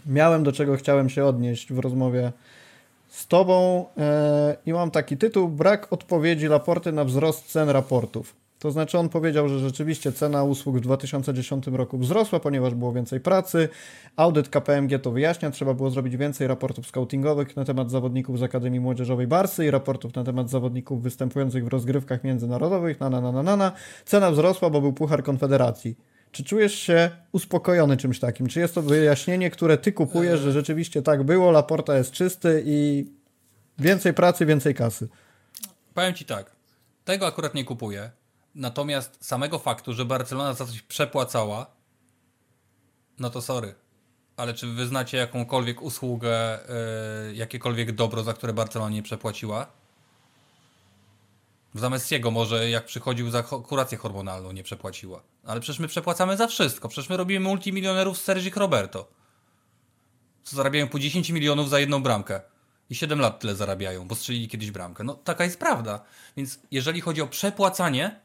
miałem, 0.06 0.44
do 0.44 0.52
czego 0.52 0.76
chciałem 0.76 1.10
się 1.10 1.24
odnieść 1.24 1.72
w 1.72 1.78
rozmowie 1.78 2.32
z 3.08 3.26
Tobą 3.26 3.86
e, 3.98 4.56
i 4.66 4.72
mam 4.72 4.90
taki 4.90 5.16
tytuł 5.16 5.48
Brak 5.48 5.92
odpowiedzi 5.92 6.46
Laporty 6.46 6.92
na 6.92 7.04
wzrost 7.04 7.46
cen 7.46 7.68
raportów. 7.68 8.39
To 8.60 8.70
znaczy 8.70 8.98
on 8.98 9.08
powiedział, 9.08 9.48
że 9.48 9.58
rzeczywiście 9.58 10.12
cena 10.12 10.44
usług 10.44 10.76
w 10.76 10.80
2010 10.80 11.66
roku 11.66 11.98
wzrosła, 11.98 12.40
ponieważ 12.40 12.74
było 12.74 12.92
więcej 12.92 13.20
pracy. 13.20 13.68
Audyt 14.16 14.48
KPMG 14.48 14.98
to 14.98 15.10
wyjaśnia, 15.10 15.50
trzeba 15.50 15.74
było 15.74 15.90
zrobić 15.90 16.16
więcej 16.16 16.46
raportów 16.46 16.86
scoutingowych 16.86 17.56
na 17.56 17.64
temat 17.64 17.90
zawodników 17.90 18.38
z 18.38 18.42
Akademii 18.42 18.80
Młodzieżowej 18.80 19.26
Barsy 19.26 19.64
i 19.64 19.70
raportów 19.70 20.14
na 20.14 20.24
temat 20.24 20.50
zawodników 20.50 21.02
występujących 21.02 21.64
w 21.64 21.68
rozgrywkach 21.68 22.24
międzynarodowych. 22.24 23.00
Na, 23.00 23.10
na, 23.10 23.20
na, 23.20 23.32
na, 23.32 23.42
na, 23.42 23.56
na. 23.56 23.72
Cena 24.04 24.30
wzrosła, 24.30 24.70
bo 24.70 24.80
był 24.80 24.92
Puchar 24.92 25.22
Konfederacji. 25.22 25.96
Czy 26.32 26.44
czujesz 26.44 26.74
się 26.74 27.10
uspokojony 27.32 27.96
czymś 27.96 28.20
takim? 28.20 28.46
Czy 28.46 28.60
jest 28.60 28.74
to 28.74 28.82
wyjaśnienie, 28.82 29.50
które 29.50 29.78
ty 29.78 29.92
kupujesz, 29.92 30.40
że 30.40 30.52
rzeczywiście 30.52 31.02
tak 31.02 31.22
było, 31.22 31.50
Laporta 31.50 31.96
jest 31.96 32.12
czysty 32.12 32.62
i 32.66 33.06
więcej 33.78 34.14
pracy, 34.14 34.46
więcej 34.46 34.74
kasy? 34.74 35.08
Powiem 35.94 36.14
ci 36.14 36.24
tak, 36.24 36.56
tego 37.04 37.26
akurat 37.26 37.54
nie 37.54 37.64
kupuję. 37.64 38.10
Natomiast 38.54 39.26
samego 39.26 39.58
faktu, 39.58 39.92
że 39.92 40.04
Barcelona 40.04 40.54
za 40.54 40.66
coś 40.66 40.82
przepłacała, 40.82 41.66
no 43.18 43.30
to 43.30 43.42
sorry. 43.42 43.74
Ale 44.36 44.54
czy 44.54 44.66
wyznacie 44.66 45.16
jakąkolwiek 45.16 45.82
usługę, 45.82 46.58
yy, 47.28 47.34
jakiekolwiek 47.34 47.92
dobro, 47.92 48.22
za 48.22 48.34
które 48.34 48.52
Barcelona 48.52 48.94
nie 48.94 49.02
przepłaciła? 49.02 49.66
Za 51.74 51.90
Messiego 51.90 52.30
może 52.30 52.70
jak 52.70 52.84
przychodził 52.84 53.30
za 53.30 53.42
kurację 53.42 53.98
hormonalną 53.98 54.52
nie 54.52 54.62
przepłaciła. 54.62 55.22
Ale 55.46 55.60
przecież 55.60 55.78
my 55.78 55.88
przepłacamy 55.88 56.36
za 56.36 56.46
wszystko. 56.46 56.88
Przecież 56.88 57.10
my 57.10 57.16
robimy 57.16 57.48
multimilionerów 57.48 58.18
z 58.18 58.22
Sergi 58.22 58.50
Roberto. 58.50 59.08
Co 60.42 60.56
zarabiają 60.56 60.88
po 60.88 60.98
10 60.98 61.30
milionów 61.30 61.70
za 61.70 61.80
jedną 61.80 62.02
bramkę. 62.02 62.40
I 62.90 62.94
7 62.94 63.20
lat 63.20 63.40
tyle 63.40 63.56
zarabiają, 63.56 64.08
bo 64.08 64.14
strzelili 64.14 64.48
kiedyś 64.48 64.70
bramkę. 64.70 65.04
No 65.04 65.14
taka 65.14 65.44
jest 65.44 65.58
prawda. 65.58 66.00
Więc 66.36 66.58
jeżeli 66.70 67.00
chodzi 67.00 67.22
o 67.22 67.26
przepłacanie, 67.26 68.20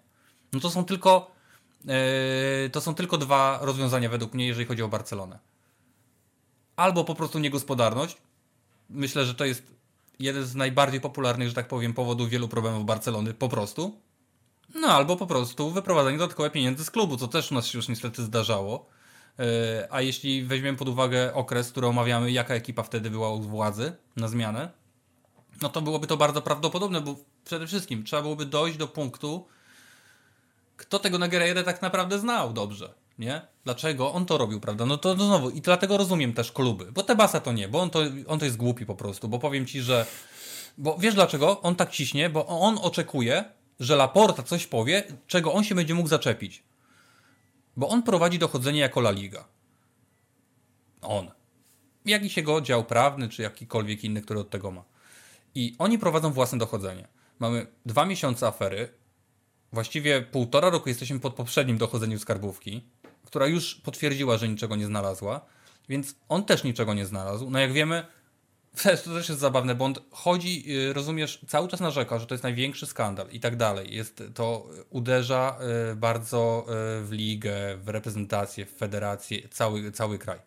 no 0.53 0.59
to 0.59 0.69
są 0.69 0.85
tylko 0.85 1.31
yy, 1.85 1.93
to 2.71 2.81
są 2.81 2.95
tylko 2.95 3.17
dwa 3.17 3.59
rozwiązania 3.61 4.09
według 4.09 4.33
mnie, 4.33 4.47
jeżeli 4.47 4.65
chodzi 4.65 4.83
o 4.83 4.87
Barcelonę. 4.87 5.39
Albo 6.75 7.03
po 7.03 7.15
prostu 7.15 7.39
niegospodarność. 7.39 8.17
Myślę, 8.89 9.25
że 9.25 9.35
to 9.35 9.45
jest 9.45 9.63
jeden 10.19 10.45
z 10.45 10.55
najbardziej 10.55 11.01
popularnych, 11.01 11.47
że 11.47 11.53
tak 11.53 11.67
powiem, 11.67 11.93
powodów 11.93 12.29
wielu 12.29 12.47
problemów 12.47 12.85
Barcelony 12.85 13.33
po 13.33 13.49
prostu. 13.49 14.01
No 14.75 14.87
albo 14.87 15.15
po 15.15 15.27
prostu 15.27 15.71
wyprowadzenie 15.71 16.17
dodatkowe 16.17 16.49
pieniędzy 16.49 16.85
z 16.85 16.91
klubu, 16.91 17.17
co 17.17 17.27
też 17.27 17.51
u 17.51 17.55
nas 17.55 17.67
się 17.67 17.77
już 17.77 17.87
niestety 17.87 18.23
zdarzało. 18.23 18.85
Yy, 19.37 19.45
a 19.89 20.01
jeśli 20.01 20.43
weźmiemy 20.43 20.77
pod 20.77 20.89
uwagę 20.89 21.33
okres, 21.33 21.71
który 21.71 21.87
omawiamy, 21.87 22.31
jaka 22.31 22.53
ekipa 22.53 22.83
wtedy 22.83 23.09
była 23.09 23.29
u 23.29 23.41
władzy 23.41 23.93
na 24.15 24.27
zmianę, 24.27 24.71
no 25.61 25.69
to 25.69 25.81
byłoby 25.81 26.07
to 26.07 26.17
bardzo 26.17 26.41
prawdopodobne, 26.41 27.01
bo 27.01 27.15
przede 27.45 27.67
wszystkim 27.67 28.03
trzeba 28.03 28.21
byłoby 28.21 28.45
dojść 28.45 28.77
do 28.77 28.87
punktu, 28.87 29.47
kto 30.77 30.99
tego 30.99 31.19
Negreira 31.19 31.63
tak 31.63 31.81
naprawdę 31.81 32.19
znał 32.19 32.53
dobrze, 32.53 32.93
nie? 33.19 33.41
Dlaczego 33.63 34.13
on 34.13 34.25
to 34.25 34.37
robił, 34.37 34.59
prawda? 34.59 34.85
No 34.85 34.97
to, 34.97 35.15
to 35.15 35.25
znowu, 35.25 35.49
i 35.49 35.61
dlatego 35.61 35.97
rozumiem 35.97 36.33
też 36.33 36.51
kluby, 36.51 36.91
bo 36.91 37.03
Tebasa 37.03 37.39
to 37.39 37.51
nie, 37.51 37.67
bo 37.67 37.81
on 37.81 37.89
to, 37.89 37.99
on 38.27 38.39
to 38.39 38.45
jest 38.45 38.57
głupi 38.57 38.85
po 38.85 38.95
prostu, 38.95 39.27
bo 39.27 39.39
powiem 39.39 39.65
ci, 39.65 39.81
że 39.81 40.05
bo 40.77 40.97
wiesz 40.97 41.15
dlaczego 41.15 41.61
on 41.61 41.75
tak 41.75 41.91
ciśnie, 41.91 42.29
bo 42.29 42.47
on 42.47 42.77
oczekuje, 42.81 43.43
że 43.79 43.95
Laporta 43.95 44.43
coś 44.43 44.67
powie, 44.67 45.03
czego 45.27 45.53
on 45.53 45.63
się 45.63 45.75
będzie 45.75 45.93
mógł 45.93 46.09
zaczepić. 46.09 46.63
Bo 47.77 47.89
on 47.89 48.03
prowadzi 48.03 48.39
dochodzenie 48.39 48.79
jako 48.79 48.99
La 48.99 49.11
Liga. 49.11 49.47
On. 51.01 51.31
Jakiś 52.05 52.37
jego 52.37 52.61
dział 52.61 52.85
prawny, 52.85 53.29
czy 53.29 53.41
jakikolwiek 53.41 54.03
inny, 54.03 54.21
który 54.21 54.39
od 54.39 54.49
tego 54.49 54.71
ma. 54.71 54.83
I 55.55 55.75
oni 55.79 55.99
prowadzą 55.99 56.31
własne 56.31 56.57
dochodzenie. 56.57 57.07
Mamy 57.39 57.67
dwa 57.85 58.05
miesiące 58.05 58.47
afery, 58.47 58.93
właściwie 59.71 60.21
półtora 60.21 60.69
roku 60.69 60.89
jesteśmy 60.89 61.19
pod 61.19 61.33
poprzednim 61.33 61.77
dochodzeniem 61.77 62.19
skarbówki, 62.19 62.83
która 63.25 63.47
już 63.47 63.75
potwierdziła, 63.75 64.37
że 64.37 64.49
niczego 64.49 64.75
nie 64.75 64.85
znalazła, 64.85 65.45
więc 65.89 66.15
on 66.29 66.45
też 66.45 66.63
niczego 66.63 66.93
nie 66.93 67.05
znalazł. 67.05 67.49
No 67.49 67.59
jak 67.59 67.73
wiemy, 67.73 68.05
to 69.03 69.13
też 69.13 69.29
jest 69.29 69.41
zabawne, 69.41 69.75
bo 69.75 69.85
on 69.85 69.93
chodzi, 70.11 70.63
y, 70.89 70.93
rozumiesz, 70.93 71.41
cały 71.47 71.67
czas 71.67 71.79
narzeka, 71.79 72.19
że 72.19 72.27
to 72.27 72.33
jest 72.33 72.43
największy 72.43 72.85
skandal 72.85 73.27
i 73.31 73.39
tak 73.39 73.55
dalej. 73.55 73.95
Jest, 73.95 74.23
to 74.33 74.67
uderza 74.89 75.57
y, 75.91 75.95
bardzo 75.95 76.65
y, 76.67 77.05
w 77.05 77.11
ligę, 77.11 77.77
w 77.77 77.89
reprezentację, 77.89 78.65
w 78.65 78.71
federację, 78.71 79.49
cały, 79.49 79.91
cały 79.91 80.19
kraj. 80.19 80.39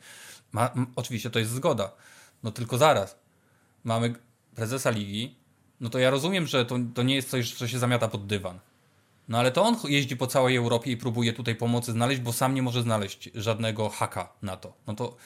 Ma, 0.52 0.70
oczywiście 0.96 1.30
to 1.30 1.38
jest 1.38 1.50
zgoda. 1.50 1.92
No 2.42 2.50
tylko 2.50 2.78
zaraz. 2.78 3.18
Mamy 3.84 4.14
prezesa 4.54 4.90
ligi, 4.90 5.38
no 5.80 5.90
to 5.90 5.98
ja 5.98 6.10
rozumiem, 6.10 6.46
że 6.46 6.66
to, 6.66 6.78
to 6.94 7.02
nie 7.02 7.14
jest 7.14 7.30
coś, 7.30 7.54
co 7.54 7.68
się 7.68 7.78
zamiata 7.78 8.08
pod 8.08 8.26
dywan. 8.26 8.58
No 9.28 9.38
ale 9.38 9.50
to 9.50 9.62
on 9.62 9.76
jeździ 9.88 10.16
po 10.16 10.26
całej 10.26 10.56
Europie 10.56 10.90
i 10.90 10.96
próbuje 10.96 11.32
tutaj 11.32 11.54
pomocy 11.54 11.92
znaleźć, 11.92 12.20
bo 12.20 12.32
sam 12.32 12.54
nie 12.54 12.62
może 12.62 12.82
znaleźć 12.82 13.30
żadnego 13.34 13.88
haka 13.88 14.32
na 14.42 14.56
to. 14.56 14.72
No 14.86 14.94
to. 14.94 15.16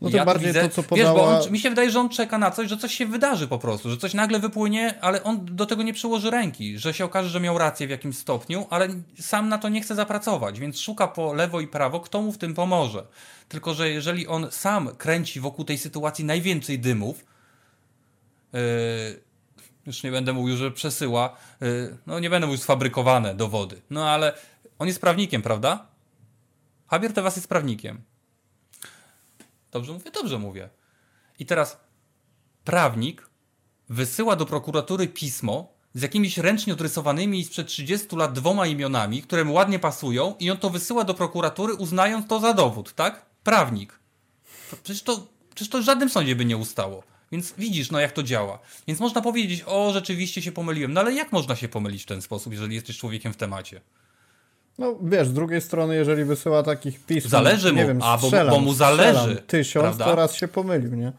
No 0.00 0.10
to 0.10 0.16
ja 0.16 0.24
bardziej 0.24 0.48
widzę, 0.48 0.62
to, 0.62 0.68
co 0.68 0.82
podała... 0.82 1.14
Wiesz, 1.14 1.22
bo 1.22 1.46
on, 1.46 1.52
mi 1.52 1.58
się 1.58 1.70
wydaje, 1.70 1.90
że 1.90 2.00
on 2.00 2.08
czeka 2.08 2.38
na 2.38 2.50
coś, 2.50 2.68
że 2.68 2.76
coś 2.76 2.94
się 2.94 3.06
wydarzy 3.06 3.48
po 3.48 3.58
prostu, 3.58 3.90
że 3.90 3.96
coś 3.96 4.14
nagle 4.14 4.38
wypłynie, 4.38 4.94
ale 5.00 5.22
on 5.22 5.44
do 5.44 5.66
tego 5.66 5.82
nie 5.82 5.92
przyłoży 5.92 6.30
ręki, 6.30 6.78
że 6.78 6.94
się 6.94 7.04
okaże, 7.04 7.28
że 7.28 7.40
miał 7.40 7.58
rację 7.58 7.86
w 7.86 7.90
jakimś 7.90 8.18
stopniu, 8.18 8.66
ale 8.70 8.88
sam 9.20 9.48
na 9.48 9.58
to 9.58 9.68
nie 9.68 9.80
chce 9.80 9.94
zapracować, 9.94 10.60
więc 10.60 10.78
szuka 10.80 11.08
po 11.08 11.34
lewo 11.34 11.60
i 11.60 11.68
prawo, 11.68 12.00
kto 12.00 12.22
mu 12.22 12.32
w 12.32 12.38
tym 12.38 12.54
pomoże. 12.54 13.06
Tylko, 13.48 13.74
że 13.74 13.90
jeżeli 13.90 14.26
on 14.26 14.46
sam 14.50 14.96
kręci 14.96 15.40
wokół 15.40 15.64
tej 15.64 15.78
sytuacji 15.78 16.24
najwięcej 16.24 16.78
dymów, 16.78 17.24
yy, 18.52 18.60
już 19.86 20.02
nie 20.02 20.10
będę 20.10 20.32
mówił, 20.32 20.56
że 20.56 20.70
przesyła, 20.70 21.36
y, 21.62 21.96
no 22.06 22.20
nie 22.20 22.30
będę 22.30 22.46
mówił 22.46 22.62
sfabrykowane 22.62 23.34
dowody, 23.34 23.82
no 23.90 24.10
ale 24.10 24.32
on 24.78 24.86
jest 24.86 25.00
prawnikiem, 25.00 25.42
prawda? 25.42 25.86
Javier 26.92 27.12
Tebas 27.12 27.36
jest 27.36 27.48
prawnikiem. 27.48 28.02
Dobrze 29.70 29.92
mówię? 29.92 30.10
Dobrze 30.10 30.38
mówię. 30.38 30.68
I 31.38 31.46
teraz 31.46 31.80
prawnik 32.64 33.28
wysyła 33.88 34.36
do 34.36 34.46
prokuratury 34.46 35.08
pismo 35.08 35.72
z 35.94 36.02
jakimiś 36.02 36.38
ręcznie 36.38 36.72
odrysowanymi 36.72 37.44
sprzed 37.44 37.66
30 37.66 38.16
lat 38.16 38.32
dwoma 38.32 38.66
imionami, 38.66 39.22
które 39.22 39.44
mu 39.44 39.52
ładnie 39.52 39.78
pasują 39.78 40.34
i 40.38 40.50
on 40.50 40.56
to 40.56 40.70
wysyła 40.70 41.04
do 41.04 41.14
prokuratury 41.14 41.74
uznając 41.74 42.26
to 42.26 42.40
za 42.40 42.54
dowód, 42.54 42.94
tak? 42.94 43.26
Prawnik. 43.44 43.98
Przecież 44.82 45.02
to, 45.02 45.26
przecież 45.54 45.68
to 45.68 45.78
w 45.78 45.82
żadnym 45.82 46.08
sądzie 46.08 46.36
by 46.36 46.44
nie 46.44 46.56
ustało. 46.56 47.02
Więc 47.32 47.54
widzisz, 47.58 47.90
no 47.90 48.00
jak 48.00 48.12
to 48.12 48.22
działa. 48.22 48.58
Więc 48.86 49.00
można 49.00 49.20
powiedzieć, 49.20 49.62
o, 49.66 49.92
rzeczywiście 49.92 50.42
się 50.42 50.52
pomyliłem. 50.52 50.92
No 50.92 51.00
ale 51.00 51.12
jak 51.12 51.32
można 51.32 51.56
się 51.56 51.68
pomylić 51.68 52.02
w 52.02 52.06
ten 52.06 52.22
sposób, 52.22 52.52
jeżeli 52.52 52.74
jesteś 52.74 52.98
człowiekiem 52.98 53.32
w 53.32 53.36
temacie? 53.36 53.80
No 54.78 54.94
wiesz, 55.02 55.28
z 55.28 55.32
drugiej 55.32 55.60
strony, 55.60 55.96
jeżeli 55.96 56.24
wysyła 56.24 56.62
takich 56.62 57.00
pism, 57.06 57.28
zależy 57.28 57.72
nie 57.72 57.82
mu, 57.82 57.88
wiem, 57.88 58.02
a 58.02 58.18
strzelam, 58.18 58.48
bo, 58.48 58.54
bo 58.54 58.60
mu 58.60 58.74
zależy. 58.74 59.18
Strzelam, 59.18 59.46
tysiąc, 59.46 59.84
prawda? 59.84 60.04
to 60.04 60.14
raz 60.14 60.34
się 60.34 60.48
pomylił, 60.48 60.94
nie? 60.94 61.12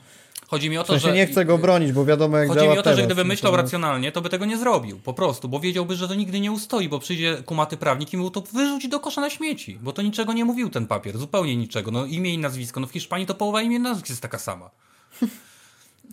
Chodzi 0.47 0.69
mi 0.69 0.77
o 0.77 0.83
w 0.83 0.87
to, 0.87 0.93
sensie 0.93 1.07
że. 1.07 1.13
nie 1.13 1.27
chcę 1.27 1.45
go 1.45 1.57
bronić, 1.57 1.91
bo 1.91 2.05
wiadomo 2.05 2.37
jak 2.37 2.47
Chodzi 2.47 2.67
mi 2.67 2.67
o 2.67 2.75
to, 2.75 2.89
że 2.89 2.95
teraz, 2.95 3.05
gdyby 3.05 3.25
myślał 3.25 3.55
racjonalnie, 3.55 4.11
to 4.11 4.21
by 4.21 4.29
tego 4.29 4.45
nie 4.45 4.57
zrobił. 4.57 4.99
Po 4.99 5.13
prostu, 5.13 5.49
bo 5.49 5.59
wiedziałby, 5.59 5.95
że 5.95 6.07
to 6.07 6.15
nigdy 6.15 6.39
nie 6.39 6.51
ustoi, 6.51 6.89
bo 6.89 6.99
przyjdzie 6.99 7.43
kumaty 7.45 7.77
prawnik 7.77 8.13
i 8.13 8.17
mu 8.17 8.31
to 8.31 8.41
wyrzuci 8.53 8.89
do 8.89 8.99
kosza 8.99 9.21
na 9.21 9.29
śmieci. 9.29 9.79
Bo 9.81 9.93
to 9.93 10.01
niczego 10.01 10.33
nie 10.33 10.45
mówił 10.45 10.69
ten 10.69 10.87
papier, 10.87 11.17
zupełnie 11.17 11.55
niczego. 11.55 11.91
No 11.91 12.05
imię 12.05 12.33
i 12.33 12.37
nazwisko. 12.37 12.79
No 12.79 12.87
w 12.87 12.91
Hiszpanii 12.91 13.27
to 13.27 13.35
połowa 13.35 13.61
imię 13.61 13.75
i 13.75 13.79
nazwisk 13.79 14.09
jest 14.09 14.21
taka 14.21 14.39
sama. 14.39 14.69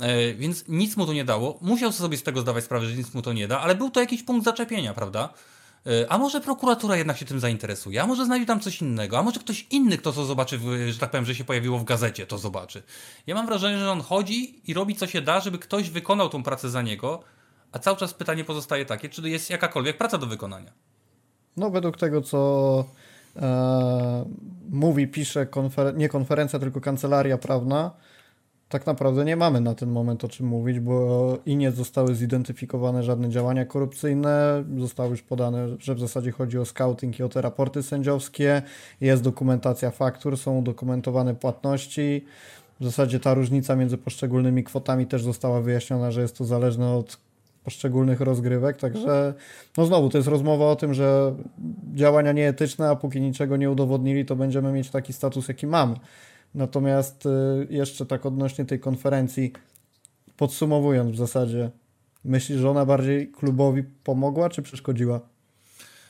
E, 0.01 0.35
więc 0.35 0.65
nic 0.69 0.97
mu 0.97 1.07
to 1.07 1.13
nie 1.13 1.25
dało. 1.25 1.59
Musiał 1.61 1.93
sobie 1.93 2.17
z 2.17 2.23
tego 2.23 2.41
zdawać 2.41 2.65
sprawę, 2.65 2.87
że 2.87 2.97
nic 2.97 3.15
mu 3.15 3.23
to 3.23 3.33
nie 3.33 3.49
da, 3.49 3.61
ale 3.61 3.75
był 3.75 3.91
to 3.91 4.01
jakiś 4.01 4.23
punkt 4.23 4.45
zaczepienia, 4.45 4.95
prawda? 4.95 5.29
E, 5.87 6.13
a 6.13 6.19
może 6.19 6.41
prokuratura 6.41 6.97
jednak 6.97 7.17
się 7.17 7.25
tym 7.25 7.41
zainteresuje, 7.41 8.03
a 8.03 8.07
może 8.07 8.25
znajdzie 8.25 8.47
tam 8.47 8.61
coś 8.61 8.83
innego, 8.83 9.19
a 9.19 9.23
może 9.23 9.41
ktoś 9.41 9.67
inny, 9.71 9.99
kto 9.99 10.13
to 10.13 10.25
zobaczy, 10.25 10.61
że 10.91 10.99
tak 10.99 11.11
powiem, 11.11 11.25
że 11.25 11.35
się 11.35 11.45
pojawiło 11.45 11.79
w 11.79 11.85
gazecie, 11.85 12.27
to 12.27 12.39
zobaczy. 12.39 12.83
Ja 13.27 13.35
mam 13.35 13.47
wrażenie, 13.47 13.79
że 13.79 13.91
on 13.91 14.01
chodzi 14.01 14.71
i 14.71 14.75
robi 14.75 14.97
co 14.97 15.07
się 15.07 15.21
da, 15.21 15.41
żeby 15.41 15.59
ktoś 15.59 15.91
wykonał 15.91 16.29
tą 16.29 16.43
pracę 16.43 16.71
za 16.71 16.83
niego, 16.83 17.23
a 17.73 17.79
cały 17.79 17.97
czas 17.97 18.15
pytanie 18.15 18.45
pozostaje 18.45 18.85
takie, 18.85 19.09
czy 19.09 19.31
jest 19.31 19.51
jakakolwiek 19.51 19.99
praca 19.99 20.19
do 20.19 20.27
wykonania. 20.27 20.73
No 21.57 21.71
według 21.71 21.97
tego, 21.97 22.23
co 22.23 22.85
e, 23.37 24.25
mówi, 24.71 25.09
pisze 25.09 25.47
nie 25.95 26.09
konferencja, 26.09 26.59
tylko 26.59 26.81
kancelaria 26.81 27.39
prawna, 27.39 27.91
tak 28.69 28.87
naprawdę 28.87 29.25
nie 29.25 29.37
mamy 29.37 29.61
na 29.61 29.75
ten 29.75 29.91
moment 29.91 30.25
o 30.25 30.29
czym 30.29 30.47
mówić, 30.47 30.81
bo 30.81 31.39
i 31.47 31.57
nie 31.57 31.71
zostały 31.71 32.15
zidentyfikowane 32.15 33.03
żadne 33.03 33.31
działania 33.31 33.65
korupcyjne. 33.65 34.65
Zostało 34.79 35.11
już 35.11 35.23
podane, 35.23 35.69
że 35.79 35.95
w 35.95 36.01
zasadzie 36.01 36.33
chodzi 36.33 36.59
o 36.59 36.65
scouting 36.65 37.19
i 37.19 37.23
o 37.23 37.29
te 37.29 37.43
raporty 37.43 37.83
sędziowskie. 37.83 38.63
Jest 39.01 39.23
dokumentacja 39.23 39.91
faktur, 39.91 40.37
są 40.37 40.59
udokumentowane 40.59 41.35
płatności. 41.35 42.25
W 42.81 42.85
zasadzie 42.85 43.21
ta 43.21 43.35
różnica 43.35 43.77
między 43.77 43.99
poszczególnymi 43.99 44.65
kwotami 44.65 45.07
też 45.07 45.23
została 45.23 45.61
wyjaśniona, 45.61 46.11
że 46.11 46.23
jest 46.23 46.39
to 46.39 46.45
zależne 46.45 46.95
od 46.95 47.19
poszczególnych 47.65 48.21
rozgrywek, 48.21 48.77
także 48.77 49.35
no 49.77 49.87
znowu 49.87 50.09
to 50.09 50.19
jest 50.19 50.29
rozmowa 50.29 50.65
o 50.65 50.77
tym, 50.77 50.95
że 50.95 51.35
działania 51.95 52.33
nieetyczne, 52.33 52.89
a 52.89 52.97
póki 52.97 53.21
niczego 53.21 53.57
nie 53.57 53.71
udowodnili, 53.71 54.25
to 54.25 54.37
będziemy 54.37 54.73
mieć 54.73 54.91
taki 54.91 55.13
status, 55.13 55.49
jaki 55.49 55.67
mamy. 55.67 55.97
Natomiast 56.55 57.27
y, 57.27 57.67
jeszcze 57.71 58.07
tak 58.07 58.27
odnośnie 58.27 58.65
tej 58.65 58.81
konferencji, 58.81 59.53
podsumowując 60.37 61.13
w 61.13 61.17
zasadzie, 61.17 61.71
myślisz, 62.25 62.59
że 62.59 62.71
ona 62.71 62.87
bardziej 62.87 63.33
klubowi 63.33 63.83
pomogła, 63.83 64.51
czy 64.51 64.63
przeszkodziła? 64.63 65.21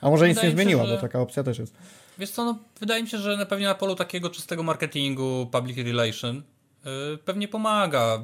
A 0.00 0.10
może 0.10 0.28
nic 0.28 0.42
nie 0.42 0.50
zmieniła, 0.50 0.82
się, 0.82 0.88
że... 0.88 0.94
bo 0.94 1.00
taka 1.00 1.20
opcja 1.20 1.42
też 1.42 1.58
jest. 1.58 1.74
Wiesz 2.18 2.30
co, 2.30 2.44
no, 2.44 2.58
wydaje 2.80 3.02
mi 3.02 3.08
się, 3.08 3.18
że 3.18 3.36
na 3.36 3.46
pewnie 3.46 3.66
na 3.66 3.74
polu 3.74 3.94
takiego 3.94 4.30
czystego 4.30 4.62
marketingu, 4.62 5.48
public 5.52 5.78
relation 5.78 6.42
yy, 6.84 7.18
pewnie 7.24 7.48
pomaga. 7.48 8.22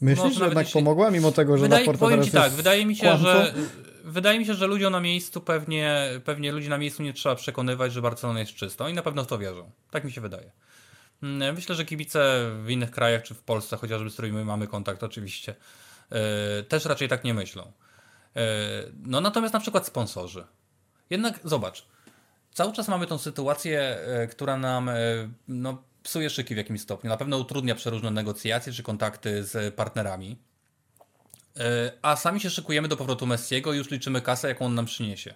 Myślisz, 0.00 0.34
że 0.34 0.44
jednak 0.44 0.66
jeśli... 0.66 0.80
pomogła, 0.80 1.10
mimo 1.10 1.32
tego, 1.32 1.56
że 1.56 1.62
wydaje, 1.62 1.84
raport 1.84 2.00
powiem 2.00 2.24
ci 2.24 2.30
tak, 2.30 2.52
wydaje 2.52 2.86
mi 2.86 2.96
się, 2.96 3.16
że 3.16 3.54
wydaje 4.04 4.38
mi 4.38 4.46
się, 4.46 4.54
że 4.54 4.66
ludziom 4.66 4.92
na 4.92 5.00
miejscu 5.00 5.40
pewnie, 5.40 6.08
pewnie 6.24 6.52
ludzi 6.52 6.68
na 6.68 6.78
miejscu 6.78 7.02
nie 7.02 7.12
trzeba 7.12 7.34
przekonywać, 7.34 7.92
że 7.92 8.02
Barcelona 8.02 8.40
jest 8.40 8.52
czysto 8.52 8.88
i 8.88 8.94
na 8.94 9.02
pewno 9.02 9.24
w 9.24 9.26
to 9.26 9.38
wierzą. 9.38 9.70
Tak 9.90 10.04
mi 10.04 10.12
się 10.12 10.20
wydaje. 10.20 10.50
Mm, 11.22 11.54
myślę, 11.54 11.74
że 11.74 11.84
kibice 11.84 12.50
w 12.64 12.70
innych 12.70 12.90
krajach, 12.90 13.22
czy 13.22 13.34
w 13.34 13.42
Polsce 13.42 13.76
chociażby, 13.76 14.10
z 14.10 14.12
którymi 14.12 14.44
mamy 14.44 14.66
kontakt 14.66 15.02
oczywiście, 15.02 15.54
e, 16.10 16.62
też 16.62 16.84
raczej 16.84 17.08
tak 17.08 17.24
nie 17.24 17.34
myślą. 17.34 17.72
E, 18.36 18.42
no 19.02 19.20
natomiast 19.20 19.54
na 19.54 19.60
przykład 19.60 19.86
sponsorzy. 19.86 20.46
Jednak 21.10 21.40
zobacz, 21.44 21.86
cały 22.52 22.72
czas 22.72 22.88
mamy 22.88 23.06
tą 23.06 23.18
sytuację, 23.18 23.80
e, 23.80 24.26
która 24.26 24.56
nam 24.56 24.90
no, 25.48 25.82
psuje 26.02 26.30
szyki 26.30 26.54
w 26.54 26.56
jakimś 26.56 26.80
stopniu. 26.80 27.10
Na 27.10 27.16
pewno 27.16 27.38
utrudnia 27.38 27.74
przeróżne 27.74 28.10
negocjacje 28.10 28.72
czy 28.72 28.82
kontakty 28.82 29.44
z 29.44 29.74
partnerami. 29.74 30.38
A 32.02 32.16
sami 32.16 32.40
się 32.40 32.50
szykujemy 32.50 32.88
do 32.88 32.96
powrotu 32.96 33.26
Messiego 33.26 33.72
i 33.72 33.76
już 33.76 33.90
liczymy 33.90 34.20
kasę, 34.20 34.48
jaką 34.48 34.66
on 34.66 34.74
nam 34.74 34.86
przyniesie. 34.86 35.34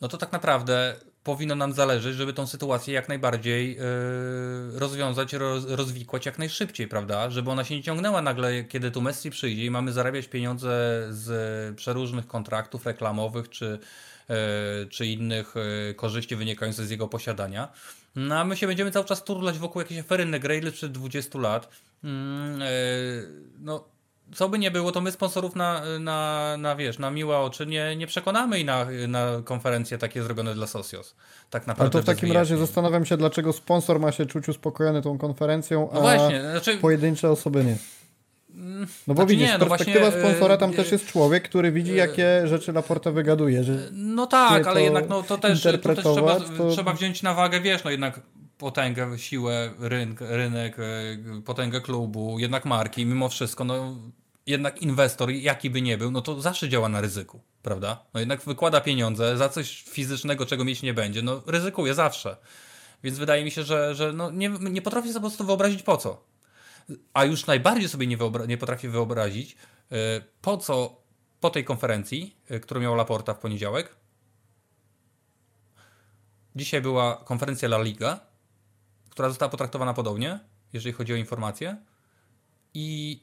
No 0.00 0.08
to 0.08 0.18
tak 0.18 0.32
naprawdę 0.32 0.96
powinno 1.26 1.54
nam 1.54 1.72
zależeć, 1.72 2.16
żeby 2.16 2.32
tą 2.32 2.46
sytuację 2.46 2.94
jak 2.94 3.08
najbardziej 3.08 3.76
yy, 3.76 4.78
rozwiązać, 4.78 5.32
roz, 5.32 5.64
rozwikłać 5.64 6.26
jak 6.26 6.38
najszybciej, 6.38 6.88
prawda? 6.88 7.30
Żeby 7.30 7.50
ona 7.50 7.64
się 7.64 7.76
nie 7.76 7.82
ciągnęła 7.82 8.22
nagle, 8.22 8.64
kiedy 8.64 8.90
tu 8.90 9.00
Messi 9.00 9.30
przyjdzie 9.30 9.64
i 9.64 9.70
mamy 9.70 9.92
zarabiać 9.92 10.28
pieniądze 10.28 10.68
z 11.10 11.76
przeróżnych 11.76 12.26
kontraktów 12.26 12.86
reklamowych 12.86 13.50
czy, 13.50 13.78
yy, 14.28 14.36
czy 14.90 15.06
innych 15.06 15.54
yy, 15.88 15.94
korzyści 15.94 16.36
wynikających 16.36 16.86
z 16.86 16.90
jego 16.90 17.08
posiadania. 17.08 17.68
No 18.16 18.38
a 18.38 18.44
my 18.44 18.56
się 18.56 18.66
będziemy 18.66 18.90
cały 18.90 19.04
czas 19.04 19.24
turlać 19.24 19.58
wokół 19.58 19.82
jakiejś 19.82 20.00
afery 20.00 20.24
Negreile 20.24 20.70
sprzed 20.70 20.92
20 20.92 21.38
lat. 21.38 21.68
Mm, 22.04 22.60
no 23.58 23.95
co 24.34 24.48
by 24.48 24.58
nie 24.58 24.70
było, 24.70 24.92
to 24.92 25.00
my 25.00 25.12
sponsorów 25.12 25.56
na, 25.56 25.82
na, 26.00 26.56
na 26.58 26.76
wiesz, 26.76 26.98
na 26.98 27.10
miłe 27.10 27.38
oczy 27.38 27.66
nie, 27.66 27.96
nie 27.96 28.06
przekonamy 28.06 28.60
i 28.60 28.64
na, 28.64 28.86
na 29.08 29.26
konferencje 29.44 29.98
takie 29.98 30.22
zrobione 30.22 30.54
dla 30.54 30.66
Socios. 30.66 31.14
Tak 31.50 31.66
naprawdę. 31.66 31.98
Ale 31.98 32.04
to 32.04 32.12
w 32.12 32.16
takim 32.16 32.32
razie 32.32 32.56
zastanawiam 32.56 33.04
się, 33.04 33.16
dlaczego 33.16 33.52
sponsor 33.52 34.00
ma 34.00 34.12
się 34.12 34.26
czuć 34.26 34.48
uspokojony 34.48 35.02
tą 35.02 35.18
konferencją, 35.18 35.88
no 35.94 36.10
a 36.10 36.18
znaczy... 36.50 36.76
pojedyncze 36.76 37.30
osoby 37.30 37.64
nie. 37.64 37.76
No 38.56 38.86
bo 39.06 39.14
znaczy 39.14 39.30
widzisz, 39.30 39.48
nie, 39.48 39.58
no 39.58 39.66
perspektywa 39.66 40.10
właśnie, 40.10 40.20
sponsora 40.20 40.56
tam 40.56 40.70
yy, 40.70 40.76
też 40.76 40.92
jest 40.92 41.06
człowiek, 41.06 41.44
który 41.44 41.72
widzi, 41.72 41.90
yy, 41.90 41.96
jakie 41.96 42.42
rzeczy 42.44 42.72
Laporta 42.72 43.10
wygaduje. 43.10 43.64
Że 43.64 43.88
no 43.92 44.26
tak, 44.26 44.66
ale 44.66 44.82
jednak 44.82 45.08
no, 45.08 45.22
to 45.22 45.38
też, 45.38 45.62
to 45.62 45.78
też 45.78 45.98
trzeba, 45.98 46.40
to... 46.40 46.70
trzeba 46.70 46.92
wziąć 46.92 47.22
na 47.22 47.34
wagę, 47.34 47.60
wiesz, 47.60 47.84
no 47.84 47.90
jednak 47.90 48.20
potęgę, 48.58 49.18
siłę, 49.18 49.74
rynek, 49.78 50.20
rynek, 50.20 50.76
potęgę 51.44 51.80
klubu, 51.80 52.38
jednak 52.38 52.64
marki, 52.64 53.06
mimo 53.06 53.28
wszystko, 53.28 53.64
no 53.64 53.96
jednak 54.46 54.82
inwestor, 54.82 55.30
jaki 55.30 55.70
by 55.70 55.82
nie 55.82 55.98
był, 55.98 56.10
no 56.10 56.22
to 56.22 56.40
zawsze 56.40 56.68
działa 56.68 56.88
na 56.88 57.00
ryzyku, 57.00 57.40
prawda? 57.62 58.04
No 58.14 58.20
jednak 58.20 58.40
wykłada 58.40 58.80
pieniądze 58.80 59.36
za 59.36 59.48
coś 59.48 59.82
fizycznego, 59.82 60.46
czego 60.46 60.64
mieć 60.64 60.82
nie 60.82 60.94
będzie, 60.94 61.22
no 61.22 61.42
ryzykuje 61.46 61.94
zawsze. 61.94 62.36
Więc 63.02 63.18
wydaje 63.18 63.44
mi 63.44 63.50
się, 63.50 63.62
że, 63.62 63.94
że 63.94 64.12
no 64.12 64.30
nie, 64.30 64.48
nie 64.48 64.82
potrafię 64.82 65.08
sobie 65.08 65.14
po 65.14 65.28
prostu 65.28 65.46
wyobrazić 65.46 65.82
po 65.82 65.96
co. 65.96 66.24
A 67.14 67.24
już 67.24 67.46
najbardziej 67.46 67.88
sobie 67.88 68.06
nie, 68.06 68.16
wyobra 68.16 68.46
nie 68.46 68.58
potrafię 68.58 68.88
wyobrazić, 68.88 69.56
yy, 69.90 69.98
po 70.42 70.56
co 70.56 71.02
po 71.40 71.50
tej 71.50 71.64
konferencji, 71.64 72.36
yy, 72.50 72.60
którą 72.60 72.80
miał 72.80 72.94
Laporta 72.94 73.34
w 73.34 73.38
poniedziałek. 73.38 73.96
Dzisiaj 76.56 76.80
była 76.80 77.16
konferencja 77.16 77.66
La 77.66 77.82
Liga, 77.82 78.20
która 79.16 79.28
została 79.28 79.48
potraktowana 79.48 79.94
podobnie, 79.94 80.38
jeżeli 80.72 80.92
chodzi 80.92 81.12
o 81.12 81.16
informacje. 81.16 81.76
I 82.74 83.20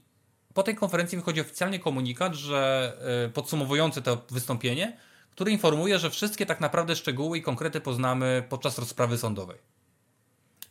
po 0.53 0.63
tej 0.63 0.75
konferencji 0.75 1.17
wychodzi 1.17 1.41
oficjalnie 1.41 1.79
komunikat, 1.79 2.33
że 2.33 2.93
e, 3.25 3.29
podsumowujący 3.29 4.01
to 4.01 4.25
wystąpienie, 4.31 4.97
który 5.31 5.51
informuje, 5.51 5.99
że 5.99 6.09
wszystkie 6.09 6.45
tak 6.45 6.61
naprawdę 6.61 6.95
szczegóły 6.95 7.37
i 7.37 7.41
konkrety 7.41 7.81
poznamy 7.81 8.43
podczas 8.49 8.77
rozprawy 8.77 9.17
sądowej. 9.17 9.57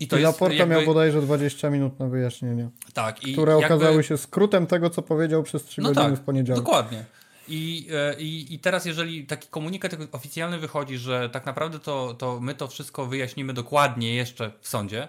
I 0.00 0.08
to 0.08 0.18
I 0.18 0.22
jest 0.22 0.40
jakby... 0.40 0.66
miał 0.66 0.84
bodajże 0.84 1.22
20 1.22 1.70
minut 1.70 1.98
na 1.98 2.08
wyjaśnienie. 2.08 2.70
Tak. 2.94 3.16
Które 3.16 3.52
jakby... 3.52 3.66
okazały 3.66 4.04
się 4.04 4.16
skrótem 4.16 4.66
tego, 4.66 4.90
co 4.90 5.02
powiedział 5.02 5.42
przez 5.42 5.64
3 5.64 5.80
no 5.80 5.88
godziny 5.88 6.10
tak, 6.10 6.20
w 6.20 6.24
poniedziałek. 6.24 6.64
Dokładnie. 6.64 7.04
I, 7.48 7.88
e, 7.92 8.20
i, 8.20 8.54
I 8.54 8.58
teraz, 8.58 8.84
jeżeli 8.84 9.26
taki 9.26 9.48
komunikat 9.48 9.96
oficjalny 10.12 10.58
wychodzi, 10.58 10.98
że 10.98 11.30
tak 11.30 11.46
naprawdę 11.46 11.78
to, 11.78 12.14
to 12.14 12.40
my 12.40 12.54
to 12.54 12.68
wszystko 12.68 13.06
wyjaśnimy 13.06 13.52
dokładnie 13.52 14.14
jeszcze 14.14 14.52
w 14.60 14.68
sądzie, 14.68 15.08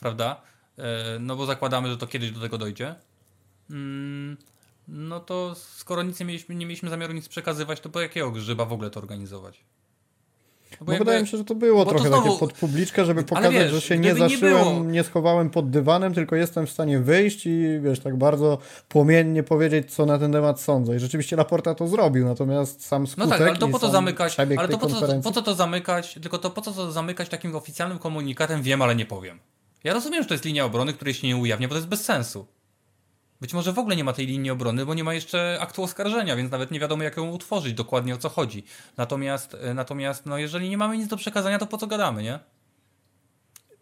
prawda? 0.00 0.42
E, 0.78 1.18
no 1.20 1.36
bo 1.36 1.46
zakładamy, 1.46 1.90
że 1.90 1.96
to 1.96 2.06
kiedyś 2.06 2.30
do 2.30 2.40
tego 2.40 2.58
dojdzie. 2.58 2.94
Mm, 3.70 4.36
no 4.88 5.20
to 5.20 5.54
skoro 5.54 6.02
nic 6.02 6.20
nie 6.20 6.26
mieliśmy, 6.26 6.54
nie 6.54 6.66
mieliśmy 6.66 6.90
zamiaru 6.90 7.12
nic 7.12 7.28
przekazywać, 7.28 7.80
to 7.80 7.90
po 7.90 8.00
jakiego 8.00 8.30
grzyba 8.30 8.64
w 8.64 8.72
ogóle 8.72 8.90
to 8.90 9.00
organizować? 9.00 9.64
No 10.80 10.84
bo, 10.84 10.86
bo 10.86 10.92
jakby, 10.92 11.04
wydaje 11.04 11.22
mi 11.22 11.28
się, 11.28 11.36
że 11.36 11.44
to 11.44 11.54
było 11.54 11.84
trochę 11.84 12.04
to 12.04 12.08
znowu, 12.08 12.24
takie 12.24 12.38
pod 12.38 12.52
publiczkę, 12.52 13.04
żeby 13.04 13.22
pokazać, 13.22 13.52
wiesz, 13.52 13.72
że 13.72 13.80
się 13.80 13.98
nie 13.98 14.14
zaszyłem, 14.14 14.86
nie, 14.86 14.92
nie, 14.92 15.04
schowałem 15.04 15.50
pod 15.50 15.70
dywanem, 15.70 16.14
tylko 16.14 16.36
jestem 16.36 16.66
w 16.66 16.70
stanie 16.70 16.98
wyjść 16.98 17.46
i 17.46 17.80
wiesz, 17.82 18.00
tak 18.00 18.16
bardzo 18.16 18.58
płomiennie 18.88 19.42
powiedzieć, 19.42 19.94
co 19.94 20.06
na 20.06 20.18
ten 20.18 20.32
temat 20.32 20.60
sądzę. 20.60 20.96
I 20.96 20.98
rzeczywiście 20.98 21.36
Laporta 21.36 21.74
to 21.74 21.88
zrobił, 21.88 22.24
natomiast 22.24 22.86
sam 22.86 23.06
skutek 23.06 23.30
No 23.30 23.38
tak, 23.38 23.48
ale 23.48 23.56
to 23.56 23.68
po 23.68 23.78
to 23.78 23.90
zamykać, 23.90 24.36
ale 24.40 24.68
to 24.68 24.78
po 24.78 24.86
co, 24.86 25.20
po 25.22 25.30
co 25.32 25.42
to 25.42 25.54
zamykać, 25.54 26.14
tylko 26.22 26.38
to 26.38 26.50
po 26.50 26.60
co 26.60 26.72
to 26.72 26.92
zamykać 26.92 27.28
takim 27.28 27.56
oficjalnym 27.56 27.98
komunikatem, 27.98 28.62
wiem, 28.62 28.82
ale 28.82 28.96
nie 28.96 29.06
powiem. 29.06 29.38
Ja 29.84 29.94
rozumiem, 29.94 30.22
że 30.22 30.28
to 30.28 30.34
jest 30.34 30.44
linia 30.44 30.64
obrony, 30.64 30.92
której 30.92 31.14
się 31.14 31.26
nie 31.26 31.36
ujawnia, 31.36 31.68
bo 31.68 31.74
to 31.74 31.78
jest 31.78 31.88
bez 31.88 32.04
sensu. 32.04 32.46
Być 33.40 33.54
może 33.54 33.72
w 33.72 33.78
ogóle 33.78 33.96
nie 33.96 34.04
ma 34.04 34.12
tej 34.12 34.26
linii 34.26 34.50
obrony, 34.50 34.86
bo 34.86 34.94
nie 34.94 35.04
ma 35.04 35.14
jeszcze 35.14 35.58
aktu 35.60 35.82
oskarżenia, 35.82 36.36
więc 36.36 36.50
nawet 36.50 36.70
nie 36.70 36.80
wiadomo, 36.80 37.02
jak 37.02 37.16
ją 37.16 37.30
utworzyć, 37.30 37.74
dokładnie 37.74 38.14
o 38.14 38.18
co 38.18 38.28
chodzi. 38.28 38.64
Natomiast, 38.96 39.56
e, 39.60 39.74
natomiast 39.74 40.26
no, 40.26 40.38
jeżeli 40.38 40.70
nie 40.70 40.78
mamy 40.78 40.98
nic 40.98 41.06
do 41.06 41.16
przekazania, 41.16 41.58
to 41.58 41.66
po 41.66 41.78
co 41.78 41.86
gadamy, 41.86 42.22
nie? 42.22 42.38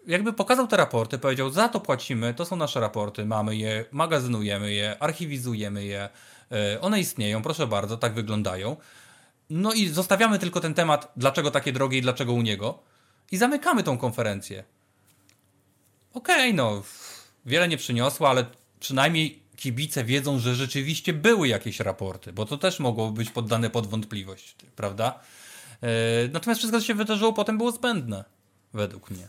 Jakby 0.06 0.32
pokazał 0.32 0.66
te 0.66 0.76
raporty, 0.76 1.18
powiedział, 1.18 1.50
za 1.50 1.68
to 1.68 1.80
płacimy, 1.80 2.34
to 2.34 2.44
są 2.44 2.56
nasze 2.56 2.80
raporty, 2.80 3.24
mamy 3.24 3.56
je, 3.56 3.84
magazynujemy 3.92 4.72
je, 4.72 4.96
archiwizujemy 5.02 5.84
je, 5.84 6.08
e, 6.52 6.80
one 6.80 7.00
istnieją, 7.00 7.42
proszę 7.42 7.66
bardzo, 7.66 7.96
tak 7.96 8.14
wyglądają. 8.14 8.76
No 9.50 9.72
i 9.72 9.88
zostawiamy 9.88 10.38
tylko 10.38 10.60
ten 10.60 10.74
temat, 10.74 11.12
dlaczego 11.16 11.50
takie 11.50 11.72
drogie 11.72 11.98
i 11.98 12.02
dlaczego 12.02 12.32
u 12.32 12.42
niego, 12.42 12.78
i 13.30 13.36
zamykamy 13.36 13.82
tą 13.82 13.98
konferencję. 13.98 14.64
Okej, 16.14 16.36
okay, 16.36 16.52
no, 16.52 16.82
wiele 17.46 17.68
nie 17.68 17.76
przyniosło, 17.76 18.28
ale 18.30 18.46
przynajmniej 18.80 19.47
kibice 19.58 20.04
wiedzą, 20.04 20.38
że 20.38 20.54
rzeczywiście 20.54 21.12
były 21.12 21.48
jakieś 21.48 21.80
raporty, 21.80 22.32
bo 22.32 22.44
to 22.44 22.58
też 22.58 22.80
mogło 22.80 23.10
być 23.10 23.30
poddane 23.30 23.70
pod 23.70 23.86
wątpliwość, 23.86 24.56
prawda? 24.76 25.20
E, 25.82 25.88
natomiast 26.32 26.58
wszystko, 26.58 26.80
co 26.80 26.86
się 26.86 26.94
wydarzyło 26.94 27.32
potem 27.32 27.58
było 27.58 27.72
zbędne, 27.72 28.24
według 28.74 29.10
mnie. 29.10 29.28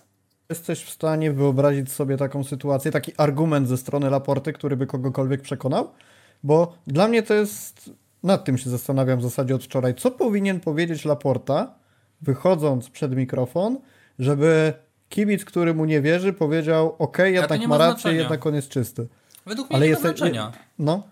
Jesteś 0.49 0.83
w 0.83 0.89
stanie 0.89 1.31
wyobrazić 1.31 1.91
sobie 1.91 2.17
taką 2.17 2.43
sytuację, 2.43 2.91
taki 2.91 3.11
argument 3.17 3.67
ze 3.67 3.77
strony 3.77 4.09
Laporty, 4.09 4.53
który 4.53 4.77
by 4.77 4.87
kogokolwiek 4.87 5.41
przekonał? 5.41 5.91
Bo 6.43 6.77
dla 6.87 7.07
mnie 7.07 7.23
to 7.23 7.33
jest 7.33 7.89
nad 8.23 8.45
tym 8.45 8.57
się 8.57 8.69
zastanawiam 8.69 9.19
w 9.19 9.23
zasadzie 9.23 9.55
od 9.55 9.63
wczoraj. 9.63 9.95
Co 9.95 10.11
powinien 10.11 10.59
powiedzieć 10.59 11.05
Laporta, 11.05 11.75
wychodząc 12.21 12.89
przed 12.89 13.15
mikrofon, 13.15 13.79
żeby 14.19 14.73
kibic, 15.09 15.45
który 15.45 15.73
mu 15.73 15.85
nie 15.85 16.01
wierzy, 16.01 16.33
powiedział: 16.33 16.95
OK, 16.99 17.17
jednak 17.25 17.59
nie 17.59 17.67
ma 17.67 17.77
ma 17.77 17.87
rację, 17.87 18.13
jednak 18.13 18.45
on 18.45 18.55
jest 18.55 18.69
czysty. 18.69 19.07
Według 19.49 19.69
mnie 19.69 19.77
Ale 19.77 19.85
nie 19.85 19.89
jest 19.89 20.03
ma 20.03 20.09
znaczenia. 20.09 20.51
No, 20.79 21.03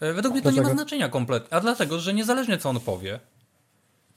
E, 0.00 0.12
Według 0.12 0.34
mnie 0.34 0.42
to 0.42 0.50
nie 0.50 0.56
ma 0.56 0.62
Dlaczego? 0.62 0.78
znaczenia 0.82 1.08
kompletnie. 1.08 1.56
A 1.56 1.60
dlatego, 1.60 2.00
że 2.00 2.14
niezależnie 2.14 2.58
co 2.58 2.68
on 2.70 2.80
powie, 2.80 3.20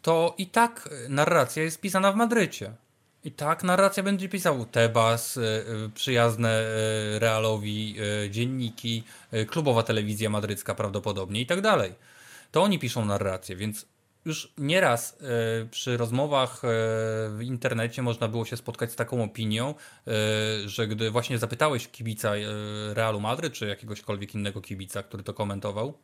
to 0.01 0.35
i 0.37 0.47
tak 0.47 0.89
e, 1.05 1.09
narracja 1.09 1.63
jest 1.63 1.81
pisana 1.81 2.11
w 2.11 2.15
Madrycie. 2.15 2.71
I 3.23 3.31
tak 3.31 3.63
narracja 3.63 4.03
będzie 4.03 4.29
pisał 4.29 4.65
Tebas, 4.65 5.39
przyjazne 5.93 6.63
Realowi 7.19 7.95
dzienniki, 8.29 9.03
klubowa 9.47 9.83
telewizja 9.83 10.29
madrycka 10.29 10.75
prawdopodobnie 10.75 11.41
i 11.41 11.45
tak 11.45 11.61
dalej. 11.61 11.93
To 12.51 12.63
oni 12.63 12.79
piszą 12.79 13.05
narrację, 13.05 13.55
więc 13.55 13.85
już 14.25 14.53
nieraz 14.57 15.17
e, 15.21 15.65
przy 15.65 15.97
rozmowach 15.97 16.61
e, 16.65 16.67
w 17.29 17.39
internecie 17.41 18.01
można 18.01 18.27
było 18.27 18.45
się 18.45 18.57
spotkać 18.57 18.91
z 18.91 18.95
taką 18.95 19.23
opinią, 19.23 19.69
e, 20.07 20.13
że 20.69 20.87
gdy 20.87 21.11
właśnie 21.11 21.37
zapytałeś 21.37 21.87
kibica 21.87 22.31
Realu 22.93 23.19
Madryt, 23.19 23.53
czy 23.53 23.67
jakiegośkolwiek 23.67 24.35
innego 24.35 24.61
kibica, 24.61 25.03
który 25.03 25.23
to 25.23 25.33
komentował, 25.33 25.97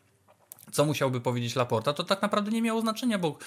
co 0.71 0.85
musiałby 0.85 1.21
powiedzieć 1.21 1.55
Laporta, 1.55 1.93
to 1.93 2.03
tak 2.03 2.21
naprawdę 2.21 2.51
nie 2.51 2.61
miało 2.61 2.81
znaczenia, 2.81 3.17
bo 3.17 3.37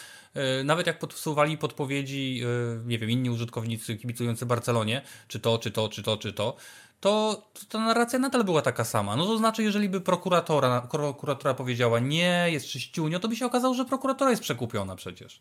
nawet 0.64 0.86
jak 0.86 0.98
podsuwali 0.98 1.58
podpowiedzi, 1.58 2.42
nie 2.86 2.98
wiem, 2.98 3.10
inni 3.10 3.30
użytkownicy 3.30 3.96
kibicujący 3.96 4.46
Barcelonie, 4.46 5.02
czy 5.28 5.40
to, 5.40 5.58
czy 5.58 5.70
to, 5.70 5.88
czy 5.88 6.02
to, 6.02 6.16
czy 6.16 6.32
to, 6.32 6.56
to, 7.00 7.42
to 7.52 7.66
ta 7.68 7.78
narracja 7.78 8.18
nadal 8.18 8.44
była 8.44 8.62
taka 8.62 8.84
sama. 8.84 9.16
No 9.16 9.26
to 9.26 9.38
znaczy, 9.38 9.62
jeżeli 9.62 9.88
by 9.88 10.00
prokuratora, 10.00 10.80
prokuratora 10.80 11.54
powiedziała 11.54 11.98
nie, 11.98 12.46
jest 12.50 12.66
czyściunio, 12.66 13.20
to 13.20 13.28
by 13.28 13.36
się 13.36 13.46
okazało, 13.46 13.74
że 13.74 13.84
prokuratora 13.84 14.30
jest 14.30 14.42
przekupiona 14.42 14.96
przecież. 14.96 15.40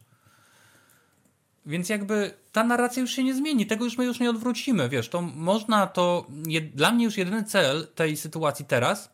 Więc 1.65 1.89
jakby 1.89 2.33
ta 2.51 2.63
narracja 2.63 3.01
już 3.01 3.11
się 3.11 3.23
nie 3.23 3.33
zmieni, 3.35 3.65
tego 3.65 3.85
już 3.85 3.97
my 3.97 4.05
już 4.05 4.19
nie 4.19 4.29
odwrócimy, 4.29 4.89
wiesz, 4.89 5.09
to 5.09 5.21
można 5.21 5.87
to, 5.87 6.27
dla 6.73 6.91
mnie 6.91 7.05
już 7.05 7.17
jedyny 7.17 7.43
cel 7.43 7.87
tej 7.95 8.17
sytuacji 8.17 8.65
teraz, 8.65 9.09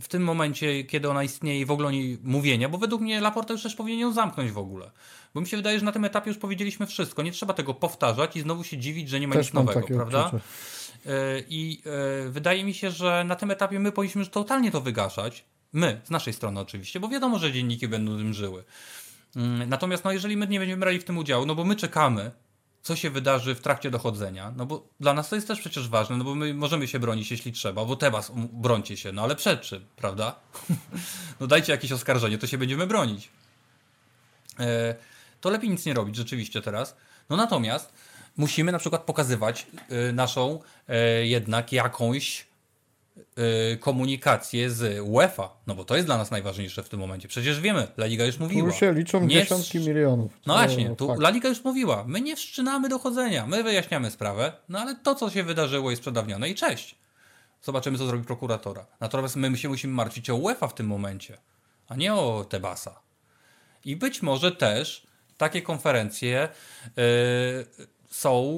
w 0.00 0.08
tym 0.08 0.22
momencie, 0.24 0.84
kiedy 0.84 1.10
ona 1.10 1.22
istnieje 1.22 1.60
i 1.60 1.64
w 1.64 1.70
ogóle 1.70 1.88
o 1.88 1.90
niej 1.90 2.18
mówienia, 2.22 2.68
bo 2.68 2.78
według 2.78 3.02
mnie 3.02 3.20
Laporta 3.20 3.52
już 3.52 3.62
też 3.62 3.74
powinien 3.74 4.00
ją 4.00 4.12
zamknąć 4.12 4.50
w 4.50 4.58
ogóle. 4.58 4.90
Bo 5.34 5.40
mi 5.40 5.46
się 5.46 5.56
wydaje, 5.56 5.78
że 5.78 5.84
na 5.84 5.92
tym 5.92 6.04
etapie 6.04 6.30
już 6.30 6.38
powiedzieliśmy 6.38 6.86
wszystko, 6.86 7.22
nie 7.22 7.32
trzeba 7.32 7.54
tego 7.54 7.74
powtarzać 7.74 8.36
i 8.36 8.40
znowu 8.40 8.64
się 8.64 8.78
dziwić, 8.78 9.08
że 9.08 9.20
nie 9.20 9.28
ma 9.28 9.34
też 9.34 9.46
nic 9.46 9.54
nowego, 9.54 9.86
prawda? 9.86 10.24
odczucie. 10.24 10.44
E, 11.06 11.42
I 11.48 11.82
e, 12.26 12.28
wydaje 12.30 12.64
mi 12.64 12.74
się, 12.74 12.90
że 12.90 13.24
na 13.24 13.36
tym 13.36 13.50
etapie 13.50 13.80
my 13.80 13.92
powinniśmy 13.92 14.18
już 14.18 14.28
totalnie 14.28 14.70
to 14.70 14.80
wygaszać. 14.80 15.44
My, 15.72 16.00
z 16.04 16.10
naszej 16.10 16.32
strony 16.32 16.60
oczywiście, 16.60 17.00
bo 17.00 17.08
wiadomo, 17.08 17.38
że 17.38 17.52
dzienniki 17.52 17.88
będą 17.88 18.16
tym 18.16 18.34
żyły. 18.34 18.64
Mm, 19.36 19.68
Natomiast 19.68 20.04
no, 20.04 20.12
jeżeli 20.12 20.36
my 20.36 20.46
nie 20.46 20.58
będziemy 20.58 20.80
brali 20.80 20.98
w 20.98 21.04
tym 21.04 21.18
udziału, 21.18 21.46
no 21.46 21.54
bo 21.54 21.64
my 21.64 21.76
czekamy, 21.76 22.30
co 22.82 22.96
się 22.96 23.10
wydarzy 23.10 23.54
w 23.54 23.60
trakcie 23.60 23.90
dochodzenia, 23.90 24.52
no 24.56 24.66
bo 24.66 24.88
dla 25.00 25.14
nas 25.14 25.28
to 25.28 25.36
jest 25.36 25.48
też 25.48 25.60
przecież 25.60 25.88
ważne, 25.88 26.16
no 26.16 26.24
bo 26.24 26.34
my 26.34 26.54
możemy 26.54 26.88
się 26.88 26.98
bronić, 26.98 27.30
jeśli 27.30 27.52
trzeba, 27.52 27.84
bo 27.84 27.96
Tebas, 27.96 28.30
um, 28.30 28.48
brońcie 28.52 28.96
się, 28.96 29.12
no 29.12 29.22
ale 29.22 29.36
przed 29.36 29.60
czym, 29.60 29.86
prawda? 29.96 30.36
no 31.40 31.46
dajcie 31.46 31.72
jakieś 31.72 31.92
oskarżenie, 31.92 32.38
to 32.38 32.46
się 32.46 32.58
będziemy 32.58 32.86
bronić. 32.86 33.28
E, 34.60 34.94
to 35.40 35.50
lepiej 35.50 35.70
nic 35.70 35.86
nie 35.86 35.94
robić 35.94 36.16
rzeczywiście 36.16 36.62
teraz. 36.62 36.96
No 37.30 37.36
natomiast 37.36 37.92
musimy 38.36 38.72
na 38.72 38.78
przykład 38.78 39.02
pokazywać 39.02 39.66
y, 40.08 40.12
naszą 40.12 40.60
e, 40.88 41.26
jednak 41.26 41.72
jakąś 41.72 42.46
y, 43.18 43.76
komunikację 43.76 44.70
z 44.70 45.00
UEFA, 45.00 45.56
no 45.66 45.74
bo 45.74 45.84
to 45.84 45.96
jest 45.96 46.08
dla 46.08 46.18
nas 46.18 46.30
najważniejsze 46.30 46.82
w 46.82 46.88
tym 46.88 47.00
momencie. 47.00 47.28
Przecież 47.28 47.60
wiemy, 47.60 47.86
La 47.96 48.06
Liga 48.06 48.24
już 48.24 48.38
mówiła. 48.38 48.70
Tu 48.70 48.76
się 48.76 48.92
liczą 48.92 49.20
Nie 49.20 49.28
dziesiątki 49.28 49.78
milionów. 49.78 50.32
No 50.46 50.54
właśnie, 50.54 50.96
tu 50.96 51.06
fakt. 51.06 51.20
La 51.20 51.30
Liga 51.30 51.48
już 51.48 51.64
mówiła, 51.64 52.04
my 52.08 52.20
nie 52.20 52.36
wszczynamy 52.36 52.88
dochodzenia, 52.88 53.46
my 53.46 53.62
wyjaśniamy 53.62 54.10
sprawę, 54.10 54.52
no 54.68 54.78
ale 54.78 54.94
to, 54.94 55.14
co 55.14 55.30
się 55.30 55.42
wydarzyło 55.42 55.90
jest 55.90 56.02
przedawnione 56.02 56.48
i 56.48 56.54
cześć. 56.54 56.96
Zobaczymy, 57.62 57.98
co 57.98 58.06
zrobi 58.06 58.24
prokuratora. 58.24 58.86
Natomiast 59.00 59.36
my 59.36 59.56
się 59.56 59.68
musimy 59.68 59.94
martwić 59.94 60.30
o 60.30 60.36
UEFA 60.36 60.68
w 60.68 60.74
tym 60.74 60.86
momencie, 60.86 61.38
a 61.88 61.96
nie 61.96 62.14
o 62.14 62.44
Tebasa. 62.48 63.00
I 63.84 63.96
być 63.96 64.22
może 64.22 64.52
też 64.52 65.06
takie 65.36 65.62
konferencje 65.62 66.48
yy, 66.96 67.86
są 68.16 68.52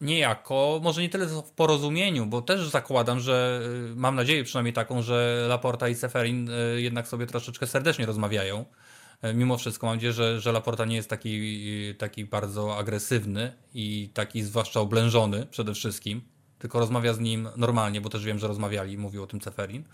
niejako, 0.00 0.80
może 0.82 1.02
nie 1.02 1.08
tyle 1.08 1.26
w 1.26 1.42
porozumieniu, 1.42 2.26
bo 2.26 2.42
też 2.42 2.68
zakładam, 2.68 3.20
że 3.20 3.60
yy, 3.88 3.96
mam 3.96 4.14
nadzieję 4.14 4.44
przynajmniej 4.44 4.72
taką, 4.72 5.02
że 5.02 5.46
Laporta 5.48 5.88
i 5.88 5.94
Seferin 5.94 6.46
yy, 6.46 6.82
jednak 6.82 7.08
sobie 7.08 7.26
troszeczkę 7.26 7.66
serdecznie 7.66 8.06
rozmawiają. 8.06 8.64
Yy, 9.22 9.34
Mimo 9.34 9.58
wszystko 9.58 9.86
mam 9.86 9.96
nadzieję, 9.96 10.12
że, 10.12 10.40
że 10.40 10.52
Laporta 10.52 10.84
nie 10.84 10.96
jest 10.96 11.10
taki, 11.10 11.94
taki 11.98 12.24
bardzo 12.24 12.76
agresywny 12.76 13.52
i 13.74 14.10
taki 14.14 14.42
zwłaszcza 14.42 14.80
oblężony 14.80 15.46
przede 15.46 15.74
wszystkim, 15.74 16.20
tylko 16.58 16.78
rozmawia 16.78 17.14
z 17.14 17.20
nim 17.20 17.48
normalnie, 17.56 18.00
bo 18.00 18.10
też 18.10 18.24
wiem, 18.24 18.38
że 18.38 18.48
rozmawiali, 18.48 18.98
mówił 18.98 19.22
o 19.22 19.26
tym 19.26 19.40
Seferin. 19.40 19.84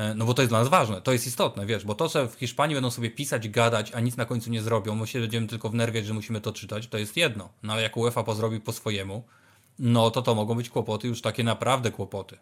E, 0.00 0.14
No 0.14 0.24
bo 0.24 0.34
to 0.34 0.42
jest 0.42 0.52
dla 0.52 0.58
nas 0.58 0.68
ważne, 0.68 1.02
to 1.02 1.12
jest 1.12 1.26
istotne, 1.26 1.66
wiesz, 1.66 1.84
bo 1.84 1.94
to, 1.94 2.08
że 2.08 2.28
w 2.28 2.34
Hiszpanii 2.34 2.74
będą 2.74 2.90
sobie 2.90 3.10
pisać, 3.10 3.48
gadać, 3.48 3.92
a 3.92 4.00
nic 4.00 4.16
na 4.16 4.24
końcu 4.24 4.50
nie 4.50 4.62
zrobią, 4.62 4.94
my 4.94 5.06
się 5.06 5.20
będziemy 5.20 5.46
tylko 5.46 5.68
wnerwiać, 5.68 6.06
że 6.06 6.14
musimy 6.14 6.40
to 6.40 6.52
czytać, 6.52 6.86
to 6.86 6.98
jest 6.98 7.16
jedno. 7.16 7.48
No 7.62 7.72
ale 7.72 7.82
jak 7.82 7.96
UEFA 7.96 8.22
pozrobi 8.22 8.60
po 8.60 8.72
swojemu, 8.72 9.24
no 9.78 10.10
to 10.10 10.22
to 10.22 10.34
mogą 10.34 10.54
być 10.54 10.70
kłopoty, 10.70 11.08
już 11.08 11.22
takie 11.22 11.44
naprawdę 11.44 11.90
kłopoty. 11.90 12.38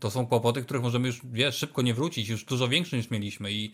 To 0.00 0.10
są 0.10 0.26
kłopoty, 0.26 0.62
których 0.62 0.82
możemy 0.82 1.06
już, 1.06 1.20
wiesz, 1.32 1.56
szybko 1.56 1.82
nie 1.82 1.94
wrócić, 1.94 2.28
już 2.28 2.44
dużo 2.44 2.68
większe 2.68 2.96
niż 2.96 3.10
mieliśmy 3.10 3.52
i, 3.52 3.72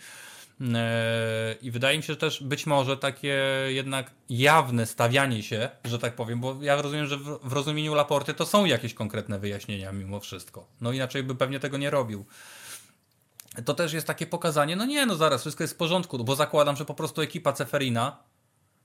e, 0.74 1.56
i 1.62 1.70
wydaje 1.70 1.96
mi 1.96 2.02
się, 2.02 2.12
że 2.12 2.16
też 2.16 2.42
być 2.42 2.66
może 2.66 2.96
takie 2.96 3.42
jednak 3.68 4.10
jawne 4.30 4.86
stawianie 4.86 5.42
się, 5.42 5.68
że 5.84 5.98
tak 5.98 6.14
powiem, 6.14 6.40
bo 6.40 6.56
ja 6.62 6.82
rozumiem, 6.82 7.06
że 7.06 7.16
w, 7.16 7.38
w 7.42 7.52
rozumieniu 7.52 7.94
Laporty 7.94 8.34
to 8.34 8.46
są 8.46 8.64
jakieś 8.64 8.94
konkretne 8.94 9.38
wyjaśnienia 9.38 9.92
mimo 9.92 10.20
wszystko. 10.20 10.66
No 10.80 10.92
inaczej 10.92 11.22
by 11.22 11.34
pewnie 11.34 11.60
tego 11.60 11.78
nie 11.78 11.90
robił 11.90 12.24
to 13.64 13.74
też 13.74 13.92
jest 13.92 14.07
takie 14.07 14.26
pokazanie, 14.26 14.76
no 14.76 14.86
nie, 14.86 15.07
no 15.07 15.16
zaraz, 15.16 15.40
wszystko 15.40 15.64
jest 15.64 15.74
w 15.74 15.76
porządku, 15.76 16.24
bo 16.24 16.36
zakładam, 16.36 16.76
że 16.76 16.84
po 16.84 16.94
prostu 16.94 17.22
ekipa 17.22 17.53
Ceferina, 17.53 18.16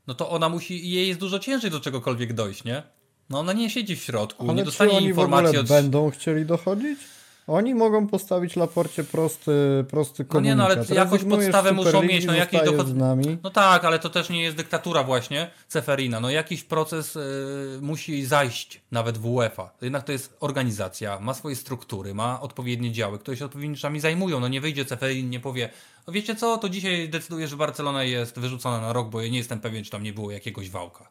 no 0.07 0.13
to 0.15 0.29
ona 0.29 0.49
musi, 0.49 0.89
jej 0.89 1.07
jest 1.07 1.19
dużo 1.19 1.39
ciężej 1.39 1.71
do 1.71 1.79
czegokolwiek 1.79 2.33
dojść, 2.33 2.63
nie? 2.63 2.83
No 3.29 3.39
ona 3.39 3.53
nie 3.53 3.69
siedzi 3.69 3.95
w 3.95 4.03
środku, 4.03 4.43
nie 4.43 4.49
Ale 4.49 4.59
czy 4.59 4.65
dostanie 4.65 4.91
oni 4.91 4.97
w 4.97 5.19
ogóle 5.19 5.25
informacji 5.25 5.57
od... 5.57 5.67
będą 5.67 6.11
chcieli 6.11 6.45
dochodzić? 6.45 6.99
Oni 7.47 7.75
mogą 7.75 8.07
postawić 8.07 8.55
Laporcie 8.55 9.03
prosty, 9.03 9.85
prosty 9.89 10.23
No 10.23 10.29
komunikat. 10.29 10.51
nie, 10.51 10.55
no 10.55 10.65
ale 10.65 10.85
jakąś 10.95 11.23
podstawę 11.23 11.71
muszą 11.71 12.03
mieć, 12.03 12.25
no 12.25 12.33
jakiś 12.33 12.59
dochod-. 12.59 13.39
No 13.43 13.49
tak, 13.49 13.85
ale 13.85 13.99
to 13.99 14.09
też 14.09 14.29
nie 14.29 14.43
jest 14.43 14.57
dyktatura 14.57 15.03
właśnie 15.03 15.51
Ceferina. 15.67 16.19
No 16.19 16.29
jakiś 16.29 16.63
proces 16.63 17.15
y, 17.15 17.79
musi 17.81 18.25
zajść 18.25 18.81
nawet 18.91 19.17
w 19.17 19.25
UEFA. 19.25 19.71
Jednak 19.81 20.03
to 20.03 20.11
jest 20.11 20.37
organizacja, 20.39 21.19
ma 21.19 21.33
swoje 21.33 21.55
struktury, 21.55 22.13
ma 22.13 22.41
odpowiednie 22.41 22.91
działy, 22.91 23.19
które 23.19 23.37
się 23.37 23.45
odpowiednimi 23.45 23.75
rzeczami 23.75 23.99
zajmują. 23.99 24.39
No 24.39 24.47
nie 24.47 24.61
wyjdzie 24.61 24.85
Ceferin, 24.85 25.29
nie 25.29 25.39
powie, 25.39 25.69
no 26.07 26.13
wiecie 26.13 26.35
co, 26.35 26.57
to 26.57 26.69
dzisiaj 26.69 27.09
decyduję, 27.09 27.47
że 27.47 27.57
Barcelona 27.57 28.03
jest 28.03 28.39
wyrzucona 28.39 28.81
na 28.81 28.93
rok, 28.93 29.09
bo 29.09 29.21
ja 29.21 29.29
nie 29.29 29.37
jestem 29.37 29.59
pewien, 29.59 29.83
czy 29.83 29.91
tam 29.91 30.03
nie 30.03 30.13
było 30.13 30.31
jakiegoś 30.31 30.69
wałka. 30.69 31.09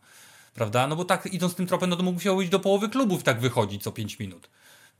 Prawda? 0.54 0.86
No 0.86 0.96
bo 0.96 1.04
tak 1.04 1.26
idąc 1.26 1.54
tym 1.54 1.66
tropem, 1.66 1.90
no 1.90 1.96
to 1.96 2.02
musiało 2.02 2.38
być 2.38 2.48
do 2.48 2.60
połowy 2.60 2.88
klubów 2.88 3.22
tak 3.22 3.40
wychodzić 3.40 3.82
co 3.82 3.92
5 3.92 4.18
minut. 4.18 4.48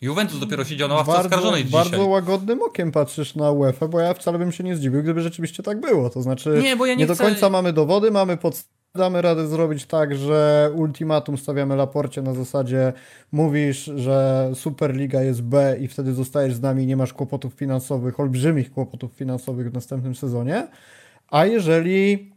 Juventus 0.04 0.40
dopiero 0.40 0.64
siedział 0.64 0.88
na 0.88 0.94
ławce 0.94 1.12
Bardzo, 1.12 1.28
oskarżonej 1.28 1.64
dzisiaj. 1.64 1.82
bardzo 1.90 2.06
łagodnym 2.06 2.62
okiem 2.62 2.92
patrzysz 2.92 3.34
na 3.34 3.50
UEFA, 3.50 3.88
bo 3.88 4.00
ja 4.00 4.14
wcale 4.14 4.38
bym 4.38 4.52
się 4.52 4.64
nie 4.64 4.76
zdziwił, 4.76 5.02
gdyby 5.02 5.20
rzeczywiście 5.22 5.62
tak 5.62 5.80
było. 5.80 6.10
To 6.10 6.22
znaczy, 6.22 6.60
Nie, 6.62 6.76
bo 6.76 6.86
ja 6.86 6.94
nie 6.94 7.06
do 7.06 7.14
chcę- 7.14 7.24
końca 7.24 7.50
mamy 7.50 7.72
dowody, 7.72 8.10
mamy 8.10 8.36
podstawy, 8.36 8.74
damy 8.94 9.22
radę 9.22 9.48
zrobić 9.48 9.84
tak, 9.86 10.16
że 10.16 10.70
ultimatum 10.74 11.38
stawiamy 11.38 11.76
Laporcie 11.76 12.22
na 12.22 12.34
zasadzie 12.34 12.92
mówisz, 13.32 13.90
że 13.96 14.50
Superliga 14.54 15.22
jest 15.22 15.42
B 15.42 15.76
i 15.80 15.88
wtedy 15.88 16.12
zostajesz 16.14 16.54
z 16.54 16.60
nami 16.60 16.82
i 16.82 16.86
nie 16.86 16.96
masz 16.96 17.12
kłopotów 17.12 17.52
finansowych, 17.54 18.20
olbrzymich 18.20 18.72
kłopotów 18.72 19.12
finansowych 19.12 19.70
w 19.70 19.74
następnym 19.74 20.14
sezonie. 20.14 20.68
A 21.30 21.46
jeżeli, 21.46 22.32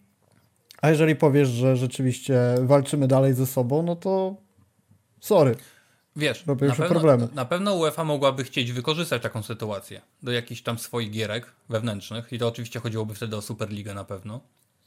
a 0.82 0.90
jeżeli 0.90 1.16
powiesz, 1.16 1.48
że 1.50 1.76
rzeczywiście 1.76 2.40
walczymy 2.62 3.08
dalej 3.08 3.34
ze 3.34 3.46
sobą, 3.46 3.84
no 3.84 3.96
to 3.96 4.36
sorry. 5.20 5.56
Wiesz, 6.18 6.46
na 6.46 6.56
pewno, 6.56 6.86
problemy. 6.86 7.28
na 7.34 7.46
pewno 7.46 7.74
UEFA 7.74 8.04
mogłaby 8.04 8.44
chcieć 8.44 8.72
wykorzystać 8.72 9.22
taką 9.22 9.44
sytuację 9.44 10.02
do 10.24 10.32
jakichś 10.32 10.62
tam 10.62 10.80
swoich 10.80 11.12
gierek 11.12 11.54
wewnętrznych 11.70 12.34
i 12.34 12.40
to 12.40 12.48
oczywiście 12.48 12.80
chodziłoby 12.80 13.16
wtedy 13.16 13.36
o 13.36 13.42
Superligę 13.42 13.94
na 13.94 14.04
pewno. 14.04 14.42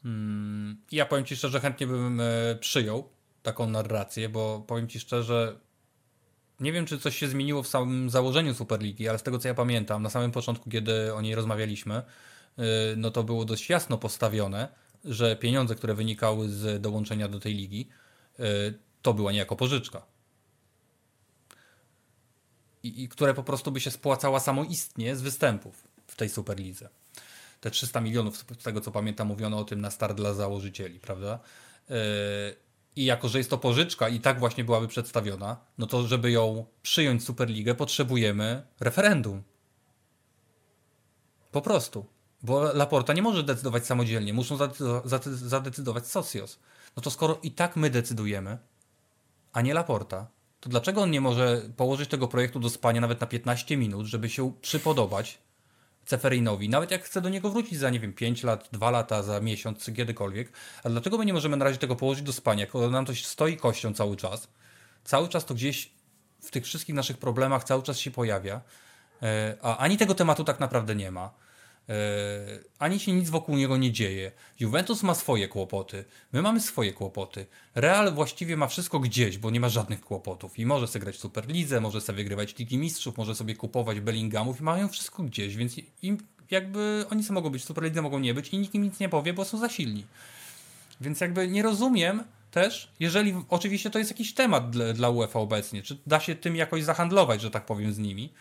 Mm, 0.05 0.77
i 0.91 0.97
ja 0.97 1.07
powiem 1.07 1.25
Ci 1.25 1.37
szczerze, 1.37 1.61
chętnie 1.61 1.87
bym 1.87 2.21
e, 2.21 2.25
przyjął 2.61 3.09
taką 3.43 3.71
narrację, 3.71 4.29
bo 4.29 4.65
powiem 4.67 4.89
Ci 4.89 5.01
szczerze, 5.01 5.57
nie 6.61 6.73
wiem, 6.73 6.87
czy 6.87 6.99
coś 6.99 7.17
się 7.17 7.29
zmieniło 7.29 7.63
w 7.63 7.69
samym 7.69 8.11
założeniu 8.11 8.55
Superligi, 8.55 9.09
ale 9.09 9.19
z 9.19 9.23
tego 9.23 9.39
co 9.39 9.49
ja 9.49 9.55
pamiętam, 9.55 10.03
na 10.03 10.11
samym 10.11 10.31
początku, 10.31 10.71
kiedy 10.71 11.15
o 11.15 11.21
niej 11.21 11.35
rozmawialiśmy, 11.35 11.95
e, 11.95 12.03
no 12.97 13.11
to 13.11 13.25
było 13.25 13.45
dość 13.45 13.71
jasno 13.71 13.99
postawione, 13.99 14.69
że 15.05 15.37
pieniądze, 15.37 15.75
które 15.75 15.95
wynikały 15.95 16.49
z 16.49 16.83
dołączenia 16.83 17.29
do 17.29 17.41
tej 17.41 17.55
ligi, 17.55 17.89
e, 18.39 18.45
to 19.03 19.15
była 19.15 19.33
niejako 19.33 19.57
pożyczka 19.57 20.03
i, 22.83 23.03
i 23.03 23.09
które 23.09 23.35
po 23.35 23.43
prostu 23.43 23.73
by 23.73 23.81
się 23.81 23.91
spłacała 23.91 24.41
samoistnie 24.41 25.17
z 25.17 25.23
występów 25.23 25.89
w 26.07 26.17
tej 26.17 26.29
Superlidze. 26.29 26.89
te 27.61 27.71
300 27.71 28.01
milionów, 28.01 28.37
z 28.37 28.63
tego 28.63 28.81
co 28.81 28.91
pamiętam, 28.91 29.29
mówiono 29.29 29.59
o 29.59 29.65
tym 29.65 29.81
na 29.81 29.91
start 29.91 30.17
dla 30.17 30.35
założycieli, 30.35 31.01
prawda? 31.01 31.39
Yy, 31.89 31.97
I 32.97 33.05
jako, 33.05 33.29
że 33.29 33.39
jest 33.39 33.51
to 33.51 33.59
pożyczka 33.59 34.09
i 34.09 34.21
tak 34.21 34.41
właśnie 34.41 34.65
byłaby 34.65 34.89
przedstawiona, 34.89 35.57
no 35.79 35.87
to 35.87 36.07
żeby 36.07 36.31
ją 36.31 36.67
przyjąć 36.83 37.25
Superligę, 37.25 37.75
potrzebujemy 37.75 38.63
referendum. 38.81 39.43
Po 41.53 41.63
prostu. 41.63 42.07
Bo 42.43 42.73
Laporta 42.73 43.13
nie 43.13 43.23
może 43.23 43.43
decydować 43.43 43.87
samodzielnie, 43.87 44.33
muszą 44.33 44.59
zadecydować 45.25 46.07
Socios. 46.07 46.59
No 46.97 47.03
to 47.03 47.11
skoro 47.11 47.39
i 47.43 47.51
tak 47.51 47.77
my 47.77 47.91
decydujemy, 47.91 48.59
a 49.53 49.61
nie 49.61 49.75
Laporta, 49.75 50.27
to 50.61 50.69
dlaczego 50.69 51.03
on 51.03 51.11
nie 51.11 51.21
może 51.21 51.63
położyć 51.77 52.11
tego 52.11 52.29
projektu 52.29 52.61
do 52.61 52.71
spania 52.71 53.01
nawet 53.01 53.21
na 53.21 53.27
15 53.27 53.77
minut, 53.77 54.07
żeby 54.07 54.29
się 54.29 54.53
przypodobać 54.63 55.39
Ceferinowi, 56.05 56.69
nawet 56.69 56.91
jak 56.91 57.05
chce 57.05 57.21
do 57.21 57.29
niego 57.29 57.51
wrócić 57.51 57.79
za, 57.79 57.91
nie 57.91 58.01
wiem, 58.01 58.13
5 58.13 58.43
lat, 58.43 58.69
2 58.73 58.91
lata, 58.91 59.23
za 59.23 59.41
miesiąc, 59.41 59.85
czy 59.85 59.93
kiedykolwiek, 59.93 60.53
a 60.85 60.89
dlaczego 60.89 61.19
my 61.19 61.25
nie 61.25 61.33
możemy 61.33 61.57
na 61.57 61.65
razie 61.65 61.79
tego 61.79 61.97
położyć 61.97 62.25
do 62.25 62.33
spania, 62.33 62.67
skoro 62.69 62.91
nam 62.91 63.05
to 63.05 63.15
stoi 63.15 63.57
kością 63.57 63.95
cały 63.95 64.17
czas, 64.17 64.49
cały 65.05 65.29
czas 65.29 65.45
to 65.45 65.55
gdzieś 65.55 65.93
w 66.41 66.51
tych 66.51 66.65
wszystkich 66.65 66.95
naszych 66.95 67.19
problemach 67.19 67.65
cały 67.65 67.83
czas 67.83 67.99
się 67.99 68.11
pojawia, 68.11 68.61
e, 69.23 69.57
a 69.63 69.77
ani 69.77 69.97
tego 69.97 70.15
tematu 70.15 70.45
tak 70.45 70.61
naprawdę 70.61 70.95
nie 70.95 71.11
ma. 71.11 71.31
E, 71.89 71.95
ani 72.79 73.01
się 73.01 73.13
nic 73.13 73.31
wokół 73.31 73.57
niego 73.57 73.77
nie 73.77 73.93
dzieje. 73.93 74.33
Juventus 74.61 75.03
ma 75.03 75.15
swoje 75.15 75.49
kłopoty, 75.49 76.05
my 76.33 76.43
mamy 76.43 76.61
swoje 76.61 76.93
kłopoty. 76.93 77.47
Real 77.75 78.15
właściwie 78.15 78.57
ma 78.57 78.67
wszystko 78.67 79.01
gdzieś, 79.01 79.39
bo 79.39 79.51
nie 79.51 79.61
ma 79.61 79.69
żadnych 79.69 80.01
kłopotów 80.01 80.59
i 80.59 80.67
może 80.67 80.87
sobie 80.87 81.01
grać 81.01 81.17
w 81.17 81.21
Superlidze, 81.21 81.81
może 81.81 82.01
sobie 82.01 82.17
wygrywać 82.17 82.59
Ligi 82.59 82.79
Mistrzów, 82.79 83.17
może 83.17 83.35
sobie 83.35 83.55
kupować 83.55 84.01
Bellinghamów 84.01 84.61
i 84.61 84.63
mają 84.63 84.89
wszystko 84.89 85.23
gdzieś, 85.23 85.57
więc 85.57 85.77
im 86.03 86.19
jakby 86.51 87.05
oni 87.11 87.23
sobie 87.23 87.35
mogą 87.35 87.51
być 87.51 87.63
w 87.63 87.65
Superlidze, 87.65 88.03
mogą 88.03 88.19
nie 88.19 88.35
być 88.35 88.49
i 88.49 88.59
nikt 88.59 88.75
im 88.75 88.83
nic 88.83 89.01
nie 89.01 89.09
powie, 89.09 89.33
bo 89.33 89.45
są 89.45 89.59
za 89.59 89.69
silni. 89.69 90.07
Więc 91.01 91.21
jakby 91.21 91.49
nie 91.49 91.63
rozumiem 91.63 92.25
też, 92.51 92.93
jeżeli 93.01 93.35
oczywiście 93.49 93.91
to 93.91 93.99
jest 93.99 94.11
jakiś 94.11 94.35
temat 94.35 94.71
dla, 94.71 94.93
dla 94.93 95.11
UEFA 95.11 95.41
obecnie, 95.41 95.83
czy 95.83 95.99
da 96.07 96.21
się 96.21 96.35
tym 96.35 96.57
jakoś 96.57 96.85
zahandlować, 96.85 97.41
że 97.41 97.51
tak 97.51 97.67
powiem, 97.67 97.93
z 97.93 97.99
nimi 97.99 98.33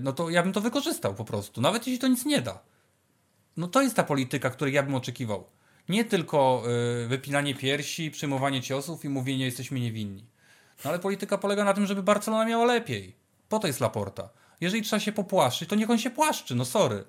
no 0.00 0.12
to 0.12 0.30
ja 0.30 0.42
bym 0.42 0.52
to 0.52 0.60
wykorzystał 0.60 1.14
po 1.14 1.24
prostu, 1.24 1.60
nawet 1.60 1.86
jeśli 1.86 1.98
to 1.98 2.08
nic 2.08 2.24
nie 2.24 2.40
da. 2.40 2.58
No 3.56 3.68
to 3.68 3.82
jest 3.82 3.96
ta 3.96 4.04
polityka, 4.04 4.50
której 4.50 4.74
ja 4.74 4.82
bym 4.82 4.94
oczekiwał. 4.94 5.44
Nie 5.88 6.04
tylko 6.04 6.62
e, 7.04 7.06
wypinanie 7.06 7.54
piersi, 7.54 8.10
przyjmowanie 8.10 8.62
ciosów 8.62 9.04
i 9.04 9.08
mówienie 9.08 9.44
jesteśmy 9.44 9.80
niewinni. 9.80 10.26
No 10.84 10.90
ale 10.90 10.98
polityka 10.98 11.38
polega 11.38 11.64
na 11.64 11.74
tym, 11.74 11.86
żeby 11.86 12.02
Barcelona 12.02 12.44
miała 12.44 12.64
lepiej. 12.64 13.16
Po 13.48 13.58
to 13.58 13.66
jest 13.66 13.80
Laporta. 13.80 14.28
Jeżeli 14.60 14.82
trzeba 14.82 15.00
się 15.00 15.12
popłaszczyć, 15.12 15.68
to 15.68 15.74
niech 15.74 15.90
on 15.90 15.98
się 15.98 16.10
płaszczy, 16.10 16.54
no 16.54 16.64
sorry. 16.64 17.04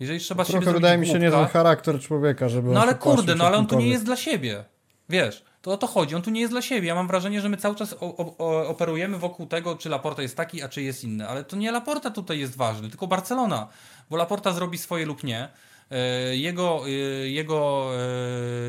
Jeżeli 0.00 0.20
trzeba 0.20 0.44
Trochę 0.44 0.72
wydaje 0.72 0.98
mi 0.98 1.06
się 1.06 1.18
niezły 1.18 1.46
charakter 1.46 2.00
człowieka, 2.00 2.48
żeby 2.48 2.70
No 2.70 2.82
ale 2.82 2.94
kurde, 2.94 3.34
no 3.34 3.46
ale 3.46 3.56
on 3.56 3.66
tu 3.66 3.78
nie 3.78 3.88
jest 3.88 4.04
dla 4.04 4.16
siebie. 4.16 4.64
Wiesz, 5.08 5.44
to 5.62 5.72
o 5.72 5.76
to 5.76 5.86
chodzi. 5.86 6.14
On 6.14 6.22
tu 6.22 6.30
nie 6.30 6.40
jest 6.40 6.52
dla 6.52 6.62
siebie. 6.62 6.88
Ja 6.88 6.94
mam 6.94 7.06
wrażenie, 7.06 7.40
że 7.40 7.48
my 7.48 7.56
cały 7.56 7.74
czas 7.74 7.96
o, 8.00 8.36
o, 8.38 8.68
operujemy 8.68 9.18
wokół 9.18 9.46
tego, 9.46 9.76
czy 9.76 9.88
Laporta 9.88 10.22
jest 10.22 10.36
taki, 10.36 10.62
a 10.62 10.68
czy 10.68 10.82
jest 10.82 11.04
inny. 11.04 11.28
Ale 11.28 11.44
to 11.44 11.56
nie 11.56 11.72
Laporta 11.72 12.10
tutaj 12.10 12.38
jest 12.38 12.56
ważny, 12.56 12.88
tylko 12.88 13.06
Barcelona. 13.06 13.68
Bo 14.10 14.16
Laporta 14.16 14.52
zrobi 14.52 14.78
swoje 14.78 15.06
lub 15.06 15.24
nie. 15.24 15.48
E, 15.90 16.36
jego, 16.36 16.82
e, 16.86 16.90
jego 17.28 17.90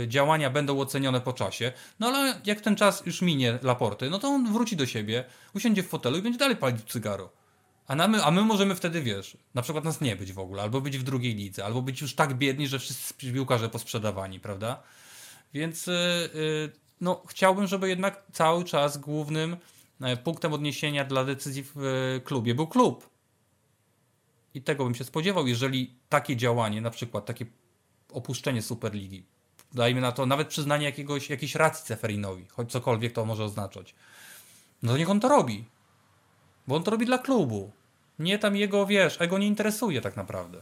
e, 0.03 0.07
działania 0.07 0.49
będą 0.49 0.79
ocenione 0.79 1.21
po 1.21 1.33
czasie. 1.33 1.71
No 1.99 2.07
ale 2.07 2.41
jak 2.45 2.61
ten 2.61 2.75
czas 2.75 3.05
już 3.05 3.21
minie 3.21 3.59
Laporty, 3.61 4.09
no 4.09 4.19
to 4.19 4.27
on 4.27 4.53
wróci 4.53 4.75
do 4.75 4.85
siebie, 4.85 5.23
usiądzie 5.55 5.83
w 5.83 5.87
fotelu 5.87 6.17
i 6.17 6.21
będzie 6.21 6.39
dalej 6.39 6.55
palić 6.55 6.91
cygaro. 6.91 7.29
A, 7.87 8.07
my, 8.07 8.23
a 8.23 8.31
my 8.31 8.41
możemy 8.41 8.75
wtedy, 8.75 9.01
wiesz, 9.01 9.37
na 9.53 9.61
przykład 9.61 9.83
nas 9.83 10.01
nie 10.01 10.15
być 10.15 10.33
w 10.33 10.39
ogóle, 10.39 10.61
albo 10.61 10.81
być 10.81 10.97
w 10.97 11.03
drugiej 11.03 11.35
lidze, 11.35 11.65
albo 11.65 11.81
być 11.81 12.01
już 12.01 12.15
tak 12.15 12.33
biedni, 12.33 12.67
że 12.67 12.79
wszyscy 12.79 13.13
piłkarze 13.13 13.69
posprzedawani, 13.69 14.39
prawda? 14.39 14.83
Więc 15.53 15.87
y, 15.87 15.91
y, 16.35 16.71
no, 17.01 17.23
chciałbym, 17.27 17.67
żeby 17.67 17.89
jednak 17.89 18.23
cały 18.31 18.63
czas 18.63 18.97
głównym 18.97 19.57
e, 20.01 20.17
punktem 20.17 20.53
odniesienia 20.53 21.05
dla 21.05 21.25
decyzji 21.25 21.63
w 21.63 21.77
e, 21.77 22.19
klubie 22.19 22.55
był 22.55 22.67
klub. 22.67 23.09
I 24.53 24.61
tego 24.61 24.83
bym 24.83 24.95
się 24.95 25.03
spodziewał, 25.03 25.47
jeżeli 25.47 25.95
takie 26.09 26.35
działanie, 26.35 26.81
na 26.81 26.89
przykład 26.89 27.25
takie 27.25 27.45
opuszczenie 28.11 28.61
Superligi, 28.61 29.23
dajmy 29.73 30.01
na 30.01 30.11
to 30.11 30.25
nawet 30.25 30.47
przyznanie 30.47 30.85
jakiegoś, 30.85 31.29
jakiejś 31.29 31.55
racji 31.55 31.85
Ceferinowi, 31.85 32.45
choć 32.47 32.71
cokolwiek 32.71 33.13
to 33.13 33.25
może 33.25 33.43
oznaczać, 33.43 33.95
no 34.83 34.91
to 34.91 34.97
niech 34.97 35.09
on 35.09 35.19
to 35.19 35.29
robi. 35.29 35.65
Bo 36.67 36.75
on 36.75 36.83
to 36.83 36.91
robi 36.91 37.05
dla 37.05 37.17
klubu. 37.17 37.71
Nie 38.19 38.39
tam 38.39 38.55
jego, 38.55 38.85
wiesz, 38.85 39.21
ego 39.21 39.37
nie 39.37 39.47
interesuje 39.47 40.01
tak 40.01 40.15
naprawdę. 40.15 40.61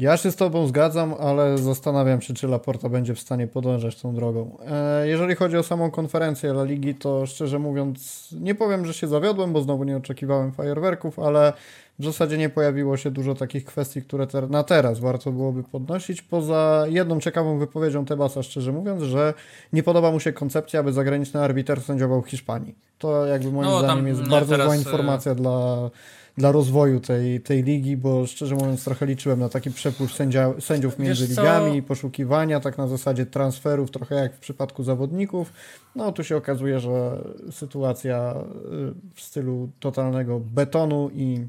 Ja 0.00 0.16
się 0.16 0.30
z 0.30 0.36
Tobą 0.36 0.66
zgadzam, 0.66 1.14
ale 1.20 1.58
zastanawiam 1.58 2.20
się, 2.20 2.34
czy 2.34 2.48
Laporta 2.48 2.88
będzie 2.88 3.14
w 3.14 3.20
stanie 3.20 3.46
podążać 3.46 3.96
tą 3.96 4.14
drogą. 4.14 4.56
E, 4.66 5.08
jeżeli 5.08 5.34
chodzi 5.34 5.56
o 5.56 5.62
samą 5.62 5.90
konferencję 5.90 6.50
La 6.50 6.64
Ligi, 6.64 6.94
to 6.94 7.26
szczerze 7.26 7.58
mówiąc, 7.58 8.28
nie 8.40 8.54
powiem, 8.54 8.86
że 8.86 8.94
się 8.94 9.06
zawiodłem, 9.06 9.52
bo 9.52 9.62
znowu 9.62 9.84
nie 9.84 9.96
oczekiwałem 9.96 10.52
fajerwerków, 10.52 11.18
ale 11.18 11.52
w 11.98 12.04
zasadzie 12.04 12.38
nie 12.38 12.48
pojawiło 12.48 12.96
się 12.96 13.10
dużo 13.10 13.34
takich 13.34 13.64
kwestii, 13.64 14.02
które 14.02 14.26
ter 14.26 14.50
na 14.50 14.62
teraz 14.62 15.00
warto 15.00 15.32
byłoby 15.32 15.62
podnosić. 15.62 16.22
Poza 16.22 16.84
jedną 16.88 17.20
ciekawą 17.20 17.58
wypowiedzią 17.58 18.04
Tebasa, 18.04 18.42
szczerze 18.42 18.72
mówiąc, 18.72 19.02
że 19.02 19.34
nie 19.72 19.82
podoba 19.82 20.10
mu 20.10 20.20
się 20.20 20.32
koncepcja, 20.32 20.80
aby 20.80 20.92
zagraniczny 20.92 21.40
arbiter 21.40 21.80
sędziował 21.80 22.22
w 22.22 22.28
Hiszpanii. 22.28 22.74
To 22.98 23.26
jakby 23.26 23.52
moim 23.52 23.70
no, 23.70 23.78
zdaniem 23.78 24.06
jest 24.06 24.20
no, 24.20 24.28
bardzo 24.28 24.56
zła 24.56 24.74
e, 24.74 24.78
informacja 24.78 25.34
dla 25.34 25.90
dla 26.38 26.52
rozwoju 26.52 27.00
tej, 27.00 27.40
tej 27.40 27.62
ligi, 27.62 27.96
bo 27.96 28.26
szczerze 28.26 28.54
mówiąc 28.54 28.84
trochę 28.84 29.06
liczyłem 29.06 29.40
na 29.40 29.48
taki 29.48 29.70
przepływ 29.70 30.12
sędzia, 30.12 30.52
sędziów 30.60 30.98
między 30.98 31.26
Wiesz 31.26 31.30
ligami, 31.30 31.82
co? 31.82 31.88
poszukiwania 31.88 32.60
tak 32.60 32.78
na 32.78 32.88
zasadzie 32.88 33.26
transferów, 33.26 33.90
trochę 33.90 34.14
jak 34.14 34.36
w 34.36 34.38
przypadku 34.38 34.82
zawodników. 34.82 35.52
No 35.94 36.12
tu 36.12 36.24
się 36.24 36.36
okazuje, 36.36 36.80
że 36.80 37.24
sytuacja 37.50 38.34
y, 38.34 39.14
w 39.14 39.20
stylu 39.20 39.68
totalnego 39.80 40.40
betonu 40.40 41.10
i 41.14 41.46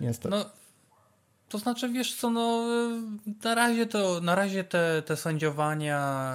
niestety. 0.00 0.36
No 0.36 0.44
to 1.48 1.58
znaczy, 1.58 1.88
wiesz 1.88 2.14
co, 2.14 2.30
no 2.30 2.64
na 3.44 3.54
razie 3.54 3.86
to, 3.86 4.20
na 4.20 4.34
razie 4.34 4.64
te, 4.64 5.02
te 5.06 5.16
sędziowania 5.16 6.32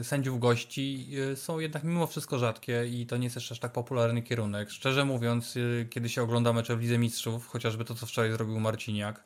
e, 0.00 0.04
sędziów 0.04 0.40
gości 0.40 1.08
e, 1.32 1.36
są 1.36 1.58
jednak 1.58 1.84
mimo 1.84 2.06
wszystko 2.06 2.38
rzadkie 2.38 2.86
i 2.86 3.06
to 3.06 3.16
nie 3.16 3.24
jest 3.24 3.36
jeszcze 3.36 3.52
aż 3.52 3.58
tak 3.58 3.72
popularny 3.72 4.22
kierunek. 4.22 4.70
Szczerze 4.70 5.04
mówiąc, 5.04 5.54
e, 5.56 5.84
kiedy 5.84 6.08
się 6.08 6.22
ogląda 6.22 6.52
mecze 6.52 6.76
w 6.76 6.80
Lidze 6.80 6.98
Mistrzów, 6.98 7.48
chociażby 7.48 7.84
to, 7.84 7.94
co 7.94 8.06
wczoraj 8.06 8.32
zrobił 8.32 8.60
Marciniak, 8.60 9.24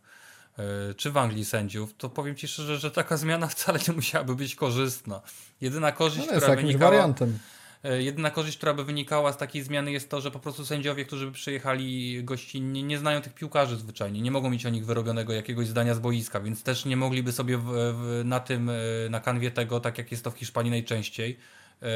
czy 0.96 1.11
w 1.11 1.16
Anglii 1.16 1.44
sędziów, 1.44 1.94
to 1.98 2.08
powiem 2.08 2.36
Ci 2.36 2.48
szczerze, 2.48 2.78
że 2.78 2.90
taka 2.90 3.16
zmiana 3.16 3.46
wcale 3.46 3.78
nie 3.88 3.94
musiałaby 3.94 4.36
być 4.36 4.54
korzystna. 4.54 5.20
Jedyna 5.61 5.92
korzyść, 5.92 6.26
no 6.26 6.36
która 6.36 6.56
wynikała... 6.56 6.90
wariantem 6.90 7.38
jedyna 7.83 8.31
korzyść, 8.31 8.57
która 8.57 8.74
by 8.74 8.85
wynikała 8.85 9.33
z 9.33 9.37
takiej 9.37 9.62
zmiany 9.62 9.93
jest 9.93 10.11
to, 10.11 10.20
że 10.20 10.31
po 10.31 10.39
prostu 10.39 10.66
sędziowie, 10.66 11.05
którzy 11.05 11.26
by 11.26 11.33
przyjechali 11.33 12.24
gościnnie, 12.24 12.83
nie 12.83 12.99
znają 12.99 13.20
tych 13.20 13.35
piłkarzy 13.35 13.76
zwyczajnie, 13.76 14.20
nie 14.20 14.31
mogą 14.31 14.51
mieć 14.51 14.66
o 14.66 14.70
nich 14.70 14.87
wyrobionego 14.87 15.33
jakiegoś 15.33 15.66
zdania 15.66 15.95
z 15.95 15.99
boiska, 15.99 16.41
więc 16.41 16.62
też 16.62 16.85
nie 16.85 16.97
mogliby 16.97 17.33
sobie 17.33 17.59
w, 17.59 17.64
w, 17.64 18.22
na 18.24 18.41
tym, 18.41 18.70
e, 18.70 18.74
na 19.11 19.20
kanwie 19.20 19.51
tego, 19.51 19.81
tak 19.81 19.99
jak 19.99 20.11
jest 20.11 20.24
to 20.24 20.31
w 20.31 20.35
Hiszpanii 20.39 20.70
najczęściej, 20.70 21.39
yy, 21.83 21.89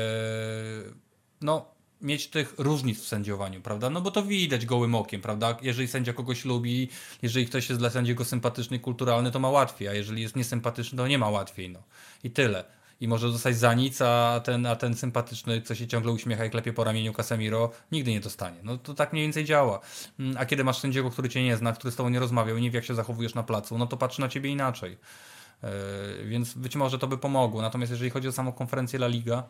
no 1.41 1.75
mieć 2.01 2.27
tych 2.27 2.55
różnic 2.59 3.01
w 3.01 3.09
sędziowaniu, 3.09 3.61
prawda? 3.61 3.91
No 3.91 4.01
bo 4.01 4.11
to 4.11 4.23
widać 4.23 4.67
gołym 4.67 4.95
okiem, 4.95 5.21
prawda? 5.21 5.57
Jeżeli 5.63 5.89
sędzia 5.89 6.13
kogoś 6.13 6.45
lubi, 6.45 6.89
jeżeli 7.23 7.47
ktoś 7.47 7.69
jest 7.69 7.81
dla 7.81 7.91
sędziego 7.91 8.25
sympatyczny, 8.25 8.79
kulturalny, 8.79 9.31
to 9.31 9.39
ma 9.39 9.51
łatwiej, 9.51 9.89
a 9.89 9.95
jeżeli 9.95 10.23
jest 10.23 10.37
niesympatyczny, 10.37 10.99
to 10.99 11.09
nie 11.09 11.19
ma 11.19 11.31
łatwiej, 11.31 11.71
no. 11.71 11.83
I 12.25 12.31
tyle 12.31 12.65
i 13.01 13.09
może 13.09 13.29
dostać 13.29 13.57
za 13.57 13.75
nic, 13.75 14.03
a 14.03 14.41
ten, 14.45 14.67
a 14.67 14.77
ten 14.77 14.97
sympatyczny, 14.97 15.63
co 15.63 15.75
się 15.75 15.87
ciągle 15.87 16.13
uśmiecha 16.13 16.45
i 16.45 16.51
klepie 16.51 16.73
po 16.73 16.85
ramieniu 16.85 17.13
Casemiro, 17.13 17.71
nigdy 17.93 18.11
nie 18.11 18.21
dostanie. 18.21 18.57
No 18.63 18.79
to 18.79 18.95
tak 18.95 19.13
mniej 19.13 19.25
więcej 19.25 19.45
działa. 19.45 19.81
Mm, 20.19 20.37
a 20.39 20.47
kiedy 20.47 20.65
masz 20.65 20.79
sędziego, 20.79 21.11
który 21.11 21.29
cię 21.29 21.45
nie 21.45 21.57
zna, 21.57 21.73
który 21.73 21.93
z 21.93 21.97
tobą 21.97 22.09
nie 22.09 22.21
rozmawiał 22.21 22.57
i 22.57 22.63
nie 22.63 22.71
wie, 22.71 22.77
jak 22.77 22.85
się 22.85 22.95
zachowujesz 22.95 23.35
na 23.35 23.43
placu, 23.43 23.79
no 23.79 23.87
to 23.87 23.97
patrzy 23.97 24.21
na 24.21 24.29
ciebie 24.29 24.51
inaczej. 24.51 24.99
Yy, 25.63 25.69
więc 26.25 26.55
być 26.55 26.77
może 26.77 26.99
to 26.99 27.07
by 27.07 27.19
pomogło. 27.19 27.63
Natomiast 27.63 27.93
jeżeli 27.93 28.11
chodzi 28.11 28.29
o 28.29 28.33
samą 28.33 28.53
konferencję 28.53 28.97
La 28.97 29.07
Liga, 29.07 29.43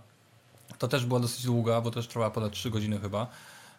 to 0.78 0.88
też 0.88 1.06
była 1.06 1.20
dosyć 1.20 1.44
długa, 1.44 1.80
bo 1.80 1.90
też 1.90 2.08
trwała 2.08 2.30
ponad 2.30 2.52
3 2.52 2.70
godziny 2.70 3.00
chyba. 3.00 3.26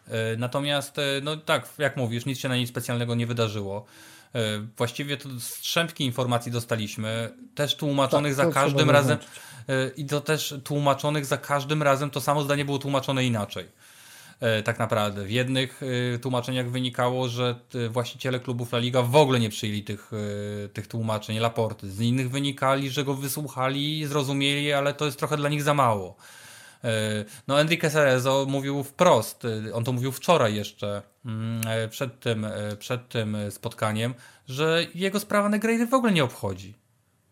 Yy, 0.08 0.14
natomiast, 0.38 0.96
yy, 0.96 1.20
no 1.22 1.36
tak, 1.36 1.68
jak 1.78 1.96
mówisz, 1.96 2.26
nic 2.26 2.38
się 2.38 2.48
na 2.48 2.56
niej 2.56 2.66
specjalnego 2.66 3.14
nie 3.14 3.26
wydarzyło. 3.26 3.86
Właściwie 4.76 5.16
to 5.16 5.28
strzępki 5.40 6.04
informacji 6.04 6.52
dostaliśmy, 6.52 7.32
też 7.54 7.76
tłumaczonych 7.76 8.36
tak, 8.36 8.46
za 8.46 8.52
każdym 8.52 8.90
razem. 8.90 9.18
E, 9.68 9.88
i 9.96 10.06
to 10.06 10.20
też 10.20 10.54
tłumaczonych 10.64 11.26
za 11.26 11.36
każdym 11.36 11.82
razem 11.82 12.10
to 12.10 12.20
samo 12.20 12.42
zdanie 12.42 12.64
było 12.64 12.78
tłumaczone 12.78 13.24
inaczej. 13.24 13.66
E, 14.40 14.62
tak 14.62 14.78
naprawdę. 14.78 15.24
W 15.24 15.30
jednych 15.30 15.80
e, 16.14 16.18
tłumaczeniach 16.18 16.70
wynikało, 16.70 17.28
że 17.28 17.54
właściciele 17.90 18.40
klubów 18.40 18.72
La 18.72 18.78
Liga 18.78 19.02
w 19.02 19.16
ogóle 19.16 19.40
nie 19.40 19.50
przyjęli 19.50 19.82
tych, 19.82 20.10
tych 20.72 20.86
tłumaczeń, 20.86 21.38
raporty. 21.38 21.90
Z 21.90 22.00
innych 22.00 22.30
wynikali, 22.30 22.90
że 22.90 23.04
go 23.04 23.14
wysłuchali, 23.14 24.06
zrozumieli, 24.06 24.72
ale 24.72 24.94
to 24.94 25.04
jest 25.04 25.18
trochę 25.18 25.36
dla 25.36 25.48
nich 25.48 25.62
za 25.62 25.74
mało. 25.74 26.16
No 27.48 27.60
Enrique 27.60 27.90
Cerezo 27.90 28.46
mówił 28.48 28.84
wprost, 28.84 29.42
on 29.74 29.84
to 29.84 29.92
mówił 29.92 30.12
wczoraj 30.12 30.54
jeszcze, 30.54 31.02
mm, 31.24 31.60
przed 31.90 32.20
tym, 32.20 32.46
przed 32.78 33.08
tym 33.08 33.36
spotkaniem, 33.50 34.14
że 34.48 34.86
jego 34.94 35.20
sprawa 35.20 35.48
Negreira 35.48 35.86
w 35.86 35.94
ogóle 35.94 36.12
nie 36.12 36.24
obchodzi. 36.24 36.74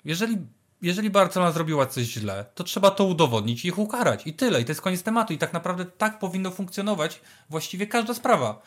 Jeżeli 0.05 0.39
jeżeli 0.85 1.11
Barcelona 1.11 1.53
zrobiła 1.53 1.87
coś 1.87 2.05
źle, 2.05 2.45
to 2.55 2.65
trzeba 2.65 2.91
to 2.91 3.05
udowodnić 3.05 3.65
i 3.65 3.69
ich 3.69 3.79
ukarać. 3.79 4.27
I 4.27 4.33
tyle. 4.33 4.61
I 4.61 4.65
to 4.65 4.71
jest 4.71 4.81
koniec 4.81 5.03
tematu. 5.03 5.33
I 5.33 5.39
tak 5.39 5.53
naprawdę 5.53 5.85
tak 5.85 6.19
powinno 6.19 6.51
funkcjonować 6.51 7.21
właściwie 7.51 7.87
każda 7.87 8.15
sprawa. 8.15 8.63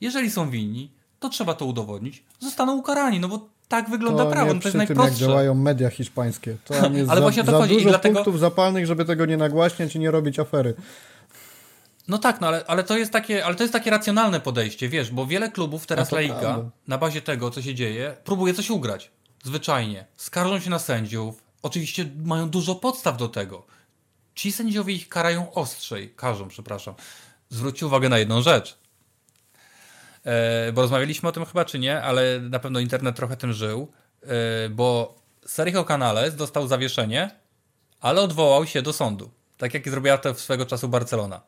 Jeżeli 0.00 0.30
są 0.30 0.50
winni, 0.50 0.92
to 1.20 1.28
trzeba 1.28 1.54
to 1.54 1.66
udowodnić. 1.66 2.24
Zostaną 2.38 2.76
ukarani, 2.76 3.20
no 3.20 3.28
bo 3.28 3.48
tak 3.68 3.90
wygląda 3.90 4.24
to 4.24 4.30
prawo. 4.30 4.54
No 4.54 4.60
to 4.60 4.68
jest 4.68 4.72
tym, 4.72 4.78
najprostsze. 4.78 5.10
jak 5.10 5.18
działają 5.18 5.54
media 5.54 5.90
hiszpańskie. 5.90 6.56
To 6.64 6.74
tam 6.74 6.94
jest 6.94 7.10
Ale 7.10 7.20
za, 7.20 7.22
właśnie 7.22 7.42
o 7.42 7.44
to 7.44 7.52
za 7.52 7.58
chodzi 7.58 7.74
i 7.74 7.76
dużo 7.76 7.88
dlatego- 7.88 8.14
punktów 8.14 8.40
zapalnych, 8.40 8.86
żeby 8.86 9.04
tego 9.04 9.26
nie 9.26 9.36
nagłaśniać 9.36 9.96
i 9.96 9.98
nie 9.98 10.10
robić 10.10 10.38
afery. 10.38 10.74
No 12.08 12.18
tak, 12.18 12.40
no 12.40 12.46
ale, 12.46 12.64
ale, 12.66 12.84
to 12.84 12.98
jest 12.98 13.12
takie, 13.12 13.44
ale 13.46 13.54
to 13.54 13.62
jest 13.62 13.72
takie 13.72 13.90
racjonalne 13.90 14.40
podejście, 14.40 14.88
wiesz, 14.88 15.10
bo 15.10 15.26
wiele 15.26 15.50
klubów 15.50 15.86
teraz 15.86 16.08
A 16.08 16.10
to 16.10 16.16
La 16.16 16.22
Liga 16.22 16.34
prawda. 16.40 16.70
na 16.88 16.98
bazie 16.98 17.22
tego, 17.22 17.50
co 17.50 17.62
się 17.62 17.74
dzieje, 17.74 18.16
próbuje 18.24 18.54
coś 18.54 18.70
ugrać. 18.70 19.10
Zwyczajnie. 19.44 20.04
Skarżą 20.16 20.60
się 20.60 20.70
na 20.70 20.78
sędziów. 20.78 21.42
Oczywiście 21.62 22.04
mają 22.24 22.50
dużo 22.50 22.74
podstaw 22.74 23.16
do 23.16 23.28
tego. 23.28 23.66
Ci 24.34 24.52
sędziowie 24.52 24.94
ich 24.94 25.08
karają 25.08 25.52
ostrzej. 25.52 26.12
Karzą, 26.16 26.48
przepraszam. 26.48 26.94
Zwróćcie 27.50 27.86
uwagę 27.86 28.08
na 28.08 28.18
jedną 28.18 28.42
rzecz. 28.42 28.78
E, 30.26 30.72
bo 30.72 30.82
rozmawialiśmy 30.82 31.28
o 31.28 31.32
tym 31.32 31.44
chyba 31.44 31.64
czy 31.64 31.78
nie, 31.78 32.02
ale 32.02 32.40
na 32.40 32.58
pewno 32.58 32.80
internet 32.80 33.16
trochę 33.16 33.36
tym 33.36 33.52
żył. 33.52 33.92
E, 34.22 34.68
bo 34.68 35.18
Sergio 35.46 35.84
Canales 35.84 36.36
dostał 36.36 36.68
zawieszenie, 36.68 37.30
ale 38.00 38.20
odwołał 38.20 38.66
się 38.66 38.82
do 38.82 38.92
sądu. 38.92 39.30
Tak 39.58 39.74
jak 39.74 39.88
zrobiła 39.88 40.18
to 40.18 40.34
swego 40.34 40.66
czasu 40.66 40.88
Barcelona. 40.88 41.40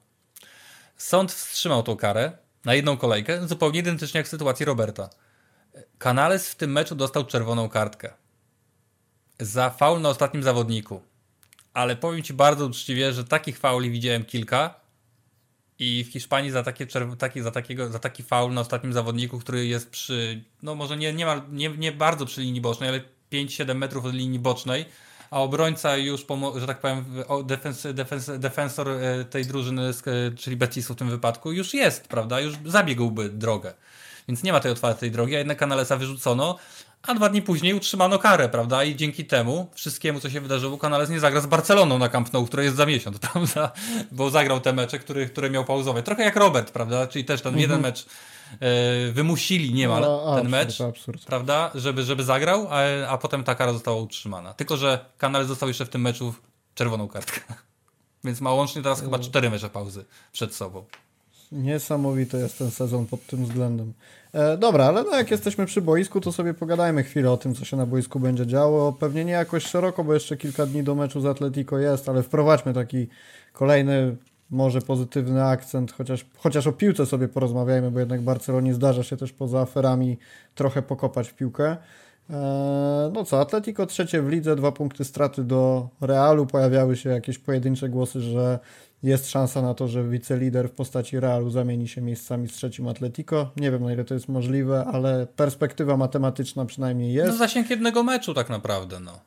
Sąd 0.97 1.33
wstrzymał 1.33 1.83
tą 1.83 1.97
karę 1.97 2.33
na 2.64 2.74
jedną 2.74 2.97
kolejkę, 2.97 3.49
zupełnie 3.49 3.81
identycznie 3.81 4.18
jak 4.18 4.26
w 4.26 4.31
sytuacji 4.31 4.66
Roberta. 4.66 5.11
Canales 5.99 6.51
w 6.51 6.55
tym 6.55 6.72
meczu 6.72 6.95
dostał 6.95 7.24
czerwoną 7.24 7.68
kartkę 7.68 8.12
za 9.41 9.70
faul 9.70 10.01
na 10.01 10.09
ostatnim 10.09 10.43
zawodniku. 10.43 11.03
Ale 11.74 11.97
powiem 11.97 12.22
Ci 12.22 12.35
bardzo 12.35 12.66
uczciwie, 12.66 13.12
że 13.12 13.24
takich 13.24 13.59
fauli 13.59 13.91
widziałem 13.91 14.24
kilka 14.24 14.74
i 15.79 16.05
w 16.05 16.12
Hiszpanii 16.12 16.51
za, 16.51 16.62
takie 16.62 16.87
taki, 17.18 17.43
za, 17.43 17.51
takiego, 17.51 17.89
za 17.89 17.99
taki 17.99 18.22
faul 18.22 18.53
na 18.53 18.61
ostatnim 18.61 18.93
zawodniku, 18.93 19.39
który 19.39 19.66
jest 19.66 19.91
przy, 19.91 20.45
no 20.62 20.74
może 20.74 20.97
nie, 20.97 21.12
nie, 21.12 21.26
ma, 21.26 21.47
nie, 21.51 21.68
nie 21.68 21.93
bardzo 21.93 22.26
przy 22.26 22.41
linii 22.41 22.61
bocznej, 22.61 22.89
ale 22.89 23.01
5-7 23.33 23.74
metrów 23.74 24.05
od 24.05 24.14
linii 24.14 24.39
bocznej, 24.39 24.85
a 25.31 25.41
obrońca 25.41 25.97
już, 25.97 26.26
że 26.57 26.66
tak 26.66 26.81
powiem, 26.81 27.05
defens, 27.45 27.87
defens, 27.95 28.31
defensor 28.39 28.89
e, 28.89 29.24
tej 29.24 29.47
drużyny, 29.47 29.83
e, 29.89 30.31
czyli 30.37 30.57
Betisu 30.57 30.95
w 30.95 30.97
tym 30.97 31.11
wypadku, 31.11 31.53
już 31.53 31.74
jest, 31.74 32.09
prawda? 32.09 32.41
Już 32.41 32.55
zabiegłby 32.64 33.29
drogę. 33.29 33.74
Więc 34.29 34.43
nie 34.43 34.53
ma 34.53 34.61
tej 34.61 34.72
otwartej 34.72 35.11
drogi, 35.11 35.35
a 35.35 35.39
jednak 35.39 35.59
Canalesa 35.59 35.97
wyrzucono, 35.97 36.59
a 37.09 37.14
dwa 37.14 37.28
dni 37.28 37.42
później 37.42 37.74
utrzymano 37.74 38.18
karę, 38.18 38.48
prawda? 38.48 38.84
I 38.84 38.96
dzięki 38.96 39.24
temu, 39.24 39.68
wszystkiemu, 39.74 40.20
co 40.20 40.30
się 40.30 40.40
wydarzyło, 40.40 40.78
Canales 40.78 41.11
nie 41.11 41.20
zagra 41.20 41.40
z 41.40 41.46
Barceloną 41.46 41.98
na 41.98 42.09
Camp 42.09 42.32
Nou, 42.32 42.46
które 42.46 42.64
jest 42.64 42.76
za 42.76 42.86
miesiąc, 42.86 43.18
prawda? 43.32 43.72
Bo 44.12 44.30
zagrał 44.30 44.61
te 44.61 44.72
mecze, 44.72 44.98
które, 44.98 45.26
które 45.26 45.50
miał 45.50 45.64
pauzować. 45.64 46.04
Trochę 46.04 46.22
jak 46.22 46.36
Robert, 46.36 46.70
prawda? 46.70 47.06
Czyli 47.06 47.24
też 47.24 47.42
ten 47.42 47.59
jeden 47.59 47.80
mecz 47.80 48.06
e, 48.61 49.12
wymusili 49.12 49.74
niemal 49.74 50.02
No, 50.02 50.18
ten 50.18 50.32
absurd, 50.34 50.50
mecz, 50.50 50.80
absurd. 50.80 51.24
prawda? 51.24 51.70
Żeby, 51.74 52.02
żeby 52.04 52.24
zagrał, 52.24 52.66
a, 52.70 53.09
a 53.09 53.18
potem 53.18 53.44
ta 53.44 53.54
kara 53.54 53.72
została 53.72 54.00
utrzymana. 54.00 54.54
Tylko, 54.54 54.76
że 54.76 55.04
Canales 55.18 55.48
dostał 55.48 55.68
jeszcze 55.68 55.86
w 55.86 55.88
tym 55.88 56.00
meczu 56.00 56.34
czerwoną 56.74 57.09
kartkę. 57.09 57.40
Więc 58.24 58.40
ma 58.40 58.52
łącznie 58.52 58.82
teraz 58.82 59.00
chyba 59.00 59.18
cztery 59.18 59.50
mecze 59.50 59.70
pauzy 59.70 60.04
przed 60.32 60.54
sobą. 60.54 60.84
Niesamowity 61.52 62.36
jest 62.38 62.59
ten 62.59 62.70
sezon 62.70 63.06
pod 63.06 63.26
tym 63.26 63.44
względem. 63.44 63.92
E, 64.33 64.57
dobra, 64.57 64.85
ale 64.85 65.03
no 65.03 65.16
jak 65.16 65.31
jesteśmy 65.31 65.66
przy 65.66 65.83
boisku, 65.83 66.20
to 66.20 66.33
sobie 66.33 66.55
pogadajmy 66.55 67.03
chwilę 67.03 67.31
o 67.31 67.37
tym, 67.37 67.55
co 67.55 67.64
się 67.64 67.76
na 67.76 67.87
boisku 67.87 68.20
będzie 68.20 68.47
działo. 68.47 68.93
Pewnie 68.93 69.24
nie 69.24 69.33
jakoś 69.33 69.66
szeroko, 69.66 70.05
bo 70.05 70.14
jeszcze 70.14 70.37
kilka 70.37 70.66
dni 70.66 70.83
do 70.83 70.95
meczu 70.95 71.20
z 71.20 71.26
Atletico 71.26 71.79
jest, 71.79 72.09
ale 72.09 72.22
wprowadźmy 72.22 72.74
taki 72.74 73.09
kolejny, 73.53 74.16
może 74.51 74.81
pozytywny 74.81 75.45
akcent, 75.45 75.93
chociaż, 75.93 76.26
chociaż 76.37 76.66
o 76.66 76.72
piłce 76.72 77.07
sobie 77.07 77.29
porozmawiajmy, 77.29 77.91
bo 77.91 78.01
jednak 78.01 78.20
Barcelonie 78.20 78.74
zdarza 78.74 79.03
się 79.03 79.16
też 79.16 79.33
poza 79.33 79.61
aferami 79.61 80.18
trochę 80.55 80.83
pokopać 80.83 81.29
w 81.29 81.35
piłkę. 81.35 81.76
E, 82.31 83.11
No 83.14 83.24
co, 83.24 83.41
Atletico 83.41 83.87
trzecie 83.87 84.22
w 84.22 84.29
lidze, 84.29 84.57
dwa 84.57 84.72
punkty 84.72 85.05
straty 85.05 85.45
do 85.45 85.89
Realu. 86.01 86.47
Pojawiały 86.47 86.97
się 86.97 87.11
jakieś 87.11 87.39
pojedyncze 87.39 87.89
głosy, 87.89 88.20
że 88.20 88.59
jest 89.03 89.30
szansa 89.30 89.62
na 89.62 89.74
to, 89.74 89.88
że 89.88 90.05
wicelider 90.05 90.68
w 90.68 90.72
postaci 90.72 91.20
Realu 91.20 91.51
zamieni 91.51 91.88
się 91.88 92.01
miejscami 92.01 92.49
z 92.49 92.53
trzecim 92.53 92.88
Atletico. 92.88 93.51
Nie 93.57 93.70
wiem 93.70 93.84
na 93.84 93.92
ile 93.92 94.05
to 94.05 94.14
jest 94.14 94.28
możliwe, 94.28 94.84
ale 94.84 95.26
perspektywa 95.36 95.96
matematyczna 95.96 96.64
przynajmniej 96.64 97.16
No 97.16 97.24
jest. 97.24 97.38
zasięg 97.38 97.70
jednego 97.70 98.03
meczu 98.03 98.34
tak 98.34 98.49
naprawdę, 98.49 99.01
no. 99.01 99.20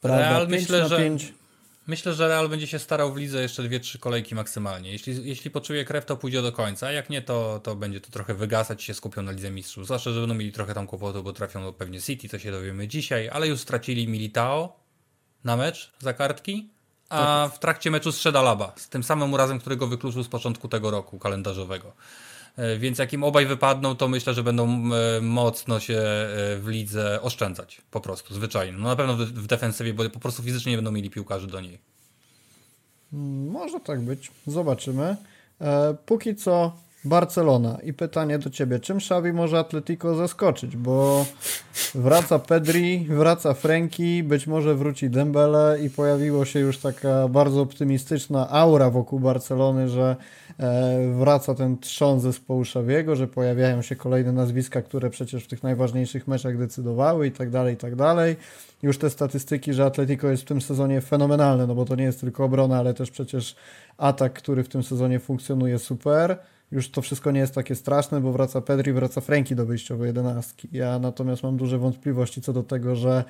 Prawda, 0.00 0.30
Real 0.30 0.48
myślę, 0.48 0.88
że. 0.88 1.10
Myślę, 1.86 2.14
że 2.14 2.28
Real 2.28 2.48
będzie 2.48 2.66
się 2.66 2.78
starał 2.78 3.12
w 3.12 3.16
lidze 3.16 3.42
jeszcze 3.42 3.62
dwie, 3.62 3.80
trzy 3.80 3.98
kolejki 3.98 4.34
maksymalnie. 4.34 4.92
Jeśli, 4.92 5.28
jeśli 5.28 5.50
poczuje 5.50 5.84
krew, 5.84 6.04
to 6.04 6.16
pójdzie 6.16 6.42
do 6.42 6.52
końca. 6.52 6.86
a 6.86 6.92
Jak 6.92 7.10
nie, 7.10 7.22
to, 7.22 7.60
to 7.62 7.76
będzie 7.76 8.00
to 8.00 8.10
trochę 8.10 8.34
wygasać 8.34 8.82
się 8.82 8.94
skupią 8.94 9.22
na 9.22 9.32
Lidze 9.32 9.50
Mistrzów. 9.50 9.84
Zwłaszcza, 9.84 10.10
że 10.10 10.20
będą 10.20 10.34
mieli 10.34 10.52
trochę 10.52 10.74
tam 10.74 10.86
kłopotu, 10.86 11.22
bo 11.22 11.32
trafią 11.32 11.62
do 11.62 11.72
pewnie 11.72 12.00
City, 12.00 12.28
to 12.28 12.38
się 12.38 12.50
dowiemy 12.50 12.88
dzisiaj, 12.88 13.28
ale 13.28 13.48
już 13.48 13.60
stracili 13.60 14.08
Militao 14.08 14.76
na 15.44 15.56
mecz 15.56 15.92
za 15.98 16.12
kartki, 16.12 16.70
a 17.12 17.50
w 17.54 17.58
trakcie 17.58 17.90
meczu 17.90 18.12
strzeda 18.12 18.42
Laba 18.42 18.72
z 18.76 18.88
tym 18.88 19.02
samym 19.02 19.32
urazem, 19.32 19.58
którego 19.58 19.86
wykluczył 19.86 20.22
z 20.22 20.28
początku 20.28 20.68
tego 20.68 20.90
roku 20.90 21.18
kalendarzowego. 21.18 21.92
E, 22.56 22.78
Więc 22.78 22.98
jak 22.98 23.12
im 23.12 23.24
obaj 23.24 23.46
wypadną, 23.46 23.96
to 23.96 24.08
myślę, 24.08 24.34
że 24.34 24.42
będą 24.42 24.82
e, 24.94 25.20
mocno 25.20 25.80
się 25.80 25.94
e, 25.94 26.56
w 26.58 26.68
lidze 26.68 27.22
oszczędzać. 27.22 27.82
Po 27.90 28.00
prostu, 28.00 28.34
zwyczajnie. 28.34 28.78
No 28.78 28.88
na 28.88 28.96
pewno 28.96 29.16
w, 29.16 29.46
defensywie, 29.46 29.94
bo 29.94 30.10
po 30.10 30.20
prostu 30.20 30.42
fizycznie 30.42 30.72
nie 30.72 30.78
będą 30.78 30.90
mieli 30.90 31.10
piłkarzy 31.10 31.46
do 31.46 31.60
niej. 31.60 31.78
Może 33.52 33.80
tak 33.80 34.00
być. 34.00 34.30
Zobaczymy. 34.46 35.16
Póki 36.06 36.36
co 36.36 36.72
Barcelona 37.04 37.78
i 37.82 37.92
pytanie 37.92 38.38
do 38.38 38.50
Ciebie. 38.50 38.80
Czym 38.80 38.96
Xavi 38.96 39.32
może 39.32 39.58
Atletico 39.58 40.14
zaskoczyć? 40.14 40.76
Bo 40.76 41.26
wraca 41.94 42.38
Pedri, 42.38 43.06
wraca 43.08 43.54
Frenkie, 43.54 44.24
być 44.24 44.46
może 44.46 44.74
wróci 44.74 45.10
Dembele 45.10 45.78
i 45.82 45.90
pojawiło 45.90 46.44
się 46.44 46.60
już 46.60 46.78
taka 46.78 47.28
bardzo 47.28 47.60
optymistyczna 47.60 48.50
aura 48.50 48.90
wokół 48.90 49.20
Barcelony, 49.20 49.88
że 49.88 50.16
e, 50.58 51.12
wraca 51.18 51.54
ten 51.54 51.78
trzon 51.78 52.20
zespołu 52.20 52.62
Xaviego, 52.62 53.16
że 53.16 53.28
pojawiają 53.28 53.82
się 53.82 53.96
kolejne 53.96 54.32
nazwiska, 54.32 54.82
które 54.82 55.10
przecież 55.10 55.44
w 55.44 55.48
tych 55.48 55.62
najważniejszych 55.62 56.28
meczach 56.28 56.58
decydowały 56.58 57.26
i 57.26 57.32
tak 57.32 57.50
dalej, 57.50 57.74
i 57.74 57.76
tak 57.76 57.96
dalej. 57.96 58.36
Już 58.82 58.98
te 58.98 59.10
statystyki, 59.10 59.72
że 59.72 59.84
Atletico 59.84 60.28
jest 60.28 60.42
w 60.42 60.46
tym 60.46 60.60
sezonie 60.60 61.00
fenomenalne, 61.00 61.66
no 61.66 61.74
bo 61.74 61.84
to 61.84 61.96
nie 61.96 62.04
jest 62.04 62.20
tylko 62.20 62.44
obrona, 62.44 62.78
ale 62.78 62.94
też 62.94 63.10
przecież 63.10 63.56
atak, 63.98 64.32
który 64.32 64.64
w 64.64 64.68
tym 64.68 64.82
sezonie 64.82 65.18
funkcjonuje 65.18 65.78
super. 65.78 66.38
Już 66.72 66.90
to 66.90 67.02
wszystko 67.02 67.30
nie 67.30 67.40
jest 67.40 67.54
takie 67.54 67.74
straszne, 67.74 68.20
bo 68.20 68.32
wraca 68.32 68.60
Pedri, 68.60 68.92
wraca 68.92 69.20
Franki 69.20 69.56
do 69.56 69.66
wyjściowej 69.66 70.06
jedenastki. 70.06 70.68
Ja 70.72 70.98
natomiast 70.98 71.42
mam 71.42 71.56
duże 71.56 71.78
wątpliwości 71.78 72.42
co 72.42 72.52
do 72.52 72.62
tego, 72.62 72.96
że 72.96 73.24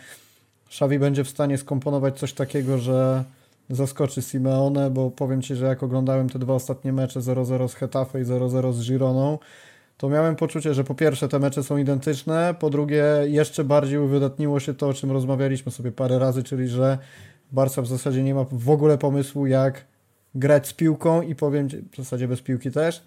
Xavi 0.66 0.98
będzie 0.98 1.24
w 1.24 1.28
stanie 1.28 1.58
skomponować 1.58 2.18
coś 2.18 2.32
takiego, 2.32 2.78
że 2.78 3.24
zaskoczy 3.70 4.22
Simeone, 4.22 4.90
bo 4.90 5.10
powiem 5.10 5.42
Ci, 5.42 5.54
że 5.54 5.66
jak 5.66 5.82
oglądałem 5.82 6.28
te 6.28 6.38
dwa 6.38 6.54
ostatnie 6.54 6.92
mecze 6.92 7.20
0-0 7.20 7.68
z 7.68 7.74
Hetafe 7.74 8.20
i 8.20 8.24
0-0 8.24 8.72
z 8.72 8.86
Gironą, 8.88 9.38
to 9.96 10.08
miałem 10.08 10.36
poczucie, 10.36 10.74
że 10.74 10.84
po 10.84 10.94
pierwsze 10.94 11.28
te 11.28 11.38
mecze 11.38 11.62
są 11.62 11.76
identyczne, 11.76 12.54
po 12.58 12.70
drugie 12.70 13.04
jeszcze 13.24 13.64
bardziej 13.64 13.98
uwydatniło 13.98 14.60
się 14.60 14.74
to, 14.74 14.88
o 14.88 14.94
czym 14.94 15.10
rozmawialiśmy 15.10 15.72
sobie 15.72 15.92
parę 15.92 16.18
razy, 16.18 16.42
czyli 16.42 16.68
że 16.68 16.98
Barca 17.52 17.82
w 17.82 17.86
zasadzie 17.86 18.22
nie 18.22 18.34
ma 18.34 18.44
w 18.52 18.70
ogóle 18.70 18.98
pomysłu, 18.98 19.46
jak 19.46 19.91
grać 20.34 20.68
z 20.68 20.72
piłką 20.72 21.22
i 21.22 21.34
powiem 21.34 21.68
w 21.68 21.96
zasadzie 21.96 22.28
bez 22.28 22.40
piłki 22.40 22.70
też, 22.70 23.02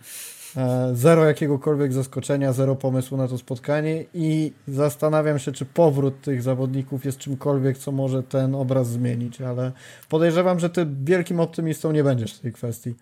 e, 0.57 0.91
zero 0.93 1.25
jakiegokolwiek 1.25 1.93
zaskoczenia, 1.93 2.53
zero 2.53 2.75
pomysłu 2.75 3.17
na 3.17 3.27
to 3.27 3.37
spotkanie 3.37 4.05
i 4.13 4.51
zastanawiam 4.67 5.39
się, 5.39 5.51
czy 5.51 5.65
powrót 5.65 6.21
tych 6.21 6.41
zawodników 6.41 7.05
jest 7.05 7.17
czymkolwiek, 7.17 7.77
co 7.77 7.91
może 7.91 8.23
ten 8.23 8.55
obraz 8.55 8.89
zmienić, 8.89 9.41
ale 9.41 9.71
podejrzewam, 10.09 10.59
że 10.59 10.69
Ty 10.69 10.87
wielkim 11.03 11.39
optymistą 11.39 11.91
nie 11.91 12.03
będziesz 12.03 12.33
w 12.33 12.39
tej 12.39 12.53
kwestii. 12.53 12.95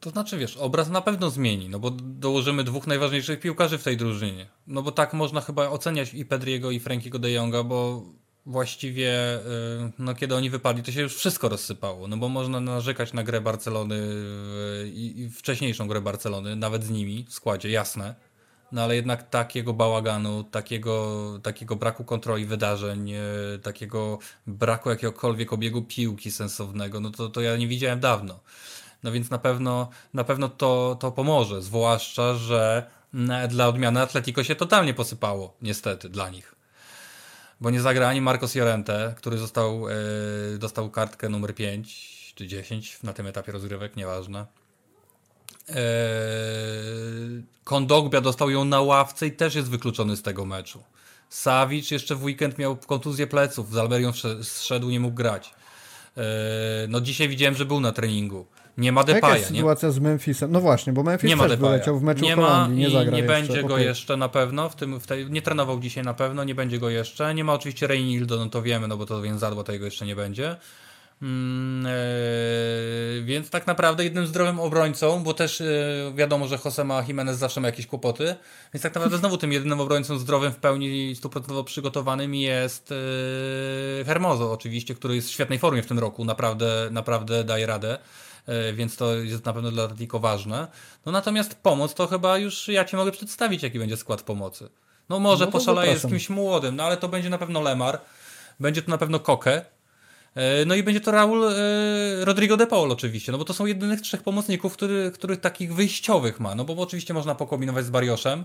To 0.00 0.10
znaczy, 0.10 0.38
wiesz, 0.38 0.56
obraz 0.56 0.90
na 0.90 1.00
pewno 1.00 1.30
zmieni, 1.30 1.68
no 1.68 1.78
bo 1.78 1.90
dołożymy 1.90 2.64
dwóch 2.64 2.86
najważniejszych 2.86 3.40
piłkarzy 3.40 3.78
w 3.78 3.82
tej 3.82 3.96
drużynie. 3.96 4.46
No 4.66 4.82
bo 4.82 4.92
tak 4.92 5.14
można 5.14 5.40
chyba 5.40 5.68
oceniać 5.68 6.14
i 6.14 6.24
Pedriego, 6.24 6.70
i 6.70 6.80
Frankiego 6.80 7.18
de 7.18 7.30
Jonga, 7.30 7.62
bo 7.62 8.02
właściwie, 8.46 9.36
y, 9.36 9.40
no 9.98 10.14
kiedy 10.14 10.34
oni 10.34 10.50
wypadli, 10.50 10.82
to 10.82 10.92
się 10.92 11.00
już 11.00 11.16
wszystko 11.16 11.48
rozsypało. 11.48 12.08
No 12.08 12.16
bo 12.16 12.28
można 12.28 12.60
narzekać 12.60 13.12
na 13.12 13.22
grę 13.24 13.40
Barcelony 13.40 13.94
y, 13.94 14.88
i, 14.88 15.20
i 15.20 15.30
wcześniejszą 15.30 15.88
grę 15.88 16.00
Barcelony, 16.00 16.56
nawet 16.56 16.84
z 16.84 16.90
nimi 16.90 17.26
w 17.28 17.32
składzie, 17.34 17.70
jasne. 17.70 18.14
No 18.72 18.82
ale 18.82 18.96
jednak 18.96 19.30
takiego 19.30 19.72
bałaganu, 19.72 20.44
takiego, 20.44 21.22
takiego 21.42 21.76
braku 21.76 22.04
kontroli 22.04 22.46
wydarzeń, 22.46 23.12
e, 23.12 23.22
takiego 23.62 24.18
braku 24.46 24.90
jakiegokolwiek 24.90 25.52
obiegu 25.52 25.82
piłki 25.82 26.30
sensownego, 26.30 27.00
no 27.00 27.10
to, 27.10 27.28
to 27.28 27.40
ja 27.40 27.56
nie 27.56 27.68
widziałem 27.68 28.00
dawno. 28.00 28.40
No 29.02 29.12
więc 29.12 29.30
na 29.30 29.38
pewno, 29.38 29.88
na 30.14 30.24
pewno 30.24 30.48
to, 30.48 30.96
to 31.00 31.12
pomoże, 31.12 31.62
zwłaszcza, 31.62 32.34
że 32.34 32.90
mm, 33.14 33.48
dla 33.48 33.68
odmiany 33.68 34.00
Atletico 34.00 34.44
się 34.44 34.54
totalnie 34.54 34.94
posypało, 34.94 35.56
niestety, 35.62 36.08
dla 36.08 36.30
nich. 36.30 36.53
Bo 37.60 37.70
nie 37.70 37.80
zagra 37.80 38.08
ani 38.08 38.20
Marcos 38.20 38.54
Llorente, 38.54 39.14
który 39.16 39.38
został, 39.38 39.88
e, 39.88 39.94
dostał 40.58 40.90
kartkę 40.90 41.28
numer 41.28 41.54
5 41.54 42.32
czy 42.34 42.46
10 42.46 42.98
na 43.02 43.12
tym 43.12 43.26
etapie 43.26 43.52
rozgrywek, 43.52 43.96
nieważne. 43.96 44.46
E, 45.68 45.74
Kondogbia 47.64 48.20
dostał 48.20 48.50
ją 48.50 48.64
na 48.64 48.80
ławce 48.80 49.26
i 49.26 49.32
też 49.32 49.54
jest 49.54 49.70
wykluczony 49.70 50.16
z 50.16 50.22
tego 50.22 50.44
meczu. 50.44 50.82
Savic 51.28 51.90
jeszcze 51.90 52.14
w 52.14 52.24
weekend 52.24 52.58
miał 52.58 52.76
kontuzję 52.76 53.26
pleców, 53.26 53.72
z 53.72 53.76
Almerią 53.76 54.12
zszedł, 54.42 54.90
nie 54.90 55.00
mógł 55.00 55.14
grać. 55.14 55.54
E, 56.16 56.22
no 56.88 57.00
dzisiaj 57.00 57.28
widziałem, 57.28 57.54
że 57.54 57.64
był 57.64 57.80
na 57.80 57.92
treningu. 57.92 58.46
Nie 58.78 58.92
ma 58.92 59.04
Depaya. 59.04 59.22
Jaka 59.22 59.36
jest 59.36 59.48
sytuacja 59.48 59.90
z 59.90 59.98
Memphisem? 59.98 60.52
No 60.52 60.60
właśnie, 60.60 60.92
bo 60.92 61.02
Memphis 61.02 61.30
nie 61.30 61.36
też 61.36 61.56
wyleciał 61.56 61.98
w 61.98 62.02
meczu 62.02 62.24
nie 62.24 62.34
Holandii, 62.34 62.78
nie 62.78 62.90
zagra 62.90 63.12
Nie 63.12 63.22
jeszcze. 63.22 63.34
będzie 63.34 63.62
go 63.62 63.74
okay. 63.74 63.84
jeszcze 63.84 64.16
na 64.16 64.28
pewno, 64.28 64.68
w 64.68 64.76
tym, 64.76 65.00
w 65.00 65.06
tej, 65.06 65.30
nie 65.30 65.42
trenował 65.42 65.80
dzisiaj 65.80 66.04
na 66.04 66.14
pewno, 66.14 66.44
nie 66.44 66.54
będzie 66.54 66.78
go 66.78 66.90
jeszcze. 66.90 67.34
Nie 67.34 67.44
ma 67.44 67.52
oczywiście 67.52 67.86
Reynildo, 67.86 68.36
no 68.36 68.46
to 68.46 68.62
wiemy, 68.62 68.88
no 68.88 68.96
bo 68.96 69.06
to 69.06 69.22
więc 69.22 69.40
zadba, 69.40 69.64
to 69.64 69.72
jego 69.72 69.84
jeszcze 69.84 70.06
nie 70.06 70.16
będzie. 70.16 70.56
Mm, 71.22 71.86
e, 71.86 71.90
więc 73.22 73.50
tak 73.50 73.66
naprawdę 73.66 74.04
jednym 74.04 74.26
zdrowym 74.26 74.60
obrońcą, 74.60 75.22
bo 75.22 75.34
też 75.34 75.60
e, 75.60 75.64
wiadomo, 76.14 76.46
że 76.46 76.58
Jose 76.64 76.84
ma 76.84 77.02
Jimenez 77.02 77.38
zawsze 77.38 77.60
ma 77.60 77.68
jakieś 77.68 77.86
kłopoty, 77.86 78.34
więc 78.74 78.82
tak 78.82 78.94
naprawdę 78.94 79.18
znowu 79.18 79.38
tym 79.38 79.52
jedynym 79.52 79.80
obrońcą 79.80 80.18
zdrowym 80.18 80.52
w 80.52 80.56
pełni 80.56 81.16
stuprocentowo 81.16 81.64
przygotowanym 81.64 82.34
jest 82.34 82.92
e, 82.92 84.04
Hermoso 84.04 84.52
oczywiście, 84.52 84.94
który 84.94 85.14
jest 85.14 85.28
w 85.28 85.32
świetnej 85.32 85.58
formie 85.58 85.82
w 85.82 85.86
tym 85.86 85.98
roku, 85.98 86.24
naprawdę, 86.24 86.88
naprawdę 86.90 87.44
daje 87.44 87.66
radę. 87.66 87.98
E, 88.46 88.72
więc 88.72 88.96
to 88.96 89.14
jest 89.14 89.44
na 89.44 89.52
pewno 89.52 89.70
dla 89.70 89.84
Atletico 89.84 90.18
ważne. 90.18 90.68
No 91.06 91.12
natomiast 91.12 91.54
pomoc 91.54 91.94
to 91.94 92.06
chyba 92.06 92.38
już 92.38 92.68
ja 92.68 92.84
ci 92.84 92.96
mogę 92.96 93.12
przedstawić, 93.12 93.62
jaki 93.62 93.78
będzie 93.78 93.96
skład 93.96 94.22
pomocy. 94.22 94.68
No 95.08 95.20
może 95.20 95.46
no 95.46 95.52
poszaleje 95.52 95.98
z 95.98 96.06
kimś 96.06 96.30
młodym, 96.30 96.76
no 96.76 96.84
ale 96.84 96.96
to 96.96 97.08
będzie 97.08 97.30
na 97.30 97.38
pewno 97.38 97.60
Lemar, 97.60 98.00
będzie 98.60 98.82
to 98.82 98.90
na 98.90 98.98
pewno 98.98 99.20
Koke, 99.20 99.64
e, 100.34 100.64
no 100.64 100.74
i 100.74 100.82
będzie 100.82 101.00
to 101.00 101.10
Raul 101.10 101.44
e, 101.44 101.54
Rodrigo 102.24 102.56
de 102.56 102.66
Paul 102.66 102.92
oczywiście, 102.92 103.32
no 103.32 103.38
bo 103.38 103.44
to 103.44 103.54
są 103.54 103.66
jedynych 103.66 104.00
trzech 104.00 104.22
pomocników, 104.22 104.72
który, 104.72 105.10
których 105.14 105.40
takich 105.40 105.74
wyjściowych 105.74 106.40
ma, 106.40 106.54
no 106.54 106.64
bo 106.64 106.82
oczywiście 106.82 107.14
można 107.14 107.34
pokombinować 107.34 107.84
z 107.84 107.90
Barioszem, 107.90 108.44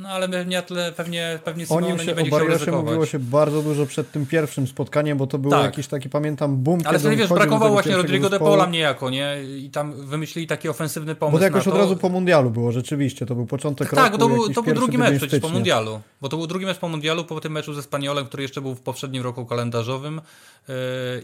no 0.00 0.08
ale 0.08 0.28
pewnie, 0.28 0.62
pewnie, 0.96 1.38
pewnie 1.44 1.66
Simeone 1.66 1.92
nie 1.92 2.04
się, 2.04 2.14
będzie 2.14 2.36
o 2.36 2.58
chciał 2.58 2.82
mówiło 2.82 3.06
się 3.06 3.18
bardzo 3.18 3.62
dużo 3.62 3.86
przed 3.86 4.12
tym 4.12 4.26
pierwszym 4.26 4.66
spotkaniem, 4.66 5.18
bo 5.18 5.26
to 5.26 5.38
był 5.38 5.50
tak. 5.50 5.64
jakiś 5.64 5.86
taki, 5.86 6.08
pamiętam, 6.08 6.56
boom. 6.56 6.80
Ale 6.84 6.98
sobie 6.98 7.16
wiesz, 7.16 7.28
brakowało 7.28 7.72
właśnie 7.72 7.96
Rodrigo 7.96 8.30
de 8.30 8.38
Paula 8.38 8.66
niejako, 8.66 9.10
nie? 9.10 9.36
I 9.58 9.70
tam 9.70 10.06
wymyślili 10.06 10.46
taki 10.46 10.68
ofensywny 10.68 11.14
pomysł 11.14 11.32
Bo 11.32 11.38
to 11.38 11.44
jakoś 11.44 11.68
od 11.68 11.74
razu 11.74 11.96
po 11.96 12.08
mundialu 12.08 12.50
było, 12.50 12.72
rzeczywiście, 12.72 13.26
to 13.26 13.34
był 13.34 13.46
początek 13.46 13.90
tak, 13.90 13.98
roku. 13.98 14.10
Tak, 14.10 14.20
to 14.20 14.28
był, 14.28 14.54
to 14.54 14.62
był 14.62 14.74
drugi 14.74 14.98
mecz 14.98 15.16
przecież 15.16 15.40
po 15.40 15.48
mundialu. 15.48 16.00
Bo 16.20 16.28
to 16.28 16.36
był 16.36 16.46
drugi 16.46 16.66
mecz 16.66 16.78
po 16.78 16.88
mundialu, 16.88 17.24
po 17.24 17.40
tym 17.40 17.52
meczu 17.52 17.74
ze 17.74 17.82
Spaniolem, 17.82 18.26
który 18.26 18.42
jeszcze 18.42 18.60
był 18.60 18.74
w 18.74 18.80
poprzednim 18.80 19.22
roku 19.22 19.46
kalendarzowym 19.46 20.20
yy, 20.68 20.74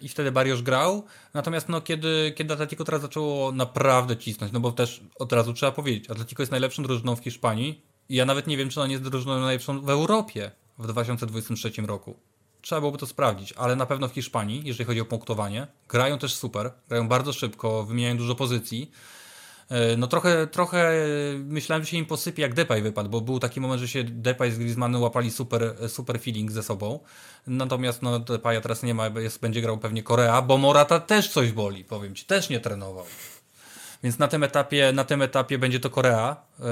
i 0.02 0.08
wtedy 0.08 0.32
Bariosz 0.32 0.62
grał. 0.62 1.04
Natomiast 1.34 1.68
no, 1.68 1.80
kiedy, 1.80 2.32
kiedy 2.36 2.54
Atletico 2.54 2.84
teraz 2.84 3.02
zaczęło 3.02 3.52
naprawdę 3.52 4.16
cisnąć, 4.16 4.52
no 4.52 4.60
bo 4.60 4.72
też 4.72 5.00
od 5.18 5.32
razu 5.32 5.52
trzeba 5.52 5.72
powiedzieć, 5.72 6.10
Atletico 6.10 6.42
jest 6.42 6.52
najlepszą 6.52 6.82
drużyną 6.82 7.16
w 7.16 7.20
Hiszpanii, 7.20 7.82
ja 8.08 8.24
nawet 8.24 8.46
nie 8.46 8.56
wiem, 8.56 8.68
czy 8.68 8.80
ona 8.80 8.86
nie 8.86 8.92
jest 8.92 9.04
drużyną 9.04 9.40
najlepszą 9.40 9.80
w 9.80 9.90
Europie 9.90 10.50
w 10.78 10.86
2023 10.86 11.82
roku. 11.82 12.16
Trzeba 12.60 12.80
byłoby 12.80 12.98
to 12.98 13.06
sprawdzić, 13.06 13.52
ale 13.52 13.76
na 13.76 13.86
pewno 13.86 14.08
w 14.08 14.12
Hiszpanii, 14.12 14.62
jeżeli 14.64 14.84
chodzi 14.84 15.00
o 15.00 15.04
punktowanie, 15.04 15.66
grają 15.88 16.18
też 16.18 16.34
super, 16.34 16.72
grają 16.88 17.08
bardzo 17.08 17.32
szybko, 17.32 17.84
wymieniają 17.84 18.16
dużo 18.16 18.34
pozycji. 18.34 18.90
E, 19.68 19.96
no 19.96 20.06
trochę, 20.06 20.46
trochę 20.46 20.92
myślałem, 21.38 21.84
że 21.84 21.90
się 21.90 21.96
im 21.96 22.06
posypie 22.06 22.42
jak 22.42 22.54
Depay 22.54 22.82
wypadł, 22.82 23.10
bo 23.10 23.20
był 23.20 23.38
taki 23.38 23.60
moment, 23.60 23.80
że 23.80 23.88
się 23.88 24.04
Depay 24.04 24.52
z 24.52 24.58
Griezmannem 24.58 25.02
łapali 25.02 25.30
super, 25.30 25.74
super 25.88 26.20
feeling 26.20 26.52
ze 26.52 26.62
sobą. 26.62 27.00
Natomiast 27.46 28.02
no 28.02 28.18
Depaya 28.18 28.60
teraz 28.62 28.82
nie 28.82 28.94
ma, 28.94 29.06
jest, 29.06 29.40
będzie 29.40 29.62
grał 29.62 29.78
pewnie 29.78 30.02
Korea, 30.02 30.42
bo 30.42 30.58
Morata 30.58 31.00
też 31.00 31.28
coś 31.28 31.52
boli, 31.52 31.84
powiem 31.84 32.14
ci, 32.14 32.24
też 32.24 32.48
nie 32.48 32.60
trenował. 32.60 33.04
Więc 34.02 34.18
na 34.18 34.28
tym 34.28 34.42
etapie, 34.42 34.92
na 34.92 35.04
tym 35.04 35.22
etapie 35.22 35.58
będzie 35.58 35.80
to 35.80 35.90
Korea 35.90 36.36
yy, 36.58 36.64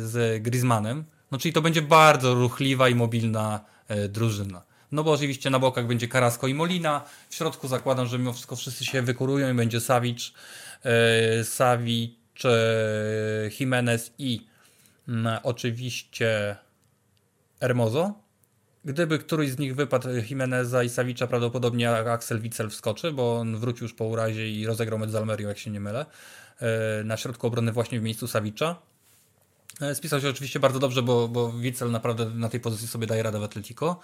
z 0.00 0.42
Griezmannem. 0.42 1.04
No 1.30 1.38
czyli 1.38 1.52
to 1.52 1.62
będzie 1.62 1.82
bardzo 1.82 2.34
ruchliwa 2.34 2.88
i 2.88 2.94
mobilna 2.94 3.60
yy, 3.88 4.08
drużyna. 4.08 4.62
No 4.92 5.04
bo 5.04 5.12
oczywiście 5.12 5.50
na 5.50 5.58
bokach 5.58 5.86
będzie 5.86 6.08
Carrasco 6.08 6.46
i 6.46 6.54
Molina. 6.54 7.04
W 7.28 7.34
środku 7.34 7.68
zakładam, 7.68 8.06
że 8.06 8.18
mimo 8.18 8.32
wszystko 8.32 8.56
wszyscy 8.56 8.84
się 8.84 9.02
wykurują 9.02 9.52
i 9.52 9.54
będzie 9.54 9.80
Savic, 9.80 10.32
yy, 11.38 11.44
Savic, 11.44 12.12
Jimenez 13.60 14.12
i 14.18 14.46
mm, 15.08 15.38
oczywiście 15.42 16.56
Hermoso. 17.60 18.24
Gdyby 18.84 19.18
któryś 19.18 19.50
z 19.50 19.58
nich 19.58 19.74
wypadł 19.74 20.08
Jimeneza 20.30 20.82
i 20.82 20.88
Savicza, 20.88 21.26
prawdopodobnie 21.26 21.90
Axel 21.90 22.40
Witzel 22.40 22.70
wskoczy, 22.70 23.12
bo 23.12 23.38
on 23.38 23.56
wrócił 23.56 23.82
już 23.84 23.94
po 23.94 24.04
urazie 24.04 24.50
i 24.50 24.66
rozegrał 24.66 24.98
mecz 24.98 25.10
z 25.10 25.14
Almerią, 25.14 25.48
jak 25.48 25.58
się 25.58 25.70
nie 25.70 25.80
mylę. 25.80 26.06
E, 26.60 27.04
na 27.04 27.16
środku 27.16 27.46
obrony 27.46 27.72
właśnie 27.72 28.00
w 28.00 28.02
miejscu 28.02 28.26
Savicza. 28.26 28.76
E, 29.80 29.94
spisał 29.94 30.20
się 30.20 30.28
oczywiście 30.28 30.60
bardzo 30.60 30.78
dobrze, 30.78 31.02
bo, 31.02 31.28
bo 31.28 31.52
Witzel 31.52 31.90
naprawdę 31.90 32.24
na 32.24 32.48
tej 32.48 32.60
pozycji 32.60 32.88
sobie 32.88 33.06
daje 33.06 33.22
radę 33.22 33.38
w 33.40 33.42
Atletico. 33.42 34.00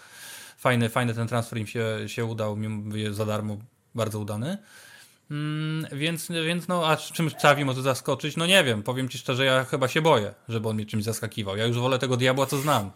Fajny, 0.59 0.89
fajny 0.89 1.15
ten 1.15 1.29
transfer 1.29 1.59
im 1.59 1.67
się, 1.67 1.85
się 2.07 2.25
udał, 2.25 2.59
za 3.11 3.27
darmo, 3.27 3.57
bardzo 3.95 4.19
udany. 4.19 4.59
Mm, 5.31 5.87
więc, 5.93 6.29
więc 6.29 6.69
no, 6.69 6.89
a 6.89 6.97
czymś 6.97 7.33
Xavi 7.33 7.65
może 7.65 7.83
zaskoczyć? 7.83 8.37
No 8.37 8.47
nie 8.47 8.65
wiem, 8.65 8.83
powiem 8.83 9.09
Ci 9.09 9.19
szczerze, 9.19 9.45
ja 9.45 9.65
chyba 9.65 9.89
się 9.89 10.03
boję, 10.03 10.35
żeby 10.49 10.69
on 10.69 10.77
mnie 10.77 10.87
czymś 10.87 11.05
zaskakiwał. 11.05 11.57
Ja 11.57 11.67
już 11.67 11.79
wolę 11.79 11.99
tego 11.99 12.17
diabła, 12.17 12.47
co 12.47 12.59
znam. 12.59 12.91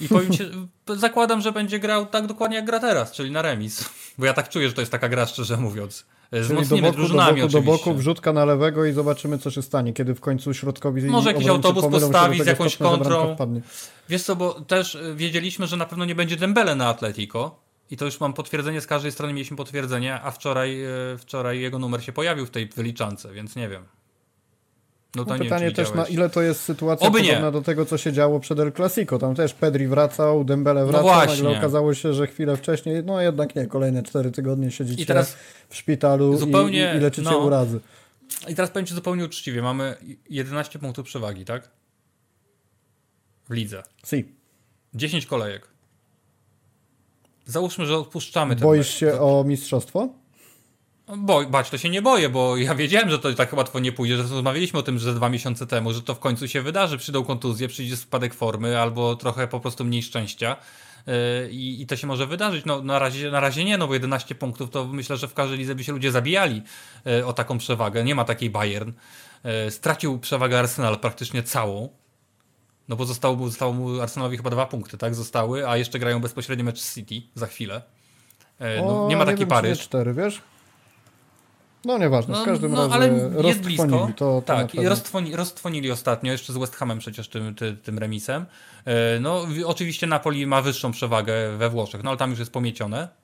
I 0.00 0.08
powiem 0.08 0.32
Ci, 0.32 0.44
zakładam, 0.96 1.40
że 1.40 1.52
będzie 1.52 1.78
grał 1.78 2.06
tak 2.06 2.26
dokładnie 2.26 2.56
jak 2.56 2.66
gra 2.66 2.80
teraz, 2.80 3.12
czyli 3.12 3.30
na 3.30 3.42
remis. 3.42 3.90
Bo 4.18 4.26
ja 4.26 4.34
tak 4.34 4.48
czuję, 4.48 4.68
że 4.68 4.74
to 4.74 4.80
jest 4.82 4.92
taka 4.92 5.08
gra, 5.08 5.26
szczerze 5.26 5.56
mówiąc. 5.56 6.06
Z 6.32 6.48
Czyli 6.48 6.68
do 6.68 6.76
boku, 6.76 6.96
drużynami 6.96 7.40
do 7.40 7.46
boku, 7.46 7.52
do 7.52 7.62
boku, 7.62 7.94
wrzutka 7.94 8.32
na 8.32 8.44
lewego 8.44 8.84
i 8.84 8.92
zobaczymy, 8.92 9.38
co 9.38 9.50
się 9.50 9.62
stanie, 9.62 9.92
kiedy 9.92 10.14
w 10.14 10.20
końcu 10.20 10.54
środkowi 10.54 11.02
Może 11.02 11.32
jakiś 11.32 11.46
autobus 11.46 11.84
postawi 11.84 12.42
z 12.42 12.46
jakąś 12.46 12.76
kontrą. 12.76 13.36
Wiesz 14.08 14.22
co, 14.22 14.36
bo 14.36 14.60
też 14.60 14.94
y, 14.94 15.14
wiedzieliśmy, 15.14 15.66
że 15.66 15.76
na 15.76 15.86
pewno 15.86 16.04
nie 16.04 16.14
będzie 16.14 16.36
Dembele 16.36 16.74
na 16.74 16.88
Atletico. 16.88 17.64
I 17.90 17.96
to 17.96 18.04
już 18.04 18.20
mam 18.20 18.32
potwierdzenie, 18.32 18.80
z 18.80 18.86
każdej 18.86 19.12
strony 19.12 19.32
mieliśmy 19.32 19.56
potwierdzenie, 19.56 20.20
a 20.20 20.30
wczoraj, 20.30 20.84
y, 21.14 21.18
wczoraj 21.18 21.60
jego 21.60 21.78
numer 21.78 22.04
się 22.04 22.12
pojawił 22.12 22.46
w 22.46 22.50
tej 22.50 22.68
wyliczance, 22.68 23.32
więc 23.32 23.56
nie 23.56 23.68
wiem. 23.68 23.84
No, 25.14 25.24
no 25.28 25.38
pytanie 25.38 25.66
wiem, 25.66 25.74
też 25.74 25.94
na 25.94 26.06
ile 26.06 26.30
to 26.30 26.42
jest 26.42 26.60
sytuacja 26.60 27.08
Oby 27.08 27.20
podobna 27.20 27.46
nie. 27.46 27.52
do 27.52 27.62
tego, 27.62 27.86
co 27.86 27.98
się 27.98 28.12
działo 28.12 28.40
przed 28.40 28.58
El 28.58 28.72
Clasico. 28.72 29.18
Tam 29.18 29.34
też 29.34 29.54
Pedri 29.54 29.86
wracał, 29.86 30.44
Dembele 30.44 30.80
no 30.80 30.86
wracał, 30.86 31.06
no 31.10 31.18
nagle 31.26 31.58
okazało 31.58 31.94
się, 31.94 32.14
że 32.14 32.26
chwilę 32.26 32.56
wcześniej, 32.56 33.04
no 33.04 33.20
jednak 33.20 33.56
nie, 33.56 33.66
kolejne 33.66 34.02
cztery 34.02 34.30
tygodnie 34.30 34.70
siedzicie 34.70 35.02
I 35.02 35.06
teraz 35.06 35.36
w 35.68 35.76
szpitalu 35.76 36.36
zupełnie, 36.36 36.92
i, 36.94 36.96
i 36.96 37.00
leczycie 37.00 37.30
no. 37.30 37.38
urazy. 37.38 37.80
I 38.48 38.54
teraz 38.54 38.70
powiem 38.70 38.86
Ci 38.86 38.94
zupełnie 38.94 39.24
uczciwie, 39.24 39.62
mamy 39.62 39.96
11 40.30 40.78
punktów 40.78 41.06
przewagi, 41.06 41.44
tak? 41.44 41.70
W 43.48 43.52
lidze. 43.52 43.82
Si. 44.06 44.24
10 44.94 45.26
kolejek. 45.26 45.68
Załóżmy, 47.46 47.86
że 47.86 47.98
odpuszczamy 47.98 48.56
ten 48.56 48.62
Boisz 48.62 48.94
się 48.94 49.20
o 49.20 49.44
mistrzostwo? 49.46 50.08
Bo, 51.06 51.46
bać 51.46 51.70
to 51.70 51.78
się 51.78 51.90
nie 51.90 52.02
boję, 52.02 52.28
bo 52.28 52.56
ja 52.56 52.74
wiedziałem, 52.84 53.10
że 53.10 53.18
to 53.18 53.34
tak 53.34 53.52
łatwo 53.52 53.80
nie 53.80 53.92
pójdzie. 53.92 54.16
Że 54.16 54.22
rozmawialiśmy 54.22 54.78
o 54.78 54.82
tym 54.82 54.98
że 54.98 55.14
dwa 55.14 55.28
miesiące 55.28 55.66
temu, 55.66 55.92
że 55.92 56.02
to 56.02 56.14
w 56.14 56.18
końcu 56.18 56.48
się 56.48 56.62
wydarzy. 56.62 56.98
Przyjdą 56.98 57.24
kontuzje, 57.24 57.68
przyjdzie 57.68 57.96
spadek 57.96 58.34
formy 58.34 58.80
albo 58.80 59.16
trochę 59.16 59.48
po 59.48 59.60
prostu 59.60 59.84
mniej 59.84 60.02
szczęścia. 60.02 60.56
Yy, 61.06 61.50
I, 61.50 61.82
I, 61.82 61.86
to 61.86 61.96
się 61.96 62.06
może 62.06 62.26
wydarzyć. 62.26 62.64
No, 62.64 62.82
na, 62.82 62.98
razie, 62.98 63.30
na 63.30 63.40
razie 63.40 63.64
nie, 63.64 63.78
no 63.78 63.86
bo 63.86 63.94
11 63.94 64.34
punktów 64.34 64.70
to 64.70 64.84
myślę, 64.84 65.16
że 65.16 65.28
w 65.28 65.34
każdej 65.34 65.58
lidze 65.58 65.74
by 65.74 65.84
się 65.84 65.92
ludzie 65.92 66.12
zabijali 66.12 66.62
yy, 67.04 67.26
o 67.26 67.32
taką 67.32 67.58
przewagę. 67.58 68.04
Nie 68.04 68.14
ma 68.14 68.24
takiej 68.24 68.50
Bayern. 68.50 68.92
Yy, 69.44 69.70
stracił 69.70 70.18
przewagę 70.18 70.58
Arsenal 70.58 70.98
praktycznie 70.98 71.42
całą. 71.42 71.88
No 72.88 72.96
bo 72.96 73.04
zostało, 73.04 73.48
zostało 73.48 73.72
mu 73.72 74.00
Arsenalowi 74.00 74.36
chyba 74.36 74.50
dwa 74.50 74.66
punkty, 74.66 74.98
tak? 74.98 75.14
Zostały, 75.14 75.68
a 75.68 75.76
jeszcze 75.76 75.98
grają 75.98 76.20
bezpośrednio 76.20 76.64
mecz 76.64 76.92
City 76.94 77.22
za 77.34 77.46
chwilę. 77.46 77.82
No, 78.60 79.04
o, 79.04 79.08
nie 79.08 79.16
ma 79.16 79.26
taki 79.26 79.46
Paryż. 79.46 79.80
cztery, 79.80 80.14
wiesz? 80.14 80.42
No 81.84 81.98
nieważne, 81.98 82.34
w 82.34 82.38
no, 82.38 82.44
każdym 82.44 82.72
no, 82.72 82.78
razie 82.78 82.94
ale 82.94 83.08
jest 83.48 83.60
blisko. 83.60 83.86
To, 83.88 84.08
to 84.16 84.42
tak, 84.46 84.74
i 84.74 84.88
roztwoni, 84.88 85.36
roztwonili 85.36 85.90
ostatnio, 85.90 86.32
jeszcze 86.32 86.52
z 86.52 86.56
West 86.56 86.76
Hamem 86.76 86.98
przecież 86.98 87.28
tym, 87.28 87.54
tym, 87.54 87.76
tym 87.76 87.98
remisem. 87.98 88.46
E, 88.84 89.20
no 89.20 89.46
oczywiście 89.66 90.06
Napoli 90.06 90.46
ma 90.46 90.62
wyższą 90.62 90.92
przewagę 90.92 91.56
we 91.56 91.70
Włoszech, 91.70 92.02
no 92.02 92.10
ale 92.10 92.16
tam 92.16 92.30
już 92.30 92.38
jest 92.38 92.52
pomiecione. 92.52 93.23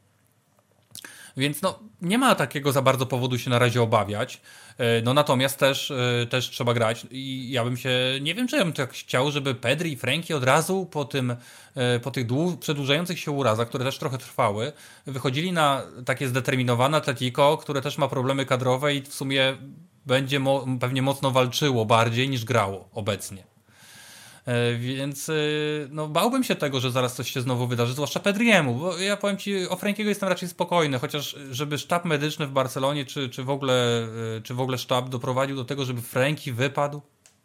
Więc 1.36 1.62
no, 1.62 1.78
nie 2.02 2.18
ma 2.18 2.34
takiego 2.34 2.72
za 2.72 2.82
bardzo 2.82 3.06
powodu 3.06 3.38
się 3.38 3.50
na 3.50 3.58
razie 3.58 3.82
obawiać. 3.82 4.40
E, 4.78 5.02
no 5.02 5.14
natomiast 5.14 5.58
też, 5.58 5.90
e, 5.90 6.26
też 6.26 6.50
trzeba 6.50 6.74
grać 6.74 7.06
i 7.10 7.50
ja 7.50 7.64
bym 7.64 7.76
się, 7.76 7.90
nie 8.20 8.34
wiem 8.34 8.48
czy 8.48 8.56
ja 8.56 8.64
bym 8.64 8.72
tak 8.72 8.92
chciał, 8.92 9.30
żeby 9.30 9.54
Pedri 9.54 9.92
i 9.92 9.96
Franki 9.96 10.34
od 10.34 10.44
razu 10.44 10.86
po 10.86 11.04
tym, 11.04 11.36
e, 11.74 12.00
po 12.00 12.10
tych 12.10 12.26
przedłużających 12.60 13.18
się 13.18 13.30
urazach, 13.30 13.68
które 13.68 13.84
też 13.84 13.98
trochę 13.98 14.18
trwały, 14.18 14.72
wychodzili 15.06 15.52
na 15.52 15.82
takie 16.04 16.28
zdeterminowane 16.28 16.96
Atletico, 16.96 17.56
które 17.56 17.82
też 17.82 17.98
ma 17.98 18.08
problemy 18.08 18.46
kadrowe 18.46 18.94
i 18.94 19.02
w 19.02 19.14
sumie 19.14 19.56
będzie 20.06 20.40
mo 20.40 20.66
pewnie 20.80 21.02
mocno 21.02 21.30
walczyło 21.30 21.84
bardziej 21.84 22.28
niż 22.28 22.44
grało 22.44 22.88
obecnie. 22.92 23.49
E, 24.46 24.74
więc 24.76 25.28
e, 25.28 25.32
no, 25.90 26.08
bałbym 26.08 26.44
się 26.44 26.54
tego, 26.54 26.80
że 26.80 26.90
zaraz 26.90 27.14
coś 27.14 27.30
się 27.30 27.40
znowu 27.40 27.66
wydarzy, 27.66 27.92
zwłaszcza 27.92 28.20
Pedriemu, 28.20 28.74
bo 28.74 28.98
ja 28.98 29.16
powiem 29.16 29.36
Ci, 29.36 29.68
o 29.68 29.76
Frankiego 29.76 30.08
jestem 30.08 30.28
raczej 30.28 30.48
spokojny, 30.48 30.98
chociaż 30.98 31.36
żeby 31.50 31.78
sztab 31.78 32.04
medyczny 32.04 32.46
w 32.46 32.50
Barcelonie, 32.50 33.04
czy, 33.04 33.28
czy, 33.28 33.44
w, 33.44 33.50
ogóle, 33.50 34.08
e, 34.36 34.40
czy 34.42 34.54
w 34.54 34.60
ogóle 34.60 34.78
sztab 34.78 35.08
doprowadził 35.08 35.56
do 35.56 35.64
tego, 35.64 35.84
żeby 35.84 36.02
Franki 36.02 36.52
wypadł, 36.52 37.02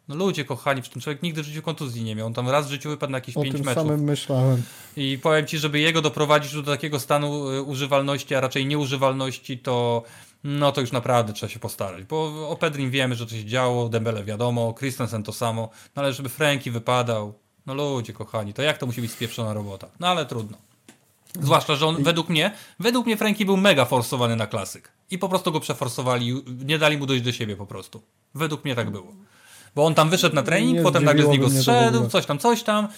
no 0.08 0.14
ludzie 0.14 0.44
kochani, 0.44 0.82
przy 0.82 0.90
tym 0.90 1.02
człowiek 1.02 1.22
nigdy 1.22 1.42
w 1.42 1.46
życiu 1.46 1.62
kontuzji 1.62 2.04
nie 2.04 2.14
miał. 2.14 2.26
On 2.26 2.34
tam 2.34 2.48
raz 2.48 2.66
w 2.66 2.70
życiu 2.70 2.88
wypadł 2.88 3.12
na 3.12 3.18
jakieś 3.18 3.36
o 3.36 3.42
pięć 3.42 3.56
tym 3.56 3.64
meczów. 3.64 3.82
samym 3.82 4.00
myślałem. 4.00 4.62
I 4.96 5.18
powiem 5.22 5.46
ci, 5.46 5.58
żeby 5.58 5.80
jego 5.80 6.02
doprowadzić 6.02 6.52
do 6.52 6.62
takiego 6.62 7.00
stanu 7.00 7.42
używalności, 7.66 8.34
a 8.34 8.40
raczej 8.40 8.66
nieużywalności, 8.66 9.58
to 9.58 10.02
no 10.46 10.72
to 10.72 10.80
już 10.80 10.92
naprawdę 10.92 11.32
trzeba 11.32 11.52
się 11.52 11.58
postarać, 11.58 12.04
bo 12.04 12.48
o 12.48 12.56
Pedrin 12.56 12.90
wiemy, 12.90 13.14
że 13.14 13.26
to 13.26 13.32
się 13.32 13.44
działo, 13.44 13.88
Dembele 13.88 14.24
wiadomo, 14.24 14.74
Christensen 14.78 15.22
to 15.22 15.32
samo, 15.32 15.70
no 15.96 16.02
ale 16.02 16.12
żeby 16.12 16.28
Franki 16.28 16.70
wypadał, 16.70 17.34
no 17.66 17.74
ludzie 17.74 18.12
kochani, 18.12 18.54
to 18.54 18.62
jak 18.62 18.78
to 18.78 18.86
musi 18.86 19.00
być 19.00 19.12
spieprzona 19.12 19.52
robota? 19.52 19.86
No 20.00 20.08
ale 20.08 20.26
trudno. 20.26 20.56
Zwłaszcza, 21.40 21.76
że 21.76 21.86
on 21.86 22.02
według 22.02 22.28
mnie, 22.28 22.52
według 22.80 23.06
mnie 23.06 23.16
Franki 23.16 23.44
był 23.44 23.56
mega 23.56 23.84
forsowany 23.84 24.36
na 24.36 24.46
klasyk. 24.46 24.92
I 25.10 25.18
po 25.18 25.28
prostu 25.28 25.52
go 25.52 25.60
przeforsowali, 25.60 26.42
nie 26.64 26.78
dali 26.78 26.98
mu 26.98 27.06
dojść 27.06 27.24
do 27.24 27.32
siebie 27.32 27.56
po 27.56 27.66
prostu. 27.66 28.02
Według 28.34 28.64
mnie 28.64 28.74
tak 28.74 28.90
było. 28.90 29.12
Bo 29.74 29.86
on 29.86 29.94
tam 29.94 30.10
wyszedł 30.10 30.34
na 30.34 30.42
trening, 30.42 30.76
Nie 30.76 30.82
potem 30.82 31.04
nagle 31.04 31.24
z 31.24 31.28
niego 31.28 31.50
zszedł, 31.50 32.08
coś 32.08 32.26
tam, 32.26 32.38
coś 32.38 32.62
tam. 32.62 32.88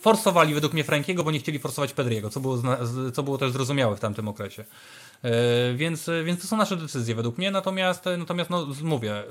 Forsowali 0.00 0.54
według 0.54 0.72
mnie 0.72 0.84
Frankiego, 0.84 1.24
bo 1.24 1.30
nie 1.30 1.38
chcieli 1.38 1.58
forsować 1.58 1.92
Pedriego, 1.92 2.30
co 2.30 2.40
było, 2.40 2.58
co 3.14 3.22
było 3.22 3.38
też 3.38 3.52
zrozumiałe 3.52 3.96
w 3.96 4.00
tamtym 4.00 4.28
okresie. 4.28 4.64
E, 5.22 5.74
więc, 5.74 6.10
więc 6.24 6.42
to 6.42 6.46
są 6.46 6.56
nasze 6.56 6.76
decyzje 6.76 7.14
według 7.14 7.38
mnie, 7.38 7.50
natomiast, 7.50 8.04
natomiast 8.18 8.50
no, 8.50 8.66
mówię, 8.82 9.12
e, 9.12 9.24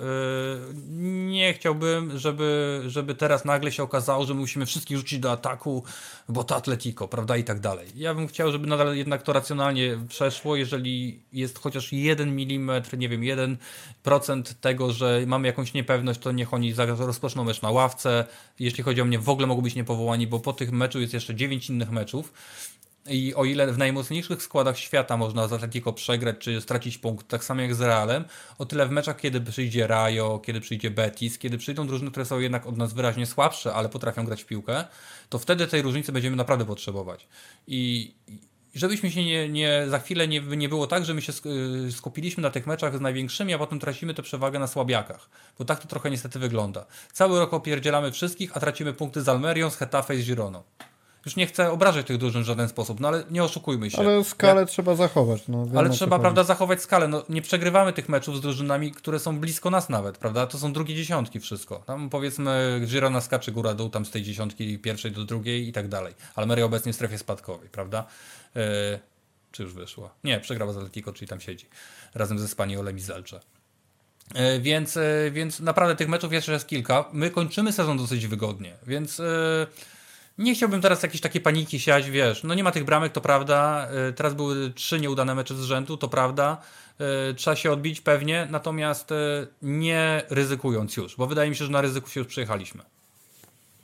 nie 1.28 1.54
chciałbym, 1.54 2.18
żeby, 2.18 2.82
żeby 2.88 3.16
teraz 3.16 3.46
nagle 3.46 3.72
się 3.72 3.84
okazało, 3.84 4.26
że 4.26 4.34
musimy 4.34 4.66
wszystkich 4.66 4.98
rzucić 4.98 5.20
do 5.20 5.32
ataku, 5.32 5.84
bo 6.30 6.44
to 6.44 6.56
Atletico, 6.56 7.08
prawda, 7.08 7.38
i 7.38 7.44
tak 7.44 7.60
dalej. 7.60 7.88
Ja 7.96 8.14
bym 8.14 8.28
chciał, 8.28 8.52
żeby 8.52 8.68
nadal 8.68 8.96
jednak 8.96 9.24
to 9.24 9.34
racjonalnie 9.34 9.98
przeszło, 10.08 10.56
jeżeli 10.56 11.24
jest 11.34 11.60
chociaż 11.60 11.94
jeden 11.94 12.36
milimetr, 12.36 12.98
nie 12.98 13.10
wiem, 13.10 13.24
jeden 13.24 13.58
procent 14.04 14.62
tego, 14.62 14.92
że 14.92 15.24
mamy 15.28 15.48
jakąś 15.48 15.74
niepewność, 15.74 16.20
to 16.20 16.32
niech 16.32 16.54
oni 16.54 16.74
rozpoczną 16.98 17.44
mecz 17.44 17.62
na 17.62 17.72
ławce. 17.72 18.26
Jeśli 18.60 18.84
chodzi 18.84 19.02
o 19.02 19.06
mnie, 19.06 19.20
w 19.20 19.30
ogóle 19.30 19.48
mogą 19.48 19.62
być 19.62 19.76
niepowołani, 19.76 20.28
bo 20.28 20.40
po 20.40 20.54
tych 20.54 20.72
meczu 20.72 21.02
jest 21.02 21.14
jeszcze 21.14 21.36
dziewięć 21.36 21.70
innych 21.70 21.92
meczów. 21.92 22.34
I 23.10 23.36
o 23.36 23.46
ile 23.46 23.74
w 23.74 23.78
najmocniejszych 23.78 24.44
składach 24.44 24.78
świata 24.78 25.18
można 25.18 25.48
z 25.48 25.54
Atletico 25.54 25.94
przegrać 25.94 26.36
czy 26.40 26.62
stracić 26.62 26.98
punkt, 26.98 27.28
tak 27.28 27.44
samo 27.44 27.62
jak 27.62 27.76
z 27.76 27.82
Realem, 27.82 28.26
o 28.58 28.66
tyle 28.66 28.88
w 28.88 28.92
meczach, 28.92 29.18
kiedy 29.18 29.42
przyjdzie 29.42 29.88
Rayo, 29.88 30.40
kiedy 30.40 30.62
przyjdzie 30.62 30.92
Betis, 30.92 31.38
kiedy 31.38 31.58
przyjdą 31.58 31.88
drużyny, 31.88 32.12
które 32.12 32.26
są 32.26 32.40
jednak 32.40 32.68
od 32.68 32.78
nas 32.78 32.94
wyraźnie 32.94 33.26
słabsze, 33.26 33.74
ale 33.74 33.90
potrafią 33.90 34.26
grać 34.26 34.44
w 34.44 34.46
piłkę, 34.46 34.86
to 35.30 35.40
wtedy 35.40 35.68
tej 35.68 35.82
różnicy 35.82 36.12
będziemy 36.12 36.36
naprawdę 36.36 36.66
potrzebować. 36.66 37.28
I 37.68 38.14
żebyśmy 38.76 39.12
się 39.12 39.26
nie, 39.26 39.50
nie 39.50 39.86
za 39.88 40.00
chwilę 40.00 40.28
nie, 40.28 40.42
nie 40.42 40.70
było 40.70 40.88
tak, 40.88 41.06
że 41.06 41.14
my 41.14 41.22
się 41.22 41.34
y, 41.88 41.92
skupiliśmy 41.92 42.44
na 42.44 42.50
tych 42.50 42.68
meczach 42.68 42.98
z 42.98 43.02
największymi, 43.02 43.54
a 43.54 43.58
potem 43.58 43.80
tracimy 43.80 44.14
tę 44.14 44.24
przewagę 44.24 44.60
na 44.60 44.68
słabiakach. 44.68 45.30
Bo 45.60 45.66
tak 45.66 45.80
to 45.80 45.88
trochę 45.88 46.10
niestety 46.12 46.40
wygląda. 46.40 46.86
Cały 47.14 47.40
rok 47.40 47.54
opierdzielamy 47.54 48.12
wszystkich, 48.12 48.58
a 48.58 48.60
tracimy 48.60 48.94
punkty 48.94 49.22
z 49.22 49.30
Almerią, 49.30 49.70
z 49.70 49.76
Hetafe 49.76 50.16
i 50.16 50.22
z 50.22 50.26
Gironą. 50.26 50.64
Już 51.26 51.36
nie 51.36 51.48
chcę 51.48 51.72
obrażać 51.72 52.06
tych 52.08 52.18
drużyn 52.18 52.44
w 52.44 52.46
żaden 52.46 52.70
sposób, 52.70 53.00
no 53.00 53.08
ale 53.08 53.24
nie 53.30 53.44
oszukujmy 53.44 53.92
się. 53.92 53.98
Ale 53.98 54.24
skalę 54.24 54.66
trzeba 54.66 54.96
zachować. 54.96 55.48
No, 55.48 55.68
Ale 55.76 55.90
trzeba, 55.90 56.20
prawda, 56.20 56.44
zachować 56.44 56.82
skalę. 56.82 57.08
No, 57.08 57.24
nie 57.30 57.42
przegrywamy 57.42 57.94
tych 57.94 58.10
meczów 58.10 58.38
z 58.38 58.42
drużynami, 58.42 58.92
które 58.92 59.20
są 59.20 59.40
blisko 59.40 59.70
nas 59.70 59.90
nawet, 59.90 60.18
prawda? 60.18 60.48
To 60.48 60.58
są 60.58 60.74
drugie 60.74 60.96
dziesiątki 60.96 61.40
wszystko. 61.40 61.84
Tam 61.86 62.10
powiedzmy 62.10 62.82
Girona 62.86 63.22
skacze 63.22 63.52
góra 63.52 63.74
dół 63.74 63.90
tam 63.90 64.06
z 64.06 64.12
tej 64.12 64.24
dziesiątki 64.24 64.80
pierwszej 64.80 65.12
do 65.12 65.24
drugiej 65.26 65.68
i 65.68 65.72
tak 65.74 65.88
dalej. 65.88 66.14
Almeria 66.36 66.66
obecnie 66.66 66.94
w 66.94 66.96
strefie 66.96 67.18
spadkowej, 67.18 67.70
prawda? 67.70 68.06
E, 68.56 69.00
czy 69.52 69.64
już 69.64 69.74
wyszła? 69.74 70.10
Nie, 70.24 70.40
przegrała 70.40 70.74
z 70.74 70.78
Atletico, 70.78 71.14
czyli 71.14 71.28
tam 71.28 71.40
siedzi. 71.42 71.66
Razem 72.16 72.40
ze 72.40 72.48
Spaniolem 72.48 72.98
i 72.98 73.02
Zelcze. 73.02 73.40
E, 74.36 74.60
Więc, 74.60 74.98
e, 74.98 75.32
więc 75.32 75.60
naprawdę 75.60 75.96
tych 75.96 76.08
meczów 76.10 76.34
jeszcze 76.34 76.52
jest 76.52 76.68
kilka. 76.68 77.06
My 77.14 77.30
kończymy 77.30 77.74
sezon 77.74 77.98
dosyć 77.98 78.28
wygodnie, 78.28 78.78
więc 78.88 79.20
e, 79.20 79.24
nie 80.38 80.56
chciałbym 80.56 80.82
teraz 80.82 81.04
jakiejś 81.04 81.22
takiej 81.22 81.42
paniki 81.42 81.80
siać, 81.80 82.10
wiesz, 82.10 82.44
no 82.44 82.54
nie 82.54 82.64
ma 82.64 82.72
tych 82.72 82.84
bramek, 82.84 83.12
to 83.12 83.22
prawda, 83.22 83.88
e, 84.10 84.14
teraz 84.14 84.34
były 84.34 84.72
trzy 84.72 85.00
nieudane 85.00 85.36
mecze 85.36 85.56
z 85.56 85.62
rzędu, 85.62 85.98
to 85.98 86.08
prawda, 86.08 86.62
E, 87.00 87.34
trzeba 87.34 87.56
się 87.56 87.72
odbić 87.72 88.02
pewnie, 88.02 88.48
natomiast 88.52 89.12
e, 89.12 89.16
nie 89.62 90.22
ryzykując 90.30 90.98
już, 90.98 91.16
bo 91.16 91.28
wydaje 91.28 91.50
mi 91.50 91.56
się, 91.56 91.66
że 91.66 91.72
na 91.72 91.82
ryzyku 91.82 92.10
się 92.10 92.20
już 92.20 92.28
przejechaliśmy. 92.28 92.84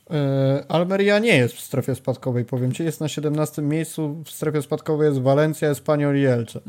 E, 0.10 0.66
Almeria 0.70 1.20
nie 1.20 1.38
jest 1.38 1.56
w 1.56 1.62
strefie 1.62 1.96
spadkowej, 1.96 2.46
powiem 2.46 2.72
Ci. 2.72 2.84
Jest 2.84 3.02
na 3.02 3.08
17 3.08 3.62
miejscu. 3.62 4.24
W 4.26 4.32
strefie 4.32 4.62
spadkowej 4.62 5.08
jest 5.08 5.22
Valencia, 5.22 5.70
Espanyol 5.70 6.18
i 6.18 6.26
Elche. 6.26 6.60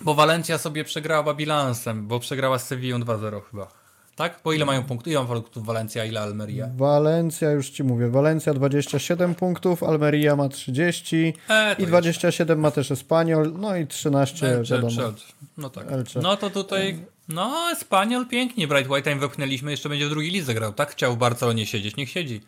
Bo 0.00 0.14
Walencja 0.14 0.58
sobie 0.58 0.84
przegrała 0.84 1.34
bilansem, 1.34 2.06
bo 2.06 2.20
przegrała 2.20 2.58
z 2.58 2.66
Sevillą 2.66 2.98
2-0 2.98 3.40
chyba. 3.50 3.79
Tak? 4.16 4.40
Bo 4.44 4.52
ile 4.52 4.64
mają 4.64 4.82
punktów? 4.84 5.12
Ile 5.12 5.20
ma 5.20 5.26
punktów 5.26 5.66
Walencja, 5.66 6.04
ile 6.04 6.20
Almeria? 6.20 6.68
Valencia, 6.76 7.50
już 7.50 7.70
Ci 7.70 7.84
mówię. 7.84 8.08
Valencia 8.08 8.54
27 8.54 9.34
punktów, 9.34 9.82
Almeria 9.82 10.36
ma 10.36 10.48
30 10.48 11.34
E, 11.48 11.76
i 11.78 11.86
27 11.86 12.60
ma 12.60 12.70
też 12.70 12.90
Espanyol, 12.90 13.52
no 13.58 13.76
i 13.76 13.86
13 13.86 14.46
Elche, 14.46 14.74
wiadomo. 14.74 15.02
Elche. 15.02 15.24
No 15.56 15.70
tak. 15.70 15.92
Elche. 15.92 16.20
No 16.20 16.36
to 16.36 16.50
tutaj, 16.50 16.98
no 17.28 17.56
Spaniol 17.78 18.26
pięknie, 18.26 18.68
Bright 18.68 18.88
White'a 18.90 19.12
im 19.12 19.20
wepchnęliśmy, 19.20 19.70
jeszcze 19.70 19.88
będzie 19.88 20.06
w 20.06 20.10
drugiej 20.10 20.30
lidze 20.30 20.54
grał. 20.54 20.72
Tak 20.72 20.90
chciał 20.90 21.14
w 21.14 21.18
Barcelonie 21.18 21.66
siedzieć, 21.66 21.96
niech 21.96 22.10
siedzi. 22.10 22.40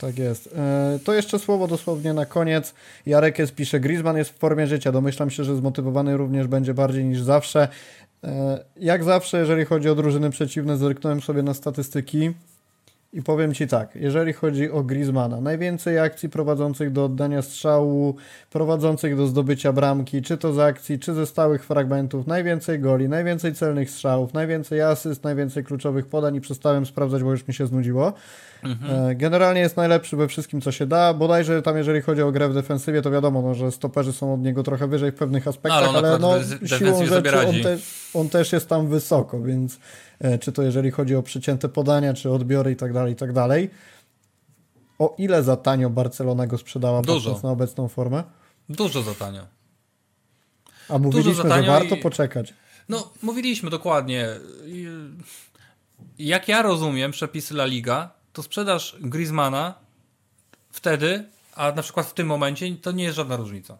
Tak 0.00 0.18
jest. 0.18 0.54
E, 0.56 0.98
To 1.04 1.14
jeszcze 1.14 1.38
słowo 1.38 1.68
dosłownie 1.68 2.12
na 2.14 2.26
koniec. 2.26 2.74
Jarek 3.06 3.38
jest, 3.38 3.54
pisze, 3.54 3.80
Griezmann 3.80 4.16
jest 4.16 4.30
w 4.30 4.38
formie 4.38 4.66
życia. 4.66 4.92
Domyślam 4.92 5.30
się, 5.30 5.44
że 5.44 5.56
zmotywowany 5.56 6.16
również 6.16 6.46
będzie 6.46 6.74
bardziej 6.74 7.04
niż 7.04 7.20
zawsze. 7.22 7.68
E, 8.24 8.64
Jak 8.76 9.04
zawsze, 9.04 9.38
jeżeli 9.38 9.64
chodzi 9.64 9.88
o 9.88 9.94
drużyny 9.94 10.30
przeciwne, 10.30 10.76
zerknąłem 10.76 11.20
sobie 11.20 11.42
na 11.42 11.54
statystyki 11.54 12.32
i 13.12 13.22
powiem 13.22 13.54
Ci 13.54 13.68
tak, 13.68 13.94
jeżeli 13.94 14.32
chodzi 14.32 14.70
o 14.70 14.82
Griezmana, 14.82 15.40
najwięcej 15.40 15.98
akcji 15.98 16.28
prowadzących 16.28 16.92
do 16.92 17.04
oddania 17.04 17.42
strzału, 17.42 18.16
prowadzących 18.50 19.16
do 19.16 19.26
zdobycia 19.26 19.72
bramki, 19.72 20.22
czy 20.22 20.38
to 20.38 20.52
z 20.52 20.58
akcji, 20.58 20.98
czy 20.98 21.14
ze 21.14 21.26
stałych 21.26 21.64
fragmentów, 21.64 22.26
najwięcej 22.26 22.80
goli, 22.80 23.08
najwięcej 23.08 23.54
celnych 23.54 23.90
strzałów, 23.90 24.34
najwięcej 24.34 24.82
asyst, 24.82 25.24
najwięcej 25.24 25.64
kluczowych 25.64 26.06
podań 26.06 26.36
i 26.36 26.40
przestałem 26.40 26.86
sprawdzać, 26.86 27.22
bo 27.22 27.30
już 27.30 27.48
mi 27.48 27.54
się 27.54 27.66
znudziło. 27.66 28.12
E, 28.64 29.14
Generalnie 29.14 29.60
jest 29.60 29.76
najlepszy 29.76 30.16
we 30.16 30.28
wszystkim, 30.28 30.60
co 30.60 30.72
się 30.72 30.86
da. 30.86 31.14
Bodajże 31.14 31.62
tam, 31.62 31.76
jeżeli 31.76 32.02
chodzi 32.02 32.22
o 32.22 32.32
grę 32.32 32.48
w 32.48 32.54
defensywie, 32.54 33.02
to 33.02 33.10
wiadomo, 33.10 33.42
no, 33.42 33.54
że 33.54 33.72
stoperzy 33.72 34.12
są 34.12 34.34
od 34.34 34.40
niego 34.40 34.62
trochę 34.62 34.86
wyżej 34.88 35.12
w 35.12 35.14
pewnych 35.14 35.48
aspektach, 35.48 35.78
ale 35.78 35.88
on 35.88 35.96
ale, 35.96 36.14
akurat 36.14 36.60
no, 36.60 36.78
siłą 36.78 37.06
rzeczy 37.06 37.38
on, 37.48 37.54
te, 37.62 37.78
on 38.14 38.28
też 38.28 38.52
jest 38.52 38.68
tam 38.68 38.88
wysoko, 38.88 39.42
więc 39.42 39.78
e, 40.20 40.38
czy 40.38 40.52
to 40.52 40.62
jeżeli 40.62 40.90
chodzi 40.90 41.16
o 41.16 41.22
przycięte 41.22 41.68
podania, 41.68 42.14
czy 42.14 42.30
odbiory 42.30 42.72
i 42.72 42.76
tak 42.76 42.92
dalej, 42.92 43.12
i 43.12 43.16
tak 43.16 43.32
dalej. 43.32 43.70
O 44.98 45.14
ile 45.18 45.42
za 45.42 45.56
tanio 45.56 45.90
Barcelona 45.90 46.46
go 46.46 46.58
sprzedała 46.58 47.02
Dużo. 47.02 47.40
na 47.42 47.50
obecną 47.50 47.88
formę? 47.88 48.22
Dużo 48.68 49.02
za 49.02 49.14
tanio. 49.14 49.46
A 50.88 50.98
mówiliśmy, 50.98 51.50
że 51.50 51.62
warto 51.62 51.94
i- 51.94 51.98
poczekać. 51.98 52.54
No, 52.88 53.12
mówiliśmy 53.22 53.70
dokładnie. 53.70 54.28
Jak 56.18 56.48
ja 56.48 56.62
rozumiem 56.62 57.10
przepisy 57.12 57.54
La 57.54 57.64
Liga, 57.64 58.10
to 58.32 58.42
sprzedaż 58.42 58.96
Griezmana 59.00 59.74
wtedy, 60.70 61.24
a 61.54 61.72
na 61.72 61.82
przykład 61.82 62.06
w 62.06 62.14
tym 62.14 62.26
momencie, 62.26 62.76
to 62.76 62.92
nie 62.92 63.04
jest 63.04 63.16
żadna 63.16 63.36
różnica. 63.36 63.78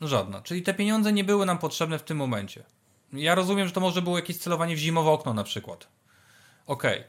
Żadna. 0.00 0.40
Czyli 0.40 0.62
te 0.62 0.74
pieniądze 0.74 1.12
nie 1.12 1.24
były 1.24 1.46
nam 1.46 1.58
potrzebne 1.58 1.98
w 1.98 2.02
tym 2.02 2.16
momencie. 2.16 2.64
Ja 3.12 3.34
rozumiem, 3.34 3.68
że 3.68 3.74
to 3.74 3.80
może 3.80 4.02
było 4.02 4.18
jakieś 4.18 4.38
celowanie 4.38 4.76
w 4.76 4.78
zimowe 4.78 5.10
okno 5.10 5.34
na 5.34 5.44
przykład. 5.44 5.88
Okej. 6.66 7.04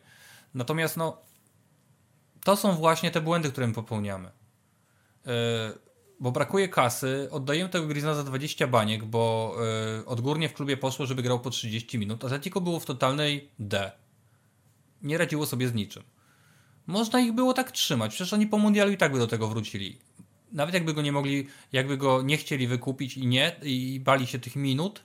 Natomiast 0.53 0.97
no, 0.97 1.17
to 2.43 2.55
są 2.55 2.75
właśnie 2.75 3.11
te 3.11 3.21
błędy, 3.21 3.51
które 3.51 3.67
my 3.67 3.73
popełniamy. 3.73 4.31
Yy, 5.25 5.33
bo 6.19 6.31
brakuje 6.31 6.69
kasy, 6.69 7.27
oddajemy 7.31 7.69
tego 7.69 7.87
Griezmana 7.87 8.15
za 8.15 8.23
20 8.23 8.67
baniek, 8.67 9.03
bo 9.03 9.55
yy, 9.97 10.05
odgórnie 10.05 10.49
w 10.49 10.53
klubie 10.53 10.77
poszło, 10.77 11.05
żeby 11.05 11.23
grał 11.23 11.39
po 11.39 11.49
30 11.49 11.99
minut. 11.99 12.25
Atletico 12.25 12.61
było 12.61 12.79
w 12.79 12.85
totalnej 12.85 13.49
D. 13.59 13.91
Nie 15.03 15.17
radziło 15.17 15.45
sobie 15.45 15.67
z 15.67 15.73
niczym. 15.73 16.03
Można 16.87 17.19
ich 17.19 17.33
było 17.33 17.53
tak 17.53 17.71
trzymać, 17.71 18.15
przecież 18.15 18.33
oni 18.33 18.47
po 18.47 18.57
mundialu 18.57 18.91
i 18.91 18.97
tak 18.97 19.11
by 19.11 19.19
do 19.19 19.27
tego 19.27 19.47
wrócili. 19.47 19.97
nawet 20.51 20.73
jakby 20.73 20.93
go 20.93 21.01
nie 21.01 21.11
mogli, 21.11 21.47
jakby 21.73 21.97
go 21.97 22.21
nie 22.21 22.37
chcieli 22.37 22.67
wykupić 22.67 23.17
i 23.17 23.27
nie, 23.27 23.55
i 23.63 23.99
bali 24.03 24.27
się 24.27 24.39
tych 24.39 24.55
minut, 24.55 25.03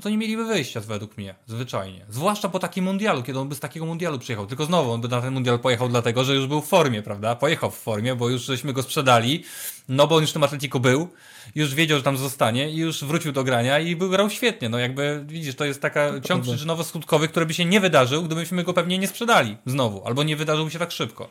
no 0.00 0.04
to 0.04 0.10
nie 0.10 0.18
mieliby 0.18 0.44
wyjścia 0.44 0.80
według 0.80 1.16
mnie, 1.18 1.34
zwyczajnie. 1.46 2.06
Zwłaszcza 2.08 2.48
po 2.48 2.58
takim 2.58 2.84
mundialu, 2.84 3.22
kiedy 3.22 3.38
on 3.38 3.48
by 3.48 3.54
z 3.54 3.60
takiego 3.60 3.86
mundialu 3.86 4.18
przyjechał. 4.18 4.46
Tylko 4.46 4.64
znowu, 4.64 4.90
on 4.90 5.00
by 5.00 5.08
na 5.08 5.20
ten 5.20 5.34
mundial 5.34 5.58
pojechał 5.58 5.88
dlatego, 5.88 6.24
że 6.24 6.34
już 6.34 6.46
był 6.46 6.60
w 6.60 6.68
formie, 6.68 7.02
prawda? 7.02 7.36
Pojechał 7.36 7.70
w 7.70 7.78
formie, 7.78 8.14
bo 8.14 8.28
już 8.28 8.42
żeśmy 8.42 8.72
go 8.72 8.82
sprzedali, 8.82 9.44
no 9.88 10.06
bo 10.06 10.16
on 10.16 10.22
już 10.22 10.30
w 10.30 10.32
tym 10.32 10.42
Atletico 10.42 10.80
był, 10.80 11.08
już 11.54 11.74
wiedział, 11.74 11.98
że 11.98 12.04
tam 12.04 12.16
zostanie 12.16 12.70
i 12.70 12.76
już 12.76 13.04
wrócił 13.04 13.32
do 13.32 13.44
grania 13.44 13.78
i 13.78 13.96
był 13.96 14.10
grał 14.10 14.30
świetnie. 14.30 14.68
No 14.68 14.78
jakby, 14.78 15.24
widzisz, 15.26 15.54
to 15.54 15.64
jest 15.64 15.82
taka 15.82 16.12
No 16.12 16.20
ciąg 16.20 16.44
przyczynowo-skutkowy, 16.44 17.28
który 17.28 17.46
by 17.46 17.54
się 17.54 17.64
nie 17.64 17.80
wydarzył, 17.80 18.22
gdybyśmy 18.22 18.64
go 18.64 18.74
pewnie 18.74 18.98
nie 18.98 19.08
sprzedali 19.08 19.56
znowu, 19.66 20.06
albo 20.06 20.22
nie 20.22 20.36
wydarzył 20.36 20.70
się 20.70 20.78
tak 20.78 20.92
szybko. 20.92 21.28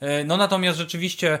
E, 0.00 0.24
No 0.24 0.36
natomiast 0.36 0.78
rzeczywiście 0.78 1.38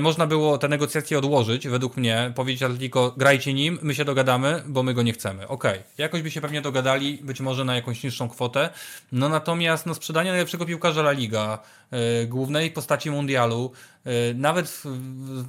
można 0.00 0.26
było 0.26 0.58
te 0.58 0.68
negocjacje 0.68 1.18
odłożyć, 1.18 1.68
według 1.68 1.96
mnie, 1.96 2.32
powiedzieć 2.34 2.62
Atletico, 2.62 3.14
grajcie 3.16 3.54
nim, 3.54 3.78
my 3.82 3.94
się 3.94 4.04
dogadamy, 4.04 4.62
bo 4.66 4.82
my 4.82 4.94
go 4.94 5.02
nie 5.02 5.12
chcemy. 5.12 5.48
Okej, 5.48 5.82
jakoś 5.98 6.22
by 6.22 6.30
się 6.30 6.40
pewnie 6.40 6.60
dogadali, 6.62 7.18
być 7.22 7.40
może 7.40 7.64
na 7.64 7.74
jakąś 7.74 8.02
niższą 8.02 8.28
kwotę, 8.28 8.70
no 9.12 9.28
natomiast 9.28 9.86
no, 9.86 9.94
sprzedanie 9.94 10.30
najlepszego 10.30 10.66
piłkarza 10.66 11.00
La 11.00 11.12
Liga, 11.12 11.58
e, 11.90 12.26
głównej 12.26 12.70
postaci 12.70 13.10
mundialu, 13.10 13.72
e, 14.04 14.34
nawet 14.34 14.82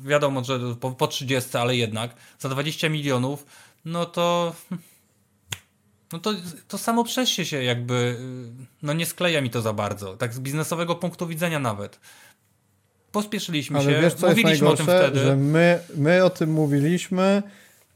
wiadomo, 0.03 0.44
że 0.44 0.60
po, 0.80 0.91
po 0.91 1.07
30, 1.07 1.57
ale 1.57 1.76
jednak, 1.76 2.15
za 2.40 2.49
20 2.49 2.90
milionów, 2.90 3.45
no 3.86 4.06
to... 4.06 4.56
No 6.11 6.19
to, 6.19 6.34
to 6.68 6.78
samo 6.78 7.03
przejście 7.03 7.45
się 7.45 7.64
jakby, 7.64 7.94
y, 7.94 8.65
no 8.82 8.94
nie 8.94 9.06
skleja 9.06 9.41
mi 9.41 9.49
to 9.49 9.61
za 9.61 9.73
bardzo, 9.73 10.18
tak 10.18 10.34
z 10.34 10.40
biznesowego 10.40 10.95
punktu 10.95 11.28
widzenia 11.28 11.60
nawet. 11.60 11.99
Pospieszyliśmy 13.12 13.80
Ale 13.80 13.92
się, 13.92 14.02
wiesz, 14.02 14.14
co 14.14 14.28
jest 14.28 14.38
mówiliśmy 14.38 14.70
o 14.70 14.76
tym 14.76 14.86
wtedy. 14.86 15.20
Że 15.20 15.36
my, 15.36 15.80
my 15.96 16.24
o 16.24 16.30
tym 16.30 16.52
mówiliśmy 16.52 17.44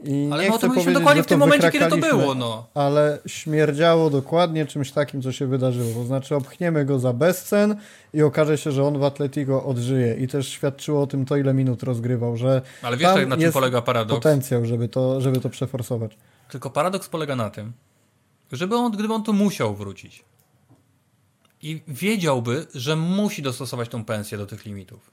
i 0.03 0.29
Ale 0.31 0.43
nie 0.43 0.49
my 0.49 0.55
o 0.55 0.59
tym 0.59 0.69
mówiliśmy 0.69 0.93
dokładnie 0.93 1.23
w 1.23 1.25
tym 1.25 1.39
momencie, 1.39 1.71
kiedy 1.71 1.87
to 1.87 1.97
było, 1.97 2.35
no. 2.35 2.67
Ale 2.73 3.19
śmierdziało 3.27 4.09
dokładnie 4.09 4.65
czymś 4.65 4.91
takim, 4.91 5.21
co 5.21 5.31
się 5.31 5.47
wydarzyło. 5.47 5.93
To 5.93 6.03
znaczy 6.03 6.35
obchniemy 6.35 6.85
go 6.85 6.99
za 6.99 7.13
bezcen 7.13 7.75
i 8.13 8.21
okaże 8.21 8.57
się, 8.57 8.71
że 8.71 8.83
on 8.83 8.99
w 8.99 9.03
Atletico 9.03 9.65
odżyje. 9.65 10.15
I 10.15 10.27
też 10.27 10.49
świadczyło 10.49 11.01
o 11.01 11.07
tym 11.07 11.25
to, 11.25 11.37
ile 11.37 11.53
minut 11.53 11.83
rozgrywał, 11.83 12.37
że 12.37 12.61
Ale 12.81 12.97
wiesz, 12.97 13.13
tak, 13.13 13.27
na 13.27 13.35
czym 13.35 13.41
jest 13.41 13.53
polega 13.53 13.81
paradoks? 13.81 14.23
potencjał, 14.23 14.65
żeby 14.65 14.87
to, 14.87 15.21
żeby 15.21 15.39
to 15.39 15.49
przeforsować. 15.49 16.17
Tylko 16.49 16.69
paradoks 16.69 17.09
polega 17.09 17.35
na 17.35 17.49
tym, 17.49 17.71
żeby 18.51 18.75
on, 18.75 18.91
gdyby 18.91 19.13
on 19.13 19.23
tu 19.23 19.33
musiał 19.33 19.75
wrócić 19.75 20.23
i 21.69 21.83
wiedziałby, 21.87 22.67
że 22.75 22.95
musi 22.95 23.41
dostosować 23.41 23.89
tą 23.89 24.05
pensję 24.05 24.37
do 24.37 24.45
tych 24.45 24.65
limitów. 24.65 25.11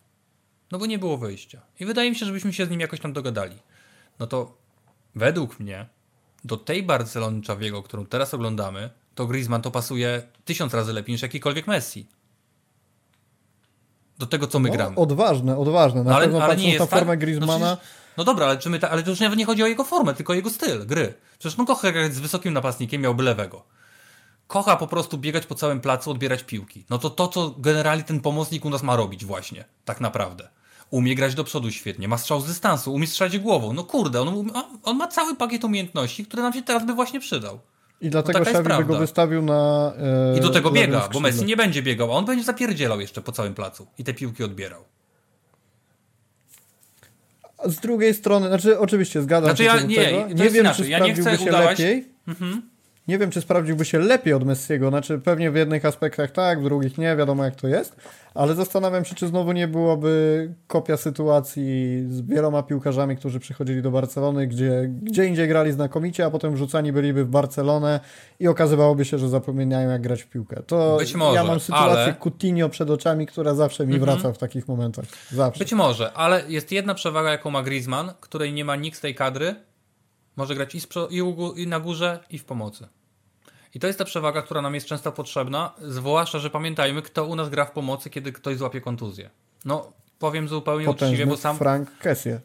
No 0.70 0.78
bo 0.78 0.86
nie 0.86 0.98
było 0.98 1.18
wyjścia. 1.18 1.60
I 1.80 1.84
wydaje 1.86 2.10
mi 2.10 2.16
się, 2.16 2.26
żebyśmy 2.26 2.52
się 2.52 2.66
z 2.66 2.70
nim 2.70 2.80
jakoś 2.80 3.00
tam 3.00 3.12
dogadali. 3.12 3.56
No 4.18 4.26
to 4.26 4.56
według 5.14 5.60
mnie 5.60 5.86
do 6.44 6.56
tej 6.56 6.82
Barcelony 6.82 7.42
Czawiego, 7.42 7.82
którą 7.82 8.06
teraz 8.06 8.34
oglądamy, 8.34 8.90
to 9.14 9.26
Griezmann 9.26 9.62
to 9.62 9.70
pasuje 9.70 10.22
tysiąc 10.44 10.74
razy 10.74 10.92
lepiej 10.92 11.12
niż 11.12 11.22
jakikolwiek 11.22 11.66
Messi. 11.66 12.06
Do 14.18 14.26
tego, 14.26 14.46
co 14.46 14.58
my 14.58 14.68
No, 14.68 14.74
gramy. 14.74 14.96
odważne, 14.96 15.58
odważne. 15.58 16.04
Na 16.04 16.10
No, 16.10 16.16
ale, 16.16 16.24
pewno 16.26 16.42
ale 16.44 16.56
nie 16.56 16.68
jest 16.68 16.80
na 16.80 16.86
formę 16.86 17.12
tak? 17.12 17.18
Griezmana, 17.18 17.70
No, 17.70 17.76
przecież, 17.76 17.94
no 18.16 18.24
dobra, 18.24 18.46
ale, 18.46 18.58
czy 18.58 18.70
my 18.70 18.78
ta, 18.78 18.90
ale 18.90 19.02
to 19.02 19.10
już 19.10 19.20
nawet 19.20 19.38
nie 19.38 19.46
chodzi 19.46 19.62
o 19.62 19.66
jego 19.66 19.84
formę, 19.84 20.14
tylko 20.14 20.32
o 20.32 20.36
jego 20.36 20.50
styl 20.50 20.86
gry. 20.86 21.14
Przecież 21.38 21.56
kocha 21.66 21.92
grać 21.92 22.14
z 22.14 22.20
wysokim 22.20 22.52
napastnikiem, 22.52 23.02
miałby 23.02 23.22
lewego. 23.22 23.64
Kocha 24.52 24.76
po 24.76 24.86
prostu 24.86 25.18
biegać 25.18 25.46
po 25.46 25.54
całym 25.54 25.80
placu, 25.80 26.10
odbierać 26.10 26.42
piłki. 26.44 26.84
No 26.90 26.98
to 26.98 27.10
to, 27.10 27.28
co 27.28 27.54
generalnie 27.58 28.04
ten 28.04 28.20
pomocnik 28.20 28.64
u 28.64 28.70
nas 28.70 28.82
ma 28.82 28.96
robić 28.96 29.24
właśnie, 29.24 29.64
tak 29.84 30.00
naprawdę. 30.00 30.48
Umie 30.90 31.14
grać 31.14 31.34
do 31.34 31.44
przodu 31.44 31.70
świetnie, 31.70 32.08
ma 32.08 32.18
strzał 32.18 32.40
z 32.40 32.46
dystansu, 32.46 32.94
umie 32.94 33.06
strzelać 33.06 33.38
głową. 33.38 33.72
No 33.72 33.84
kurde, 33.84 34.20
on, 34.20 34.28
um- 34.28 34.50
on 34.82 34.96
ma 34.96 35.08
cały 35.08 35.36
pakiet 35.36 35.64
umiejętności, 35.64 36.26
który 36.26 36.42
nam 36.42 36.52
się 36.52 36.62
teraz 36.62 36.86
by 36.86 36.92
właśnie 36.94 37.20
przydał. 37.20 37.60
i 38.00 38.10
dlatego 38.10 38.38
jest 38.38 38.50
Xavi 38.50 38.68
by 38.84 38.84
go 38.84 38.98
wystawił 38.98 39.42
na 39.42 39.92
e, 40.34 40.38
I 40.38 40.40
do 40.40 40.50
tego 40.50 40.70
biega, 40.70 41.08
bo. 41.12 41.20
Messi 41.20 41.44
nie 41.44 41.56
będzie 41.56 41.82
biegał, 41.82 42.12
a 42.12 42.14
on 42.16 42.24
będzie 42.24 42.44
zapierdzielał 42.44 43.00
jeszcze 43.00 43.20
po 43.22 43.32
całym 43.32 43.54
placu 43.54 43.86
i 43.98 44.04
te 44.04 44.14
piłki 44.14 44.44
odbierał. 44.44 44.84
Z 47.64 47.76
drugiej 47.76 48.14
strony, 48.14 48.48
znaczy 48.48 48.78
oczywiście 48.78 49.22
zgadzam 49.22 49.50
Znaczy 49.56 49.62
się 49.62 49.68
ja- 49.68 49.82
nie, 49.82 49.96
tego. 49.96 50.28
Nie 50.34 50.50
wiem, 50.50 50.64
inaczej. 50.64 50.84
czy 50.84 50.90
Ja 50.90 50.98
nie 50.98 51.14
chcę 51.14 51.38
się 51.38 51.44
udawać- 51.50 51.78
lepiej. 51.78 52.08
Mhm. 52.28 52.71
Nie 53.08 53.18
wiem, 53.18 53.30
czy 53.30 53.40
sprawdziłby 53.40 53.84
się 53.84 53.98
lepiej 53.98 54.34
od 54.34 54.44
Messiego. 54.44 54.88
Znaczy, 54.88 55.18
pewnie 55.18 55.50
w 55.50 55.56
jednych 55.56 55.84
aspektach 55.84 56.30
tak, 56.30 56.60
w 56.60 56.64
drugich 56.64 56.98
nie, 56.98 57.16
wiadomo 57.16 57.44
jak 57.44 57.56
to 57.56 57.68
jest. 57.68 57.96
Ale 58.34 58.54
zastanawiam 58.54 59.04
się, 59.04 59.14
czy 59.14 59.26
znowu 59.26 59.52
nie 59.52 59.68
byłoby 59.68 60.54
kopia 60.66 60.96
sytuacji 60.96 62.04
z 62.08 62.20
wieloma 62.20 62.62
piłkarzami, 62.62 63.16
którzy 63.16 63.40
przychodzili 63.40 63.82
do 63.82 63.90
Barcelony, 63.90 64.46
gdzie, 64.46 64.90
gdzie 65.02 65.26
indziej 65.26 65.48
grali 65.48 65.72
znakomicie, 65.72 66.24
a 66.26 66.30
potem 66.30 66.54
wrzucani 66.54 66.92
byliby 66.92 67.24
w 67.24 67.28
Barcelonę 67.28 68.00
i 68.40 68.48
okazywałoby 68.48 69.04
się, 69.04 69.18
że 69.18 69.28
zapominają 69.28 69.90
jak 69.90 70.02
grać 70.02 70.22
w 70.22 70.26
piłkę. 70.28 70.62
To 70.66 70.96
Być 70.98 71.14
może, 71.14 71.36
ja 71.36 71.44
mam 71.44 71.60
sytuację 71.60 72.02
ale- 72.02 72.14
Coutinho 72.14 72.68
przed 72.68 72.90
oczami, 72.90 73.26
która 73.26 73.54
zawsze 73.54 73.86
mi 73.86 73.94
Mhm. 73.94 74.18
wraca 74.18 74.34
w 74.34 74.38
takich 74.38 74.68
momentach. 74.68 75.04
Zawsze. 75.32 75.58
Być 75.58 75.72
może, 75.72 76.12
ale 76.12 76.42
jest 76.48 76.72
jedna 76.72 76.94
przewaga, 76.94 77.30
jaką 77.30 77.50
ma 77.50 77.62
Griezmann, 77.62 78.10
której 78.20 78.52
nie 78.52 78.64
ma 78.64 78.76
nikt 78.76 78.98
z 78.98 79.00
tej 79.00 79.14
kadry. 79.14 79.54
Może 80.36 80.54
grać 80.54 80.74
i, 80.74 80.78
i, 81.10 81.22
i 81.62 81.66
na 81.66 81.80
górze, 81.80 82.24
i 82.30 82.38
w 82.38 82.44
pomocy. 82.44 82.88
I 83.74 83.80
to 83.80 83.86
jest 83.86 83.98
ta 83.98 84.04
przewaga, 84.04 84.42
która 84.42 84.62
nam 84.62 84.74
jest 84.74 84.86
często 84.86 85.12
potrzebna, 85.12 85.74
zwłaszcza, 85.82 86.38
że 86.38 86.50
pamiętajmy, 86.50 87.02
kto 87.02 87.24
u 87.24 87.36
nas 87.36 87.48
gra 87.48 87.64
w 87.64 87.70
pomocy, 87.70 88.10
kiedy 88.10 88.32
ktoś 88.32 88.56
złapie 88.56 88.80
kontuzję. 88.80 89.30
No, 89.64 89.92
powiem 90.18 90.48
zupełnie 90.48 90.90
uczciwie, 90.90 91.10
Potężny 91.10 91.26
bo 91.26 91.36
sam, 91.36 91.58
Frank 91.58 91.98
Kessie. 91.98 92.38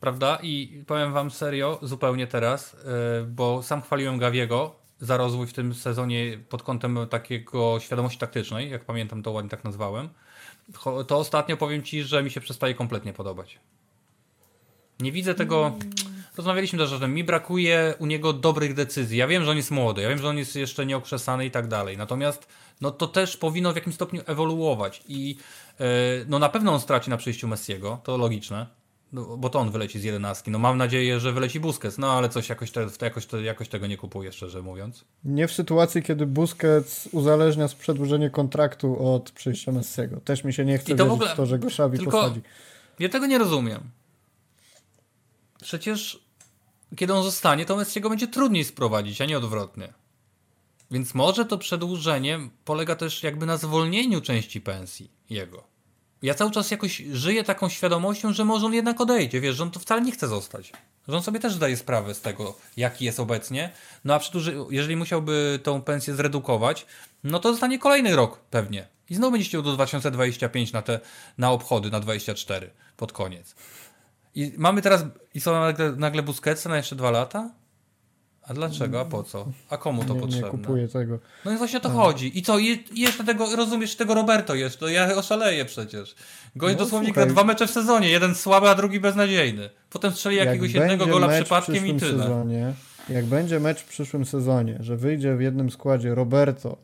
prawda? 0.00 0.38
I 0.42 0.84
powiem 0.86 1.12
wam 1.12 1.30
serio, 1.30 1.78
zupełnie 1.82 2.26
teraz, 2.26 2.72
yy, 2.72 3.26
bo 3.26 3.62
sam 3.62 3.82
chwaliłem 3.82 4.18
Gawiego 4.18 4.76
za 5.00 5.16
rozwój 5.16 5.46
w 5.46 5.52
tym 5.52 5.74
sezonie 5.74 6.38
pod 6.48 6.62
kątem 6.62 6.98
takiego 7.10 7.80
świadomości 7.80 8.18
taktycznej, 8.18 8.70
jak 8.70 8.84
pamiętam 8.84 9.22
to 9.22 9.30
ładnie 9.30 9.50
tak 9.50 9.64
nazwałem. 9.64 10.08
To 11.06 11.18
ostatnio 11.18 11.56
powiem 11.56 11.82
ci, 11.82 12.02
że 12.02 12.22
mi 12.22 12.30
się 12.30 12.40
przestaje 12.40 12.74
kompletnie 12.74 13.12
podobać. 13.12 13.58
Nie 15.00 15.12
widzę 15.12 15.34
tego. 15.34 15.72
Rozmawialiśmy 16.36 16.78
też 16.78 16.92
o 16.92 16.98
tym. 16.98 17.14
Mi 17.14 17.24
brakuje 17.24 17.94
u 17.98 18.06
niego 18.06 18.32
dobrych 18.32 18.74
decyzji. 18.74 19.18
Ja 19.18 19.26
wiem, 19.26 19.44
że 19.44 19.50
on 19.50 19.56
jest 19.56 19.70
młody, 19.70 20.02
ja 20.02 20.08
wiem, 20.08 20.18
że 20.18 20.28
on 20.28 20.38
jest 20.38 20.56
jeszcze 20.56 20.86
nieokrzesany 20.86 21.46
i 21.46 21.50
tak 21.50 21.68
dalej. 21.68 21.96
Natomiast 21.96 22.48
no 22.80 22.90
to 22.90 23.06
też 23.06 23.36
powinno 23.36 23.72
w 23.72 23.76
jakimś 23.76 23.94
stopniu 23.94 24.22
ewoluować. 24.26 25.02
I 25.08 25.36
yy, 25.78 25.86
no 26.28 26.38
na 26.38 26.48
pewno 26.48 26.72
on 26.72 26.80
straci 26.80 27.10
na 27.10 27.16
przyjściu 27.16 27.48
Messiego, 27.48 28.00
to 28.04 28.16
logiczne. 28.16 28.66
No, 29.12 29.36
bo 29.36 29.50
to 29.50 29.58
on 29.58 29.70
wyleci 29.70 30.00
z 30.00 30.04
jedenastki. 30.04 30.50
No 30.50 30.58
mam 30.58 30.78
nadzieję, 30.78 31.20
że 31.20 31.32
wyleci 31.32 31.60
Busquets, 31.60 31.98
no 31.98 32.12
ale 32.12 32.28
coś 32.28 32.48
jakoś, 32.48 32.70
te, 32.70 32.86
jakoś, 33.00 33.26
te, 33.26 33.42
jakoś 33.42 33.68
tego 33.68 33.86
nie 33.86 33.96
kupuję, 33.96 34.32
szczerze 34.32 34.62
mówiąc. 34.62 35.04
Nie 35.24 35.48
w 35.48 35.52
sytuacji, 35.52 36.02
kiedy 36.02 36.26
Busquets 36.26 37.08
uzależnia 37.12 37.68
przedłużenie 37.78 38.30
kontraktu 38.30 39.14
od 39.14 39.30
przyjścia 39.30 39.72
Messiego. 39.72 40.20
Też 40.20 40.44
mi 40.44 40.52
się 40.52 40.64
nie 40.64 40.78
chce 40.78 40.92
I 40.92 40.96
to 40.96 41.06
w 41.06 41.12
ogóle- 41.12 41.32
w 41.32 41.36
to, 41.36 41.46
że 41.46 41.58
go 41.58 41.68
posadzi. 42.04 42.40
Ja 42.98 43.08
tego 43.08 43.26
nie 43.26 43.38
rozumiem. 43.38 43.80
Przecież 45.62 46.23
kiedy 46.96 47.14
on 47.14 47.22
zostanie, 47.22 47.66
to 47.66 47.76
Messiego 47.76 48.08
będzie 48.08 48.28
trudniej 48.28 48.64
sprowadzić, 48.64 49.20
a 49.20 49.24
nie 49.24 49.38
odwrotnie. 49.38 49.92
Więc 50.90 51.14
może 51.14 51.44
to 51.44 51.58
przedłużenie 51.58 52.38
polega 52.64 52.96
też 52.96 53.22
jakby 53.22 53.46
na 53.46 53.56
zwolnieniu 53.56 54.20
części 54.20 54.60
pensji 54.60 55.10
jego. 55.30 55.64
Ja 56.22 56.34
cały 56.34 56.50
czas 56.50 56.70
jakoś 56.70 57.02
żyję 57.12 57.44
taką 57.44 57.68
świadomością, 57.68 58.32
że 58.32 58.44
może 58.44 58.66
on 58.66 58.74
jednak 58.74 59.00
odejdzie, 59.00 59.40
wiesz, 59.40 59.56
że 59.56 59.62
on 59.62 59.70
to 59.70 59.80
wcale 59.80 60.02
nie 60.02 60.12
chce 60.12 60.28
zostać. 60.28 60.72
Że 61.08 61.16
on 61.16 61.22
sobie 61.22 61.40
też 61.40 61.54
zdaje 61.54 61.76
sprawę 61.76 62.14
z 62.14 62.20
tego, 62.20 62.56
jaki 62.76 63.04
jest 63.04 63.20
obecnie. 63.20 63.70
No 64.04 64.14
a 64.14 64.18
przedłuży, 64.18 64.56
jeżeli 64.70 64.96
musiałby 64.96 65.60
tą 65.62 65.82
pensję 65.82 66.14
zredukować, 66.14 66.86
no 67.24 67.38
to 67.38 67.50
zostanie 67.52 67.78
kolejny 67.78 68.16
rok 68.16 68.40
pewnie. 68.50 68.86
I 69.10 69.14
znowu 69.14 69.32
będzie 69.32 69.48
chciał 69.48 69.62
do 69.62 69.72
2025 69.72 70.72
na 70.72 70.82
te 70.82 71.00
na 71.38 71.50
obchody, 71.50 71.90
na 71.90 72.00
24 72.00 72.70
pod 72.96 73.12
koniec. 73.12 73.54
I 74.34 74.52
mamy 74.56 74.82
teraz, 74.82 75.04
i 75.34 75.40
co 75.40 75.60
nagle, 75.60 75.92
nagle 75.92 76.22
Busquetsa 76.22 76.68
na 76.68 76.76
jeszcze 76.76 76.96
dwa 76.96 77.10
lata? 77.10 77.50
A 78.46 78.54
dlaczego? 78.54 79.00
A 79.00 79.04
po 79.04 79.22
co? 79.22 79.46
A 79.70 79.76
komu 79.76 80.04
to 80.04 80.08
Nie, 80.08 80.14
nie 80.14 80.20
potrzebne? 80.20 80.50
kupuję 80.50 80.88
tego. 80.88 81.18
No 81.44 81.52
i 81.52 81.56
właśnie 81.56 81.78
o 81.78 81.82
to 81.82 81.90
chodzi. 81.90 82.38
I 82.38 82.42
co? 82.42 82.58
I 82.58 82.84
jeszcze 82.94 83.24
tego, 83.24 83.56
rozumiesz, 83.56 83.96
tego 83.96 84.14
Roberto 84.14 84.54
jest, 84.54 84.78
to 84.78 84.88
ja 84.88 85.14
oszaleję 85.16 85.64
przecież. 85.64 86.14
Gość 86.56 86.74
No, 86.74 86.78
dosłownie 86.84 87.08
słuchaj. 87.08 87.24
gra 87.24 87.32
dwa 87.32 87.44
mecze 87.44 87.66
w 87.66 87.70
sezonie, 87.70 88.08
jeden 88.08 88.34
słaby, 88.34 88.68
a 88.68 88.74
drugi 88.74 89.00
beznadziejny. 89.00 89.70
Potem 89.90 90.12
strzeli 90.12 90.36
jakiegoś 90.36 90.72
Jak 90.72 90.82
jednego 90.82 91.06
będzie 91.06 91.20
gola 91.20 91.40
przypadkiem 91.40 91.86
i 91.86 91.94
tyle. 92.00 92.22
Sezonie, 92.22 92.72
jak 93.08 93.24
będzie 93.24 93.60
mecz 93.60 93.80
w 93.80 93.84
przyszłym 93.88 94.24
sezonie, 94.24 94.76
że 94.80 94.96
wyjdzie 94.96 95.36
w 95.36 95.40
jednym 95.40 95.70
składzie 95.70 96.14
Roberto, 96.14 96.76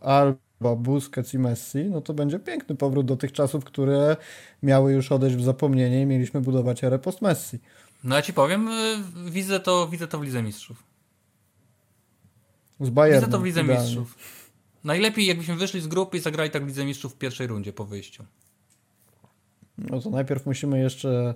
Alba, 0.60 0.76
Busquets 0.76 1.34
i 1.34 1.38
Messi, 1.38 1.84
no 1.84 2.00
to 2.00 2.14
będzie 2.14 2.38
piękny 2.38 2.74
powrót 2.76 3.06
do 3.06 3.16
tych 3.16 3.32
czasów, 3.32 3.64
które 3.64 4.16
miały 4.62 4.92
już 4.92 5.12
odejść 5.12 5.36
w 5.36 5.42
zapomnienie 5.42 6.02
i 6.02 6.06
mieliśmy 6.06 6.40
budować 6.40 6.84
erę 6.84 6.98
post-Messi. 6.98 7.58
No 8.04 8.16
ja 8.16 8.22
ci 8.22 8.32
powiem, 8.32 8.68
y, 8.68 9.30
widzę 9.30 9.60
to, 9.60 9.88
widzę 9.88 10.08
to 10.08 10.18
w 10.18 10.22
Lidze 10.22 10.42
Mistrzów. 10.42 10.82
Z 12.80 12.90
Bayernem. 12.90 13.20
Widzę 13.20 13.32
to 13.32 13.40
w 13.40 13.44
Lidze 13.44 13.60
idealnie. 13.60 13.84
Mistrzów. 13.84 14.16
Najlepiej 14.84 15.26
jakbyśmy 15.26 15.56
wyszli 15.56 15.80
z 15.80 15.86
grupy 15.86 16.16
i 16.16 16.20
zagrali 16.20 16.50
tak 16.50 16.64
w 16.64 16.66
Lidze 16.66 16.84
Mistrzów 16.84 17.14
w 17.14 17.16
pierwszej 17.16 17.46
rundzie 17.46 17.72
po 17.72 17.84
wyjściu. 17.84 18.24
No 19.78 20.00
to 20.00 20.10
najpierw 20.10 20.46
musimy 20.46 20.80
jeszcze 20.80 21.34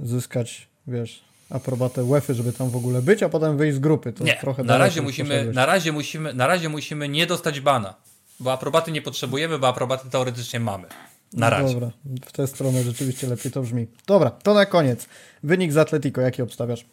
zyskać, 0.00 0.68
wiesz, 0.86 1.24
aprobatę 1.50 2.04
UEFA, 2.04 2.34
żeby 2.34 2.52
tam 2.52 2.70
w 2.70 2.76
ogóle 2.76 3.02
być, 3.02 3.22
a 3.22 3.28
potem 3.28 3.56
wyjść 3.56 3.76
z 3.76 3.80
grupy. 3.80 4.12
To 4.12 4.24
Nie, 4.24 4.36
trochę 4.36 4.64
na 4.64 4.78
razie, 4.78 5.02
musimy, 5.02 5.52
na, 5.52 5.66
razie 5.66 5.92
musimy, 5.92 6.34
na 6.34 6.46
razie 6.46 6.68
musimy 6.68 7.08
nie 7.08 7.26
dostać 7.26 7.60
bana, 7.60 7.94
bo 8.40 8.52
aprobaty 8.52 8.92
nie 8.92 9.02
potrzebujemy, 9.02 9.58
bo 9.58 9.68
aprobaty 9.68 10.10
teoretycznie 10.10 10.60
mamy. 10.60 10.88
Na 11.32 11.50
razie. 11.50 11.74
Dobra, 11.74 11.90
w 12.26 12.32
tę 12.32 12.46
stronę 12.46 12.82
rzeczywiście 12.82 13.26
lepiej 13.26 13.52
to 13.52 13.62
brzmi. 13.62 13.86
Dobra, 14.06 14.30
to 14.30 14.54
na 14.54 14.66
koniec. 14.66 15.08
Wynik 15.42 15.72
z 15.72 15.76
Atletico, 15.76 16.20
jaki 16.20 16.42
obstawiasz? 16.42 16.84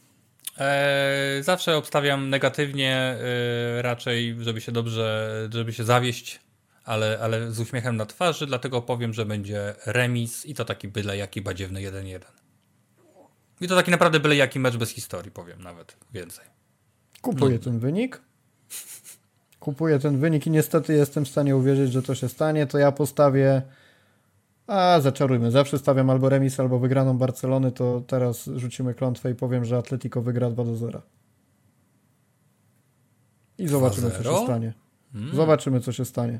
Eee, 0.58 1.44
zawsze 1.44 1.78
obstawiam 1.78 2.30
negatywnie, 2.30 2.96
e, 2.96 3.82
raczej, 3.82 4.36
żeby 4.40 4.62
się 4.62 4.72
dobrze, 4.72 5.50
żeby 5.54 5.74
się 5.74 5.84
zawieść, 5.84 6.40
ale, 6.86 7.20
ale 7.22 7.52
z 7.52 7.60
uśmiechem 7.60 7.96
na 7.96 8.06
twarzy, 8.06 8.48
dlatego 8.48 8.82
powiem, 8.82 9.14
że 9.14 9.26
będzie 9.26 9.76
remis 9.86 10.46
i 10.46 10.56
to 10.56 10.66
taki 10.66 10.88
byle 10.88 11.18
jaki 11.18 11.42
badziewny 11.42 11.80
1-1. 11.80 12.20
I 13.62 13.68
to 13.68 13.76
taki 13.76 13.92
naprawdę 13.92 14.20
byle 14.20 14.36
jaki 14.36 14.60
mecz 14.60 14.78
bez 14.78 14.90
historii, 14.90 15.32
powiem 15.32 15.62
nawet 15.62 15.98
więcej. 16.14 16.46
Kupuję 17.22 17.60
ten 17.60 17.80
wynik. 17.80 18.22
Kupuję 19.62 20.00
ten 20.00 20.18
wynik 20.18 20.48
i 20.48 20.52
niestety 20.52 20.94
jestem 20.94 21.26
w 21.26 21.28
stanie 21.28 21.56
uwierzyć, 21.56 21.92
że 21.92 22.02
to 22.02 22.16
się 22.16 22.30
stanie. 22.30 22.68
To 22.68 22.78
ja 22.78 22.92
postawię. 22.92 23.62
A, 24.68 25.00
zaczarujmy. 25.02 25.52
Zawsze 25.52 25.80
stawiam 25.80 26.10
albo 26.10 26.30
remis, 26.30 26.60
albo 26.60 26.80
wygraną 26.80 27.18
Barcelony. 27.18 27.72
To 27.72 28.02
teraz 28.08 28.50
rzucimy 28.56 28.94
klątwę 28.94 29.32
i 29.32 29.36
powiem, 29.36 29.66
że 29.66 29.78
Atletico 29.78 30.22
wygra 30.22 30.50
2 30.50 30.64
do 30.64 30.76
0. 30.76 31.02
I 33.58 33.68
zobaczymy, 33.68 34.12
co 34.12 34.18
2-0? 34.18 34.24
się 34.24 34.44
stanie. 34.46 34.74
Zobaczymy, 35.34 35.80
co 35.80 35.92
się 35.92 36.06
stanie. 36.06 36.40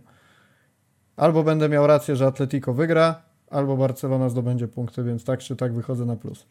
Albo 1.16 1.44
będę 1.44 1.70
miał 1.70 1.88
rację, 1.88 2.16
że 2.16 2.28
Atletico 2.28 2.74
wygra, 2.74 3.22
albo 3.50 3.78
Barcelona 3.78 4.30
zdobędzie 4.30 4.68
punkty, 4.68 5.04
więc 5.04 5.24
tak 5.24 5.40
czy 5.40 5.56
tak 5.56 5.74
wychodzę 5.74 6.06
na 6.06 6.16
plus. 6.16 6.46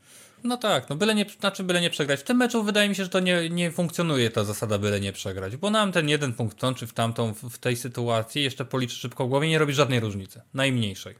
No 0.44 0.56
tak, 0.56 0.88
no 0.88 0.96
byle 0.96 1.14
nie, 1.14 1.26
znaczy 1.40 1.64
byle 1.64 1.80
nie 1.80 1.90
przegrać. 1.90 2.20
W 2.20 2.22
tym 2.22 2.36
meczu 2.36 2.62
wydaje 2.62 2.88
mi 2.88 2.94
się, 2.94 3.04
że 3.04 3.08
to 3.08 3.20
nie, 3.20 3.50
nie 3.50 3.70
funkcjonuje 3.70 4.30
ta 4.30 4.44
zasada 4.44 4.78
byle 4.78 5.00
nie 5.00 5.12
przegrać, 5.12 5.56
bo 5.56 5.70
nam 5.70 5.92
ten 5.92 6.08
jeden 6.08 6.32
punkt 6.32 6.58
tą 6.58 6.74
czy 6.74 6.86
w 6.86 6.92
tamtą, 6.92 7.34
w, 7.34 7.42
w 7.42 7.58
tej 7.58 7.76
sytuacji, 7.76 8.42
jeszcze 8.42 8.64
policzy 8.64 8.96
szybko 8.96 9.26
w 9.26 9.28
głowie, 9.28 9.48
nie 9.48 9.58
robi 9.58 9.72
żadnej 9.72 10.00
różnicy. 10.00 10.42
Najmniejszej. 10.54 11.14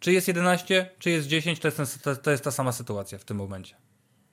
Czy 0.00 0.12
jest 0.12 0.28
11, 0.28 0.90
czy 0.98 1.10
jest 1.10 1.28
10, 1.28 1.60
to 1.60 1.68
jest, 1.68 1.76
ten, 1.76 1.86
to, 2.02 2.16
to 2.16 2.30
jest 2.30 2.44
ta 2.44 2.50
sama 2.50 2.72
sytuacja 2.72 3.18
w 3.18 3.24
tym 3.24 3.36
momencie. 3.36 3.76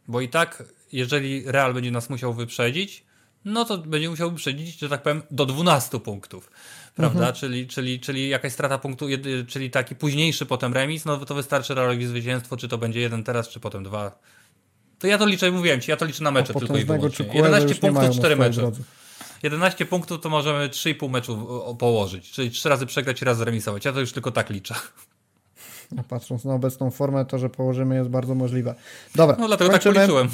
Bo 0.07 0.21
i 0.21 0.29
tak, 0.29 0.63
jeżeli 0.91 1.51
Real 1.51 1.73
będzie 1.73 1.91
nas 1.91 2.09
musiał 2.09 2.33
wyprzedzić, 2.33 3.06
no 3.47 3.65
to 3.65 3.77
będzie 3.77 4.09
musiał 4.09 4.29
wyprzedzić, 4.31 4.79
że 4.79 4.89
tak 4.89 5.03
powiem, 5.03 5.21
do 5.31 5.45
12 5.45 5.99
punktów. 5.99 6.51
Prawda? 6.95 7.33
Czyli, 7.33 7.67
czyli, 7.67 7.99
czyli 7.99 8.29
jakaś 8.29 8.53
strata 8.53 8.77
punktu, 8.77 9.05
czyli 9.47 9.71
taki 9.71 9.95
późniejszy 9.95 10.45
potem 10.45 10.73
remis, 10.73 11.05
no 11.05 11.17
to 11.25 11.35
wystarczy 11.35 11.75
Realowi 11.75 12.05
zwycięstwo, 12.07 12.57
czy 12.57 12.67
to 12.67 12.77
będzie 12.77 12.99
jeden 12.99 13.23
teraz, 13.23 13.49
czy 13.49 13.59
potem 13.59 13.83
dwa. 13.83 14.19
To 14.99 15.07
ja 15.07 15.17
to 15.17 15.25
liczę, 15.25 15.51
mówiłem 15.51 15.81
ci, 15.81 15.91
ja 15.91 15.97
to 15.97 16.05
liczę 16.05 16.23
na 16.23 16.31
mecze 16.31 16.53
tylko 16.53 16.77
i 16.77 16.85
wyłącznie. 16.85 17.25
11 17.33 17.69
już 17.69 17.81
nie 17.81 17.91
mają 17.91 18.07
punktów, 18.07 18.23
na 18.23 18.29
4 18.29 18.35
swojej 18.35 18.49
mecze. 18.49 18.61
drodze. 18.61 18.81
11 19.43 19.85
punktów 19.85 20.21
to 20.21 20.29
możemy 20.29 20.69
3,5 20.69 21.09
meczu 21.09 21.47
położyć, 21.79 22.31
czyli 22.31 22.51
3 22.51 22.69
razy 22.69 22.85
przegrać 22.85 23.21
i 23.21 23.25
raz 23.25 23.37
zremisować. 23.37 23.85
Ja 23.85 23.93
to 23.93 23.99
już 23.99 24.11
tylko 24.11 24.31
tak 24.31 24.49
liczę. 24.49 24.75
A 25.99 26.03
patrząc 26.03 26.45
na 26.45 26.53
obecną 26.53 26.91
formę, 26.91 27.25
to, 27.25 27.37
że 27.37 27.49
położymy 27.49 27.95
jest 27.95 28.09
bardzo 28.09 28.35
możliwe. 28.35 28.75
Dobra, 29.15 29.35
No 29.39 29.47
dlatego 29.47 29.71
tak 29.71 29.83
kończymy. 29.83 29.95
policzyłem. 29.95 30.29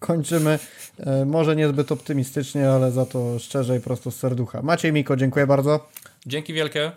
Kończymy. 0.00 0.58
E, 0.98 1.24
może 1.24 1.56
niezbyt 1.56 1.92
optymistycznie, 1.92 2.70
ale 2.70 2.90
za 2.90 3.06
to 3.06 3.38
szczerze 3.38 3.76
i 3.76 3.80
prosto 3.80 4.10
z 4.10 4.16
serducha. 4.16 4.62
Maciej 4.62 4.92
Miko, 4.92 5.16
dziękuję 5.16 5.46
bardzo. 5.46 5.88
Dzięki 6.26 6.52
wielkie. 6.52 6.92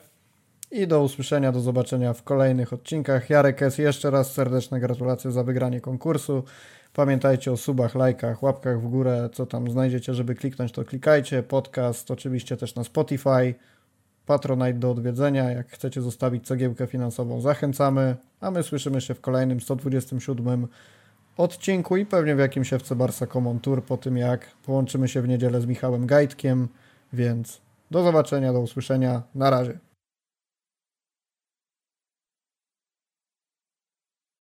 I 0.71 0.87
do 0.87 1.03
usłyszenia, 1.03 1.51
do 1.51 1.59
zobaczenia 1.59 2.13
w 2.13 2.23
kolejnych 2.23 2.73
odcinkach. 2.73 3.29
Jarek 3.29 3.61
S. 3.61 3.77
Jeszcze 3.77 4.11
raz 4.11 4.33
serdeczne 4.33 4.79
gratulacje 4.79 5.31
za 5.31 5.43
wygranie 5.43 5.81
konkursu. 5.81 6.43
Pamiętajcie 6.93 7.51
o 7.51 7.57
subach, 7.57 7.95
lajkach, 7.95 8.43
łapkach 8.43 8.81
w 8.81 8.87
górę, 8.87 9.29
co 9.33 9.45
tam 9.45 9.71
znajdziecie, 9.71 10.13
żeby 10.13 10.35
kliknąć, 10.35 10.71
to 10.71 10.83
klikajcie. 10.83 11.43
Podcast 11.43 12.11
oczywiście 12.11 12.57
też 12.57 12.75
na 12.75 12.83
Spotify. 12.83 13.55
Patronite 14.25 14.73
do 14.73 14.91
odwiedzenia. 14.91 15.51
Jak 15.51 15.69
chcecie 15.69 16.01
zostawić 16.01 16.47
cegiełkę 16.47 16.87
finansową, 16.87 17.41
zachęcamy. 17.41 18.15
A 18.41 18.51
my 18.51 18.63
słyszymy 18.63 19.01
się 19.01 19.13
w 19.13 19.21
kolejnym 19.21 19.61
127 19.61 20.67
odcinku 21.37 21.97
i 21.97 22.05
pewnie 22.05 22.35
w 22.35 22.39
jakimś 22.39 22.73
FC 22.73 22.95
Barca 22.95 23.27
Common 23.27 23.59
Tour 23.59 23.83
po 23.83 23.97
tym 23.97 24.17
jak 24.17 24.51
połączymy 24.65 25.07
się 25.07 25.21
w 25.21 25.27
niedzielę 25.27 25.61
z 25.61 25.65
Michałem 25.65 26.05
Gajtkiem. 26.05 26.67
Więc 27.13 27.61
do 27.91 28.03
zobaczenia, 28.03 28.53
do 28.53 28.59
usłyszenia. 28.59 29.21
Na 29.35 29.49
razie. 29.49 29.79